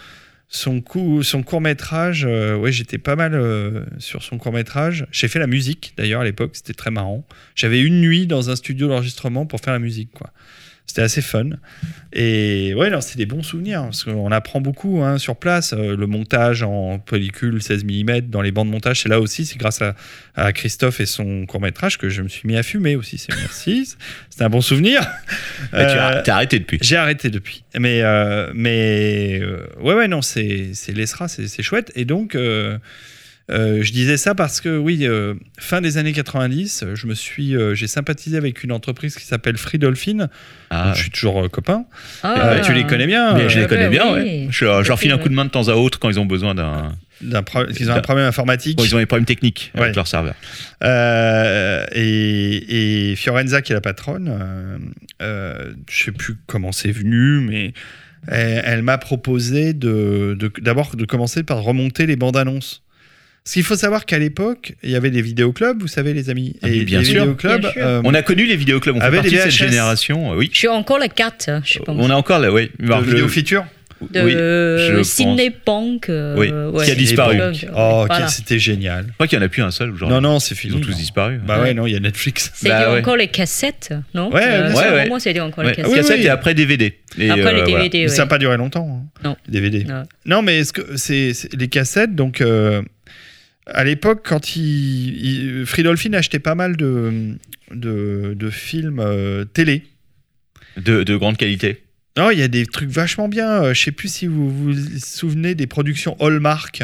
son, 0.48 0.80
coup, 0.80 1.24
son 1.24 1.42
court-métrage, 1.42 2.24
euh, 2.28 2.54
ouais, 2.56 2.70
j'étais 2.70 2.98
pas 2.98 3.16
mal 3.16 3.34
sur 3.98 4.22
son 4.22 4.38
court-métrage. 4.38 5.04
J'ai 5.10 5.26
fait 5.26 5.40
la 5.40 5.48
musique 5.48 5.94
d'ailleurs 5.96 6.20
à 6.20 6.24
l'époque, 6.24 6.52
c'était 6.52 6.74
très 6.74 6.92
marrant. 6.92 7.26
J'avais 7.56 7.80
une 7.80 8.00
nuit 8.00 8.28
dans 8.28 8.50
un 8.50 8.56
studio 8.56 8.86
d'enregistrement 8.86 9.46
pour 9.46 9.60
faire 9.60 9.72
la 9.72 9.80
musique, 9.80 10.10
quoi. 10.12 10.30
C'était 10.88 11.02
assez 11.02 11.20
fun. 11.20 11.50
Et 12.14 12.72
ouais, 12.74 12.88
non, 12.88 13.02
c'est 13.02 13.18
des 13.18 13.26
bons 13.26 13.42
souvenirs, 13.42 13.82
parce 13.82 14.04
qu'on 14.04 14.32
apprend 14.32 14.62
beaucoup 14.62 15.02
hein, 15.04 15.18
sur 15.18 15.36
place. 15.36 15.74
Euh, 15.74 15.94
le 15.94 16.06
montage 16.06 16.62
en 16.62 16.98
pellicule 16.98 17.62
16 17.62 17.84
mm 17.84 18.20
dans 18.22 18.40
les 18.40 18.50
bandes 18.52 18.68
de 18.68 18.72
montage, 18.72 19.02
c'est 19.02 19.10
là 19.10 19.20
aussi, 19.20 19.44
c'est 19.44 19.58
grâce 19.58 19.82
à, 19.82 19.94
à 20.34 20.52
Christophe 20.54 21.00
et 21.00 21.06
son 21.06 21.44
court-métrage 21.44 21.98
que 21.98 22.08
je 22.08 22.22
me 22.22 22.28
suis 22.28 22.48
mis 22.48 22.56
à 22.56 22.62
fumer 22.62 22.96
aussi. 22.96 23.18
C'est 23.18 23.36
merci. 23.36 23.94
C'est 24.30 24.44
un 24.44 24.48
bon 24.48 24.60
souvenir. 24.62 25.00
Bah, 25.72 25.84
tu 25.84 25.98
Euh, 25.98 26.18
as, 26.18 26.22
t'as 26.22 26.34
arrêté 26.36 26.58
depuis. 26.60 26.78
j'ai 26.80 26.96
arrêté 26.96 27.28
depuis. 27.28 27.64
Mais, 27.78 28.00
euh, 28.02 28.50
mais 28.54 29.40
euh, 29.42 29.66
ouais, 29.80 29.94
ouais, 29.94 30.08
non, 30.08 30.22
c'est 30.22 30.70
c'est 30.74 30.92
l'ESRA, 30.92 31.26
c'est 31.28 31.48
c'est 31.48 31.64
chouette. 31.64 31.90
Et 31.96 32.04
donc, 32.04 32.34
euh, 32.36 32.78
euh, 33.50 33.82
je 33.82 33.92
disais 33.92 34.16
ça 34.16 34.34
parce 34.34 34.60
que, 34.60 34.76
oui, 34.76 35.06
euh, 35.06 35.34
fin 35.58 35.80
des 35.80 35.96
années 35.96 36.12
90, 36.12 36.84
je 36.94 37.06
me 37.06 37.14
suis, 37.14 37.56
euh, 37.56 37.74
j'ai 37.74 37.86
sympathisé 37.86 38.36
avec 38.36 38.62
une 38.62 38.72
entreprise 38.72 39.14
qui 39.16 39.24
s'appelle 39.24 39.56
Free 39.56 39.78
Dolphin. 39.78 40.28
Ah, 40.70 40.86
Donc, 40.88 40.96
je 40.96 41.00
suis 41.02 41.10
toujours 41.10 41.44
euh, 41.44 41.48
copain. 41.48 41.84
Ah. 42.22 42.50
Euh, 42.50 42.60
tu 42.62 42.72
les 42.74 42.84
connais 42.84 43.06
bien 43.06 43.32
mais 43.34 43.44
euh, 43.44 43.48
je 43.48 43.58
les 43.58 43.64
Ah 43.64 43.68
connais 43.68 43.84
bah 43.84 43.90
bien, 43.90 44.12
oui. 44.14 44.20
ouais. 44.20 44.46
Je, 44.50 44.58
je 44.82 44.88
leur 44.88 44.98
file 44.98 45.12
un 45.12 45.18
coup 45.18 45.28
de 45.30 45.34
main 45.34 45.44
de 45.46 45.50
temps 45.50 45.68
à 45.68 45.74
autre 45.74 45.98
quand 45.98 46.10
ils 46.10 46.20
ont 46.20 46.26
besoin 46.26 46.54
d'un 46.54 46.92
d'un 47.20 47.42
pro- 47.42 47.64
qu'ils 47.66 47.90
ont 47.90 47.94
un 47.94 48.00
problème 48.00 48.26
informatique. 48.26 48.80
Ils 48.80 48.94
ont 48.94 48.98
des 48.98 49.06
problèmes 49.06 49.24
techniques 49.26 49.72
avec 49.74 49.88
Ouais. 49.88 49.92
leur 49.94 50.06
serveur. 50.06 50.34
Euh, 50.84 51.84
et, 51.92 53.10
et 53.12 53.16
Fiorenza, 53.16 53.60
qui 53.62 53.72
est 53.72 53.74
la 53.74 53.80
patronne, 53.80 54.28
euh, 54.30 54.78
euh, 55.22 55.72
je 55.90 56.04
sais 56.04 56.12
plus 56.12 56.36
comment 56.46 56.70
c'est 56.70 56.92
venu, 56.92 57.40
mais 57.40 57.72
elle, 58.28 58.62
elle 58.64 58.82
m'a 58.82 58.98
proposé 58.98 59.72
de, 59.72 60.36
de- 60.38 60.52
d'abord 60.60 60.94
de 60.94 61.04
commencer 61.04 61.42
par 61.42 61.62
remonter 61.62 62.06
les 62.06 62.16
bandes 62.16 62.36
annonces. 62.36 62.82
Parce 63.48 63.54
qu'il 63.54 63.62
faut 63.64 63.76
savoir 63.76 64.04
qu'à 64.04 64.18
l'époque, 64.18 64.74
il 64.82 64.90
y 64.90 64.94
avait 64.94 65.10
des 65.10 65.22
vidéoclubs, 65.22 65.80
vous 65.80 65.88
savez, 65.88 66.12
les 66.12 66.28
amis. 66.28 66.56
Ah 66.60 66.68
et 66.68 66.84
bien 66.84 66.98
les 66.98 67.04
sûr. 67.06 67.22
vidéoclubs, 67.22 67.60
Bien 67.62 67.72
sûr. 67.72 67.82
euh, 67.82 68.02
On 68.04 68.12
a 68.12 68.20
connu 68.20 68.44
les 68.44 68.56
vidéoclubs, 68.56 68.94
on 68.94 69.00
fait 69.00 69.10
partie 69.10 69.30
les 69.30 69.36
de 69.38 69.42
cette 69.44 69.52
génération. 69.52 70.32
euh, 70.32 70.36
Oui. 70.36 70.50
J'ai 70.52 70.68
encore 70.68 70.98
les 70.98 71.08
cartes, 71.08 71.48
je 71.64 71.78
pense. 71.78 71.96
On 71.98 72.10
a 72.10 72.14
encore 72.14 72.40
là, 72.40 72.52
oui. 72.52 72.70
De 72.78 72.86
le- 72.92 73.00
vidéo 73.00 73.26
feature. 73.26 73.64
de 74.12 74.20
oui, 74.20 74.32
je. 74.32 75.02
Cinépunk. 75.02 76.10
euh, 76.10 76.36
Oui, 76.36 76.50
ouais. 76.50 76.84
qui 76.84 76.90
a 76.90 76.94
disparu. 76.94 77.38
Oh, 77.74 78.04
voilà. 78.06 78.26
ok, 78.26 78.30
c'était 78.30 78.58
génial. 78.58 79.06
Je 79.08 79.12
crois 79.14 79.26
qu'il 79.26 79.38
n'y 79.38 79.44
en 79.44 79.46
a 79.46 79.48
plus 79.48 79.62
un 79.62 79.70
seul 79.70 79.90
aujourd'hui. 79.92 80.14
Non, 80.14 80.20
non, 80.20 80.40
c'est 80.40 80.54
fini. 80.54 80.74
Ils 80.74 80.76
ont 80.76 80.80
tous 80.80 80.90
non. 80.92 80.96
disparu. 80.98 81.40
Bah 81.44 81.56
ouais, 81.56 81.62
Ouais. 81.68 81.74
non, 81.74 81.86
il 81.86 81.94
y 81.94 81.96
a 81.96 82.00
Netflix. 82.00 82.52
C'était 82.54 82.68
Bah 82.68 82.92
ouais. 82.92 83.00
encore 83.00 83.16
les 83.16 83.28
cassettes, 83.28 83.94
non 84.14 84.30
Ouais, 84.30 84.42
Euh, 84.44 84.70
sûr. 84.70 84.82
Pour 84.82 84.92
Ouais, 84.92 85.08
moi, 85.08 85.20
c'était 85.20 85.40
encore 85.40 85.64
Ouais, 85.64 85.70
les 85.70 85.76
cassettes. 85.82 86.16
oui, 86.18 86.26
et 86.26 86.28
après 86.28 86.52
DVD. 86.54 86.98
Et, 87.18 87.30
Après 87.30 87.54
les 87.54 87.60
euh, 87.62 87.64
voilà. 87.64 87.88
DVD, 87.88 88.08
ça 88.08 88.22
n'a 88.22 88.26
pas 88.26 88.36
duré 88.38 88.58
longtemps. 88.58 88.86
hein, 89.06 89.20
Non. 89.24 89.36
DVD. 89.48 89.84
Non. 89.84 90.02
Non, 90.26 90.42
mais 90.42 90.58
est-ce 90.58 90.72
que 90.74 90.96
c'est 90.96 91.32
les 91.58 91.68
cassettes 91.68 92.14
Donc, 92.14 92.40
euh, 92.42 92.82
à 93.72 93.84
l'époque, 93.84 94.20
quand 94.28 94.56
il, 94.56 95.24
il- 95.60 95.66
Fridolfi 95.66 96.14
achetait 96.14 96.38
pas 96.38 96.54
mal 96.54 96.76
de, 96.76 97.34
de, 97.72 98.34
de 98.36 98.50
films 98.50 99.00
euh, 99.00 99.44
télé. 99.44 99.82
De, 100.76 101.02
de 101.02 101.16
grande 101.16 101.36
qualité. 101.36 101.82
Non, 102.16 102.30
il 102.30 102.38
y 102.38 102.42
a 102.42 102.48
des 102.48 102.66
trucs 102.66 102.90
vachement 102.90 103.28
bien. 103.28 103.48
Euh, 103.62 103.74
je 103.74 103.82
sais 103.84 103.92
plus 103.92 104.12
si 104.12 104.26
vous 104.26 104.50
vous 104.50 104.74
souvenez 104.98 105.54
des 105.54 105.66
productions 105.66 106.16
Hallmark. 106.20 106.82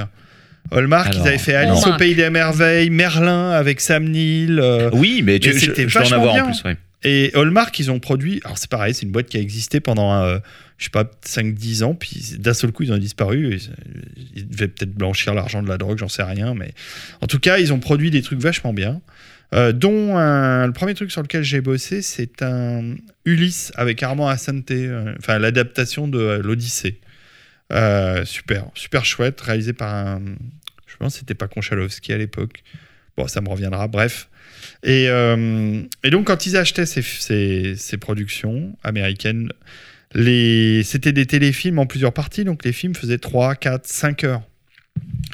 Hallmark, 0.70 1.08
Alors, 1.08 1.24
ils 1.24 1.28
avaient 1.28 1.38
fait 1.38 1.54
Alice 1.54 1.86
au 1.86 1.94
pays 1.96 2.14
des 2.14 2.30
merveilles, 2.30 2.88
Merlin 2.90 3.50
avec 3.50 3.80
Sam 3.80 4.04
Neill. 4.08 4.58
euh, 4.58 4.90
Oui, 4.92 5.22
mais, 5.22 5.38
tu, 5.38 5.52
je, 5.52 5.58
c'était 5.58 5.88
je 5.88 5.92
dois 5.92 6.00
en 6.02 6.04
vachement 6.04 6.16
avoir 6.18 6.34
bien. 6.34 6.44
en 6.44 6.46
plus. 6.52 6.62
ouais. 6.64 6.76
Et 7.06 7.30
Hallmark, 7.34 7.78
ils 7.78 7.90
ont 7.90 8.00
produit. 8.00 8.40
Alors, 8.44 8.56
c'est 8.58 8.70
pareil, 8.70 8.94
c'est 8.94 9.02
une 9.02 9.12
boîte 9.12 9.26
qui 9.28 9.36
a 9.36 9.40
existé 9.40 9.80
pendant, 9.80 10.14
euh, 10.22 10.38
je 10.78 10.84
sais 10.84 10.90
pas, 10.90 11.04
5-10 11.24 11.84
ans. 11.84 11.94
Puis 11.94 12.36
d'un 12.38 12.54
seul 12.54 12.72
coup, 12.72 12.82
ils 12.82 12.92
ont 12.92 12.98
disparu. 12.98 13.58
Ils, 14.34 14.48
devaient 14.48 14.68
peut-être 14.68 14.94
blanchir 14.94 15.34
l'argent 15.34 15.62
de 15.62 15.68
la 15.68 15.78
drogue, 15.78 15.98
j'en 15.98 16.08
sais 16.08 16.22
rien. 16.22 16.54
Mais 16.54 16.72
en 17.20 17.26
tout 17.26 17.38
cas, 17.38 17.58
ils 17.58 17.72
ont 17.72 17.80
produit 17.80 18.10
des 18.10 18.22
trucs 18.22 18.40
vachement 18.40 18.72
bien. 18.72 19.00
Euh, 19.54 19.72
dont 19.72 20.14
le 20.16 20.72
premier 20.72 20.94
truc 20.94 21.12
sur 21.12 21.22
lequel 21.22 21.42
j'ai 21.44 21.60
bossé, 21.60 22.02
c'est 22.02 22.42
un 22.42 22.96
Ulysse 23.24 23.72
avec 23.76 24.02
Armand 24.02 24.28
Assante, 24.28 24.70
euh, 24.70 25.14
enfin 25.18 25.38
l'adaptation 25.38 26.08
de 26.08 26.18
euh, 26.18 26.42
l'Odyssée. 26.42 27.00
Euh, 27.72 28.24
super, 28.24 28.66
super 28.74 29.04
chouette, 29.04 29.40
réalisé 29.40 29.72
par 29.72 29.94
un. 29.94 30.22
Je 30.86 30.96
pense 30.96 31.14
que 31.14 31.18
c'était 31.20 31.34
pas 31.34 31.48
Konchalovsky 31.48 32.12
à 32.12 32.18
l'époque. 32.18 32.62
Bon, 33.16 33.26
ça 33.26 33.40
me 33.40 33.48
reviendra, 33.48 33.88
bref. 33.88 34.28
Et, 34.82 35.06
euh, 35.08 35.82
donc, 36.04 36.26
quand 36.26 36.46
ils 36.46 36.56
achetaient 36.56 36.86
ces 36.86 37.96
productions 37.98 38.76
américaines, 38.82 39.50
les, 40.14 40.82
c'était 40.84 41.12
des 41.12 41.26
téléfilms 41.26 41.78
en 41.78 41.86
plusieurs 41.86 42.12
parties, 42.12 42.44
donc 42.44 42.64
les 42.64 42.72
films 42.72 42.94
faisaient 42.94 43.18
3, 43.18 43.54
4, 43.56 43.86
5 43.86 44.24
heures. 44.24 44.42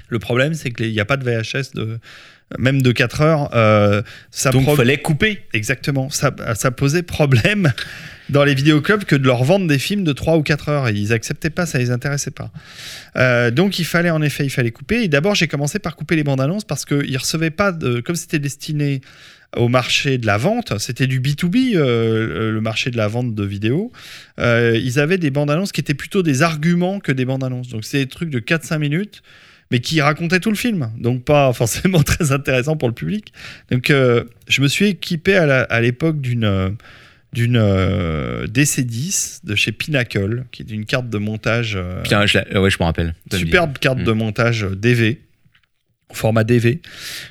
Le 0.08 0.18
problème, 0.18 0.54
c'est 0.54 0.70
qu'il 0.70 0.90
n'y 0.90 1.00
a 1.00 1.04
pas 1.04 1.16
de 1.18 1.24
VHS 1.24 1.74
de, 1.74 1.98
même 2.58 2.80
de 2.82 2.92
4 2.92 3.20
heures. 3.20 3.50
euh, 3.54 4.02
ça 4.30 4.50
Donc, 4.50 4.62
pro- 4.64 4.72
il 4.74 4.76
fallait 4.76 4.98
couper. 4.98 5.42
Exactement. 5.52 6.08
Ça, 6.10 6.34
ça 6.54 6.70
posait 6.70 7.02
problème 7.02 7.72
dans 8.30 8.42
les 8.44 8.54
vidéoclubs 8.54 9.04
que 9.04 9.14
de 9.16 9.26
leur 9.26 9.44
vendre 9.44 9.66
des 9.66 9.78
films 9.78 10.02
de 10.02 10.12
3 10.12 10.38
ou 10.38 10.42
4 10.42 10.68
heures. 10.70 10.88
Et 10.88 10.94
ils 10.94 11.12
acceptaient 11.12 11.50
pas, 11.50 11.66
ça 11.66 11.78
les 11.78 11.90
intéressait 11.90 12.30
pas. 12.30 12.50
Euh, 13.16 13.50
donc 13.50 13.78
il 13.78 13.84
fallait 13.84 14.10
en 14.10 14.22
effet, 14.22 14.44
il 14.44 14.50
fallait 14.50 14.70
couper. 14.72 15.02
Et 15.04 15.08
d'abord, 15.08 15.34
j'ai 15.34 15.46
commencé 15.46 15.78
par 15.78 15.94
couper 15.94 16.16
les 16.16 16.24
bandes 16.24 16.40
annonces 16.40 16.64
parce 16.64 16.84
qu'ils 16.86 17.18
recevaient 17.18 17.50
pas 17.50 17.70
de. 17.70 18.00
Comme 18.00 18.16
c'était 18.16 18.38
destiné 18.38 19.02
au 19.56 19.68
marché 19.68 20.18
de 20.18 20.26
la 20.26 20.36
vente, 20.36 20.78
c'était 20.78 21.06
du 21.06 21.20
B2B, 21.20 21.76
euh, 21.76 22.52
le 22.52 22.60
marché 22.60 22.90
de 22.90 22.96
la 22.96 23.08
vente 23.08 23.34
de 23.34 23.44
vidéos. 23.44 23.90
Euh, 24.38 24.78
ils 24.82 25.00
avaient 25.00 25.18
des 25.18 25.30
bandes 25.30 25.50
annonces 25.50 25.72
qui 25.72 25.80
étaient 25.80 25.94
plutôt 25.94 26.22
des 26.22 26.42
arguments 26.42 27.00
que 27.00 27.12
des 27.12 27.24
bandes 27.24 27.42
annonces. 27.42 27.68
Donc 27.68 27.84
c'est 27.84 27.98
des 27.98 28.06
trucs 28.08 28.30
de 28.30 28.38
4-5 28.40 28.78
minutes 28.78 29.22
mais 29.72 29.78
qui 29.78 30.00
racontaient 30.00 30.40
tout 30.40 30.50
le 30.50 30.56
film, 30.56 30.90
donc 30.98 31.24
pas 31.24 31.52
forcément 31.52 32.02
très 32.02 32.32
intéressant 32.32 32.76
pour 32.76 32.88
le 32.88 32.94
public. 32.94 33.32
Donc 33.70 33.90
euh, 33.90 34.24
je 34.48 34.62
me 34.62 34.68
suis 34.68 34.86
équipé 34.86 35.36
à 35.36 35.80
l'époque 35.80 36.20
d'une 36.20 36.76
d'une 37.32 37.56
euh, 37.56 38.46
DC10 38.48 39.40
de 39.44 39.54
chez 39.54 39.70
Pinnacle, 39.72 40.44
qui 40.50 40.62
est 40.62 40.70
une 40.70 40.84
carte 40.84 41.08
de 41.08 41.18
montage, 41.18 41.74
euh, 41.76 42.02
Putain, 42.02 42.26
je, 42.26 42.38
ouais, 42.58 42.70
je 42.70 42.76
me 42.80 42.84
rappelle. 42.84 43.14
superbe 43.32 43.78
carte 43.78 43.98
Mm. 44.00 44.04
de 44.04 44.12
montage 44.12 44.64
euh, 44.64 44.74
DV, 44.74 45.20
format 46.12 46.44
DV. 46.44 46.80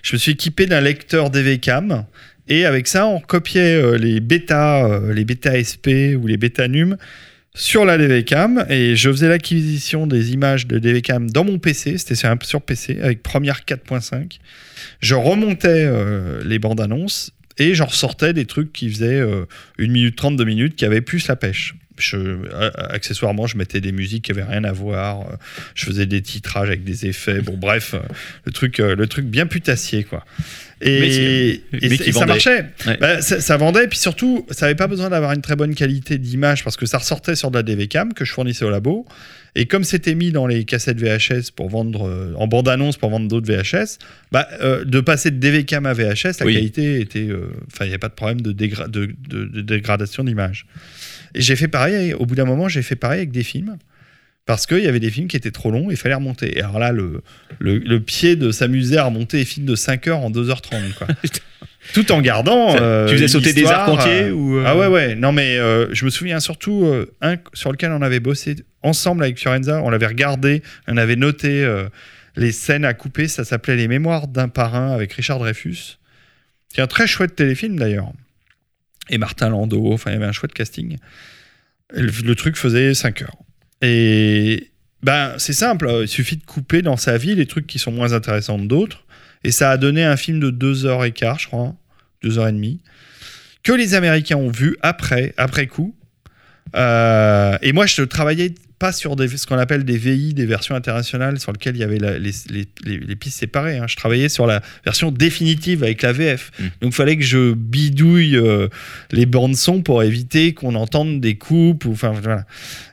Je 0.01 0.13
me 0.13 0.17
suis 0.17 0.31
équipé 0.33 0.65
d'un 0.65 0.81
lecteur 0.81 1.29
DV 1.29 1.59
Cam. 1.59 2.05
Et 2.47 2.65
avec 2.65 2.87
ça, 2.87 3.05
on 3.05 3.19
copiait 3.19 3.75
euh, 3.75 3.97
les 3.97 4.19
bêta, 4.19 4.85
euh, 4.85 5.13
les 5.13 5.23
bêta 5.23 5.51
SP 5.61 6.17
ou 6.17 6.25
les 6.25 6.37
bêta 6.37 6.67
num 6.67 6.97
sur 7.55 7.83
la 7.83 7.97
DVCam 7.97 8.65
et 8.69 8.95
je 8.95 9.09
faisais 9.09 9.27
l'acquisition 9.27 10.07
des 10.07 10.31
images 10.31 10.67
de 10.67 10.79
DVCam 10.79 11.29
dans 11.29 11.43
mon 11.43 11.59
PC, 11.59 11.97
c'était 11.97 12.15
sur, 12.15 12.61
PC 12.61 12.99
avec 13.01 13.23
Premiere 13.23 13.61
4.5. 13.67 14.39
Je 15.01 15.15
remontais 15.15 15.85
euh, 15.85 16.41
les 16.45 16.59
bandes 16.59 16.79
annonces 16.79 17.31
et 17.57 17.75
j'en 17.75 17.87
ressortais 17.87 18.33
des 18.33 18.45
trucs 18.45 18.71
qui 18.71 18.89
faisaient 18.89 19.19
euh, 19.19 19.45
1 19.79 19.87
minute 19.87 20.15
30, 20.15 20.37
2 20.37 20.43
minutes 20.45 20.75
qui 20.75 20.85
avaient 20.85 21.01
plus 21.01 21.27
la 21.27 21.35
pêche. 21.35 21.75
Je, 21.99 22.37
accessoirement, 22.75 23.45
je 23.47 23.57
mettais 23.57 23.81
des 23.81 23.91
musiques 23.91 24.25
qui 24.25 24.31
avaient 24.31 24.43
rien 24.43 24.63
à 24.63 24.71
voir. 24.71 25.21
euh, 25.21 25.35
Je 25.75 25.85
faisais 25.85 26.05
des 26.05 26.21
titrages 26.21 26.67
avec 26.69 26.83
des 26.83 27.05
effets. 27.05 27.41
Bon, 27.41 27.57
bref, 27.57 27.93
euh, 27.93 27.99
le 28.45 28.51
truc, 28.51 28.79
euh, 28.79 28.95
le 28.95 29.07
truc 29.07 29.25
bien 29.25 29.45
putassier, 29.45 30.03
quoi. 30.03 30.25
Et, 30.81 30.99
Mais 31.01 31.09
c'est- 31.11 31.85
et 31.85 31.89
mais 31.89 32.11
ça- 32.13 32.25
marchait. 32.25 32.65
Ouais. 32.87 32.97
Bah, 33.01 33.21
ça, 33.21 33.41
ça 33.41 33.57
vendait, 33.57 33.83
et 33.83 33.87
puis 33.87 33.99
surtout, 33.99 34.45
ça 34.49 34.65
n'avait 34.65 34.75
pas 34.77 34.87
besoin 34.87 35.09
d'avoir 35.09 35.33
une 35.33 35.41
très 35.41 35.57
bonne 35.57 35.75
qualité 35.75 36.17
d'image 36.17 36.63
parce 36.63 36.77
que 36.77 36.85
ça 36.85 36.99
ressortait 36.99 37.35
sur 37.35 37.51
de 37.51 37.57
la 37.57 37.63
DVCam 37.63 38.13
que 38.13 38.23
je 38.23 38.31
fournissais 38.31 38.63
au 38.63 38.69
labo. 38.69 39.05
Et 39.55 39.65
comme 39.65 39.83
c'était 39.83 40.15
mis 40.15 40.31
dans 40.31 40.47
les 40.47 40.63
cassettes 40.63 40.99
VHS 41.01 41.51
pour 41.53 41.67
vendre, 41.69 42.07
euh, 42.07 42.33
en 42.37 42.47
bande-annonce 42.47 42.95
pour 42.97 43.09
vendre 43.09 43.27
d'autres 43.27 43.51
VHS, 43.51 43.97
bah, 44.31 44.47
euh, 44.61 44.85
de 44.85 45.01
passer 45.01 45.31
de 45.31 45.37
DVCam 45.37 45.85
à 45.85 45.93
VHS, 45.93 46.39
la 46.39 46.45
Oui. 46.45 46.53
qualité 46.53 47.01
était. 47.01 47.27
euh, 47.27 47.49
Enfin, 47.73 47.83
il 47.83 47.87
n'y 47.87 47.93
avait 47.93 47.97
pas 47.97 48.07
de 48.09 48.13
problème 48.13 48.39
de, 48.41 48.53
dégra- 48.53 48.89
de, 48.89 49.09
de- 49.27 49.45
de 49.45 49.61
dégradation 49.61 50.23
d'image. 50.23 50.65
Et 51.35 51.41
j'ai 51.41 51.55
fait 51.55 51.67
pareil, 51.67 52.13
au 52.13 52.25
bout 52.25 52.35
d'un 52.35 52.45
moment, 52.45 52.67
j'ai 52.67 52.81
fait 52.81 52.95
pareil 52.95 53.19
avec 53.19 53.31
des 53.31 53.43
films. 53.43 53.77
Parce 54.45 54.65
qu'il 54.65 54.79
y 54.79 54.87
avait 54.87 54.99
des 54.99 55.11
films 55.11 55.27
qui 55.27 55.37
étaient 55.37 55.51
trop 55.51 55.69
longs 55.69 55.91
et 55.91 55.93
il 55.93 55.97
fallait 55.97 56.15
remonter. 56.15 56.57
Et 56.57 56.61
alors 56.61 56.79
là, 56.79 56.91
le, 56.91 57.21
le, 57.59 57.77
le 57.77 57.99
pied 57.99 58.35
de 58.35 58.51
s'amuser 58.51 58.97
à 58.97 59.03
remonter 59.03 59.37
des 59.37 59.45
films 59.45 59.67
de 59.67 59.75
5 59.75 60.07
heures 60.07 60.19
en 60.21 60.31
2h30. 60.31 60.95
Quoi. 60.97 61.07
Tout 61.93 62.11
en 62.11 62.19
gardant. 62.19 62.75
euh, 62.81 63.07
tu 63.07 63.13
faisais 63.13 63.27
sauter 63.27 63.53
des 63.53 63.65
arcs-entiers 63.67 64.23
euh, 64.23 64.31
ou 64.31 64.57
euh, 64.57 64.63
Ah 64.65 64.75
ouais, 64.75 64.87
ouais. 64.87 65.13
Non, 65.13 65.31
mais 65.33 65.57
euh, 65.59 65.93
je 65.93 66.03
me 66.03 66.09
souviens 66.09 66.39
surtout 66.39 66.91
un 67.21 67.35
sur 67.53 67.71
lequel 67.71 67.91
on 67.91 68.01
avait 68.01 68.19
bossé 68.19 68.55
ensemble 68.81 69.23
avec 69.23 69.39
Fiorenza. 69.39 69.81
On 69.83 69.91
l'avait 69.91 70.07
regardé, 70.07 70.63
on 70.87 70.97
avait 70.97 71.15
noté 71.15 71.67
les 72.35 72.51
scènes 72.51 72.85
à 72.85 72.95
couper. 72.95 73.27
Ça 73.27 73.43
s'appelait 73.43 73.75
Les 73.75 73.87
Mémoires 73.87 74.27
d'un 74.27 74.47
parrain 74.49 74.91
avec 74.93 75.13
Richard 75.13 75.37
Dreyfus. 75.37 75.99
C'est 76.73 76.81
un 76.81 76.87
très 76.87 77.05
chouette 77.05 77.35
téléfilm 77.35 77.77
d'ailleurs. 77.77 78.11
Et 79.09 79.17
Martin 79.17 79.49
Landau. 79.49 79.91
Enfin, 79.93 80.11
il 80.11 80.13
y 80.13 80.17
avait 80.17 80.25
un 80.25 80.31
chouette 80.31 80.53
casting. 80.53 80.97
Le, 81.91 82.33
truc 82.35 82.55
faisait 82.55 82.93
5 82.93 83.23
heures. 83.23 83.37
Et 83.81 84.71
ben, 85.01 85.33
c'est 85.37 85.53
simple. 85.53 85.87
euh, 85.87 86.03
Il 86.03 86.07
suffit 86.07 86.37
de 86.37 86.45
couper 86.45 86.81
dans 86.81 86.97
sa 86.97 87.17
vie 87.17 87.35
les 87.35 87.47
trucs 87.47 87.65
qui 87.65 87.79
sont 87.79 87.91
moins 87.91 88.13
intéressants 88.13 88.59
que 88.59 88.65
d'autres. 88.65 89.05
Et 89.43 89.51
ça 89.51 89.71
a 89.71 89.77
donné 89.77 90.03
un 90.03 90.17
film 90.17 90.39
de 90.39 90.51
2 90.51 90.85
heures 90.85 91.03
et 91.05 91.11
quart, 91.11 91.39
je 91.39 91.47
crois. 91.47 91.75
2 92.21 92.37
heures 92.37 92.47
et 92.47 92.51
demie 92.51 92.81
que 93.63 93.71
les 93.71 93.93
Américains 93.93 94.37
ont 94.37 94.49
vu 94.49 94.77
après, 94.81 95.33
après 95.37 95.67
coup. 95.67 95.95
Euh, 96.75 97.57
et 97.61 97.73
moi, 97.73 97.85
je 97.85 98.01
travaillais 98.03 98.53
pas 98.79 98.91
sur 98.93 99.15
des, 99.15 99.27
ce 99.27 99.45
qu'on 99.45 99.57
appelle 99.57 99.83
des 99.83 99.97
VI, 99.97 100.33
des 100.33 100.45
versions 100.45 100.73
internationales, 100.73 101.39
sur 101.39 101.51
lesquelles 101.51 101.75
il 101.75 101.79
y 101.79 101.83
avait 101.83 101.99
la- 101.99 102.17
les, 102.17 102.31
les- 102.49 102.67
les- 102.85 102.97
les 102.97 103.15
pistes 103.15 103.37
séparées. 103.39 103.77
hein. 103.77 103.85
Je 103.87 103.95
travaillais 103.97 104.29
sur 104.29 104.47
la 104.47 104.61
version 104.85 105.11
définitive 105.11 105.83
avec 105.83 106.01
la 106.01 106.13
VF. 106.13 106.51
Mm. 106.59 106.63
Donc, 106.81 106.91
il 106.93 106.95
fallait 106.95 107.17
que 107.17 107.23
je 107.23 107.53
bidouille 107.53 108.37
euh, 108.37 108.67
les 109.11 109.25
bandes 109.25 109.55
son 109.57 109.81
pour 109.81 110.01
éviter 110.03 110.53
qu'on 110.53 110.75
entende 110.75 111.19
des 111.19 111.35
coupes. 111.35 111.85
Ou, 111.85 111.93
voilà. 111.93 112.45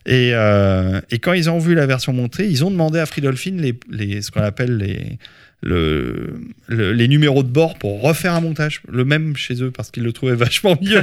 et, 0.07 0.33
euh, 0.35 1.01
et 1.11 1.19
quand 1.21 1.33
ils 1.33 1.49
ont 1.49 1.59
vu 1.59 1.75
la 1.75 1.87
version 1.87 2.13
montée, 2.13 2.49
ils 2.49 2.65
ont 2.65 2.71
demandé 2.71 2.99
à 2.99 3.07
Fridolfin 3.07 3.53
les, 3.57 3.79
les, 3.91 4.23
ce 4.23 4.31
qu'on 4.31 4.43
appelle 4.43 4.77
les, 4.77 5.19
le, 5.63 6.35
le- 6.69 6.93
les 6.93 7.09
numéros 7.09 7.43
de 7.43 7.49
bord 7.49 7.79
pour 7.79 8.01
refaire 8.03 8.35
un 8.35 8.41
montage, 8.41 8.83
le 8.91 9.05
même 9.05 9.37
chez 9.37 9.63
eux, 9.63 9.71
parce 9.71 9.91
qu'ils 9.91 10.03
le 10.05 10.13
trouvaient 10.13 10.35
vachement 10.37 10.79
mieux. 10.83 11.03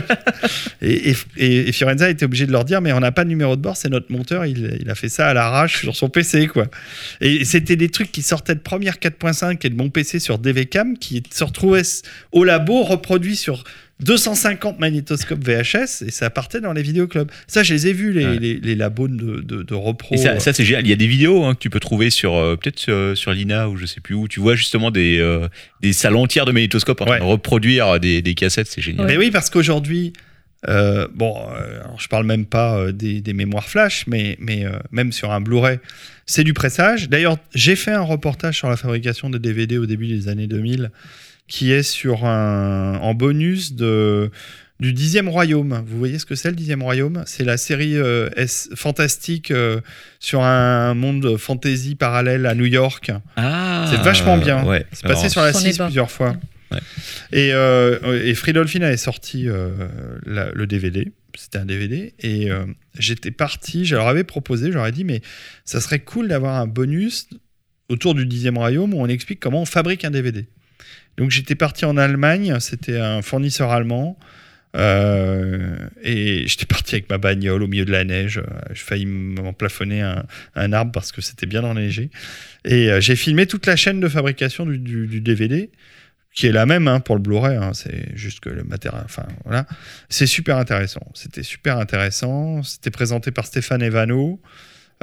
et, 0.82 1.14
et, 1.38 1.72
Fiorenza 1.72 2.10
était 2.10 2.26
obligé 2.26 2.46
de 2.46 2.52
leur 2.52 2.64
dire, 2.66 2.80
mais 2.82 2.94
on 2.94 3.00
n'a 3.00 3.12
pas 3.12 3.24
de 3.24 3.30
numéro 3.30 3.56
de 3.56 3.62
bord, 3.62 3.76
c'est 3.78 3.90
notre 3.90 4.12
monteur, 4.12 4.46
il, 4.46 4.78
il 4.82 4.90
a 4.90 4.96
fait 4.96 5.10
ça 5.10 5.28
à 5.28 5.34
l'arrache 5.34 5.80
sur 5.82 5.96
son 5.96 6.10
PC, 6.10 6.48
quoi. 6.48 6.68
Et 7.22 7.46
c'était 7.46 7.76
des 7.76 7.90
trucs 7.90 8.12
qui 8.12 8.22
sortaient 8.22 8.56
de 8.56 8.60
première 8.60 8.96
4.5 8.98 9.58
et 9.66 9.70
de 9.70 9.76
mon 9.76 9.90
PC 9.90 10.20
sur 10.20 10.38
DVCam, 10.40 10.98
qui 10.98 11.24
se 11.32 11.44
retrouvaient 11.44 11.82
au 12.32 12.44
labo, 12.44 12.84
reproduits 12.84 13.36
sur 13.36 13.64
250 14.00 14.80
magnétoscopes 14.80 15.44
VHS 15.44 16.04
et 16.06 16.12
ça 16.12 16.30
partait 16.30 16.60
dans 16.60 16.74
les 16.74 16.82
vidéoclubs. 16.82 17.30
Ça, 17.48 17.64
je 17.64 17.74
les 17.74 17.88
ai 17.88 17.94
vus, 17.94 18.12
les, 18.12 18.26
Ouais. 18.26 18.38
les, 18.40 18.56
les 18.60 18.76
labos 18.76 19.08
de, 19.08 19.40
de, 19.42 19.64
de 19.64 19.74
repro. 19.74 20.16
Et 20.16 20.18
ça, 20.18 20.40
ça, 20.40 20.52
c'est 20.52 20.66
génial. 20.66 20.86
Il 20.86 20.90
y 20.90 20.94
a 20.94 20.98
des 20.98 21.08
vidéos 21.08 21.44
hein, 21.46 21.54
que 21.54 21.60
tu 21.60 21.70
peux 21.70 21.80
trouver 21.80 22.10
sur 22.10 22.36
euh, 22.36 22.56
peut-être 22.58 22.80
sur, 22.80 23.18
sur 23.18 23.32
l'INA 23.32 23.70
ou 23.70 23.78
je 23.78 23.86
sais 23.86 24.02
plus 24.02 24.16
où. 24.16 24.28
Tu 24.28 24.40
vois 24.40 24.56
justement 24.56 24.92
des, 24.92 25.20
euh, 25.20 25.48
des 25.82 25.94
salles 25.94 26.16
entières 26.16 26.46
de 26.46 26.52
magnétoscopes 26.52 27.00
en 27.02 27.06
train 27.06 27.20
de 27.20 27.24
reproduire 27.24 28.00
des, 28.00 28.22
des 28.22 28.34
cassettes. 28.36 28.68
C'est 28.68 28.82
génial. 28.82 29.06
Mais 29.08 29.16
oui, 29.18 29.32
parce 29.32 29.50
qu'aujourd'hui, 29.50 30.12
euh, 30.68 31.08
bon, 31.14 31.36
euh, 31.58 31.82
je 32.00 32.08
parle 32.08 32.26
même 32.26 32.46
pas 32.46 32.78
euh, 32.78 32.92
des, 32.92 33.22
des 33.22 33.34
mémoires 33.34 33.68
flash, 33.70 34.06
mais, 34.08 34.38
mais 34.40 34.66
euh, 34.66 34.72
même 34.92 35.12
sur 35.12 35.32
un 35.32 35.42
Blu-ray, 35.42 35.80
c'est 36.26 36.44
du 36.46 36.54
pressage. 36.54 37.10
D'ailleurs, 37.10 37.38
j'ai 37.54 37.76
fait 37.76 37.92
un 37.92 38.02
reportage 38.02 38.58
sur 38.58 38.70
la 38.70 38.78
fabrication 38.78 39.30
des 39.30 39.40
DVD 39.40 39.78
au 39.78 39.86
début 39.86 40.08
des 40.08 40.30
années 40.30 40.48
2000, 40.48 40.90
qui 41.48 41.72
est 41.72 41.84
sur 41.84 42.26
un, 42.26 42.96
en 43.02 43.14
bonus 43.14 43.74
de, 43.74 44.32
du 44.80 44.94
Dixième 44.94 45.30
Royaume. 45.30 45.84
Vous 45.86 45.98
voyez 46.00 46.20
ce 46.20 46.26
que 46.26 46.36
c'est 46.36 46.50
le 46.50 46.56
Dixième 46.56 46.82
Royaume? 46.84 47.24
C'est 47.26 47.44
la 47.44 47.58
série 47.58 47.98
euh, 47.98 48.30
S- 48.36 48.70
fantastique 48.76 49.52
euh, 49.52 49.82
sur 50.20 50.42
un 50.44 50.94
monde 50.94 51.38
fantasy 51.38 51.96
parallèle 51.96 52.46
à 52.46 52.56
New 52.56 52.66
York. 52.66 53.12
Ah, 53.36 53.88
C'est 53.90 54.02
vachement 54.02 54.38
bien. 54.38 54.64
Ouais. 54.66 54.86
C'est 54.92 55.04
passé 55.04 55.20
Alors, 55.22 55.32
sur 55.32 55.42
la 55.42 55.52
J'en 55.52 55.60
ai 55.60 55.72
6 55.72 55.78
pas. 55.78 55.86
plusieurs 55.86 56.12
fois. 56.12 56.36
Ouais. 56.72 56.80
Et, 57.32 57.52
euh, 57.54 58.24
et 58.26 58.34
Fridolfin 58.34 58.82
avait 58.82 58.98
sorti 58.98 59.48
euh, 59.48 59.70
la- 60.26 60.50
le 60.54 60.66
DVD. 60.66 61.12
C'était 61.36 61.58
un 61.60 61.66
DVD. 61.66 62.14
Et 62.20 62.50
euh, 62.52 62.66
j'étais 62.98 63.32
parti, 63.32 63.86
je 63.86 63.96
leur 63.96 64.08
avais 64.08 64.24
proposé, 64.24 64.68
je 64.68 64.74
leur 64.76 64.88
ai 64.88 64.92
dit, 64.92 65.04
mais 65.04 65.22
ça 65.66 65.82
serait 65.82 66.00
cool 66.00 66.28
d'avoir 66.30 66.56
un 66.60 66.68
bonus 66.68 67.28
autour 67.90 68.16
du 68.16 68.26
10e 68.26 68.56
royaume 68.58 68.94
où 68.94 69.02
on 69.02 69.08
explique 69.08 69.40
comment 69.40 69.62
on 69.62 69.66
fabrique 69.66 70.04
un 70.06 70.12
DVD. 70.12 70.48
Donc 71.18 71.30
j'étais 71.32 71.56
parti 71.56 71.86
en 71.86 71.98
Allemagne, 71.98 72.60
c'était 72.60 73.00
un 73.00 73.22
fournisseur 73.22 73.72
allemand. 73.72 74.18
euh, 74.76 75.78
et 76.02 76.48
j'étais 76.48 76.66
parti 76.66 76.96
avec 76.96 77.10
ma 77.10 77.20
bagnole 77.20 77.62
au 77.62 77.68
milieu 77.68 77.86
de 77.86 77.92
la 77.92 78.04
neige. 78.04 78.40
euh, 78.40 78.44
Je 78.74 78.82
failli 78.82 79.06
m'en 79.06 79.54
plafonner 79.54 80.02
un, 80.56 80.74
arbre 80.74 80.92
parce 80.92 81.12
que 81.12 81.22
c'était 81.22 81.46
bien 81.46 81.64
enneigé. 81.64 82.10
Et 82.66 82.90
euh, 82.90 83.00
j'ai 83.00 83.16
filmé 83.16 83.46
toute 83.46 83.66
la 83.68 83.76
chaîne 83.76 84.00
de 84.00 84.08
fabrication 84.08 84.66
du 84.66 85.22
DVD, 85.22 85.70
qui 86.34 86.48
est 86.48 86.52
la 86.52 86.66
même 86.66 86.88
hein, 86.88 87.00
pour 87.00 87.16
le 87.16 87.22
Blu-ray. 87.22 87.56
hein, 87.58 87.72
c'est 87.74 88.16
juste 88.18 88.40
que 88.40 88.50
le 88.50 88.64
matériel. 88.64 89.04
Enfin, 89.06 89.28
voilà. 89.46 89.68
C'est 90.10 90.26
super 90.26 90.58
intéressant. 90.58 91.06
C'était 91.14 91.44
super 91.44 91.78
intéressant. 91.78 92.64
C'était 92.64 92.92
présenté 92.92 93.32
par 93.32 93.46
Stéphane 93.46 93.84
Evano. 93.84 94.42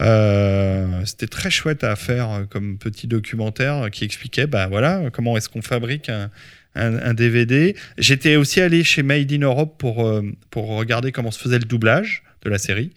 Euh, 0.01 1.05
C'était 1.05 1.27
très 1.27 1.51
chouette 1.51 1.85
à 1.85 1.95
faire 1.97 2.31
euh, 2.31 2.45
comme 2.45 2.79
petit 2.79 3.07
documentaire 3.07 3.91
qui 3.91 4.05
expliquait 4.05 4.47
bah, 4.47 4.67
voilà, 4.67 5.03
comment 5.13 5.37
est-ce 5.37 5.49
qu'on 5.49 5.63
fabrique 5.63 6.09
un, 6.09 6.31
un- 6.75 6.97
un 6.97 7.15
DVD. 7.15 7.77
J'étais 7.99 8.37
aussi 8.37 8.61
allé 8.61 8.83
chez 8.85 9.03
Made 9.03 9.33
in 9.33 9.41
Europe 9.41 9.77
pour, 9.79 10.07
euh, 10.07 10.23
pour 10.51 10.69
regarder 10.69 11.13
comment 11.13 11.31
se 11.31 11.39
faisait 11.39 11.59
le 11.59 11.65
doublage 11.65 12.23
de 12.43 12.51
la 12.51 12.59
série. 12.59 12.93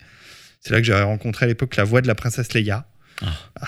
C'est 0.62 0.72
là 0.74 0.80
que 0.80 0.86
j'avais 0.86 1.04
rencontré 1.04 1.46
à 1.46 1.48
l'époque 1.48 1.76
la 1.76 1.84
voix 1.84 2.02
de 2.02 2.08
la 2.08 2.16
princesse 2.16 2.54
Leia. 2.54 2.86
Ah, 3.22 3.68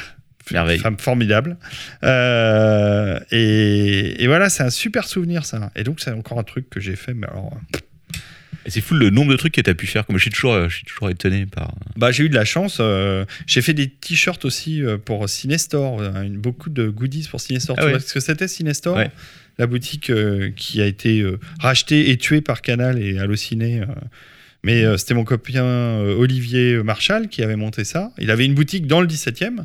merveille. 0.52 0.80
Femme 0.80 0.98
formidable. 0.98 1.58
Euh, 2.04 3.20
et, 3.32 4.24
et 4.24 4.28
voilà, 4.28 4.50
c'est 4.50 4.64
un 4.64 4.70
super 4.70 5.06
souvenir 5.08 5.46
ça. 5.46 5.72
Et 5.76 5.84
donc 5.84 6.00
c'est 6.00 6.12
encore 6.12 6.40
un 6.40 6.44
truc 6.44 6.70
que 6.70 6.80
j'ai 6.80 6.96
fait. 6.96 7.14
Mais 7.14 7.28
alors, 7.28 7.58
Et 8.66 8.72
C'est 8.72 8.82
fou 8.82 8.96
le 8.96 9.10
nombre 9.12 9.32
de 9.32 9.38
trucs 9.38 9.54
que 9.54 9.62
tu 9.62 9.70
as 9.70 9.76
pu 9.76 9.86
faire. 9.88 10.06
Comme 10.06 10.18
je 10.18 10.22
suis 10.24 10.32
toujours, 10.32 10.54
euh, 10.54 10.70
je 10.70 10.78
suis 10.78 10.86
toujours 10.86 11.10
étonné 11.10 11.46
par. 11.46 11.76
bah, 11.98 12.12
j'ai 12.12 12.24
eu 12.24 12.30
de 12.30 12.36
la 12.36 12.46
chance. 12.46 12.78
euh, 12.80 13.26
j'ai 13.48 13.62
fait 13.62 13.74
des 13.74 13.90
t-shirts 13.90 14.44
aussi 14.46 14.84
euh, 14.84 14.98
pour 14.98 15.30
Cinestore. 15.30 16.02
beaucoup 16.32 16.70
de 16.70 16.90
goodies 16.90 17.28
pour 17.30 17.40
Cinestore. 17.42 17.76
Ah 17.78 17.82
tu 17.82 17.86
ouais. 17.86 17.92
vois 17.94 18.00
ce 18.02 18.14
que 18.14 18.20
c'était 18.20 18.48
Cinestore 18.48 18.98
Ouais. 18.98 19.12
La 19.58 19.68
boutique 19.68 20.10
euh, 20.10 20.52
qui 20.56 20.82
a 20.82 20.86
été 20.86 21.22
euh, 21.22 21.40
rachetée 21.60 22.10
et 22.10 22.18
tuée 22.18 22.42
par 22.42 22.62
Canal 22.62 23.02
et 23.02 23.20
Allociné. 23.20 23.82
mais 24.64 24.84
c'était 24.98 25.14
mon 25.14 25.24
copain 25.24 26.00
Olivier 26.18 26.82
Marchal 26.84 27.30
qui 27.30 27.44
avait 27.44 27.56
monté 27.56 27.84
ça. 27.84 28.12
Il 28.18 28.32
avait 28.32 28.46
une 28.46 28.56
boutique 28.56 28.88
dans 28.88 29.00
le 29.00 29.08
17e 29.08 29.64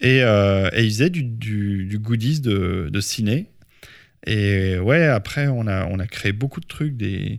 et, 0.00 0.18
et 0.18 0.82
il 0.82 0.90
faisait 0.90 1.10
du, 1.10 1.22
du, 1.22 1.84
du 1.84 1.98
goodies 1.98 2.40
de, 2.40 2.88
de 2.90 3.00
ciné. 3.00 3.46
Et 4.26 4.78
ouais, 4.78 5.04
après, 5.06 5.46
on 5.48 5.66
a, 5.66 5.84
on 5.86 5.98
a 5.98 6.06
créé 6.06 6.32
beaucoup 6.32 6.60
de 6.60 6.66
trucs. 6.66 6.96
Des... 6.96 7.38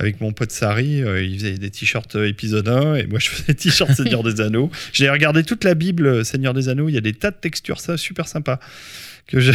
Avec 0.00 0.20
mon 0.22 0.32
pote 0.32 0.50
Sari, 0.50 1.02
euh, 1.02 1.22
il 1.22 1.38
faisait 1.38 1.58
des 1.58 1.68
t-shirts 1.70 2.16
euh, 2.16 2.26
épisode 2.26 2.66
1 2.68 2.94
et 2.96 3.06
moi 3.06 3.18
je 3.18 3.28
faisais 3.28 3.44
des 3.48 3.54
t-shirts 3.54 3.92
Seigneur 3.96 4.22
des 4.22 4.40
Anneaux. 4.40 4.70
J'ai 4.94 5.10
regardé 5.10 5.44
toute 5.44 5.62
la 5.62 5.74
Bible 5.74 6.06
euh, 6.06 6.24
Seigneur 6.24 6.54
des 6.54 6.70
Anneaux, 6.70 6.88
il 6.88 6.94
y 6.94 6.98
a 6.98 7.02
des 7.02 7.12
tas 7.12 7.30
de 7.30 7.36
textures, 7.36 7.80
ça 7.80 7.98
super 7.98 8.26
sympa, 8.26 8.58
que 9.26 9.38
j'ai 9.40 9.52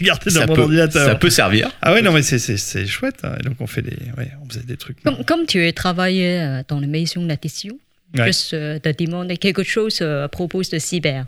gardé 0.00 0.30
dans 0.32 0.40
Ça 0.40 0.46
mon 0.46 0.54
peut, 0.54 0.62
ordinateur. 0.62 1.06
ça 1.06 1.14
peut 1.14 1.28
servir. 1.30 1.70
Ah 1.82 1.92
ouais, 1.92 2.00
non, 2.00 2.10
mais 2.12 2.22
c'est- 2.22 2.86
chouette. 2.86 3.16
hein. 3.22 3.34
Et 3.38 3.42
donc 3.42 3.56
on 3.60 3.66
fait 3.66 3.82
des. 3.82 3.96
Ouais, 4.16 4.30
on 4.42 4.48
faisait 4.48 4.64
des 4.64 4.78
trucs. 4.78 5.02
Comme, 5.02 5.22
comme 5.26 5.44
tu 5.46 5.62
as 5.62 5.72
travaillé 5.74 6.40
euh, 6.40 6.62
dans 6.66 6.80
les 6.80 6.86
maisons 6.86 7.26
d'édition, 7.26 7.78
Ouais. 8.16 8.26
juste 8.26 8.52
euh, 8.52 8.78
te 8.78 8.90
demander 9.04 9.38
quelque 9.38 9.62
chose 9.62 10.02
à 10.02 10.28
propos 10.28 10.60
de 10.70 10.78
cyber. 10.78 11.24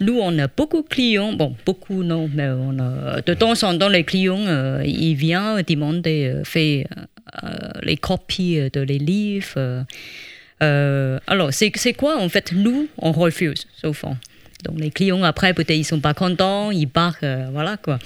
Nous, 0.00 0.16
on 0.18 0.38
a 0.38 0.46
beaucoup 0.46 0.82
de 0.82 0.88
clients, 0.88 1.32
bon, 1.32 1.56
beaucoup 1.66 2.04
non, 2.04 2.30
mais 2.32 2.46
on 2.48 2.78
a, 2.78 3.20
de 3.20 3.34
temps 3.34 3.60
en 3.64 3.76
temps, 3.76 3.88
les 3.88 4.04
clients, 4.04 4.46
euh, 4.46 4.80
ils 4.86 5.14
viennent 5.14 5.60
demander, 5.68 6.32
euh, 6.32 6.42
euh, 6.56 6.84
les 7.82 7.96
copies 7.96 8.60
de 8.72 8.80
les 8.80 8.98
livres. 8.98 9.54
euh. 9.56 9.82
Euh, 10.62 11.18
alors, 11.26 11.50
c'est 11.52 11.70
quoi 11.94 12.18
en 12.20 12.28
fait 12.28 12.52
Nous, 12.52 12.88
on 12.98 13.12
refuse, 13.12 13.66
souvent. 13.80 14.16
Donc, 14.64 14.78
les 14.78 14.90
clients, 14.90 15.22
après, 15.22 15.54
peut-être 15.54 15.70
ils 15.70 15.84
sont 15.84 16.00
pas 16.00 16.12
contents, 16.12 16.70
ils 16.70 16.86
partent, 16.86 17.22
euh, 17.22 17.46
voilà 17.50 17.78
quoi. 17.78 17.98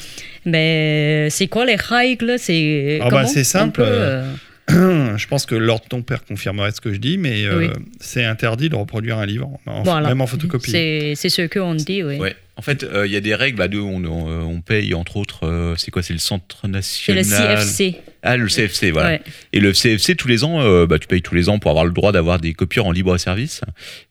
Mais 0.45 1.29
c'est 1.31 1.49
quoi 1.49 1.65
les 1.65 1.75
règles? 1.75 2.37
C'est 2.39 3.01
Ah 3.03 3.09
bah, 3.11 3.27
c'est 3.27 3.43
simple, 3.43 3.83
peut, 3.83 3.83
euh, 3.83 4.23
euh, 4.23 4.33
je 4.69 5.27
pense 5.27 5.45
que 5.47 5.55
Lord 5.55 5.83
ton 5.89 6.03
père 6.03 6.25
confirmerait 6.25 6.73
ce 6.73 6.81
que 6.81 6.93
je 6.93 6.99
dis, 6.99 7.19
mais 7.19 7.45
euh, 7.45 7.59
Oui. 7.59 7.69
c'est 8.01 8.25
interdit 8.25 8.69
de 8.71 8.77
reproduire 8.77 9.19
un 9.19 9.27
livre, 9.27 9.51
en- 9.67 9.83
Voilà. 9.83 10.09
même 10.09 10.21
en 10.23 10.27
photocopie. 10.27 10.71
C'est 10.71 11.13
c'est 11.17 11.29
ce 11.29 11.43
qu'on 11.43 11.75
dit, 11.75 12.03
oui. 12.03 12.17
Ouais. 12.19 12.35
En 12.57 12.63
fait, 12.63 12.85
euh, 12.85 13.05
il 13.07 13.13
y 13.13 13.17
a 13.17 13.21
des 13.21 13.35
règles. 13.35 13.59
Bah, 13.59 13.67
nous, 13.69 13.83
on, 13.83 14.05
on, 14.05 14.29
on 14.47 14.61
paye 14.61 14.95
entre 14.95 15.17
autres. 15.17 15.45
euh, 15.45 15.75
c'est 15.77 15.91
quoi 15.91 16.03
C'est 16.05 16.13
le 16.13 16.21
Centre 16.21 16.61
C'est 16.63 17.13
national. 17.15 17.57
le 17.59 17.63
CFC. 17.65 17.97
Ah, 18.23 18.37
le 18.37 18.47
CFC, 18.47 18.91
voilà. 18.93 19.09
Ouais. 19.11 19.23
Et 19.53 19.59
le 19.61 19.73
CFC, 19.73 20.15
tous 20.15 20.29
les 20.29 20.45
ans, 20.45 20.63
euh, 20.63 20.87
bah, 20.87 20.99
tu 21.01 21.09
payes 21.09 21.21
tous 21.21 21.35
les 21.35 21.49
ans 21.49 21.59
pour 21.59 21.71
avoir 21.73 21.85
le 21.85 21.91
droit 21.93 22.13
d'avoir 22.13 22.39
des 22.39 22.55
copieurs 22.55 22.87
en 22.87 22.93
libre 22.93 23.19
service. 23.19 23.61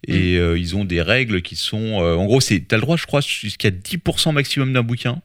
Et 0.10 0.36
euh, 0.38 0.60
ils 0.60 0.76
ont 0.76 0.84
des 0.86 1.02
règles 1.02 1.42
qui 1.42 1.56
sont. 1.56 2.02
euh, 2.04 2.16
en 2.16 2.26
gros, 2.26 2.42
tu 2.42 2.62
as 2.70 2.76
le 2.76 2.82
droit, 2.82 2.98
je 2.98 3.06
crois, 3.06 3.22
jusqu'à 3.22 3.70
10% 3.72 4.34
maximum 4.34 4.74
d'un 4.74 4.84
bouquin, 4.84 5.22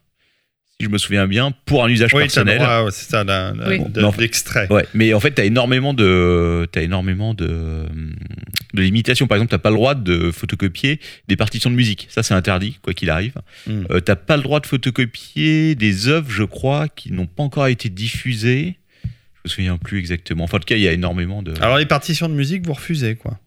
si 0.80 0.86
je 0.86 0.90
me 0.92 0.98
souviens 0.98 1.26
bien, 1.26 1.50
pour 1.66 1.84
un 1.84 1.88
usage 1.88 2.14
Oui, 2.14 2.22
personnel. 2.22 2.58
droit, 2.58 2.84
ouais, 2.84 2.90
c'est 2.92 3.10
ça, 3.10 3.24
Oui. 3.66 3.80
Mais 3.96 4.04
en 4.04 4.12
fait- 4.12 4.20
d'extrait. 4.20 4.72
Ouais, 4.72 4.86
mais 4.94 5.12
en 5.12 5.18
fait, 5.18 5.34
tu 5.34 5.40
as 5.40 5.44
énormément 5.44 5.92
de, 5.92 6.68
t'as 6.70 6.82
énormément 6.82 7.34
de, 7.34 7.84
de 8.74 8.82
limitations. 8.82 9.26
Par 9.26 9.36
exemple, 9.38 9.50
t'as 9.50 9.58
pas 9.58 9.70
le 9.70 9.74
droit 9.74 9.96
de 9.96 10.30
photocopier 10.30 11.00
des 11.26 11.34
partitions 11.34 11.70
de 11.70 11.74
musique. 11.74 12.06
Ça, 12.10 12.22
c'est 12.22 12.34
interdit, 12.34 12.78
quoi 12.80 12.94
qu'il 12.94 13.10
arrive. 13.10 13.34
Mm. 13.66 13.86
Euh, 13.90 13.98
t'as 14.00 14.14
pas 14.14 14.36
le 14.36 14.44
droit 14.44 14.60
de 14.60 14.66
photocopier 14.66 15.74
des 15.74 16.06
œuvres, 16.06 16.30
je 16.30 16.44
crois, 16.44 16.86
qui 16.86 17.12
n'ont 17.12 17.26
pas 17.26 17.42
encore 17.42 17.66
été 17.66 17.88
diffusées. 17.88 18.78
Je 19.02 19.08
me 19.46 19.48
souviens 19.48 19.78
plus 19.78 19.98
exactement. 19.98 20.44
Enfin, 20.44 20.58
en 20.58 20.60
tout 20.60 20.66
cas, 20.66 20.76
il 20.76 20.82
y 20.82 20.88
a 20.88 20.92
énormément 20.92 21.42
de. 21.42 21.54
Alors 21.60 21.78
les 21.78 21.86
partitions 21.86 22.28
de 22.28 22.34
musique, 22.34 22.64
vous 22.64 22.74
refusez 22.74 23.16
quoi 23.16 23.40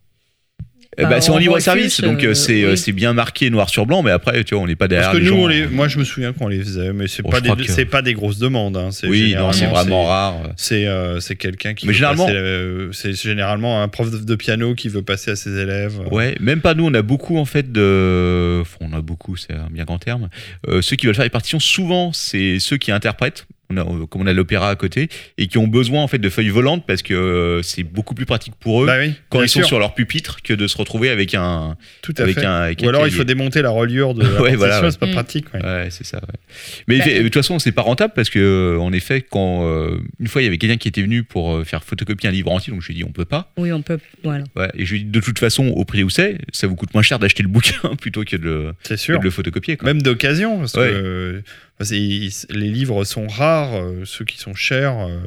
bah, 0.98 1.06
Bah, 1.06 1.22
c'est 1.22 1.32
en 1.32 1.36
on 1.36 1.38
libre 1.38 1.60
service, 1.60 2.02
donc 2.02 2.24
euh, 2.24 2.30
euh, 2.30 2.34
c'est 2.34 2.64
euh, 2.64 2.72
oui. 2.72 2.78
c'est 2.78 2.92
bien 2.92 3.14
marqué 3.14 3.50
noir 3.50 3.70
sur 3.70 3.86
blanc, 3.86 4.04
mais 4.04 4.12
après, 4.12 4.44
tu 4.44 4.56
vois, 4.56 4.64
on 4.64 4.68
n'est 4.68 4.76
pas 4.76 4.88
derrière 4.89 5.10
Parce 5.12 5.20
que 5.20 5.24
les 5.24 5.30
nous, 5.30 5.38
gens. 5.38 5.44
on 5.44 5.48
les- 5.48 5.68
moi 5.68 5.88
je 5.88 5.98
me 5.98 6.04
souviens 6.04 6.34
qu'on 6.34 6.48
les 6.50 6.60
faisait, 6.60 6.92
mais 6.94 7.08
c'est 7.08 7.24
Bon, 7.24 7.30
pas, 7.30 7.39
des, 7.39 7.50
crois 7.50 7.56
que- 7.64 7.72
c'est 7.72 7.86
pas 7.86 8.02
des 8.02 8.14
grosses 8.14 8.38
demandes. 8.39 8.76
hein. 8.76 8.89
C'est 8.92 9.08
Oui, 9.08 9.34
non, 9.38 9.52
c'est 9.54 9.68
vraiment 9.68 10.06
rare. 10.06 10.36
C'est 10.58 10.88
euh, 10.88 11.20
c'est 11.22 11.36
quelqu'un 11.38 11.74
qui 11.74 11.88
Mais 11.88 11.94
généralement- 11.94 12.26
passer, 12.26 12.38
euh, 12.38 12.92
c'est 12.92 13.14
généralement 13.14 13.82
un 13.82 13.88
prof 13.88 14.12
de, 14.12 14.18
de 14.18 14.36
piano 14.36 14.76
qui 14.76 14.89
veut 14.89 15.02
passer 15.02 15.32
à 15.32 15.36
ses 15.36 15.58
élèves. 15.58 16.00
Ouais, 16.12 16.36
même 16.42 16.60
pas 16.62 16.74
nous, 16.74 16.86
on 16.86 16.94
a 16.94 17.02
beaucoup 17.02 17.38
en 17.38 17.46
fait 17.46 17.72
de. 17.72 18.60
Enfin, 18.62 18.78
on 18.82 18.94
a 18.94 19.02
beaucoup, 19.02 19.38
c'est 19.38 19.54
un 19.54 19.70
bien 19.72 19.86
grand 19.86 20.00
terme. 20.00 20.30
Euh, 20.68 20.82
ceux 20.82 20.96
qui 20.98 21.06
veulent 21.06 21.16
faire 21.16 21.24
les 21.24 21.30
partitions, 21.30 21.60
souvent, 21.60 22.12
c'est 22.14 22.60
ceux 22.60 22.78
qui 22.78 22.92
interprètent. 22.92 23.46
On 23.74 23.78
a, 23.78 24.07
comme 24.07 24.22
on 24.22 24.28
a 24.28 24.34
l'opéra 24.34 24.69
à 24.69 24.76
côté, 24.76 25.07
et 25.38 25.47
qui 25.47 25.57
ont 25.57 25.67
besoin 25.67 26.01
en 26.03 26.07
fait 26.07 26.17
de 26.19 26.30
feuilles 26.30 26.49
volantes 26.49 26.86
parce 26.86 27.01
que 27.01 27.13
euh, 27.13 27.61
c'est 27.61 27.84
beaucoup 27.84 28.13
plus 28.15 28.26
pratique 28.26 28.53
pour 28.59 28.84
eux 28.84 28.86
Bah 28.86 28.97
oui, 28.99 29.13
quand 29.30 29.41
ils 29.41 29.49
sont 29.49 29.63
sur 29.63 29.80
leur 29.80 29.93
pupitre 29.93 30.41
que 30.43 30.53
de 30.53 30.67
se 30.67 30.78
retrouver 30.78 31.09
avec 31.09 31.34
un. 31.36 31.76
tout 32.01 32.13
à 32.17 32.22
avec 32.24 32.39
fait. 32.39 32.45
un 32.45 32.53
avec 32.61 32.82
Ou 32.82 32.86
un 32.86 32.89
alors 32.89 33.07
il 33.07 33.13
faut 33.13 33.24
démonter 33.24 33.61
la 33.61 33.69
reliure 33.69 34.13
de 34.13 34.24
la 34.24 34.30
Ouais, 34.41 34.55
partition, 34.55 34.57
voilà, 34.57 34.82
ouais. 34.82 34.91
c'est 34.91 34.99
pas 34.99 35.05
Mm. 35.07 35.11
pratique. 35.11 35.53
ouais. 35.53 35.61
Ouais, 35.63 35.88
c'est 35.89 36.05
ça. 36.05 36.17
ouais. 36.17 36.39
Mais 36.88 36.97
Bah, 36.99 37.03
fait- 37.05 37.17
de 37.19 37.24
toute 37.24 37.34
façon, 37.36 37.59
c'est 37.59 37.72
pas 37.72 37.82
rentable 37.82 38.13
parce 38.15 38.30
que, 38.30 38.39
euh, 38.39 38.80
en 38.80 38.91
effet, 38.93 39.22
quand 39.28 39.65
euh, 39.67 39.97
une 40.19 40.28
fois 40.28 40.41
il 40.41 40.45
y 40.45 40.47
avait 40.47 40.57
quelqu'un 40.57 40.78
qui 40.78 40.88
était 40.88 41.01
venu 41.01 41.24
pour 41.24 41.65
faire 41.65 41.84
photocopier 41.84 42.30
un 42.30 42.32
livre 42.34 42.51
entier, 42.51 42.72
donc 42.74 42.82
je 42.82 42.88
lui 42.88 42.93
ai 42.95 42.97
dit 42.97 43.03
on 43.03 43.11
peut 43.11 43.26
pas. 43.26 43.51
Oui, 43.57 43.72
on 43.72 43.82
peut. 43.82 43.99
Voilà. 44.24 44.43
Ouais, 44.55 44.69
et 44.76 44.86
je 44.86 44.93
lui 44.93 45.01
ai 45.01 45.03
dit 45.03 45.09
de 45.11 45.19
toute 45.19 45.39
façon, 45.39 45.67
au 45.67 45.86
prix 45.86 46.03
où 46.03 46.09
c'est, 46.09 46.38
ça 46.51 46.67
vous 46.67 46.76
coûte 46.76 46.93
moins 46.93 47.03
cher 47.03 47.19
d'acheter 47.19 47.43
le 47.43 47.49
bouquin 47.49 47.95
plutôt 48.01 48.24
que 48.24 48.36
de 48.36 48.43
le, 48.43 48.74
que 48.84 48.95
sûr. 48.95 49.19
de 49.19 49.24
le 49.24 49.30
photocopier. 49.32 49.78
Quoi. 49.78 49.88
Même 49.88 50.01
d'occasion, 50.01 50.59
parce 50.59 50.74
Ouais. 50.74 50.89
que 50.89 50.93
euh, 50.93 51.41
les 51.89 52.69
livres 52.69 53.03
sont 53.03 53.27
rares, 53.27 53.75
euh, 53.75 54.03
ceux 54.05 54.25
qui 54.25 54.38
sont 54.38 54.53
chers. 54.53 54.97
euh, 54.99 55.17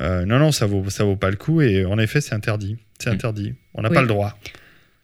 euh, 0.00 0.24
non, 0.24 0.38
non, 0.38 0.52
ça 0.52 0.66
vaut, 0.66 0.84
ça 0.88 1.04
vaut 1.04 1.16
pas 1.16 1.30
le 1.30 1.36
coup. 1.36 1.60
Et 1.60 1.84
en 1.84 1.98
effet, 1.98 2.20
c'est 2.20 2.34
interdit. 2.34 2.76
C'est 2.98 3.10
Mm. 3.10 3.14
interdit. 3.14 3.54
On 3.74 3.82
n'a 3.82 3.88
Oui. 3.88 3.94
pas 3.94 4.02
le 4.02 4.08
droit. 4.08 4.38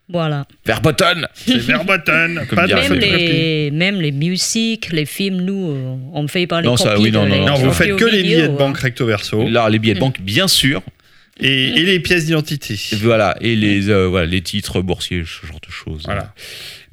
Voilà. 0.08 0.46
Verboten 0.66 1.26
C'est 1.34 1.56
Verboten. 1.56 2.42
Pas 2.54 2.66
de 2.66 2.74
Même 2.74 2.92
les, 2.92 3.70
même 3.70 4.00
les 4.02 4.12
musiques, 4.12 4.92
les 4.92 5.06
films, 5.06 5.40
nous, 5.40 5.74
on 6.12 6.28
fait 6.28 6.46
pas 6.46 6.60
les 6.60 6.66
Non, 6.68 6.76
ça, 6.76 6.90
copies 6.90 7.04
oui, 7.04 7.10
non, 7.10 7.24
de 7.24 7.30
non, 7.30 7.34
les 7.36 7.44
Non, 7.46 7.54
vous 7.54 7.72
faites 7.72 7.96
que 7.96 8.04
les 8.04 8.22
billets 8.22 8.48
de 8.48 8.52
hein. 8.52 8.56
banque 8.58 8.76
recto 8.78 9.06
verso 9.06 9.48
Là, 9.48 9.70
les 9.70 9.78
billets 9.78 9.94
de 9.94 10.00
banque, 10.00 10.20
bien 10.20 10.46
sûr. 10.46 10.82
Et, 11.40 11.68
et 11.68 11.82
les 11.84 12.00
pièces 12.00 12.26
d'identité. 12.26 12.78
Voilà, 13.02 13.36
et 13.40 13.56
les, 13.56 13.88
euh, 13.90 14.06
voilà, 14.06 14.26
les 14.26 14.40
titres 14.42 14.80
boursiers, 14.82 15.24
ce 15.24 15.46
genre 15.46 15.60
de 15.60 15.70
choses. 15.72 16.02
Voilà. 16.04 16.32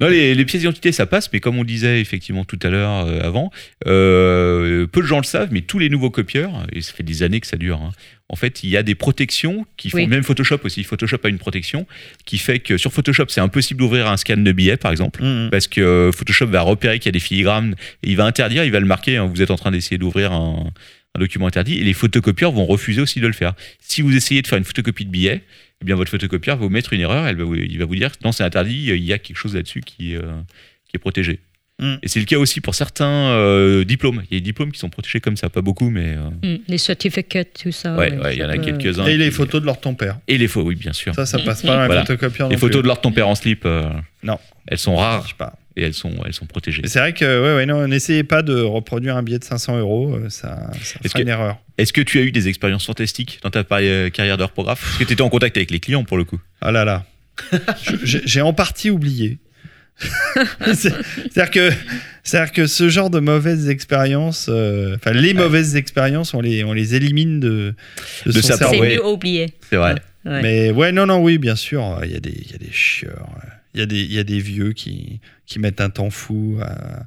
Non, 0.00 0.08
les, 0.08 0.34
les 0.34 0.44
pièces 0.44 0.62
d'identité, 0.62 0.90
ça 0.90 1.06
passe, 1.06 1.30
mais 1.32 1.38
comme 1.40 1.58
on 1.58 1.64
disait 1.64 2.00
effectivement 2.00 2.44
tout 2.44 2.58
à 2.62 2.68
l'heure 2.70 3.06
euh, 3.06 3.20
avant, 3.20 3.50
euh, 3.86 4.86
peu 4.86 5.00
de 5.02 5.06
gens 5.06 5.18
le 5.18 5.24
savent, 5.24 5.50
mais 5.52 5.60
tous 5.60 5.78
les 5.78 5.88
nouveaux 5.88 6.10
copieurs, 6.10 6.66
et 6.72 6.80
ça 6.80 6.92
fait 6.92 7.02
des 7.04 7.22
années 7.22 7.40
que 7.40 7.46
ça 7.46 7.56
dure, 7.56 7.80
hein, 7.80 7.92
en 8.28 8.36
fait, 8.36 8.64
il 8.64 8.70
y 8.70 8.78
a 8.78 8.82
des 8.82 8.94
protections 8.94 9.66
qui 9.76 9.90
font, 9.90 9.98
Oui. 9.98 10.06
même 10.06 10.22
Photoshop 10.22 10.60
aussi, 10.64 10.84
Photoshop 10.84 11.18
a 11.24 11.28
une 11.28 11.38
protection 11.38 11.86
qui 12.24 12.38
fait 12.38 12.60
que 12.60 12.78
sur 12.78 12.90
Photoshop, 12.90 13.26
c'est 13.28 13.42
impossible 13.42 13.78
d'ouvrir 13.80 14.08
un 14.08 14.16
scan 14.16 14.38
de 14.38 14.52
billet, 14.52 14.78
par 14.78 14.90
exemple. 14.90 15.22
Mhm. 15.22 15.50
Parce 15.50 15.66
que 15.68 16.10
Photoshop 16.16 16.46
va 16.46 16.62
repérer 16.62 16.98
qu'il 16.98 17.06
y 17.06 17.10
a 17.10 17.12
des 17.12 17.20
filigrammes 17.20 17.74
et 18.02 18.08
il 18.10 18.16
va 18.16 18.24
interdire, 18.24 18.64
il 18.64 18.72
va 18.72 18.80
le 18.80 18.86
marquer. 18.86 19.18
hein, 19.18 19.26
vous 19.32 19.42
êtes 19.42 19.50
en 19.50 19.56
train 19.56 19.70
d'essayer 19.70 19.98
d'ouvrir 19.98 20.32
un, 20.32 20.72
un 21.14 21.20
document 21.20 21.46
interdit 21.46 21.78
et 21.78 21.84
les 21.84 21.92
photocopieurs 21.92 22.52
vont 22.52 22.64
refuser 22.66 23.00
aussi 23.00 23.20
de 23.20 23.26
le 23.26 23.32
faire. 23.32 23.54
Si 23.80 24.00
vous 24.02 24.16
essayez 24.16 24.42
de 24.42 24.46
faire 24.46 24.58
une 24.58 24.64
photocopie 24.64 25.04
de 25.04 25.10
billet, 25.10 25.42
eh 25.80 25.84
bien 25.84 25.94
votre 25.94 26.10
photocopieur 26.10 26.56
va 26.56 26.62
vous 26.64 26.70
mettre 26.70 26.92
une 26.92 27.00
erreur. 27.00 27.26
Elle 27.26 27.36
va 27.36 27.44
vous- 27.44 27.54
il 27.54 27.78
va 27.78 27.84
vous 27.84 27.96
dire 27.96 28.10
non, 28.24 28.32
c'est 28.32 28.44
interdit. 28.44 28.86
Il 28.88 29.04
y 29.04 29.12
a 29.12 29.18
quelque 29.18 29.36
chose 29.36 29.54
là-dessus 29.54 29.80
qui, 29.82 30.16
euh, 30.16 30.22
qui 30.88 30.96
est 30.96 30.98
protégé. 30.98 31.40
Mm. 31.80 31.94
Et 32.02 32.08
c'est 32.08 32.20
le 32.20 32.24
cas 32.26 32.38
aussi 32.38 32.60
pour 32.60 32.74
certains 32.74 33.30
euh, 33.30 33.84
diplômes. 33.84 34.22
Il 34.30 34.34
y 34.34 34.36
a 34.36 34.40
des 34.40 34.44
diplômes 34.44 34.72
qui 34.72 34.78
sont 34.78 34.88
protégés 34.90 35.20
comme 35.20 35.36
ça, 35.36 35.50
pas 35.50 35.60
beaucoup, 35.62 35.90
mais 35.90 36.14
euh, 36.16 36.30
Mm, 36.56 36.62
les 36.68 36.78
certificats, 36.78 37.44
tout 37.44 37.72
ça. 37.72 37.94
ouais, 37.96 38.12
ouais, 38.12 38.18
ouais, 38.18 38.36
il 38.36 38.40
y 38.40 38.44
en 38.44 38.48
a 38.48 38.56
peut- 38.56 38.62
quelques-uns. 38.64 39.06
Et 39.06 39.16
les 39.18 39.26
qui- 39.28 39.34
photos 39.34 39.60
de 39.60 39.66
leur 39.66 39.80
ton 39.80 39.94
père. 39.94 40.18
Et 40.28 40.38
les 40.38 40.48
photos, 40.48 40.68
oui, 40.68 40.76
bien 40.76 40.92
sûr. 40.92 41.14
Ça, 41.14 41.26
ça 41.26 41.38
passe 41.40 41.62
pas 41.62 41.68
dans 41.74 41.80
les 41.80 41.86
Voilà. 41.86 42.04
photocopieurs 42.06 42.48
Les 42.48 42.56
photos 42.56 42.76
plus. 42.76 42.82
de 42.82 42.86
leur 42.88 43.00
ton 43.00 43.12
père 43.12 43.28
en 43.28 43.34
slip, 43.34 43.64
euh, 43.66 43.90
Non. 44.22 44.38
elles 44.68 44.78
sont 44.78 44.96
rares 44.96 45.18
marche 45.20 45.34
pas. 45.34 45.58
Et 45.76 45.82
elles 45.84 45.94
sont, 45.94 46.12
elles 46.26 46.32
sont 46.34 46.46
protégées. 46.46 46.82
C'est 46.86 46.98
vrai 46.98 47.12
que, 47.12 47.24
ouais, 47.24 47.56
ouais, 47.56 47.66
non, 47.66 47.86
n'essayez 47.88 48.24
pas 48.24 48.42
de 48.42 48.60
reproduire 48.60 49.16
un 49.16 49.22
billet 49.22 49.38
de 49.38 49.44
500 49.44 49.78
euros, 49.78 50.14
euh, 50.14 50.28
ça, 50.28 50.70
ça 50.82 50.98
Est-ce 51.00 51.08
sera 51.08 51.18
que- 51.18 51.22
une 51.22 51.28
erreur. 51.28 51.58
Est-ce 51.78 51.92
que 51.92 52.00
tu 52.02 52.18
as 52.18 52.22
eu 52.22 52.32
des 52.32 52.48
expériences 52.48 52.86
fantastiques 52.86 53.40
dans 53.42 53.50
ta 53.50 53.64
euh, 53.72 54.10
carrière 54.10 54.36
de 54.36 54.42
reprographe 54.44 54.82
Est-ce 54.90 54.98
que 55.00 55.04
tu 55.04 55.12
étais 55.14 55.22
en 55.22 55.28
contact 55.30 55.56
avec 55.56 55.70
les 55.70 55.80
clients 55.80 56.04
pour 56.04 56.18
le 56.18 56.24
coup 56.24 56.38
Ah 56.60 56.70
là 56.72 56.84
là. 56.84 57.04
J'ai 58.04 58.42
en 58.42 58.52
partie 58.52 58.90
oublié. 58.90 59.38
C'est- 60.74 60.92
C'est-à-dire 61.30 61.50
que, 61.50 61.70
c'est-à-dire 62.24 62.52
que 62.52 62.66
ce 62.66 62.88
genre 62.88 63.10
de 63.10 63.20
mauvaises 63.20 63.68
expériences, 63.68 64.46
euh, 64.48 64.96
enfin 64.96 65.12
les 65.12 65.34
mauvaises 65.34 65.76
expériences, 65.76 66.34
on 66.34 66.40
les, 66.40 66.64
on 66.64 66.72
les 66.72 66.94
élimine 66.94 67.40
de, 67.40 67.74
de, 68.26 68.32
De 68.32 68.40
son 68.40 68.48
C'est 68.48 68.56
cerveau. 68.56 68.80
ouais. 68.80 68.94
mieux 68.96 69.06
oublié. 69.06 69.52
C'est 69.70 69.76
vrai. 69.76 69.94
Ouais. 70.24 70.40
Mais 70.42 70.70
ouais, 70.70 70.92
non, 70.92 71.06
non, 71.06 71.22
oui, 71.22 71.38
bien 71.38 71.56
sûr, 71.56 72.00
il 72.04 72.12
y 72.12 72.16
a 72.16 72.20
des, 72.20 72.30
il 72.30 72.50
y 72.50 72.54
a 72.54 72.58
des 72.58 72.70
chieurs, 72.70 73.28
il 73.74 73.80
y 73.80 73.82
a 73.82 73.86
des, 73.86 74.00
il 74.02 74.12
y 74.12 74.18
a 74.18 74.24
des 74.24 74.38
vieux 74.40 74.72
qui, 74.72 75.20
qui 75.46 75.58
mettent 75.58 75.80
un 75.80 75.90
temps 75.90 76.10
fou. 76.10 76.58
à- 76.62 77.04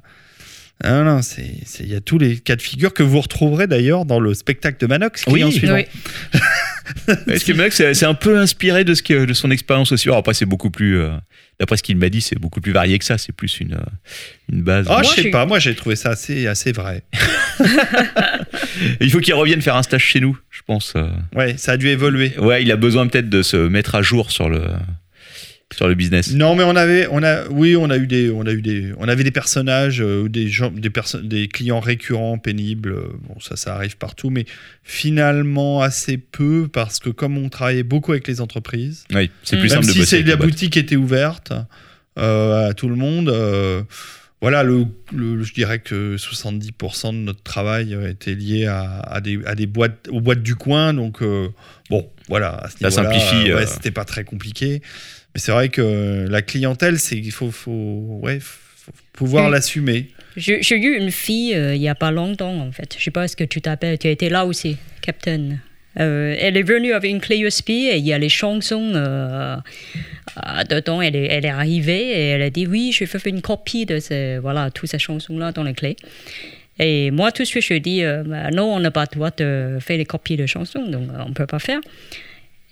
Ah 0.84 0.90
non, 0.92 1.04
non, 1.04 1.22
c'est, 1.22 1.54
c'est- 1.64 1.84
il 1.84 1.90
y 1.92 1.94
a 1.96 2.00
tous 2.00 2.18
les 2.18 2.38
cas 2.38 2.56
de 2.56 2.62
figure 2.62 2.92
que 2.92 3.02
vous 3.02 3.20
retrouverez 3.20 3.66
d'ailleurs 3.66 4.04
dans 4.04 4.20
le 4.20 4.34
spectacle 4.34 4.78
de 4.80 4.86
Manox, 4.86 5.24
qui 5.24 5.30
Oui, 5.30 5.40
est 5.40 5.44
en 5.44 5.50
suivant. 5.50 5.74
Oui. 5.74 5.84
Est-ce 7.28 7.44
que 7.44 7.52
Max, 7.52 7.76
c'est 7.94 8.04
un 8.06 8.14
peu 8.14 8.38
inspiré 8.38 8.84
de, 8.84 8.94
ce 8.94 9.02
que, 9.02 9.24
de 9.24 9.32
son 9.32 9.50
expérience 9.50 9.90
aussi 9.92 10.08
Alors 10.08 10.18
après, 10.18 10.34
c'est 10.34 10.44
beaucoup 10.46 10.70
plus. 10.70 10.98
euh, 11.00 11.10
D'après 11.58 11.78
ce 11.78 11.82
qu'il 11.82 11.96
m'a 11.96 12.10
dit, 12.10 12.20
c'est 12.20 12.38
beaucoup 12.38 12.60
plus 12.60 12.72
varié 12.72 12.98
que 12.98 13.04
ça. 13.04 13.16
C'est 13.16 13.32
plus 13.32 13.60
une, 13.60 13.78
une 14.52 14.62
base. 14.62 14.86
Ah, 14.90 15.00
Moi, 15.00 15.02
je 15.16 15.22
sais 15.22 15.30
pas, 15.30 15.46
moi 15.46 15.58
j'ai 15.58 15.74
trouvé 15.74 15.96
ça 15.96 16.10
assez, 16.10 16.46
assez 16.46 16.70
vrai. 16.72 17.02
Il 19.00 19.10
faut 19.10 19.20
qu'il 19.20 19.34
revienne 19.34 19.62
faire 19.62 19.76
un 19.76 19.82
stage 19.82 20.04
chez 20.04 20.20
nous, 20.20 20.38
je 20.50 20.60
pense. 20.66 20.92
euh. 20.96 21.08
Ouais, 21.34 21.56
ça 21.56 21.72
a 21.72 21.76
dû 21.76 21.88
évoluer. 21.88 22.38
Ouais, 22.38 22.62
il 22.62 22.70
a 22.70 22.76
besoin 22.76 23.06
peut-être 23.06 23.28
de 23.30 23.42
se 23.42 23.56
mettre 23.56 23.94
à 23.94 24.02
jour 24.02 24.30
sur 24.30 24.48
le, 24.48 24.62
sur 25.74 25.88
le 25.88 25.94
business. 25.94 26.32
Non, 26.32 26.54
mais 26.54 26.62
on 26.62 26.76
avait, 26.76 27.08
on 27.10 27.22
a, 27.24 27.48
oui, 27.48 27.74
on 27.76 27.90
a 27.90 27.96
eu 27.96 28.06
des, 28.06 28.30
on 28.30 28.46
a 28.46 28.52
eu 28.52 28.62
des, 28.62 28.92
on 28.98 29.08
avait 29.08 29.24
des 29.24 29.32
personnages, 29.32 30.00
euh, 30.00 30.28
des 30.28 30.48
gens, 30.48 30.70
des 30.70 30.90
personnes, 30.90 31.26
des 31.28 31.48
clients 31.48 31.80
récurrents, 31.80 32.38
pénibles. 32.38 32.92
euh, 32.92 33.08
Bon, 33.28 33.40
ça, 33.40 33.56
ça 33.56 33.74
arrive 33.74 33.96
partout, 33.96 34.30
mais 34.30 34.44
finalement 34.84 35.82
assez 35.82 36.18
peu 36.18 36.68
parce 36.72 37.00
que 37.00 37.10
comme 37.10 37.36
on 37.36 37.48
travaillait 37.48 37.82
beaucoup 37.82 38.12
avec 38.12 38.28
les 38.28 38.40
entreprises, 38.40 39.04
Oui, 39.12 39.28
c'est 39.42 39.58
plus 39.58 39.68
simple 39.68 39.86
de 39.86 39.90
si 39.92 40.06
c'est 40.06 40.22
la 40.22 40.36
boutique 40.36 40.76
était 40.76 40.96
ouverte 40.96 41.52
euh, 42.16 42.68
à 42.70 42.72
tout 42.74 42.88
le 42.88 42.94
monde. 42.96 43.28
voilà, 44.40 44.62
le, 44.62 44.84
le- 45.12 45.42
je 45.42 45.52
dirais 45.52 45.80
que 45.80 46.16
70% 46.16 47.08
de 47.12 47.16
notre 47.18 47.42
travail 47.42 47.96
était 48.08 48.34
lié 48.34 48.66
à, 48.66 49.00
à 49.00 49.20
des, 49.20 49.40
à 49.44 49.56
des 49.56 49.66
boîtes, 49.66 50.08
aux 50.10 50.20
boîtes 50.20 50.42
du 50.44 50.54
coin. 50.54 50.94
Donc, 50.94 51.22
bon, 51.90 52.08
voilà, 52.28 52.50
à 52.54 52.70
ce 52.70 52.78
Ça 52.78 52.90
simplifie, 52.92 53.52
ouais, 53.52 53.66
c'était 53.66 53.90
pas 53.90 54.04
très 54.04 54.22
compliqué. 54.22 54.80
Mais 55.36 55.40
c'est 55.40 55.52
vrai 55.52 55.68
que 55.68 56.26
la 56.30 56.40
clientèle, 56.40 56.98
c'est 56.98 57.18
il 57.18 57.30
faut, 57.30 57.50
faut, 57.50 58.20
ouais, 58.22 58.38
faut 58.40 58.90
pouvoir 59.12 59.50
l'assumer. 59.50 60.06
J'ai 60.38 60.76
eu 60.78 60.96
une 60.96 61.10
fille 61.10 61.54
euh, 61.54 61.74
il 61.74 61.82
y 61.82 61.90
a 61.90 61.94
pas 61.94 62.10
longtemps, 62.10 62.58
en 62.58 62.72
fait. 62.72 62.96
Je 62.98 63.04
sais 63.04 63.10
pas 63.10 63.28
ce 63.28 63.36
que 63.36 63.44
tu 63.44 63.60
t'appelles. 63.60 63.98
Tu 63.98 64.08
étais 64.08 64.30
là 64.30 64.46
aussi, 64.46 64.78
Captain? 65.02 65.58
Euh, 66.00 66.34
elle 66.38 66.56
est 66.56 66.62
venue 66.62 66.94
avec 66.94 67.10
une 67.10 67.20
clé 67.20 67.36
USB 67.40 67.68
et 67.68 67.98
il 67.98 68.06
y 68.06 68.14
a 68.14 68.18
les 68.18 68.30
chansons 68.30 68.92
euh, 68.94 69.56
dedans. 70.70 71.02
Elle 71.02 71.16
est, 71.16 71.26
elle 71.26 71.44
est 71.44 71.50
arrivée 71.50 72.12
et 72.12 72.28
elle 72.28 72.40
a 72.40 72.48
dit 72.48 72.66
oui, 72.66 72.92
je 72.94 73.00
vais 73.00 73.06
faire 73.06 73.20
une 73.26 73.42
copie 73.42 73.84
de 73.84 73.98
ces, 73.98 74.38
voilà, 74.38 74.70
toutes 74.70 74.88
ces 74.88 74.98
chansons-là 74.98 75.52
dans 75.52 75.64
les 75.64 75.74
clés. 75.74 75.96
Et 76.78 77.10
moi, 77.10 77.32
tout 77.32 77.42
de 77.42 77.46
suite, 77.46 77.62
je 77.62 77.74
dis 77.74 78.04
euh, 78.04 78.22
bah, 78.24 78.50
non, 78.50 78.74
on 78.74 78.80
n'a 78.80 78.90
pas 78.90 79.06
le 79.10 79.14
droit 79.14 79.30
de 79.30 79.78
faire 79.80 79.96
les 79.96 80.04
copies 80.04 80.36
de 80.36 80.46
chansons, 80.46 80.86
donc 80.86 81.08
euh, 81.10 81.22
on 81.24 81.28
ne 81.30 81.34
peut 81.34 81.46
pas 81.46 81.58
faire. 81.58 81.80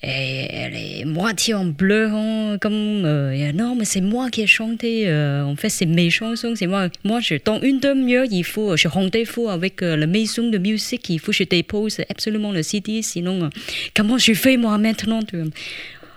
Et 0.06 0.48
elle 0.52 0.74
est 0.76 1.04
moitié 1.06 1.54
en 1.54 1.72
pleurant, 1.72 2.58
comme 2.60 3.04
euh, 3.06 3.52
non, 3.52 3.74
mais 3.74 3.86
c'est 3.86 4.02
moi 4.02 4.28
qui 4.28 4.42
ai 4.42 4.46
chanté. 4.46 5.04
euh, 5.06 5.42
en 5.44 5.56
fait, 5.56 5.70
c'est 5.70 5.86
mes 5.86 6.10
chansons, 6.10 6.52
c'est 6.54 6.66
moi. 6.66 6.88
Moi, 7.04 7.20
je, 7.20 7.36
dans 7.42 7.58
une 7.62 7.80
demi-heure, 7.80 8.26
il 8.30 8.44
faut, 8.44 8.76
je 8.76 8.86
rendez-vous 8.86 9.48
avec 9.48 9.82
euh, 9.82 9.96
la 9.96 10.06
maison 10.06 10.50
de 10.50 10.58
musique. 10.58 11.08
Il 11.08 11.18
faut 11.20 11.32
que 11.32 11.38
je 11.38 11.44
dépose 11.44 12.00
absolument 12.10 12.52
le 12.52 12.62
CD, 12.62 13.00
sinon, 13.00 13.44
euh, 13.44 13.48
comment 13.96 14.18
je 14.18 14.34
fais 14.34 14.58
moi 14.58 14.76
maintenant 14.76 15.22
tu 15.22 15.38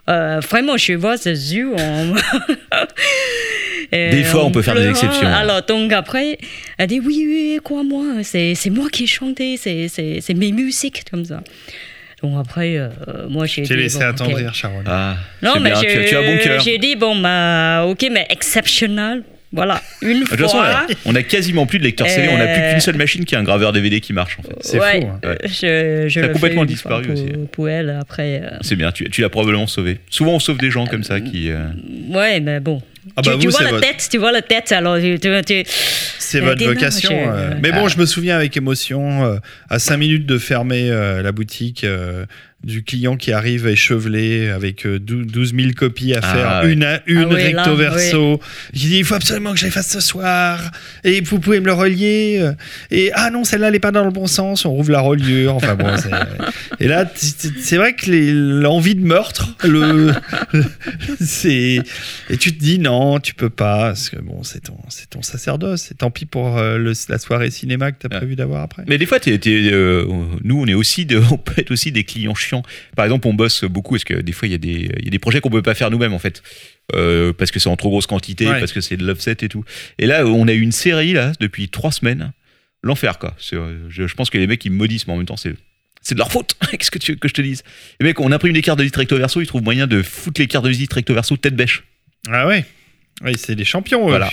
Vraiment, 0.08 0.76
je 0.78 0.94
vois 0.94 1.16
ses 1.18 1.32
yeux 1.56 1.74
Des 3.92 4.24
fois, 4.26 4.44
on 4.44 4.52
peut 4.52 4.62
faire 4.62 4.76
des 4.76 4.88
exceptions. 4.88 5.28
Alors, 5.28 5.62
donc 5.66 5.94
après, 5.94 6.38
elle 6.78 6.88
dit 6.88 7.00
oui, 7.00 7.26
oui, 7.26 7.60
quoi, 7.64 7.84
moi, 7.84 8.04
c'est 8.24 8.70
moi 8.70 8.90
qui 8.90 9.04
ai 9.04 9.08
chanté, 9.08 9.56
c'est 9.56 10.34
mes 10.34 10.52
musiques, 10.52 11.06
comme 11.10 11.24
ça. 11.24 11.42
Donc 12.24 12.34
après, 12.40 12.78
euh, 12.78 12.90
moi, 13.30 13.46
j'ai 13.46 13.64
J'ai 13.66 13.76
dit, 13.76 13.84
laissé 13.84 14.00
bon, 14.00 14.06
attendrir, 14.06 14.54
Sharon. 14.56 14.82
Ah, 14.88 15.18
Non, 15.44 15.60
mais 15.62 15.72
tu, 15.74 15.86
as- 15.88 16.04
tu 16.06 16.16
as 16.16 16.22
bon 16.24 16.38
cœur. 16.44 16.60
J'ai 16.62 16.78
dit, 16.80 16.96
bon, 16.96 17.16
bah, 17.20 17.86
ok, 17.88 18.08
mais 18.12 18.26
exceptionnel. 18.30 19.24
Voilà, 19.54 19.82
une 20.02 20.20
De 20.22 20.26
toute 20.26 20.38
façon, 20.42 20.58
fois. 20.58 20.68
là, 20.68 20.88
on 21.06 21.16
a 21.16 21.24
quasiment 21.24 21.66
plus 21.66 21.80
de 21.80 21.86
lecteur 21.86 22.06
CD, 22.10 22.28
on 22.30 22.38
n'a 22.38 22.48
plus 22.48 22.62
Euh, 22.62 22.72
qu'une 22.72 22.82
seule 22.82 22.98
machine 22.98 23.24
qui 23.24 23.34
a 23.34 23.40
un 23.40 23.44
graveur 23.44 23.72
DVD 23.72 24.02
qui 24.02 24.12
marche 24.12 24.38
en 24.40 24.44
fait. 24.44 24.56
C'est 24.60 24.78
ouais, 24.78 25.00
fou, 25.02 25.08
hein. 25.08 25.20
euh, 25.24 25.36
Je, 25.46 26.10
je 26.10 26.20
Ça 26.20 26.26
a 26.26 26.30
complètement 26.30 26.66
disparu 26.66 27.04
pour, 27.06 27.14
aussi. 27.14 27.26
Pour 27.54 27.70
elle, 27.70 27.90
après. 27.92 28.42
euh, 28.44 28.58
C'est 28.60 28.76
bien, 28.76 28.92
tu, 28.92 29.10
tu 29.10 29.22
l'as 29.22 29.30
probablement 29.30 29.66
sauvé. 29.66 30.00
Souvent, 30.10 30.34
on 30.34 30.40
sauve 30.40 30.58
des 30.58 30.70
gens 30.70 30.86
comme 30.86 31.04
ça 31.04 31.22
qui. 31.22 31.50
euh, 31.50 31.60
ouais, 32.10 32.42
mais 32.42 32.60
bon. 32.60 32.82
Ah 33.16 33.22
tu, 33.22 33.30
bah 33.30 33.36
tu 33.40 33.48
vois 33.48 33.64
la 33.64 33.70
votre- 33.72 33.82
tête, 33.82 34.08
tu 34.12 34.18
vois 34.18 34.32
la 34.32 34.42
tête, 34.42 34.72
alors 34.72 34.98
tu. 35.00 35.64
C'est 36.20 36.40
votre 36.40 36.64
vocation. 36.66 37.12
euh. 37.14 37.52
Mais 37.62 37.72
bon, 37.72 37.88
je 37.88 37.98
me 37.98 38.06
souviens 38.06 38.36
avec 38.36 38.56
émotion, 38.58 39.26
euh, 39.26 39.38
à 39.70 39.80
5 39.80 39.98
minutes 39.98 40.26
de 40.26 40.38
fermer 40.38 40.90
euh, 40.92 41.22
la 41.22 41.32
boutique, 41.32 41.86
du 42.64 42.84
client 42.84 43.16
qui 43.18 43.32
arrive 43.32 43.68
échevelé 43.68 44.50
avec 44.50 44.86
euh, 44.86 45.00
dou- 45.00 45.24
12 45.24 45.54
000 45.56 45.72
copies 45.76 46.14
à 46.16 46.20
Ah, 46.24 46.34
faire, 46.36 46.62
ouais. 46.64 46.74
une 46.74 46.84
à 46.84 47.02
une, 47.06 47.20
Ah 47.20 47.28
ouais, 47.28 47.52
là, 47.54 47.62
recto 47.64 47.76
verso. 47.78 48.42
J'ai 48.74 48.90
dit, 48.90 48.98
il 48.98 49.06
faut 49.06 49.14
absolument 49.16 49.54
que 49.54 49.60
je 49.60 49.66
les 49.66 49.72
fasse 49.72 49.90
ce 49.92 50.00
soir. 50.00 50.60
Et 51.04 51.22
vous 51.22 51.40
pouvez 51.40 51.60
me 51.60 51.68
le 51.68 51.74
relier. 51.74 52.38
euh. 52.42 52.54
Et 52.92 53.12
ah 53.14 53.30
non, 53.30 53.44
celle-là, 53.44 53.68
elle 53.68 53.74
n'est 53.74 53.80
pas 53.80 53.92
dans 53.92 54.04
le 54.04 54.12
bon 54.12 54.28
sens. 54.28 54.66
On 54.66 54.72
rouvre 54.72 54.92
la 54.92 55.02
reliure. 55.02 55.56
Enfin 55.56 55.76
bon, 55.76 55.88
Et 56.80 56.88
là, 56.88 57.06
t- 57.06 57.28
t- 57.32 57.50
c'est 57.62 57.78
vrai 57.78 57.94
que 57.94 58.10
l'envie 58.12 58.96
de 58.96 59.02
meurtre, 59.06 59.56
le, 59.64 60.12
c'est. 61.22 61.82
Et 62.30 62.38
tu 62.38 62.54
te 62.56 62.60
dis, 62.60 62.80
non, 62.80 63.20
tu 63.20 63.34
peux 63.34 63.50
pas. 63.50 63.88
Parce 63.90 64.10
que 64.10 64.18
bon, 64.20 64.44
c'est 64.44 64.62
ton, 64.62 64.78
c'est 64.90 65.10
ton 65.10 65.22
sacerdoce. 65.22 65.92
Et 65.92 65.96
tant 65.96 66.12
pis 66.12 66.26
pour 66.26 66.58
euh, 66.58 66.78
le- 66.78 66.94
la 67.10 67.18
soirée 67.20 67.52
cinéma 67.52 67.92
que 67.92 68.00
tu 68.00 68.08
as 68.08 68.10
Ouais. 68.14 68.18
prévu 68.18 68.36
d'avoir 68.36 68.64
après. 68.64 68.84
Mais 68.88 68.98
des 68.98 69.06
fois, 69.06 69.20
t'es- 69.20 69.38
t'es, 69.38 69.70
euh, 69.72 70.06
nous, 70.44 70.60
on 70.60 70.66
est 70.66 70.74
aussi, 70.74 71.06
de, 71.06 71.18
on 71.32 71.38
peut 71.38 71.54
être 71.58 71.72
aussi 71.72 71.92
des 71.92 72.04
clients 72.04 72.36
chiants. 72.36 72.57
Par 72.96 73.06
exemple, 73.06 73.28
on 73.28 73.34
bosse 73.34 73.64
beaucoup 73.64 73.94
parce 73.96 74.04
que 74.04 74.16
des 74.16 74.32
fois, 74.32 74.48
il 74.48 74.52
y 74.52 74.56
a 74.56 74.58
des, 74.58 74.90
il 75.00 75.06
y 75.06 75.08
a 75.08 75.12
des 75.12 75.20
projets 75.20 75.40
qu'on 75.42 75.50
peut 75.50 75.62
pas 75.62 75.76
faire 75.76 75.90
nous-mêmes 75.92 76.14
en 76.14 76.20
fait, 76.20 76.42
Euh, 76.96 77.34
parce 77.34 77.52
que 77.52 77.60
c'est 77.60 77.68
en 77.70 77.76
trop 77.76 77.90
grosse 77.90 78.08
quantité, 78.08 78.48
Ouais. 78.48 78.60
parce 78.60 78.72
que 78.72 78.80
c'est 78.82 78.96
de 78.98 79.06
l'offset 79.06 79.36
et 79.42 79.50
tout. 79.50 79.64
Et 80.00 80.06
là, 80.06 80.26
on 80.26 80.48
a 80.48 80.54
eu 80.54 80.62
une 80.62 80.72
série 80.72 81.12
là 81.14 81.34
depuis 81.42 81.68
trois 81.70 81.92
semaines, 81.92 82.32
l'enfer 82.84 83.20
quoi. 83.20 83.36
Euh, 83.54 83.80
Je, 83.90 84.08
je 84.08 84.14
pense 84.16 84.30
que 84.30 84.38
les 84.38 84.48
mecs 84.48 84.64
ils 84.64 84.72
me 84.72 84.78
maudissent, 84.78 85.06
mais 85.08 85.14
en 85.14 85.18
même 85.18 85.26
temps, 85.26 85.36
c'est 85.38 85.54
c'est 86.02 86.16
de 86.16 86.20
leur 86.20 86.32
faute. 86.32 86.56
Qu'est-ce 86.72 86.90
que 86.92 87.00
tu 87.00 87.12
veux 87.12 87.18
que 87.18 87.28
je 87.28 87.34
te 87.34 87.42
dise? 87.42 87.64
Les 88.00 88.06
mecs, 88.06 88.20
on 88.22 88.32
imprime 88.32 88.54
des 88.54 88.62
cartes 88.62 88.78
de 88.80 88.84
visite 88.84 88.96
recto 88.96 89.18
verso, 89.18 89.42
ils 89.42 89.48
trouvent 89.48 89.64
moyen 89.64 89.88
de 89.88 90.02
foutre 90.02 90.40
les 90.40 90.48
cartes 90.48 90.64
de 90.64 90.70
visite 90.70 90.94
recto 90.94 91.14
verso 91.14 91.36
tête 91.36 91.56
bêche. 91.56 91.84
Ah 92.32 92.48
ouais. 92.48 92.64
Oui, 93.24 93.34
c'est 93.38 93.56
des 93.56 93.66
champions. 93.66 94.06
eux. 94.06 94.10
Voilà. 94.12 94.32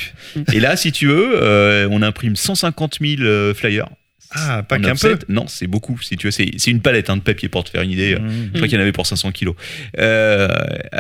Et 0.53 0.61
là, 0.61 0.77
si 0.77 0.93
tu 0.93 1.07
veux, 1.09 1.33
euh, 1.43 1.89
on 1.91 2.03
imprime 2.03 2.37
150 2.37 2.99
000 3.01 3.23
euh, 3.23 3.55
flyers. 3.55 3.89
Ah, 4.35 4.63
pas 4.63 4.79
qu'un 4.79 4.95
peu. 4.97 5.19
Non, 5.29 5.47
c'est 5.47 5.67
beaucoup. 5.67 5.99
Si 6.03 6.17
tu 6.17 6.27
veux, 6.27 6.31
c'est 6.31 6.67
une 6.67 6.81
palette 6.81 7.11
hein, 7.11 7.17
de 7.17 7.23
papier 7.23 7.49
pour 7.49 7.65
te 7.65 7.71
faire 7.71 7.83
une 7.83 7.91
idée. 7.93 8.17
Mmh. 8.17 8.51
Je 8.53 8.57
crois 8.57 8.69
qu'il 8.69 8.77
y 8.77 8.79
en 8.79 8.83
avait 8.83 8.93
pour 8.93 9.07
500 9.07 9.33
kilos. 9.33 9.55
Euh, 9.99 10.49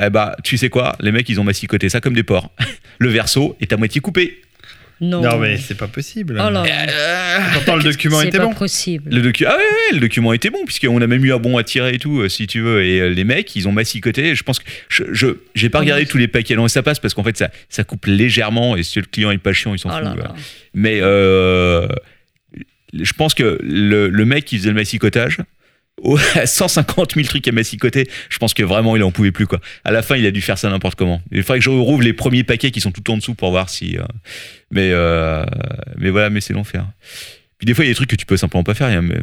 eh 0.00 0.10
bah, 0.10 0.36
tu 0.44 0.56
sais 0.56 0.68
quoi? 0.68 0.96
Les 1.00 1.12
mecs, 1.12 1.28
ils 1.28 1.40
ont 1.40 1.44
massicoté 1.44 1.88
ça 1.88 2.00
comme 2.00 2.14
des 2.14 2.22
porcs. 2.22 2.50
Le 2.98 3.08
verso 3.08 3.56
est 3.60 3.72
à 3.72 3.76
moitié 3.76 4.00
coupé. 4.00 4.40
Non. 5.00 5.20
Non, 5.20 5.38
mais 5.38 5.56
c'est 5.56 5.76
pas 5.76 5.88
possible. 5.88 6.40
Oh 6.40 6.50
là. 6.50 6.62
Pourtant, 7.52 7.74
le 7.76 7.82
document 7.82 8.20
était 8.22 8.38
pas 8.38 8.44
bon. 8.44 8.54
possible. 8.54 9.10
Le, 9.12 9.22
docu 9.22 9.44
ah 9.44 9.56
ouais, 9.56 9.62
ouais, 9.62 9.94
le 9.94 9.98
document 10.00 10.32
était 10.32 10.50
bon, 10.50 10.64
puisqu'on 10.64 11.00
a 11.02 11.06
même 11.08 11.24
eu 11.24 11.32
un 11.32 11.38
bon 11.38 11.58
à 11.58 11.64
tirer 11.64 11.94
et 11.94 11.98
tout, 11.98 12.20
euh, 12.20 12.28
si 12.28 12.46
tu 12.46 12.60
veux. 12.60 12.84
Et 12.84 13.00
euh, 13.00 13.08
les 13.08 13.24
mecs, 13.24 13.54
ils 13.56 13.66
ont 13.66 13.72
massicoté. 13.72 14.36
Je 14.36 14.42
pense 14.44 14.60
que. 14.60 14.64
Je 14.88 15.26
j'ai 15.54 15.68
pas 15.68 15.80
regardé 15.80 16.06
tous 16.06 16.16
les 16.16 16.28
paquets. 16.28 16.54
Non, 16.54 16.68
ça 16.68 16.82
passe 16.84 17.00
parce 17.00 17.12
qu'en 17.12 17.24
fait, 17.24 17.36
ça, 17.36 17.50
ça 17.68 17.82
coupe 17.82 18.06
légèrement. 18.06 18.76
Et 18.76 18.84
si 18.84 19.00
le 19.00 19.04
client 19.06 19.32
est 19.32 19.38
pas 19.38 19.52
chiant, 19.52 19.74
il 19.74 19.80
s'en 19.80 19.90
Oh 19.90 19.94
fout. 19.94 20.04
là 20.04 20.12
voilà. 20.14 20.28
là. 20.28 20.34
Mais 20.74 21.00
euh, 21.02 21.88
je 23.00 23.12
pense 23.12 23.34
que 23.34 23.58
le, 23.62 24.08
le 24.08 24.24
mec 24.24 24.44
qui 24.44 24.56
faisait 24.58 24.68
le 24.70 24.74
massicotage, 24.74 25.38
au- 26.02 26.18
à 26.34 26.46
150 26.46 27.14
000 27.14 27.26
trucs 27.26 27.46
à 27.48 27.52
massicoter, 27.52 28.08
je 28.28 28.38
pense 28.38 28.52
que 28.54 28.62
vraiment 28.62 28.96
il 28.96 29.02
en 29.02 29.10
pouvait 29.12 29.32
plus 29.32 29.46
quoi. 29.46 29.60
À 29.84 29.92
la 29.92 30.02
fin, 30.02 30.16
il 30.16 30.26
a 30.26 30.30
dû 30.30 30.40
faire 30.40 30.58
ça 30.58 30.68
n'importe 30.70 30.96
comment. 30.96 31.22
Il 31.32 31.42
faudrait 31.42 31.58
que 31.60 31.64
je 31.64 31.70
rouvre 31.70 32.02
les 32.02 32.12
premiers 32.12 32.44
paquets 32.44 32.70
qui 32.70 32.80
sont 32.80 32.90
tout 32.92 33.08
en 33.10 33.16
dessous 33.16 33.34
pour 33.34 33.50
voir 33.50 33.68
si. 33.70 33.96
euh, 33.96 34.02
mais 34.70 34.90
euh, 34.92 35.44
mais 35.98 36.10
voilà, 36.10 36.30
mais 36.30 36.40
c'est 36.40 36.52
l'enfer. 36.52 36.86
Puis 37.58 37.66
des 37.66 37.74
fois, 37.74 37.84
il 37.84 37.88
y 37.88 37.90
a 37.90 37.92
des 37.92 37.96
trucs 37.96 38.10
que 38.10 38.16
tu 38.16 38.26
peux 38.26 38.36
simplement 38.36 38.64
pas 38.64 38.74
faire. 38.74 38.90
Il 38.90 38.94
y 38.94 38.96
a, 38.96 39.02
mais, 39.02 39.18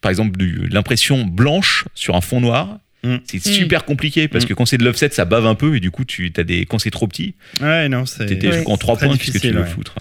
par 0.00 0.10
exemple, 0.10 0.36
du- 0.38 0.66
l'impression 0.68 1.24
blanche 1.24 1.84
sur 1.94 2.16
un 2.16 2.20
fond 2.20 2.40
noir. 2.40 2.78
Mm. 3.02 3.16
C'est 3.26 3.38
super 3.38 3.84
compliqué 3.84 4.28
parce 4.28 4.44
Mm. 4.44 4.48
que 4.48 4.54
quand 4.54 4.64
c'est 4.64 4.78
de 4.78 4.84
l'offset, 4.84 5.10
ça 5.10 5.26
bave 5.26 5.44
un 5.46 5.54
peu 5.54 5.76
et 5.76 5.80
du 5.80 5.90
coup, 5.90 6.06
tu 6.06 6.32
as 6.38 6.42
des 6.42 6.64
quand 6.64 6.78
c'est 6.78 6.90
trop 6.90 7.06
petit, 7.06 7.34
Ouais, 7.60 7.86
non, 7.90 8.06
c'est. 8.06 8.24
Ouais. 8.46 8.62
en 8.66 8.78
trois 8.78 8.96
Très 8.96 9.06
points, 9.08 9.16
qu'est-ce 9.18 9.32
que 9.32 9.38
tu 9.38 9.50
veux 9.50 9.60
ouais. 9.60 9.66
foutre 9.66 9.94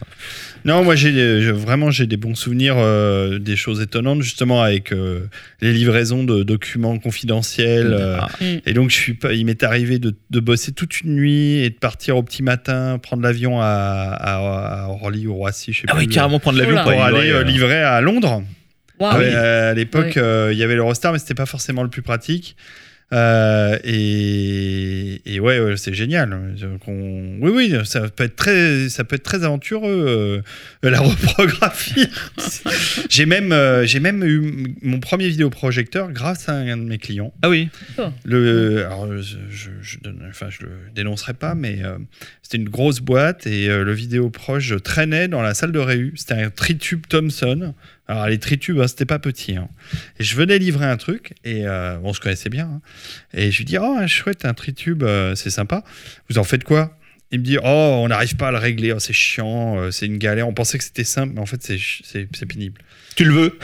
Non, 0.65 0.83
moi 0.83 0.95
j'ai 0.95 1.51
vraiment 1.51 1.91
j'ai 1.91 2.07
des 2.07 2.15
bons 2.17 2.35
souvenirs, 2.35 2.75
euh, 2.77 3.37
des 3.39 3.55
choses 3.55 3.81
étonnantes 3.81 4.21
justement 4.21 4.61
avec 4.61 4.91
euh, 4.93 5.27
les 5.61 5.73
livraisons 5.73 6.23
de 6.23 6.43
documents 6.43 6.97
confidentiels. 6.99 7.93
euh, 7.93 8.17
Ah. 8.21 8.27
et 8.65 8.73
donc 8.73 8.89
je 8.89 8.95
suis 8.95 9.13
pas, 9.13 9.33
il 9.33 9.45
m'est 9.45 9.61
arrivé 9.63 9.99
de, 9.99 10.15
de 10.29 10.39
bosser 10.39 10.71
toute 10.71 11.01
une 11.01 11.15
nuit 11.15 11.57
et 11.63 11.69
de 11.69 11.75
partir 11.75 12.15
au 12.17 12.23
petit 12.23 12.43
matin, 12.43 12.97
prendre 13.01 13.23
l'avion 13.23 13.59
à, 13.61 13.65
à, 13.65 14.85
à 14.85 14.87
Orly 14.89 15.27
ou 15.27 15.33
Roissy, 15.35 15.73
je 15.73 15.81
sais 15.81 15.85
Ah 15.89 15.95
plus. 15.95 16.01
ouais, 16.01 16.07
carrément 16.07 16.39
prendre 16.39 16.57
l'avion 16.57 16.81
pour, 16.81 16.91
aller 16.91 17.23
livrer, 17.27 17.43
livrer 17.43 17.83
à 17.83 17.99
Londres. 18.01 18.43
Ouais, 18.99 19.07
euh, 19.15 19.71
à 19.71 19.73
l'époque, 19.73 20.13
Oui. 20.15 20.21
euh, 20.21 20.49
il 20.53 20.57
y 20.57 20.63
avait 20.63 20.75
l'Eurostar, 20.75 21.11
mais 21.11 21.19
c'était 21.19 21.33
pas 21.33 21.45
forcément 21.47 21.83
le 21.83 21.89
plus 21.89 22.03
pratique. 22.03 22.55
Euh, 23.11 23.77
et, 23.83 25.21
et 25.25 25.39
ouais, 25.39 25.59
ouais, 25.59 25.77
c'est 25.77 25.93
génial. 25.93 26.55
Oui, 26.87 27.51
oui, 27.53 27.73
ça 27.85 28.09
peut 28.09 28.23
être 28.23 28.35
très, 28.35 28.89
ça 28.89 29.03
peut 29.03 29.15
être 29.15 29.23
très 29.23 29.43
aventureux 29.43 30.43
euh, 30.83 30.89
la 30.89 30.99
reprographie. 31.01 32.07
j'ai 33.09 33.25
même, 33.25 33.51
euh, 33.51 33.85
j'ai 33.85 33.99
même 33.99 34.23
eu 34.23 34.75
mon 34.81 34.99
premier 34.99 35.27
vidéoprojecteur 35.27 36.11
grâce 36.11 36.49
à 36.49 36.53
un 36.53 36.77
de 36.77 36.83
mes 36.83 36.97
clients. 36.97 37.33
Ah 37.41 37.49
oui. 37.49 37.69
Le, 38.23 38.85
alors, 38.85 39.07
je, 39.21 39.37
je, 39.81 39.99
donne- 39.99 40.23
enfin, 40.29 40.47
je 40.49 40.63
le 40.65 40.71
dénoncerai 40.95 41.33
pas, 41.33 41.55
mais 41.55 41.79
c'était 42.53 42.63
une 42.63 42.69
grosse 42.69 42.99
boîte 42.99 43.47
et 43.47 43.67
euh, 43.67 43.83
le 43.83 43.93
vidéoproche 43.93 44.73
traînait 44.83 45.27
dans 45.27 45.41
la 45.41 45.55
salle 45.55 45.71
de 45.71 45.79
réu. 45.79 46.13
C'était 46.15 46.35
un 46.35 46.49
tritube 46.51 47.07
Thomson. 47.09 47.73
Alors 48.07 48.27
les 48.27 48.37
tritubes, 48.37 48.79
hein, 48.79 48.87
c'était 48.87 49.05
pas 49.05 49.17
petit. 49.17 49.55
hein. 49.55 49.69
Et 50.19 50.23
je 50.23 50.35
venais 50.35 50.59
livrer 50.59 50.85
un 50.85 50.97
truc 50.97 51.33
et 51.43 51.65
euh, 51.65 51.97
on 52.03 52.13
se 52.13 52.19
connaissait 52.19 52.49
bien. 52.49 52.65
hein. 52.65 52.81
Et 53.33 53.49
je 53.51 53.57
lui 53.57 53.65
dis 53.65 53.77
oh 53.79 53.97
chouette 54.07 54.45
un 54.45 54.53
tritube, 54.53 55.01
euh, 55.01 55.33
c'est 55.33 55.49
sympa. 55.49 55.83
Vous 56.29 56.37
en 56.37 56.43
faites 56.43 56.63
quoi? 56.63 56.95
Il 57.31 57.39
me 57.39 57.43
dit 57.43 57.57
oh 57.57 57.99
on 58.03 58.07
n'arrive 58.09 58.35
pas 58.35 58.49
à 58.49 58.51
le 58.51 58.59
régler, 58.59 58.91
oh, 58.93 58.99
c'est 58.99 59.13
chiant, 59.13 59.79
euh, 59.79 59.89
c'est 59.91 60.05
une 60.05 60.19
galère. 60.19 60.47
On 60.47 60.53
pensait 60.53 60.77
que 60.77 60.83
c'était 60.83 61.03
simple, 61.03 61.33
mais 61.33 61.41
en 61.41 61.47
fait 61.47 61.59
c'est 61.63 62.45
pénible. 62.45 62.79
Tu 63.15 63.25
le 63.25 63.33
veux? 63.33 63.59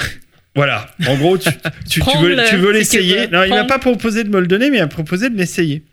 Voilà. 0.56 0.90
En 1.08 1.16
gros, 1.16 1.38
tu, 1.38 1.50
tu, 1.88 2.02
tu 2.02 2.18
veux, 2.18 2.36
tu 2.50 2.58
veux 2.58 2.72
l'essayer. 2.74 3.28
Non, 3.28 3.44
il 3.44 3.50
m'a 3.52 3.66
pas 3.66 3.78
proposé 3.78 4.24
de 4.24 4.30
me 4.30 4.40
le 4.42 4.48
donner, 4.48 4.72
mais 4.72 4.78
il 4.78 4.82
m'a 4.82 4.88
proposé 4.88 5.30
de 5.30 5.38
l'essayer. 5.38 5.84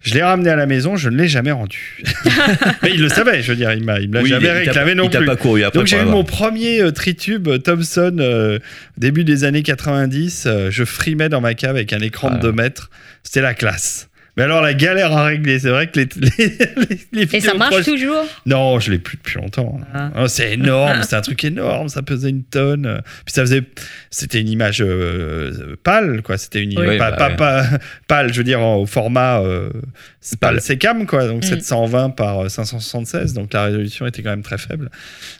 Je 0.00 0.14
l'ai 0.14 0.22
ramené 0.22 0.48
à 0.50 0.56
la 0.56 0.66
maison, 0.66 0.96
je 0.96 1.08
ne 1.08 1.16
l'ai 1.16 1.26
jamais 1.28 1.50
rendu. 1.50 2.02
mais 2.82 2.90
il 2.94 3.00
le 3.02 3.08
savait, 3.08 3.42
je 3.42 3.50
veux 3.50 3.56
dire, 3.56 3.72
il 3.72 3.82
m'a, 3.84 3.98
il 3.98 4.08
me 4.08 4.14
l'a 4.14 4.22
Oui, 4.22 4.28
jamais 4.30 4.50
réclamé 4.52 4.94
non 4.94 5.10
plus. 5.10 5.24
pas 5.26 5.34
couru 5.36 5.64
après. 5.64 5.76
Donc 5.78 5.88
j'ai 5.88 6.00
eu 6.00 6.04
mon 6.04 6.22
premier 6.24 6.80
euh, 6.80 6.92
tritube 6.92 7.48
euh, 7.48 7.58
Thomson 7.58 8.16
euh, 8.20 8.58
début 8.96 9.24
des 9.24 9.42
années 9.44 9.62
90. 9.64 10.44
euh, 10.46 10.70
je 10.70 10.84
frimais 10.84 11.28
dans 11.28 11.40
ma 11.40 11.54
cave 11.54 11.74
avec 11.76 11.92
un 11.92 11.98
écran 12.00 12.28
Ah. 12.32 12.36
de 12.36 12.42
2 12.42 12.52
mètres. 12.52 12.90
C'était 13.24 13.40
la 13.40 13.54
classe. 13.54 14.08
Mais 14.38 14.44
alors 14.44 14.62
la 14.62 14.72
galère 14.72 15.12
à 15.12 15.24
régler, 15.26 15.58
c'est 15.58 15.68
vrai 15.68 15.88
que 15.90 15.98
les, 16.00 16.08
les, 16.16 16.30
les, 16.38 17.24
les 17.24 17.36
Et 17.36 17.40
ça 17.40 17.52
marche 17.54 17.84
toujours 17.84 18.24
non, 18.46 18.78
je 18.80 18.90
l'ai 18.92 18.98
plus 18.98 19.16
depuis 19.18 19.36
longtemps. 19.38 19.78
Ah. 19.92 20.10
Ah, 20.14 20.28
c'est 20.28 20.52
énorme, 20.54 21.02
c'est 21.02 21.16
un 21.16 21.20
truc 21.20 21.44
énorme, 21.44 21.88
ça 21.88 22.00
pesait 22.02 22.30
une 22.30 22.44
tonne. 22.44 22.86
euh, 22.86 22.98
Puis 23.26 23.34
ça 23.34 23.42
faisait, 23.42 23.62
c'était 24.10 24.40
une 24.40 24.48
image 24.48 24.80
euh, 24.80 25.76
pâle, 25.82 26.22
quoi. 26.22 26.38
C'était 26.38 26.62
une 26.62 26.78
Oui, 26.78 26.96
pas, 26.98 27.10
bah 27.10 27.16
pas- 27.16 27.28
ouais. 27.30 27.36
pas- 27.36 27.78
pâle, 28.06 28.32
je 28.32 28.38
veux 28.38 28.44
dire 28.44 28.60
au 28.62 28.86
format 28.86 29.40
euh, 29.40 29.70
Pâle. 30.40 30.60
sécam, 30.60 31.04
quoi. 31.06 31.26
Donc 31.26 31.42
Mm. 31.44 31.48
720 31.48 32.10
par 32.10 32.44
euh, 32.44 32.48
576, 32.48 33.34
donc 33.34 33.52
la 33.52 33.64
résolution 33.64 34.06
était 34.06 34.22
quand 34.22 34.30
même 34.30 34.42
très 34.42 34.58
faible. 34.58 34.90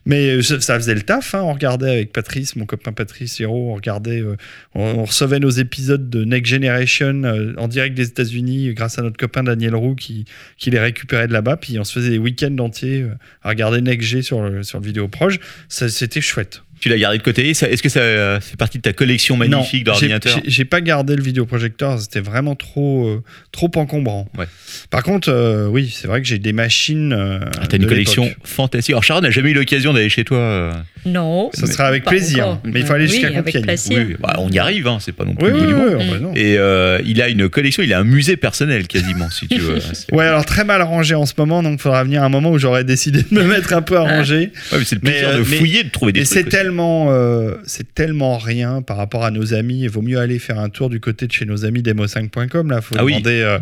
Mais 0.06 0.30
euh, 0.36 0.42
ça 0.42 0.60
ça 0.60 0.74
faisait 0.74 0.94
le 0.94 1.02
taf. 1.02 1.34
hein. 1.34 1.42
On 1.42 1.52
regardait 1.52 1.90
avec 1.90 2.12
Patrice, 2.12 2.56
mon 2.56 2.66
copain 2.66 2.92
Patrice 2.92 3.38
Hiro, 3.38 3.70
on 3.70 3.74
regardait, 3.74 4.20
euh, 4.22 4.36
on, 4.74 4.82
on 5.00 5.04
recevait 5.04 5.38
nos 5.40 5.50
épisodes 5.50 6.08
de 6.10 6.24
Next 6.24 6.50
Generation 6.50 7.22
euh, 7.24 7.52
en 7.58 7.68
direct 7.68 7.94
des 7.94 8.06
États-Unis 8.08 8.72
grâce 8.74 8.87
à 8.96 9.02
notre 9.02 9.16
copain 9.16 9.42
Daniel 9.42 9.74
Roux 9.74 9.94
qui, 9.94 10.24
qui 10.56 10.70
les 10.70 10.78
récupérait 10.78 11.28
de 11.28 11.32
là-bas. 11.32 11.56
Puis 11.56 11.78
on 11.78 11.84
se 11.84 11.92
faisait 11.92 12.10
des 12.10 12.18
week-ends 12.18 12.56
entiers 12.58 13.02
euh, 13.02 13.14
à 13.42 13.50
regarder 13.50 13.80
Next 13.80 14.06
G 14.06 14.22
sur 14.22 14.42
le, 14.42 14.62
sur 14.62 14.80
le 14.80 14.86
vidéo 14.86 15.08
proche. 15.08 15.38
C'était 15.68 16.20
chouette. 16.20 16.62
Tu 16.80 16.88
l'as 16.88 16.98
gardé 16.98 17.18
de 17.18 17.22
côté. 17.22 17.48
Est-ce 17.50 17.82
que 17.82 17.88
ça 17.88 18.00
euh, 18.00 18.40
fait 18.40 18.56
partie 18.56 18.78
de 18.78 18.82
ta 18.82 18.92
collection 18.92 19.36
magnifique 19.36 19.84
d'ordinateurs 19.84 20.40
j'ai- 20.44 20.50
J'ai 20.50 20.64
pas 20.64 20.80
gardé 20.80 21.16
le 21.16 21.22
vidéoprojecteur, 21.22 22.00
c'était 22.00 22.20
vraiment 22.20 22.54
trop, 22.54 23.06
euh, 23.08 23.22
trop 23.52 23.70
encombrant. 23.76 24.28
Ouais. 24.38 24.46
Par 24.90 25.02
contre, 25.02 25.28
euh, 25.30 25.66
oui, 25.66 25.94
c'est 25.94 26.06
vrai 26.08 26.20
que 26.22 26.26
j'ai 26.28 26.38
des 26.38 26.52
machines. 26.52 27.12
euh, 27.12 27.40
Ah, 27.60 27.66
T'as 27.68 27.76
une 27.76 27.86
collection 27.86 28.30
fantastique. 28.44 28.92
Alors 28.92 29.04
Sharon 29.04 29.20
n'a 29.22 29.30
jamais 29.30 29.50
eu 29.50 29.54
l'occasion 29.54 29.92
d'aller 29.92 30.08
chez 30.08 30.24
toi. 30.24 30.38
euh, 30.38 30.72
Non. 31.06 31.50
Ça 31.54 31.66
sera 31.66 31.84
avec 31.86 32.04
plaisir. 32.04 32.46
encore. 32.48 32.60
Mais 32.64 32.80
il 32.80 32.86
faut 32.86 32.92
aller 32.92 33.04
Oui, 33.06 33.10
jusqu'à 33.10 33.30
Compiègne. 33.30 33.64
Oui, 33.90 34.16
bah, 34.20 34.34
on 34.38 34.50
y 34.50 34.58
arrive. 34.58 34.86
Hein, 34.86 34.98
c'est 35.00 35.12
pas 35.12 35.24
non 35.24 35.34
plus 35.34 35.46
Oui, 35.46 35.52
le 35.52 35.56
oui, 35.58 35.62
bout 35.62 35.68
du 35.68 35.74
oui, 35.74 35.80
monde. 35.92 35.96
oui, 36.02 36.10
bah 36.10 36.18
non. 36.20 36.32
Et 36.34 36.56
euh, 36.58 37.00
il 37.04 37.20
a 37.22 37.28
une 37.28 37.48
collection. 37.48 37.82
Il 37.82 37.92
a 37.92 37.98
un 38.00 38.04
musée 38.04 38.36
personnel 38.36 38.86
quasiment, 38.86 39.30
si 39.30 39.48
tu 39.48 39.58
veux. 39.58 39.78
Ouais, 40.12 40.24
alors 40.26 40.44
très 40.44 40.64
mal 40.64 40.82
rangé 40.82 41.14
en 41.14 41.26
ce 41.26 41.34
moment, 41.36 41.62
donc 41.62 41.74
il 41.74 41.82
faudra 41.82 42.02
venir 42.04 42.22
un 42.22 42.28
moment 42.28 42.50
où 42.50 42.58
j'aurais 42.58 42.84
décidé 42.84 43.22
de 43.22 43.34
me 43.34 43.42
mettre 43.44 43.72
un 43.72 43.82
peu 43.82 43.96
à 43.96 44.02
ranger. 44.02 44.52
Ouais, 44.72 44.78
mais 44.78 44.84
c'est 44.84 44.94
le 44.96 45.00
plaisir 45.00 45.32
de 45.34 45.38
mais- 45.38 45.44
fouiller, 45.56 45.84
de 45.84 45.90
trouver 45.90 46.12
des 46.12 46.20
Et 46.20 46.24
trucs. 46.24 46.48
C'est 46.68 46.74
aussi. 46.76 46.76
tellement, 46.76 47.06
euh, 47.10 47.54
c'est 47.64 47.94
tellement 47.94 48.38
rien 48.38 48.82
par 48.82 48.96
rapport 48.96 49.24
à 49.24 49.30
nos 49.30 49.54
amis. 49.54 49.80
Il 49.82 49.88
vaut 49.90 50.02
mieux 50.02 50.18
aller 50.18 50.38
faire 50.38 50.58
un 50.58 50.68
tour 50.68 50.90
du 50.90 51.00
côté 51.00 51.26
de 51.26 51.32
chez 51.32 51.44
nos 51.46 51.64
amis 51.64 51.82
demo5.com. 51.82 52.70
Là, 52.70 52.80
faut 52.80 52.94
Ah 52.98 53.04
oui. 53.04 53.22
euh, 53.26 53.58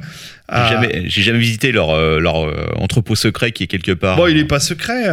à. 0.49 0.83
J'ai 1.07 1.23
jamais, 1.23 1.39
visité 1.39 1.73
leur, 1.73 1.91
euh, 1.91 2.19
leur 2.21 2.37
entrepôt 2.81 3.15
secret 3.15 3.53
qui 3.53 3.65
est 3.65 3.67
quelque 3.69 3.93
part. 3.93 4.17
Bon, 4.17 4.27
il 4.27 4.37
n'est 4.37 4.45
pas 4.45 4.61
secret. 4.61 5.05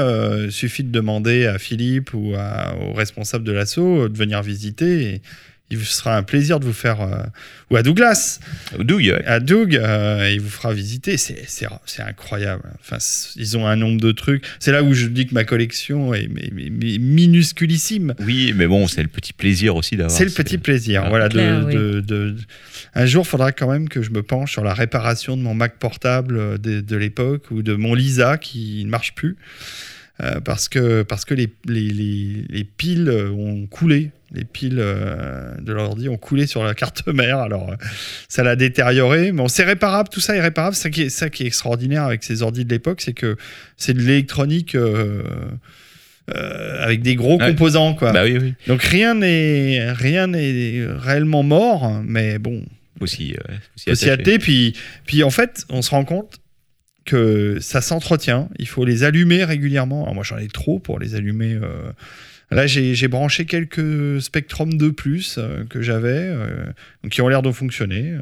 Il 0.45 0.52
suffit 0.52 0.84
de 0.84 0.91
demander 0.91 1.45
à 1.45 1.57
Philippe 1.57 2.14
ou 2.14 2.34
à- 2.38 2.76
au 2.90 2.94
responsable 2.94 3.44
de 3.44 3.52
l'assaut 3.52 4.10
de 4.10 4.18
venir 4.18 4.41
visiter. 4.41 5.02
Et 5.03 5.22
il 5.69 5.77
vous 5.77 5.85
sera 5.85 6.15
un 6.18 6.23
plaisir 6.23 6.60
de 6.60 6.65
vous 6.65 6.73
faire. 6.73 7.02
euh, 7.02 7.23
ou 7.72 7.76
à 7.77 7.81
Douglas. 7.81 8.40
Douille, 8.77 9.11
ouais. 9.11 9.26
À 9.26 9.40
Doug, 9.40 9.76
euh, 9.76 10.30
il 10.31 10.40
vous 10.40 10.49
fera 10.49 10.72
visiter. 10.73 11.18
C'est- 11.18 11.44
C'est 11.48 11.68
c'est 11.85 12.03
incroyable. 12.03 12.64
Enfin, 12.80 12.98
ils 13.35 13.57
ont 13.57 13.65
un 13.65 13.76
nombre 13.76 13.99
de 13.99 14.11
trucs. 14.11 14.45
C'est 14.60 14.72
là 14.72 14.84
où 14.84 14.94
je 14.94 15.07
dis 15.07 15.26
que 15.26 15.34
ma 15.34 15.44
collection 15.44 16.14
est 16.14 16.27
mais- 16.27 16.49
mais- 16.53 16.69
mais 16.69 16.98
minusculissime. 16.99 18.14
Oui, 18.19 18.53
mais 18.56 18.68
bon, 18.68 18.88
c'est 18.88 19.02
le 19.02 19.07
petit 19.07 19.34
plaisir 19.34 19.76
aussi 19.76 19.95
d'avoir. 19.98 20.15
C'est 20.15 20.26
le 20.26 20.31
petit 20.31 20.57
plaisir. 20.60 21.03
Ah, 21.06 21.10
voilà, 21.10 21.30
de, 21.30 21.34
clair, 21.34 21.64
oui. 21.65 21.73
de- 21.73 21.99
de- 22.02 22.35
Un 22.94 23.06
jour, 23.07 23.23
il 23.26 23.30
faudra 23.30 23.52
quand 23.52 23.72
même 23.72 23.90
que 23.90 24.03
je 24.03 24.11
me 24.11 24.22
penche 24.22 24.52
sur 24.52 24.64
la 24.64 24.73
réparation 24.76 25.35
de 25.35 25.41
mon 25.41 25.56
Mac 25.56 25.80
portable 25.80 26.38
euh, 26.38 26.57
de, 26.60 26.81
de 26.81 26.95
l'époque 26.95 27.49
ou 27.49 27.64
de 27.64 27.73
mon 27.73 27.95
Lisa 27.95 28.38
qui 28.38 28.84
ne 28.85 28.90
marche 28.91 29.15
plus. 29.15 29.35
Euh, 30.22 30.40
parce 30.41 30.69
que, 30.69 31.02
parce 31.02 31.26
que 31.26 31.34
les, 31.34 31.49
les, 31.68 31.90
les- 31.90 32.45
les 32.48 32.64
piles 32.64 33.10
ont 33.10 33.65
coulé. 33.65 34.11
Les 34.31 34.44
piles 34.45 34.77
euh, 34.80 35.53
de 35.60 35.73
l'ordi 35.73 36.07
ont 36.10 36.18
coulé 36.18 36.45
sur 36.48 36.64
la 36.64 36.76
carte 36.76 37.07
mère. 37.14 37.40
Alors, 37.40 37.72
euh, 37.72 37.76
ça 38.30 38.44
l'a 38.44 38.56
détérioré. 38.56 39.31
Mais 39.31 39.38
bon, 39.38 39.48
c'est 39.48 39.64
réparable. 39.64 40.10
Tout 40.10 40.19
ça 40.19 40.35
est 40.35 40.41
réparable. 40.41 40.76
Ça 40.76 40.90
qui 40.91 41.03
est, 41.03 41.10
ça 41.10 41.30
qui 41.31 41.44
est 41.44 41.48
extraordinaire 41.48 42.03
avec 42.03 42.23
ces 42.23 42.44
ordi 42.44 42.64
de 42.64 42.69
l'époque, 42.69 43.02
c'est 43.02 43.14
que 43.14 43.38
c'est 43.76 43.94
de 43.95 44.02
l'électronique 44.02 44.76
avec 46.27 47.02
des 47.02 47.15
gros 47.15 47.38
Ouais. 47.40 47.49
composants. 47.49 47.95
Quoi. 47.95 48.11
Bah 48.11 48.23
oui, 48.23 48.38
oui. 48.40 48.53
Donc 48.68 48.81
rien 48.81 49.14
n'est 49.15 49.91
rien 49.91 50.27
n'est 50.27 50.85
réellement 50.88 51.44
mort, 51.44 52.02
mais 52.06 52.40
bon, 52.40 52.64
faut 52.99 53.07
s'y 53.07 53.35
attacher. 53.88 54.11
hâter. 54.11 54.40
Puis, 54.40 54.73
puis 55.06 55.23
en 55.23 55.30
fait, 55.31 55.65
on 55.69 55.81
se 55.81 55.90
rend 55.90 56.06
compte 56.06 56.38
que 57.06 57.58
ça 57.60 57.82
s'entretient. 57.82 58.50
Il 58.60 58.68
faut 58.68 58.86
les 58.86 59.04
allumer 59.04 59.44
régulièrement. 59.44 60.04
Alors 60.04 60.16
moi, 60.16 60.24
j'en 60.24 60.38
ai 60.38 60.48
trop 60.48 60.80
pour 60.80 61.00
les 61.00 61.16
allumer 61.16 61.54
euh, 61.54 61.92
Là, 62.54 62.68
j'ai 62.68 63.08
branché 63.08 63.46
quelques 63.46 64.22
Spectrum 64.22 64.74
2 64.76 64.92
Plus 64.92 65.38
euh, 65.38 65.64
que 65.70 65.82
j'avais, 65.82 66.10
euh, 66.14 66.66
qui 67.10 67.22
ont 67.22 67.28
l'air 67.28 67.42
de 67.42 67.52
fonctionner. 67.52 68.12
euh. 68.12 68.20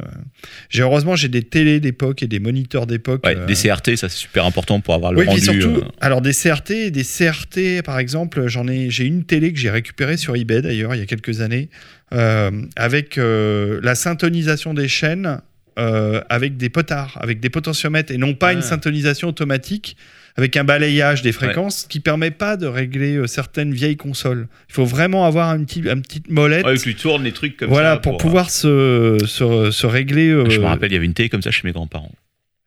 J'ai 0.70 0.84
heureusement 0.84 1.16
j'ai 1.16 1.28
des 1.28 1.44
télés 1.44 1.80
d'époque 1.80 2.24
et 2.24 2.28
des 2.28 2.40
moniteurs 2.40 2.88
d'époque. 2.88 3.26
Ouais, 3.26 3.36
des 3.46 3.54
CRT, 3.54 3.98
ça 3.98 4.10
c'est 4.10 4.18
super 4.18 4.46
important 4.46 4.80
pour 4.80 4.94
avoir 4.94 5.12
le 5.12 5.20
oui, 5.20 5.26
rendu. 5.26 5.42
surtout, 5.42 5.84
alors 6.00 6.22
des 6.22 6.32
CRT, 6.32 6.92
des 6.92 7.04
CRT 7.04 7.84
par 7.84 8.00
exemple, 8.00 8.48
j'en 8.48 8.68
ai, 8.68 8.90
j'ai 8.90 9.06
une 9.06 9.26
télé 9.26 9.52
que 9.52 9.60
j'ai 9.60 9.70
récupérée 9.70 10.18
sur 10.18 10.36
eBay 10.36 10.62
d'ailleurs 10.62 10.96
il 10.96 11.00
y 11.00 11.04
a 11.04 11.06
quelques 11.06 11.42
années, 11.42 11.70
avec 12.12 13.18
la 13.18 13.96
syntonisation 13.96 14.74
des 14.74 14.88
chaînes 14.88 15.42
euh, 15.82 16.22
avec 16.30 16.58
des 16.58 16.70
potards, 16.70 17.18
avec 17.20 17.40
des 17.40 17.50
potentiomètres 17.50 18.12
et 18.14 18.18
non 18.18 18.34
pas 18.36 18.54
une 18.54 18.62
syntonisation 18.62 19.28
automatique 19.30 19.98
avec 20.38 20.56
un 20.56 20.64
balayage 20.64 21.22
des 21.24 21.32
fréquences 21.34 21.86
qui 21.90 22.00
permet 22.00 22.32
pas 22.32 22.56
de 22.56 22.66
régler 22.68 23.16
euh, 23.18 23.28
certaines 23.28 23.74
vieilles 23.74 23.98
consoles. 23.98 24.48
Il 24.70 24.74
faut 24.74 24.86
vraiment 24.86 25.26
avoir 25.26 25.54
une 25.56 25.66
petite, 25.66 25.86
une 25.86 26.02
petite 26.02 26.30
molette. 26.30 26.66
Ouais, 26.66 26.78
tu 26.78 26.96
tournes 26.96 27.24
les 27.24 27.34
trucs 27.34 27.58
comme 27.58 27.70
voilà, 27.70 27.96
ça. 27.96 27.98
pour, 27.98 28.18
pouvoir 28.18 28.50
se, 28.50 29.18
se, 29.26 29.72
se 29.72 29.88
régler. 29.88 30.30
euh, 30.30 30.50
Je 30.50 30.60
me 30.62 30.66
rappelle, 30.66 30.92
il 30.92 30.94
y 30.94 30.98
avait 30.98 31.06
une 31.06 31.14
télé 31.14 31.30
comme 31.30 31.42
ça 31.42 31.52
chez 31.52 31.64
mes 31.66 31.74
grands-parents. 31.74 32.12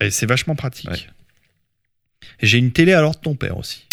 Et 0.02 0.10
c'est 0.10 0.26
vachement 0.26 0.56
pratique. 0.56 1.08
J'ai 2.44 2.58
une 2.58 2.72
télé 2.72 2.92
à 2.92 3.00
l'ordre 3.00 3.18
de 3.18 3.22
ton 3.24 3.34
père 3.34 3.56
aussi. 3.58 3.84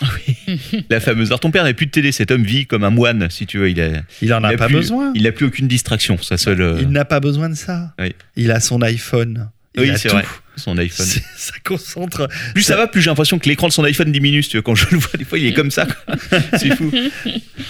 La 0.90 1.00
fameuse. 1.00 1.30
Alors 1.30 1.40
ton 1.40 1.52
père 1.52 1.64
n'a 1.64 1.74
plus 1.74 1.86
de 1.88 1.92
télé, 1.92 2.12
cet 2.12 2.32
homme 2.32 2.44
vit 2.44 2.66
comme 2.68 2.84
un 2.84 2.90
moine, 2.90 3.30
si 3.30 3.46
tu 3.46 3.58
veux. 3.58 3.70
Il 3.70 3.80
a, 3.82 4.02
Il 4.22 4.34
en 4.34 4.44
a, 4.44 4.52
il 4.52 4.56
a 4.56 4.58
pas 4.58 4.68
plus- 4.68 4.76
besoin. 4.76 5.12
Il 5.16 5.24
n'a 5.24 5.32
plus 5.32 5.46
aucune 5.46 5.68
distraction. 5.68 6.18
Sa 6.22 6.38
seule. 6.38 6.62
euh, 6.62 6.78
Il 6.82 6.90
n'a 6.90 7.06
pas 7.06 7.20
besoin 7.20 7.50
de 7.50 7.56
ça. 7.56 7.94
Oui. 8.00 8.14
Il 8.36 8.52
a 8.52 8.60
son 8.60 8.82
iPhone. 8.82 9.50
Il 9.76 9.82
Oui, 9.82 9.90
a 9.90 9.98
c'est 9.98 10.10
vrai. 10.10 10.26
Son 10.58 10.78
iPhone. 10.78 11.06
Ça 11.06 11.54
concentre. 11.64 12.28
Plus 12.54 12.64
ça 12.64 12.76
va, 12.76 12.88
plus 12.88 13.02
j'ai 13.02 13.10
l'impression 13.10 13.40
que 13.40 13.48
l'écran 13.48 13.68
de 13.70 13.74
son 13.74 13.86
iPhone 13.86 14.12
diminue. 14.12 14.44
si 14.44 14.50
tu 14.50 14.58
veux. 14.58 14.62
Quand 14.62 14.76
je 14.76 14.86
le 14.92 14.98
vois, 14.98 15.12
des 15.18 15.24
fois, 15.24 15.40
il 15.40 15.46
est 15.48 15.54
comme 15.54 15.72
ça. 15.72 15.88
c'est 16.58 16.76
fou. 16.76 16.92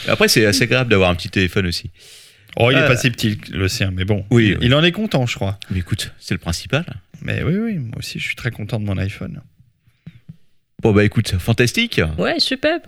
Après, 0.07 0.27
c'est 0.27 0.45
assez 0.45 0.63
agréable 0.63 0.89
d'avoir 0.89 1.11
un 1.11 1.15
petit 1.15 1.29
téléphone 1.29 1.67
aussi. 1.67 1.91
Oh, 2.57 2.69
il 2.71 2.77
est 2.77 2.81
Euh. 2.81 2.87
pas 2.87 2.97
si 2.97 3.09
petit 3.11 3.39
le 3.51 3.67
sien, 3.69 3.91
mais 3.95 4.03
bon. 4.03 4.25
Oui, 4.31 4.47
il, 4.47 4.51
oui. 4.53 4.57
il 4.63 4.73
en 4.75 4.83
est 4.83 4.91
content, 4.91 5.25
je 5.27 5.35
crois. 5.35 5.57
Mais 5.69 5.79
écoute, 5.79 6.11
c'est 6.19 6.33
le 6.33 6.39
principal. 6.39 6.83
Mais 7.21 7.43
oui, 7.43 7.53
oui, 7.55 7.77
moi 7.77 7.99
aussi, 7.99 8.19
je 8.19 8.25
suis 8.25 8.35
très 8.35 8.49
content 8.51 8.79
de 8.79 8.83
mon 8.85 8.97
iPhone. 8.97 9.39
Bon, 10.81 10.91
bah 10.93 11.03
écoute, 11.03 11.35
fantastique. 11.37 12.01
Ouais, 12.17 12.39
superbe. 12.39 12.81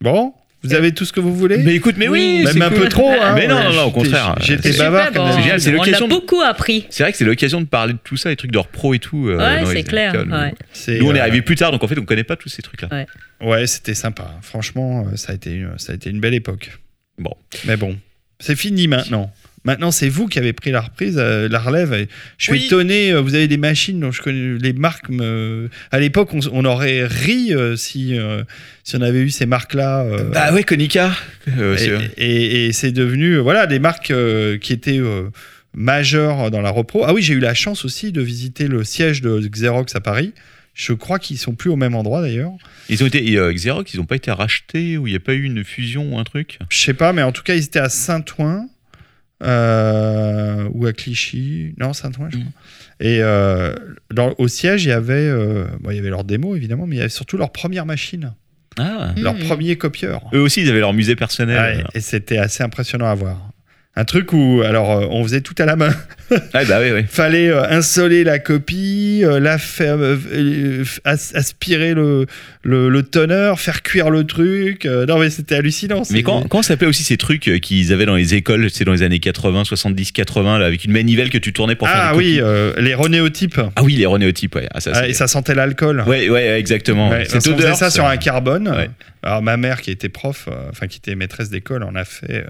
Bon, 0.00 0.32
vous 0.62 0.74
avez 0.74 0.92
tout 0.92 1.04
ce 1.04 1.12
que 1.12 1.20
vous 1.20 1.34
voulez? 1.34 1.58
Mais 1.58 1.74
écoute, 1.74 1.94
mais 1.96 2.08
oui, 2.08 2.42
Même 2.44 2.52
c'est 2.54 2.62
un 2.62 2.68
cool. 2.70 2.78
peu 2.80 2.88
trop, 2.88 3.10
hein. 3.10 3.34
Mais 3.34 3.46
non, 3.46 3.62
non, 3.62 3.72
non, 3.72 3.82
au 3.84 3.90
contraire. 3.90 4.34
J'étais 4.40 4.72
C'est 4.72 4.78
bavard 4.78 5.06
Superbe, 5.08 5.14
comme 5.26 5.32
on- 5.32 5.36
C'est 5.36 5.42
génial, 5.42 5.60
c'est 5.60 5.70
On 5.70 5.72
a 5.74 5.76
l'occasion 5.84 6.08
beaucoup 6.08 6.40
appris. 6.40 6.86
C'est 6.90 7.02
vrai 7.02 7.12
que 7.12 7.18
c'est 7.18 7.24
l'occasion 7.24 7.60
de 7.60 7.66
parler 7.66 7.92
de 7.94 7.98
tout 8.02 8.16
ça, 8.16 8.30
les 8.30 8.36
trucs 8.36 8.50
de 8.50 8.58
pro 8.72 8.92
et 8.94 8.98
tout. 8.98 9.28
euh, 9.28 9.38
Ouais, 9.38 9.64
c'est 9.74 9.84
clair, 9.84 10.12
ouais. 10.14 10.98
Nous, 10.98 11.06
on 11.08 11.14
est 11.14 11.18
euh, 11.18 11.22
arrivé 11.22 11.42
plus 11.42 11.54
tard, 11.56 11.70
donc 11.72 11.82
en 11.84 11.88
fait, 11.88 11.98
on 11.98 12.04
connaît 12.04 12.24
pas 12.24 12.36
tous 12.36 12.48
ces 12.48 12.62
trucs-là. 12.62 12.88
Ouais. 12.90 13.06
Ouais, 13.40 13.66
c'était 13.66 13.94
sympa. 13.94 14.30
Franchement, 14.42 15.06
euh, 15.12 15.16
ça 15.16 15.32
a 15.32 15.34
été, 15.34 15.50
une- 15.54 15.78
ça 15.78 15.92
a 15.92 15.94
été 15.94 16.10
une 16.10 16.20
belle 16.20 16.34
époque. 16.34 16.78
Bon. 17.18 17.34
Mais 17.66 17.76
bon, 17.76 17.96
c'est 18.38 18.56
fini 18.56 18.88
maintenant. 18.88 19.30
Maintenant, 19.64 19.90
c'est 19.90 20.08
vous 20.08 20.26
qui 20.26 20.38
avez 20.38 20.52
pris 20.54 20.70
la 20.70 20.80
reprise, 20.80 21.16
euh, 21.18 21.46
la 21.48 21.58
relève. 21.58 21.92
et 21.92 22.08
je 22.38 22.44
suis 22.44 22.52
Oui. 22.52 22.66
étonné, 22.66 23.12
euh, 23.12 23.20
vous 23.20 23.34
avez 23.34 23.46
des 23.46 23.58
machines 23.58 24.00
dont 24.00 24.10
je 24.10 24.22
connais 24.22 24.58
les 24.58 24.72
marques. 24.72 25.08
me- 25.10 25.68
À 25.90 26.00
l'époque, 26.00 26.32
on, 26.32 26.40
on 26.52 26.64
aurait 26.64 27.04
ri 27.06 27.52
euh, 27.54 27.76
si, 27.76 28.16
si 28.84 28.96
on 28.96 29.02
avait 29.02 29.20
eu 29.20 29.30
ces 29.30 29.46
marques-là. 29.46 30.06
Bah 30.32 30.52
ouais, 30.54 30.62
Konica. 30.64 31.12
et 31.46 31.76
c'est- 31.76 32.10
et- 32.16 32.66
et 32.66 32.72
c'est 32.72 32.92
devenu 32.92 33.36
voilà, 33.36 33.66
des 33.66 33.78
marques 33.78 34.12
qui 34.60 34.72
étaient 34.72 35.00
majeures 35.74 36.50
dans 36.50 36.60
la 36.62 36.70
repro. 36.70 37.04
Ah 37.06 37.12
oui, 37.14 37.22
j'ai 37.22 37.34
eu 37.34 37.38
la 37.40 37.54
chance 37.54 37.84
aussi 37.84 38.12
de 38.12 38.20
visiter 38.22 38.66
le 38.66 38.82
siège 38.84 39.20
de 39.22 39.38
Xerox 39.46 39.94
à 39.94 40.00
Paris. 40.00 40.32
Je 40.74 40.92
crois 40.92 41.18
qu'ils 41.18 41.36
sont 41.38 41.54
plus 41.54 41.68
au 41.68 41.76
même 41.76 41.94
endroit 41.94 42.22
d'ailleurs. 42.22 42.52
Ils 42.88 43.02
ont 43.02 43.06
été, 43.06 43.28
et, 43.30 43.36
euh, 43.36 43.52
Xerox, 43.52 43.92
ils 43.92 43.98
n'ont 43.98 44.06
pas 44.06 44.16
été 44.16 44.30
rachetés 44.30 44.96
ou 44.96 45.06
il 45.06 45.10
n'y 45.10 45.16
a 45.16 45.20
pas 45.20 45.34
eu 45.34 45.42
une 45.42 45.64
fusion 45.64 46.14
ou 46.14 46.18
un 46.18 46.24
truc? 46.24 46.58
Je 46.70 46.78
sais 46.78 46.94
pas, 46.94 47.12
mais 47.12 47.22
en 47.22 47.32
tout 47.32 47.42
cas, 47.42 47.54
ils 47.54 47.64
étaient 47.64 47.80
à 47.80 47.88
Saint-Ouen 47.88 48.68
euh, 49.42 50.68
ou 50.72 50.86
à 50.86 50.92
Clichy. 50.92 51.74
Non, 51.78 51.92
Saint-Ouen, 51.92 52.28
je 52.30 52.36
crois. 52.38 52.50
Et 53.00 53.20
euh, 53.22 53.74
dans- 54.12 54.34
au 54.38 54.46
siège, 54.48 54.84
il 54.84 54.88
y 54.88 54.92
avait, 54.92 55.14
euh, 55.14 55.64
bon, 55.80 55.90
il 55.90 55.96
y 55.96 55.98
avait 55.98 56.10
leur 56.10 56.24
démo 56.24 56.54
évidemment, 56.54 56.86
mais 56.86 56.96
il 56.96 56.98
y 56.98 57.02
avait 57.02 57.08
surtout 57.08 57.36
leur 57.38 57.50
première 57.50 57.86
machine, 57.86 58.34
Ah. 58.78 59.14
leur 59.16 59.34
Mhm. 59.34 59.40
premier 59.46 59.76
copieur. 59.76 60.22
Eux 60.34 60.40
aussi, 60.40 60.62
ils 60.62 60.68
avaient 60.70 60.80
leur 60.80 60.92
musée 60.92 61.16
personnel. 61.16 61.78
Ouais, 61.78 61.84
et 61.94 62.00
c'était 62.00 62.36
assez 62.38 62.62
impressionnant 62.62 63.06
à 63.06 63.14
voir. 63.14 63.49
Un 64.00 64.04
truc 64.06 64.32
où, 64.32 64.62
alors, 64.64 64.92
euh, 64.92 65.06
on 65.10 65.22
faisait 65.24 65.42
tout 65.42 65.54
à 65.58 65.66
la 65.66 65.76
main. 65.76 65.90
Ah 66.54 66.64
bah 66.64 66.78
oui, 66.80 66.92
oui. 66.94 67.04
Fallait 67.08 67.48
euh, 67.48 67.64
insoler 67.70 68.22
la 68.22 68.38
copie, 68.38 69.22
euh, 69.24 69.40
la 69.40 69.58
faire, 69.58 69.96
euh, 69.98 70.84
as- 71.04 71.32
aspirer 71.34 71.92
le, 71.92 72.24
le, 72.62 72.88
le 72.88 73.02
toner, 73.02 73.52
faire 73.56 73.82
cuire 73.82 74.10
le 74.10 74.22
truc. 74.22 74.84
non, 74.84 75.18
mais 75.18 75.28
c'était 75.28 75.56
hallucinant. 75.56 76.02
Mais 76.12 76.22
quand, 76.22 76.46
quand 76.48 76.62
s'appelait 76.62 76.86
aussi 76.86 77.02
ces 77.02 77.16
trucs 77.16 77.50
qu'ils 77.60 77.92
avaient 77.92 78.06
dans 78.06 78.14
les 78.14 78.34
écoles, 78.36 78.70
c'est 78.70 78.84
dans 78.84 78.92
les 78.92 79.02
années 79.02 79.18
80, 79.18 79.64
70, 79.64 80.12
80, 80.12 80.60
là, 80.60 80.66
avec 80.66 80.84
une 80.84 80.92
manivelle 80.92 81.30
que 81.30 81.38
tu 81.38 81.52
tournais 81.52 81.74
pour 81.74 81.88
faire 81.88 81.98
Ah 82.00 82.14
oui, 82.14 82.40
les 82.78 82.94
renéotypes. 82.94 83.60
Ah 83.74 83.82
oui, 83.82 83.94
les 83.96 84.06
renéotypes, 84.06 84.54
ouais. 84.54 84.68
Ah, 84.72 84.78
ça, 84.80 84.92
Ah, 84.94 85.08
et 85.08 85.14
ça 85.14 85.26
sentait 85.26 85.56
l'alcool. 85.56 86.04
Ouais, 86.06 86.28
ouais, 86.30 86.60
exactement. 86.60 87.10
Ouais, 87.10 87.26
odeur, 87.28 87.56
faisait 87.58 87.74
ça 87.74 87.90
sur 87.90 88.06
un 88.06 88.16
carbone. 88.18 88.68
Ouais. 88.68 88.88
Alors 89.24 89.42
ma 89.42 89.56
mère 89.56 89.80
qui 89.82 89.90
était 89.90 90.08
prof, 90.08 90.48
enfin 90.70 90.86
qui 90.86 90.98
était 90.98 91.16
maîtresse 91.16 91.50
d'école, 91.50 91.82
en 91.82 91.94
a 91.96 92.04
fait 92.04 92.46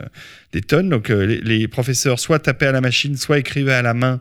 des 0.53 0.61
tonnes. 0.61 0.89
Donc 0.89 1.11
euh, 1.11 1.25
les, 1.25 1.41
les 1.41 1.69
professeurs 1.69 2.19
soit 2.19 2.39
tapaient 2.39 2.67
à 2.67 2.73
la 2.73 2.81
machine, 2.81 3.17
soit 3.17 3.39
écrivaient 3.39 3.73
à 3.73 3.83
la 3.83 3.95
main 3.95 4.21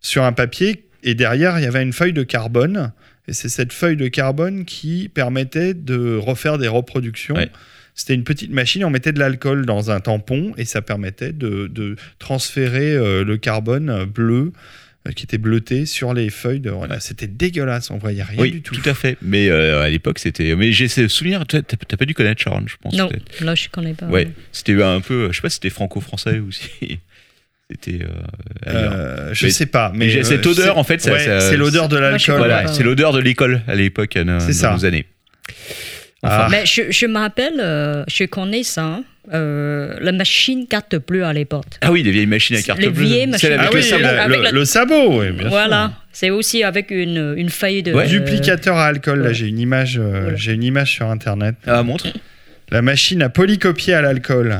sur 0.00 0.24
un 0.24 0.32
papier. 0.32 0.84
Et 1.02 1.14
derrière, 1.14 1.58
il 1.58 1.64
y 1.64 1.66
avait 1.66 1.82
une 1.82 1.92
feuille 1.92 2.12
de 2.12 2.22
carbone. 2.22 2.92
Et 3.28 3.32
c'est 3.32 3.48
cette 3.48 3.72
feuille 3.72 3.96
de 3.96 4.08
carbone 4.08 4.64
qui 4.64 5.08
permettait 5.08 5.74
de 5.74 6.16
refaire 6.16 6.58
des 6.58 6.68
reproductions. 6.68 7.36
Ouais. 7.36 7.50
C'était 7.94 8.14
une 8.14 8.24
petite 8.24 8.50
machine, 8.50 8.84
on 8.84 8.90
mettait 8.90 9.12
de 9.12 9.18
l'alcool 9.18 9.66
dans 9.66 9.90
un 9.90 10.00
tampon 10.00 10.54
et 10.56 10.64
ça 10.64 10.80
permettait 10.80 11.32
de, 11.32 11.66
de 11.66 11.96
transférer 12.18 12.94
euh, 12.94 13.24
le 13.24 13.36
carbone 13.36 14.04
bleu 14.04 14.52
euh, 14.52 14.56
qui 15.16 15.24
était 15.24 15.38
bleuté 15.38 15.86
sur 15.86 16.12
les 16.14 16.28
feuilles. 16.30 16.60
De... 16.60 16.70
Voilà, 16.70 17.00
c'était 17.00 17.26
dégueulasse, 17.26 17.90
on 17.90 17.96
voyait 17.98 18.22
rien 18.22 18.38
Oui, 18.40 18.50
du 18.52 18.62
tout. 18.62 18.74
tout 18.74 18.88
à 18.88 18.94
fait. 18.94 19.16
Mais 19.22 19.48
euh, 19.48 19.82
à 19.82 19.88
l'époque, 19.88 20.18
c'était. 20.18 20.54
Mais 20.54 20.72
j'ai 20.72 20.88
ce 20.88 21.08
souvenir. 21.08 21.46
T'as 21.46 21.62
t'as 21.62 21.96
pas 21.96 22.04
dû 22.04 22.14
connaître 22.14 22.40
Sharon, 22.42 22.64
je 22.66 22.76
pense. 22.80 22.94
Non, 22.94 23.08
peut-être. 23.08 23.40
là, 23.42 23.54
je 23.54 23.68
connais 23.70 23.94
pas. 23.94 24.06
Ouais. 24.06 24.28
C'était 24.52 24.80
un 24.82 25.00
peu. 25.00 25.28
Je 25.30 25.36
sais 25.36 25.42
pas 25.42 25.48
si 25.50 25.54
c'était 25.54 25.70
franco-français 25.70 26.38
ou 26.38 26.52
si. 26.52 26.98
C'était. 27.70 28.00
euh. 28.02 28.08
Euh, 28.66 29.30
je 29.32 29.46
Mais- 29.46 29.52
sais 29.52 29.66
pas, 29.66 29.92
mais 29.94 30.16
euh, 30.16 30.22
cette 30.24 30.44
odeur, 30.44 30.74
c'est- 30.74 30.80
en 30.80 30.82
fait, 30.84 31.00
ça- 31.00 31.12
ouais, 31.12 31.24
ça- 31.24 31.40
c'est 31.40 31.56
l'odeur 31.56 31.88
de 31.88 31.96
l'alcool. 31.98 32.38
Voilà, 32.38 32.64
ouais. 32.66 32.72
c'est 32.72 32.82
l'odeur 32.82 33.12
de 33.12 33.20
l'école 33.20 33.62
à 33.68 33.76
l'époque, 33.76 34.16
à 34.16 34.24
nos, 34.24 34.40
C'est 34.40 34.48
dans 34.48 34.52
ça. 34.54 34.72
nos 34.74 34.84
années. 34.84 35.06
Ah. 36.22 36.48
Mais 36.50 36.66
je, 36.66 36.82
je 36.90 37.06
me 37.06 37.18
rappelle, 37.18 37.54
euh, 37.60 38.04
je 38.08 38.24
connais 38.24 38.62
ça, 38.62 39.00
euh, 39.32 39.96
la 40.00 40.12
machine 40.12 40.66
carte 40.66 40.96
bleue 40.96 41.24
à 41.24 41.32
l'époque. 41.32 41.64
Ah 41.80 41.90
oui, 41.92 42.02
les 42.02 42.10
vieilles 42.10 42.26
machines 42.26 42.56
à 42.56 42.62
carte 42.62 42.78
Les 42.80 42.90
bleue. 42.90 43.04
vieilles 43.06 43.26
machines 43.26 43.52
avec 43.52 43.68
Ah 43.72 43.74
le 43.74 43.82
sabot, 43.82 44.02
sabot. 44.02 44.14
le, 44.14 44.20
avec 44.20 44.36
le- 44.38 44.42
la- 44.44 44.50
le 44.50 44.64
sabot, 44.64 45.20
oui, 45.20 45.30
bien 45.30 45.48
Voilà, 45.48 45.92
c'est 46.12 46.28
aussi 46.30 46.62
avec 46.62 46.90
une, 46.90 47.34
une 47.38 47.48
feuille 47.48 47.82
de. 47.82 47.92
Ouais. 47.94 48.06
Duplicateur 48.06 48.76
à 48.76 48.86
alcool, 48.86 49.22
là 49.22 49.32
j'ai 49.32 49.46
une 49.46 49.58
image, 49.58 49.98
euh, 49.98 50.20
Voilà. 50.22 50.36
j'ai 50.36 50.52
une 50.52 50.64
image 50.64 50.92
sur 50.92 51.06
internet. 51.08 51.54
Ah, 51.66 51.82
montre. 51.82 52.06
La 52.70 52.82
machine 52.82 53.22
à 53.22 53.28
polycopier 53.30 53.94
à 53.94 54.02
l'alcool. 54.02 54.58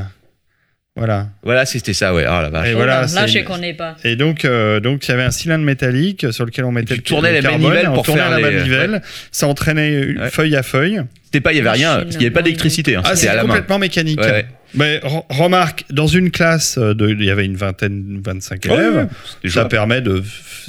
Voilà. 0.97 1.27
Voilà, 1.43 1.65
c'était 1.65 1.93
ça, 1.93 2.13
ouais. 2.13 2.25
Ah 2.27 2.41
la 2.41 2.49
vache. 2.49 2.67
Et 2.67 2.73
Oh 2.73 2.75
voilà, 2.77 2.95
là, 2.95 3.01
là, 3.01 3.07
c'est- 3.27 3.39
je 3.39 3.45
connais 3.45 3.73
pas. 3.73 3.95
Et 4.03 4.17
donc, 4.17 4.43
euh, 4.43 4.81
donc 4.81 5.07
il 5.07 5.11
y 5.11 5.13
avait 5.13 5.23
un 5.23 5.31
cylindre 5.31 5.63
métallique 5.63 6.25
sur 6.33 6.45
lequel 6.45 6.65
on 6.65 6.71
mettait 6.73 6.95
tu 6.95 6.99
le 6.99 7.03
tournais 7.03 7.31
le 7.31 7.39
la 7.41 7.51
manivelle 7.51 7.85
pour 7.93 8.03
tournait 8.05 8.21
faire 8.21 8.29
la 8.29 8.37
les- 8.37 8.55
manivelle, 8.57 9.01
ça 9.31 9.47
entraînait 9.47 10.17
Ouais. 10.17 10.29
feuille 10.29 10.55
à 10.57 10.63
feuille. 10.63 11.01
C'était 11.23 11.39
pas, 11.39 11.53
il 11.53 11.57
y 11.57 11.59
avait 11.61 11.69
rien, 11.69 11.95
parce 11.99 12.09
qu'il 12.09 12.19
n'y 12.19 12.25
avait 12.25 12.33
pas 12.33 12.41
d'électricité. 12.41 12.97
hein, 12.97 13.03
Ah, 13.05 13.15
c'était 13.15 13.37
complètement 13.39 13.79
mécanique. 13.79 14.19
Ouais, 14.19 14.31
ouais. 14.31 14.45
Mais 14.73 14.99
re- 14.99 15.23
remarque, 15.29 15.85
dans 15.89 16.07
une 16.07 16.31
classe, 16.31 16.77
euh, 16.77 16.93
de, 16.93 17.09
il 17.09 17.23
y 17.23 17.29
avait 17.29 17.45
une 17.45 17.55
vingtaine, 17.57 18.21
25 18.23 18.65
Ouais, 18.65 18.73
élèves. 18.73 19.07
Ça 19.47 19.65
permet 19.65 20.01
de 20.01 20.21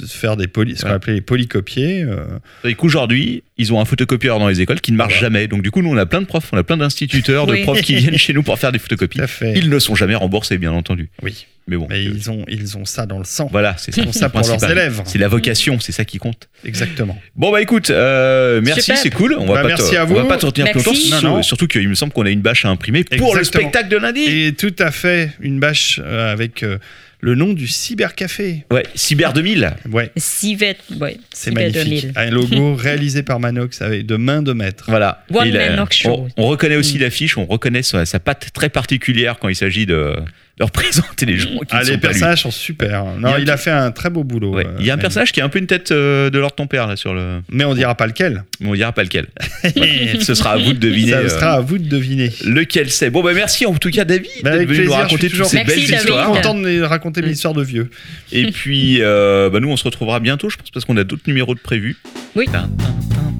faire 0.07 0.35
des 0.37 0.47
poly, 0.47 0.75
ce 0.75 0.83
qu'on 0.83 0.91
appelait 0.91 1.13
les 1.15 1.21
polycopiers. 1.21 2.03
euh, 2.03 2.25
Et 2.63 2.75
qu'aujourd'hui, 2.75 3.43
ils 3.57 3.71
ont 3.71 3.79
un 3.79 3.85
photocopieur 3.85 4.39
dans 4.39 4.47
les 4.47 4.61
écoles 4.61 4.81
qui 4.81 4.91
ne 4.91 4.97
marche 4.97 5.13
Voilà. 5.19 5.27
jamais. 5.27 5.47
Donc 5.47 5.61
du 5.61 5.71
coup, 5.71 5.81
nous, 5.81 5.89
on 5.89 5.97
a 5.97 6.05
plein 6.05 6.21
de 6.21 6.25
profs, 6.25 6.49
on 6.51 6.57
a 6.57 6.63
plein 6.63 6.77
d'instituteurs, 6.77 7.45
de 7.45 7.53
Oui. 7.53 7.63
profs 7.63 7.81
qui 7.81 7.95
viennent 7.95 8.17
chez 8.17 8.33
nous 8.33 8.43
pour 8.43 8.57
faire 8.59 8.71
des 8.71 8.79
photocopies. 8.79 9.19
Ils 9.55 9.69
ne 9.69 9.79
sont 9.79 9.95
jamais 9.95 10.15
remboursés, 10.15 10.57
bien 10.57 10.71
entendu. 10.73 11.09
Oui, 11.21 11.45
Mais 11.67 11.77
bon, 11.77 11.87
mais 11.89 11.95
euh, 12.05 12.11
ils 12.13 12.29
ont, 12.29 12.43
ils 12.49 12.77
ont 12.77 12.83
ça 12.85 13.05
dans 13.05 13.17
le 13.19 13.23
sang. 13.23 13.47
voilà, 13.51 13.75
c'est 13.77 13.93
font 14.03 14.11
ça 14.11 14.29
pour 14.29 14.41
leurs 14.45 14.69
élèves. 14.69 15.01
C'est 15.05 15.17
la 15.17 15.27
vocation, 15.29 15.79
c'est 15.79 15.91
ça 15.93 16.03
qui 16.03 16.17
compte. 16.17 16.49
Exactement. 16.65 17.17
Bon 17.35 17.51
bah 17.51 17.61
écoute, 17.61 17.89
euh, 17.89 18.59
merci, 18.63 18.91
c'est 18.97 19.09
cool. 19.11 19.35
On 19.39 19.45
va 19.45 19.55
Bah, 19.55 19.61
pas 19.61 19.67
merci 19.69 19.91
te, 19.91 19.95
à 19.95 20.03
on 20.05 20.13
va 20.13 20.21
vous. 20.23 20.27
pas 20.27 20.37
te 20.37 20.45
retenir 20.45 20.71
plus 20.71 20.83
longtemps. 20.83 21.21
Non, 21.21 21.35
non. 21.37 21.43
Surtout 21.43 21.67
qu'il 21.67 21.87
me 21.87 21.95
semble 21.95 22.11
qu'on 22.11 22.25
a 22.25 22.29
une 22.29 22.41
bâche 22.41 22.65
à 22.65 22.69
imprimer 22.69 23.03
pour 23.05 23.35
le 23.35 23.43
spectacle 23.43 23.87
de 23.89 23.97
lundi. 23.97 24.23
Et 24.23 24.53
tout 24.53 24.75
à 24.79 24.91
fait, 24.91 25.31
une 25.39 25.59
bâche 25.59 26.01
euh, 26.03 26.31
avec 26.33 26.63
euh, 26.63 26.79
le 27.21 27.35
nom 27.35 27.53
du 27.53 27.69
cybercafé. 27.69 28.65
Ouais, 28.69 28.83
Cyber 28.95 29.31
2000. 29.31 29.73
Ouais, 29.89 30.11
Civet, 30.17 30.75
ouais, 30.99 31.17
c'est 31.31 31.51
magnifique. 31.51 32.11
2000. 32.11 32.11
Un 32.17 32.29
logo 32.29 32.75
réalisé 32.77 33.23
par 33.23 33.39
Manox 33.39 33.81
avec 33.81 34.05
de 34.05 34.17
main 34.17 34.41
de 34.41 34.51
maître. 34.51 34.83
Voilà. 34.89 35.23
One 35.33 35.49
Man 35.53 35.79
on, 35.79 35.85
Show. 35.89 36.27
on 36.35 36.47
reconnaît 36.47 36.75
aussi 36.75 36.97
l'affiche, 36.97 37.37
on 37.37 37.45
reconnaît 37.45 37.83
sa, 37.83 38.05
sa 38.05 38.19
patte 38.19 38.49
très 38.53 38.67
particulière 38.67 39.37
quand 39.39 39.47
il 39.47 39.55
s'agit 39.55 39.85
de 39.85 40.15
de 40.59 40.63
représenter 40.65 41.25
les 41.25 41.37
gens 41.37 41.49
qui 41.49 41.67
Ah, 41.71 41.79
ne 41.79 41.85
les 41.85 41.85
sont 41.85 41.91
pas 41.93 41.93
lui. 41.93 41.99
personnages 41.99 42.41
sont 42.43 42.51
super. 42.51 43.05
Non, 43.17 43.21
Il 43.21 43.25
a 43.25 43.35
un 43.35 43.39
il 43.39 43.49
a 43.51 43.57
fait 43.57 43.71
un 43.71 43.91
très 43.91 44.09
beau 44.11 44.23
boulot. 44.23 44.53
Ouais. 44.53 44.65
euh, 44.67 44.75
Il 44.79 44.85
y 44.85 44.89
a 44.91 44.93
un 44.93 44.97
même. 44.97 45.01
personnage 45.01 45.31
qui 45.31 45.41
a 45.41 45.45
un 45.45 45.49
peu 45.49 45.57
une 45.59 45.65
tête 45.67 45.91
euh, 45.91 46.29
de 46.29 46.37
Lord 46.37 46.53
ton 46.55 46.67
père 46.67 46.85
là 46.87 46.95
sur 46.95 47.13
le. 47.13 47.41
Mais 47.49 47.65
on 47.65 47.73
dira 47.73 47.95
pas 47.95 48.05
lequel. 48.07 48.43
Mais 48.59 48.69
on 48.69 48.73
dira 48.75 48.91
pas 48.91 49.03
lequel. 49.03 49.27
Ce 50.21 50.35
sera 50.35 50.51
à 50.51 50.57
vous 50.57 50.73
de 50.73 50.79
deviner. 50.79 51.11
Ça 51.11 51.17
euh, 51.17 51.29
sera 51.29 51.51
à 51.53 51.59
vous 51.61 51.77
de 51.79 51.87
deviner. 51.89 52.31
Lequel 52.45 52.89
c'est 52.91 53.09
Bon, 53.09 53.23
bah 53.23 53.31
merci 53.33 53.65
en 53.65 53.73
tout 53.73 53.89
cas, 53.89 54.05
David, 54.05 54.29
Bah, 54.43 54.51
d'être 54.51 54.55
avec 54.57 54.67
venu 54.69 54.79
nous 54.79 54.83
plaisir, 54.85 55.01
raconter 55.03 55.29
toutes 55.29 55.45
ces 55.45 55.55
Merci, 55.57 55.75
belles 55.75 55.89
David. 55.89 55.95
histoires. 55.99 56.27
content 56.31 56.55
de 56.55 56.81
raconter 56.81 57.21
mes 57.23 57.31
histoires 57.31 57.53
de 57.55 57.63
vieux. 57.63 57.89
Et 58.31 58.51
puis, 58.51 58.97
euh, 59.01 59.49
bah, 59.49 59.59
nous, 59.59 59.69
on 59.69 59.77
se 59.77 59.83
retrouvera 59.83 60.19
bientôt, 60.19 60.49
je 60.49 60.57
pense, 60.57 60.69
parce 60.69 60.85
qu'on 60.85 60.97
a 60.97 61.03
d'autres 61.03 61.23
numéros 61.27 61.55
de 61.55 61.59
prévus. 61.59 61.97
Oui. 62.35 62.45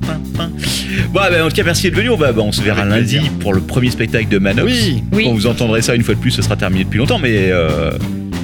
Bon, 0.03 1.19
bah, 1.19 1.45
en 1.45 1.49
tout 1.49 1.55
cas, 1.55 1.63
merci 1.63 1.83
d'être 1.83 1.95
venu. 1.95 2.09
On, 2.09 2.15
va, 2.17 2.31
bah, 2.31 2.41
on 2.43 2.51
se 2.51 2.61
verra 2.61 2.81
Avec 2.81 2.93
lundi 2.93 3.15
plaisir. 3.17 3.31
pour 3.39 3.53
le 3.53 3.61
premier 3.61 3.89
spectacle 3.91 4.27
de 4.29 4.37
Manox. 4.39 4.71
Oui. 4.71 5.03
Oui. 5.11 5.23
Quand 5.25 5.33
vous 5.33 5.47
entendrez 5.47 5.81
ça 5.81 5.95
une 5.95 6.03
fois 6.03 6.15
de 6.15 6.19
plus, 6.19 6.31
ce 6.31 6.41
sera 6.41 6.55
terminé 6.55 6.83
depuis 6.83 6.97
longtemps, 6.99 7.19
mais 7.19 7.49
euh, 7.51 7.91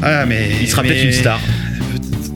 Ah, 0.02 0.26
mais. 0.28 0.50
il 0.62 0.68
sera 0.68 0.82
mais- 0.84 0.90
peut-être 0.90 1.06
une 1.06 1.12
star. 1.12 1.40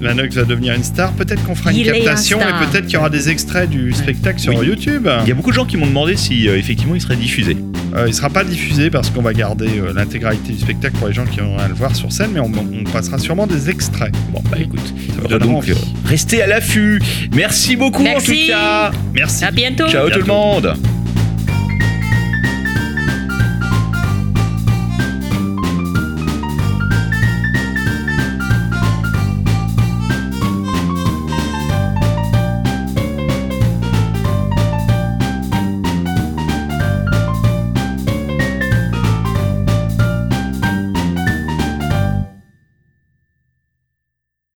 Manox 0.03 0.35
va 0.35 0.43
devenir 0.43 0.73
une 0.73 0.83
star. 0.83 1.11
Peut-être 1.13 1.43
qu'on 1.45 1.55
fera 1.55 1.71
une 1.71 1.77
Il 1.77 1.87
est 1.87 1.91
un 1.91 1.93
captation 1.95 2.39
et 2.39 2.65
peut-être 2.65 2.85
qu'il 2.85 2.93
y 2.95 2.97
aura 2.97 3.09
des 3.09 3.29
extraits 3.29 3.69
du 3.69 3.91
spectacle 3.93 4.39
sur 4.39 4.53
Oui. 4.55 4.67
YouTube. 4.67 5.07
Il 5.23 5.29
y 5.29 5.31
a 5.31 5.35
beaucoup 5.35 5.49
de 5.51 5.55
gens 5.55 5.65
qui 5.65 5.77
m'ont 5.77 5.87
demandé 5.87 6.15
si 6.17 6.47
euh, 6.47 6.57
effectivement 6.57 6.95
il 6.95 7.01
serait 7.01 7.15
diffusé. 7.15 7.57
Euh, 7.95 8.05
il 8.07 8.13
sera 8.13 8.29
pas 8.29 8.43
diffusé 8.43 8.89
parce 8.89 9.09
qu'on 9.11 9.21
va 9.21 9.33
garder 9.33 9.67
euh, 9.79 9.93
l'intégralité 9.93 10.51
du 10.53 10.59
spectacle 10.59 10.95
pour 10.97 11.07
les 11.07 11.13
gens 11.13 11.25
qui 11.25 11.39
vont 11.39 11.55
le 11.67 11.73
voir 11.75 11.95
sur 11.95 12.11
scène, 12.11 12.31
mais 12.33 12.39
on, 12.39 12.51
on 12.51 12.83
passera 12.91 13.19
sûrement 13.19 13.45
des 13.47 13.69
extraits. 13.69 14.13
Bon, 14.31 14.41
bah 14.49 14.57
écoute, 14.59 14.79
Ça 14.85 14.93
on 15.19 15.23
me 15.23 15.27
doit 15.27 15.39
donnera 15.39 15.45
donc 15.47 15.57
envie. 15.57 15.71
euh, 15.71 15.75
rester 16.05 16.41
à 16.41 16.47
l'affût. 16.47 17.01
Merci 17.35 17.75
beaucoup 17.75 18.01
en 18.01 18.05
Merci. 18.05 18.45
tout 18.45 18.47
cas. 18.51 18.91
Merci. 19.13 19.45
À 19.45 19.51
bientôt. 19.51 19.87
Ciao 19.89 20.09
tout 20.09 20.19
le 20.19 20.25
monde. 20.25 20.73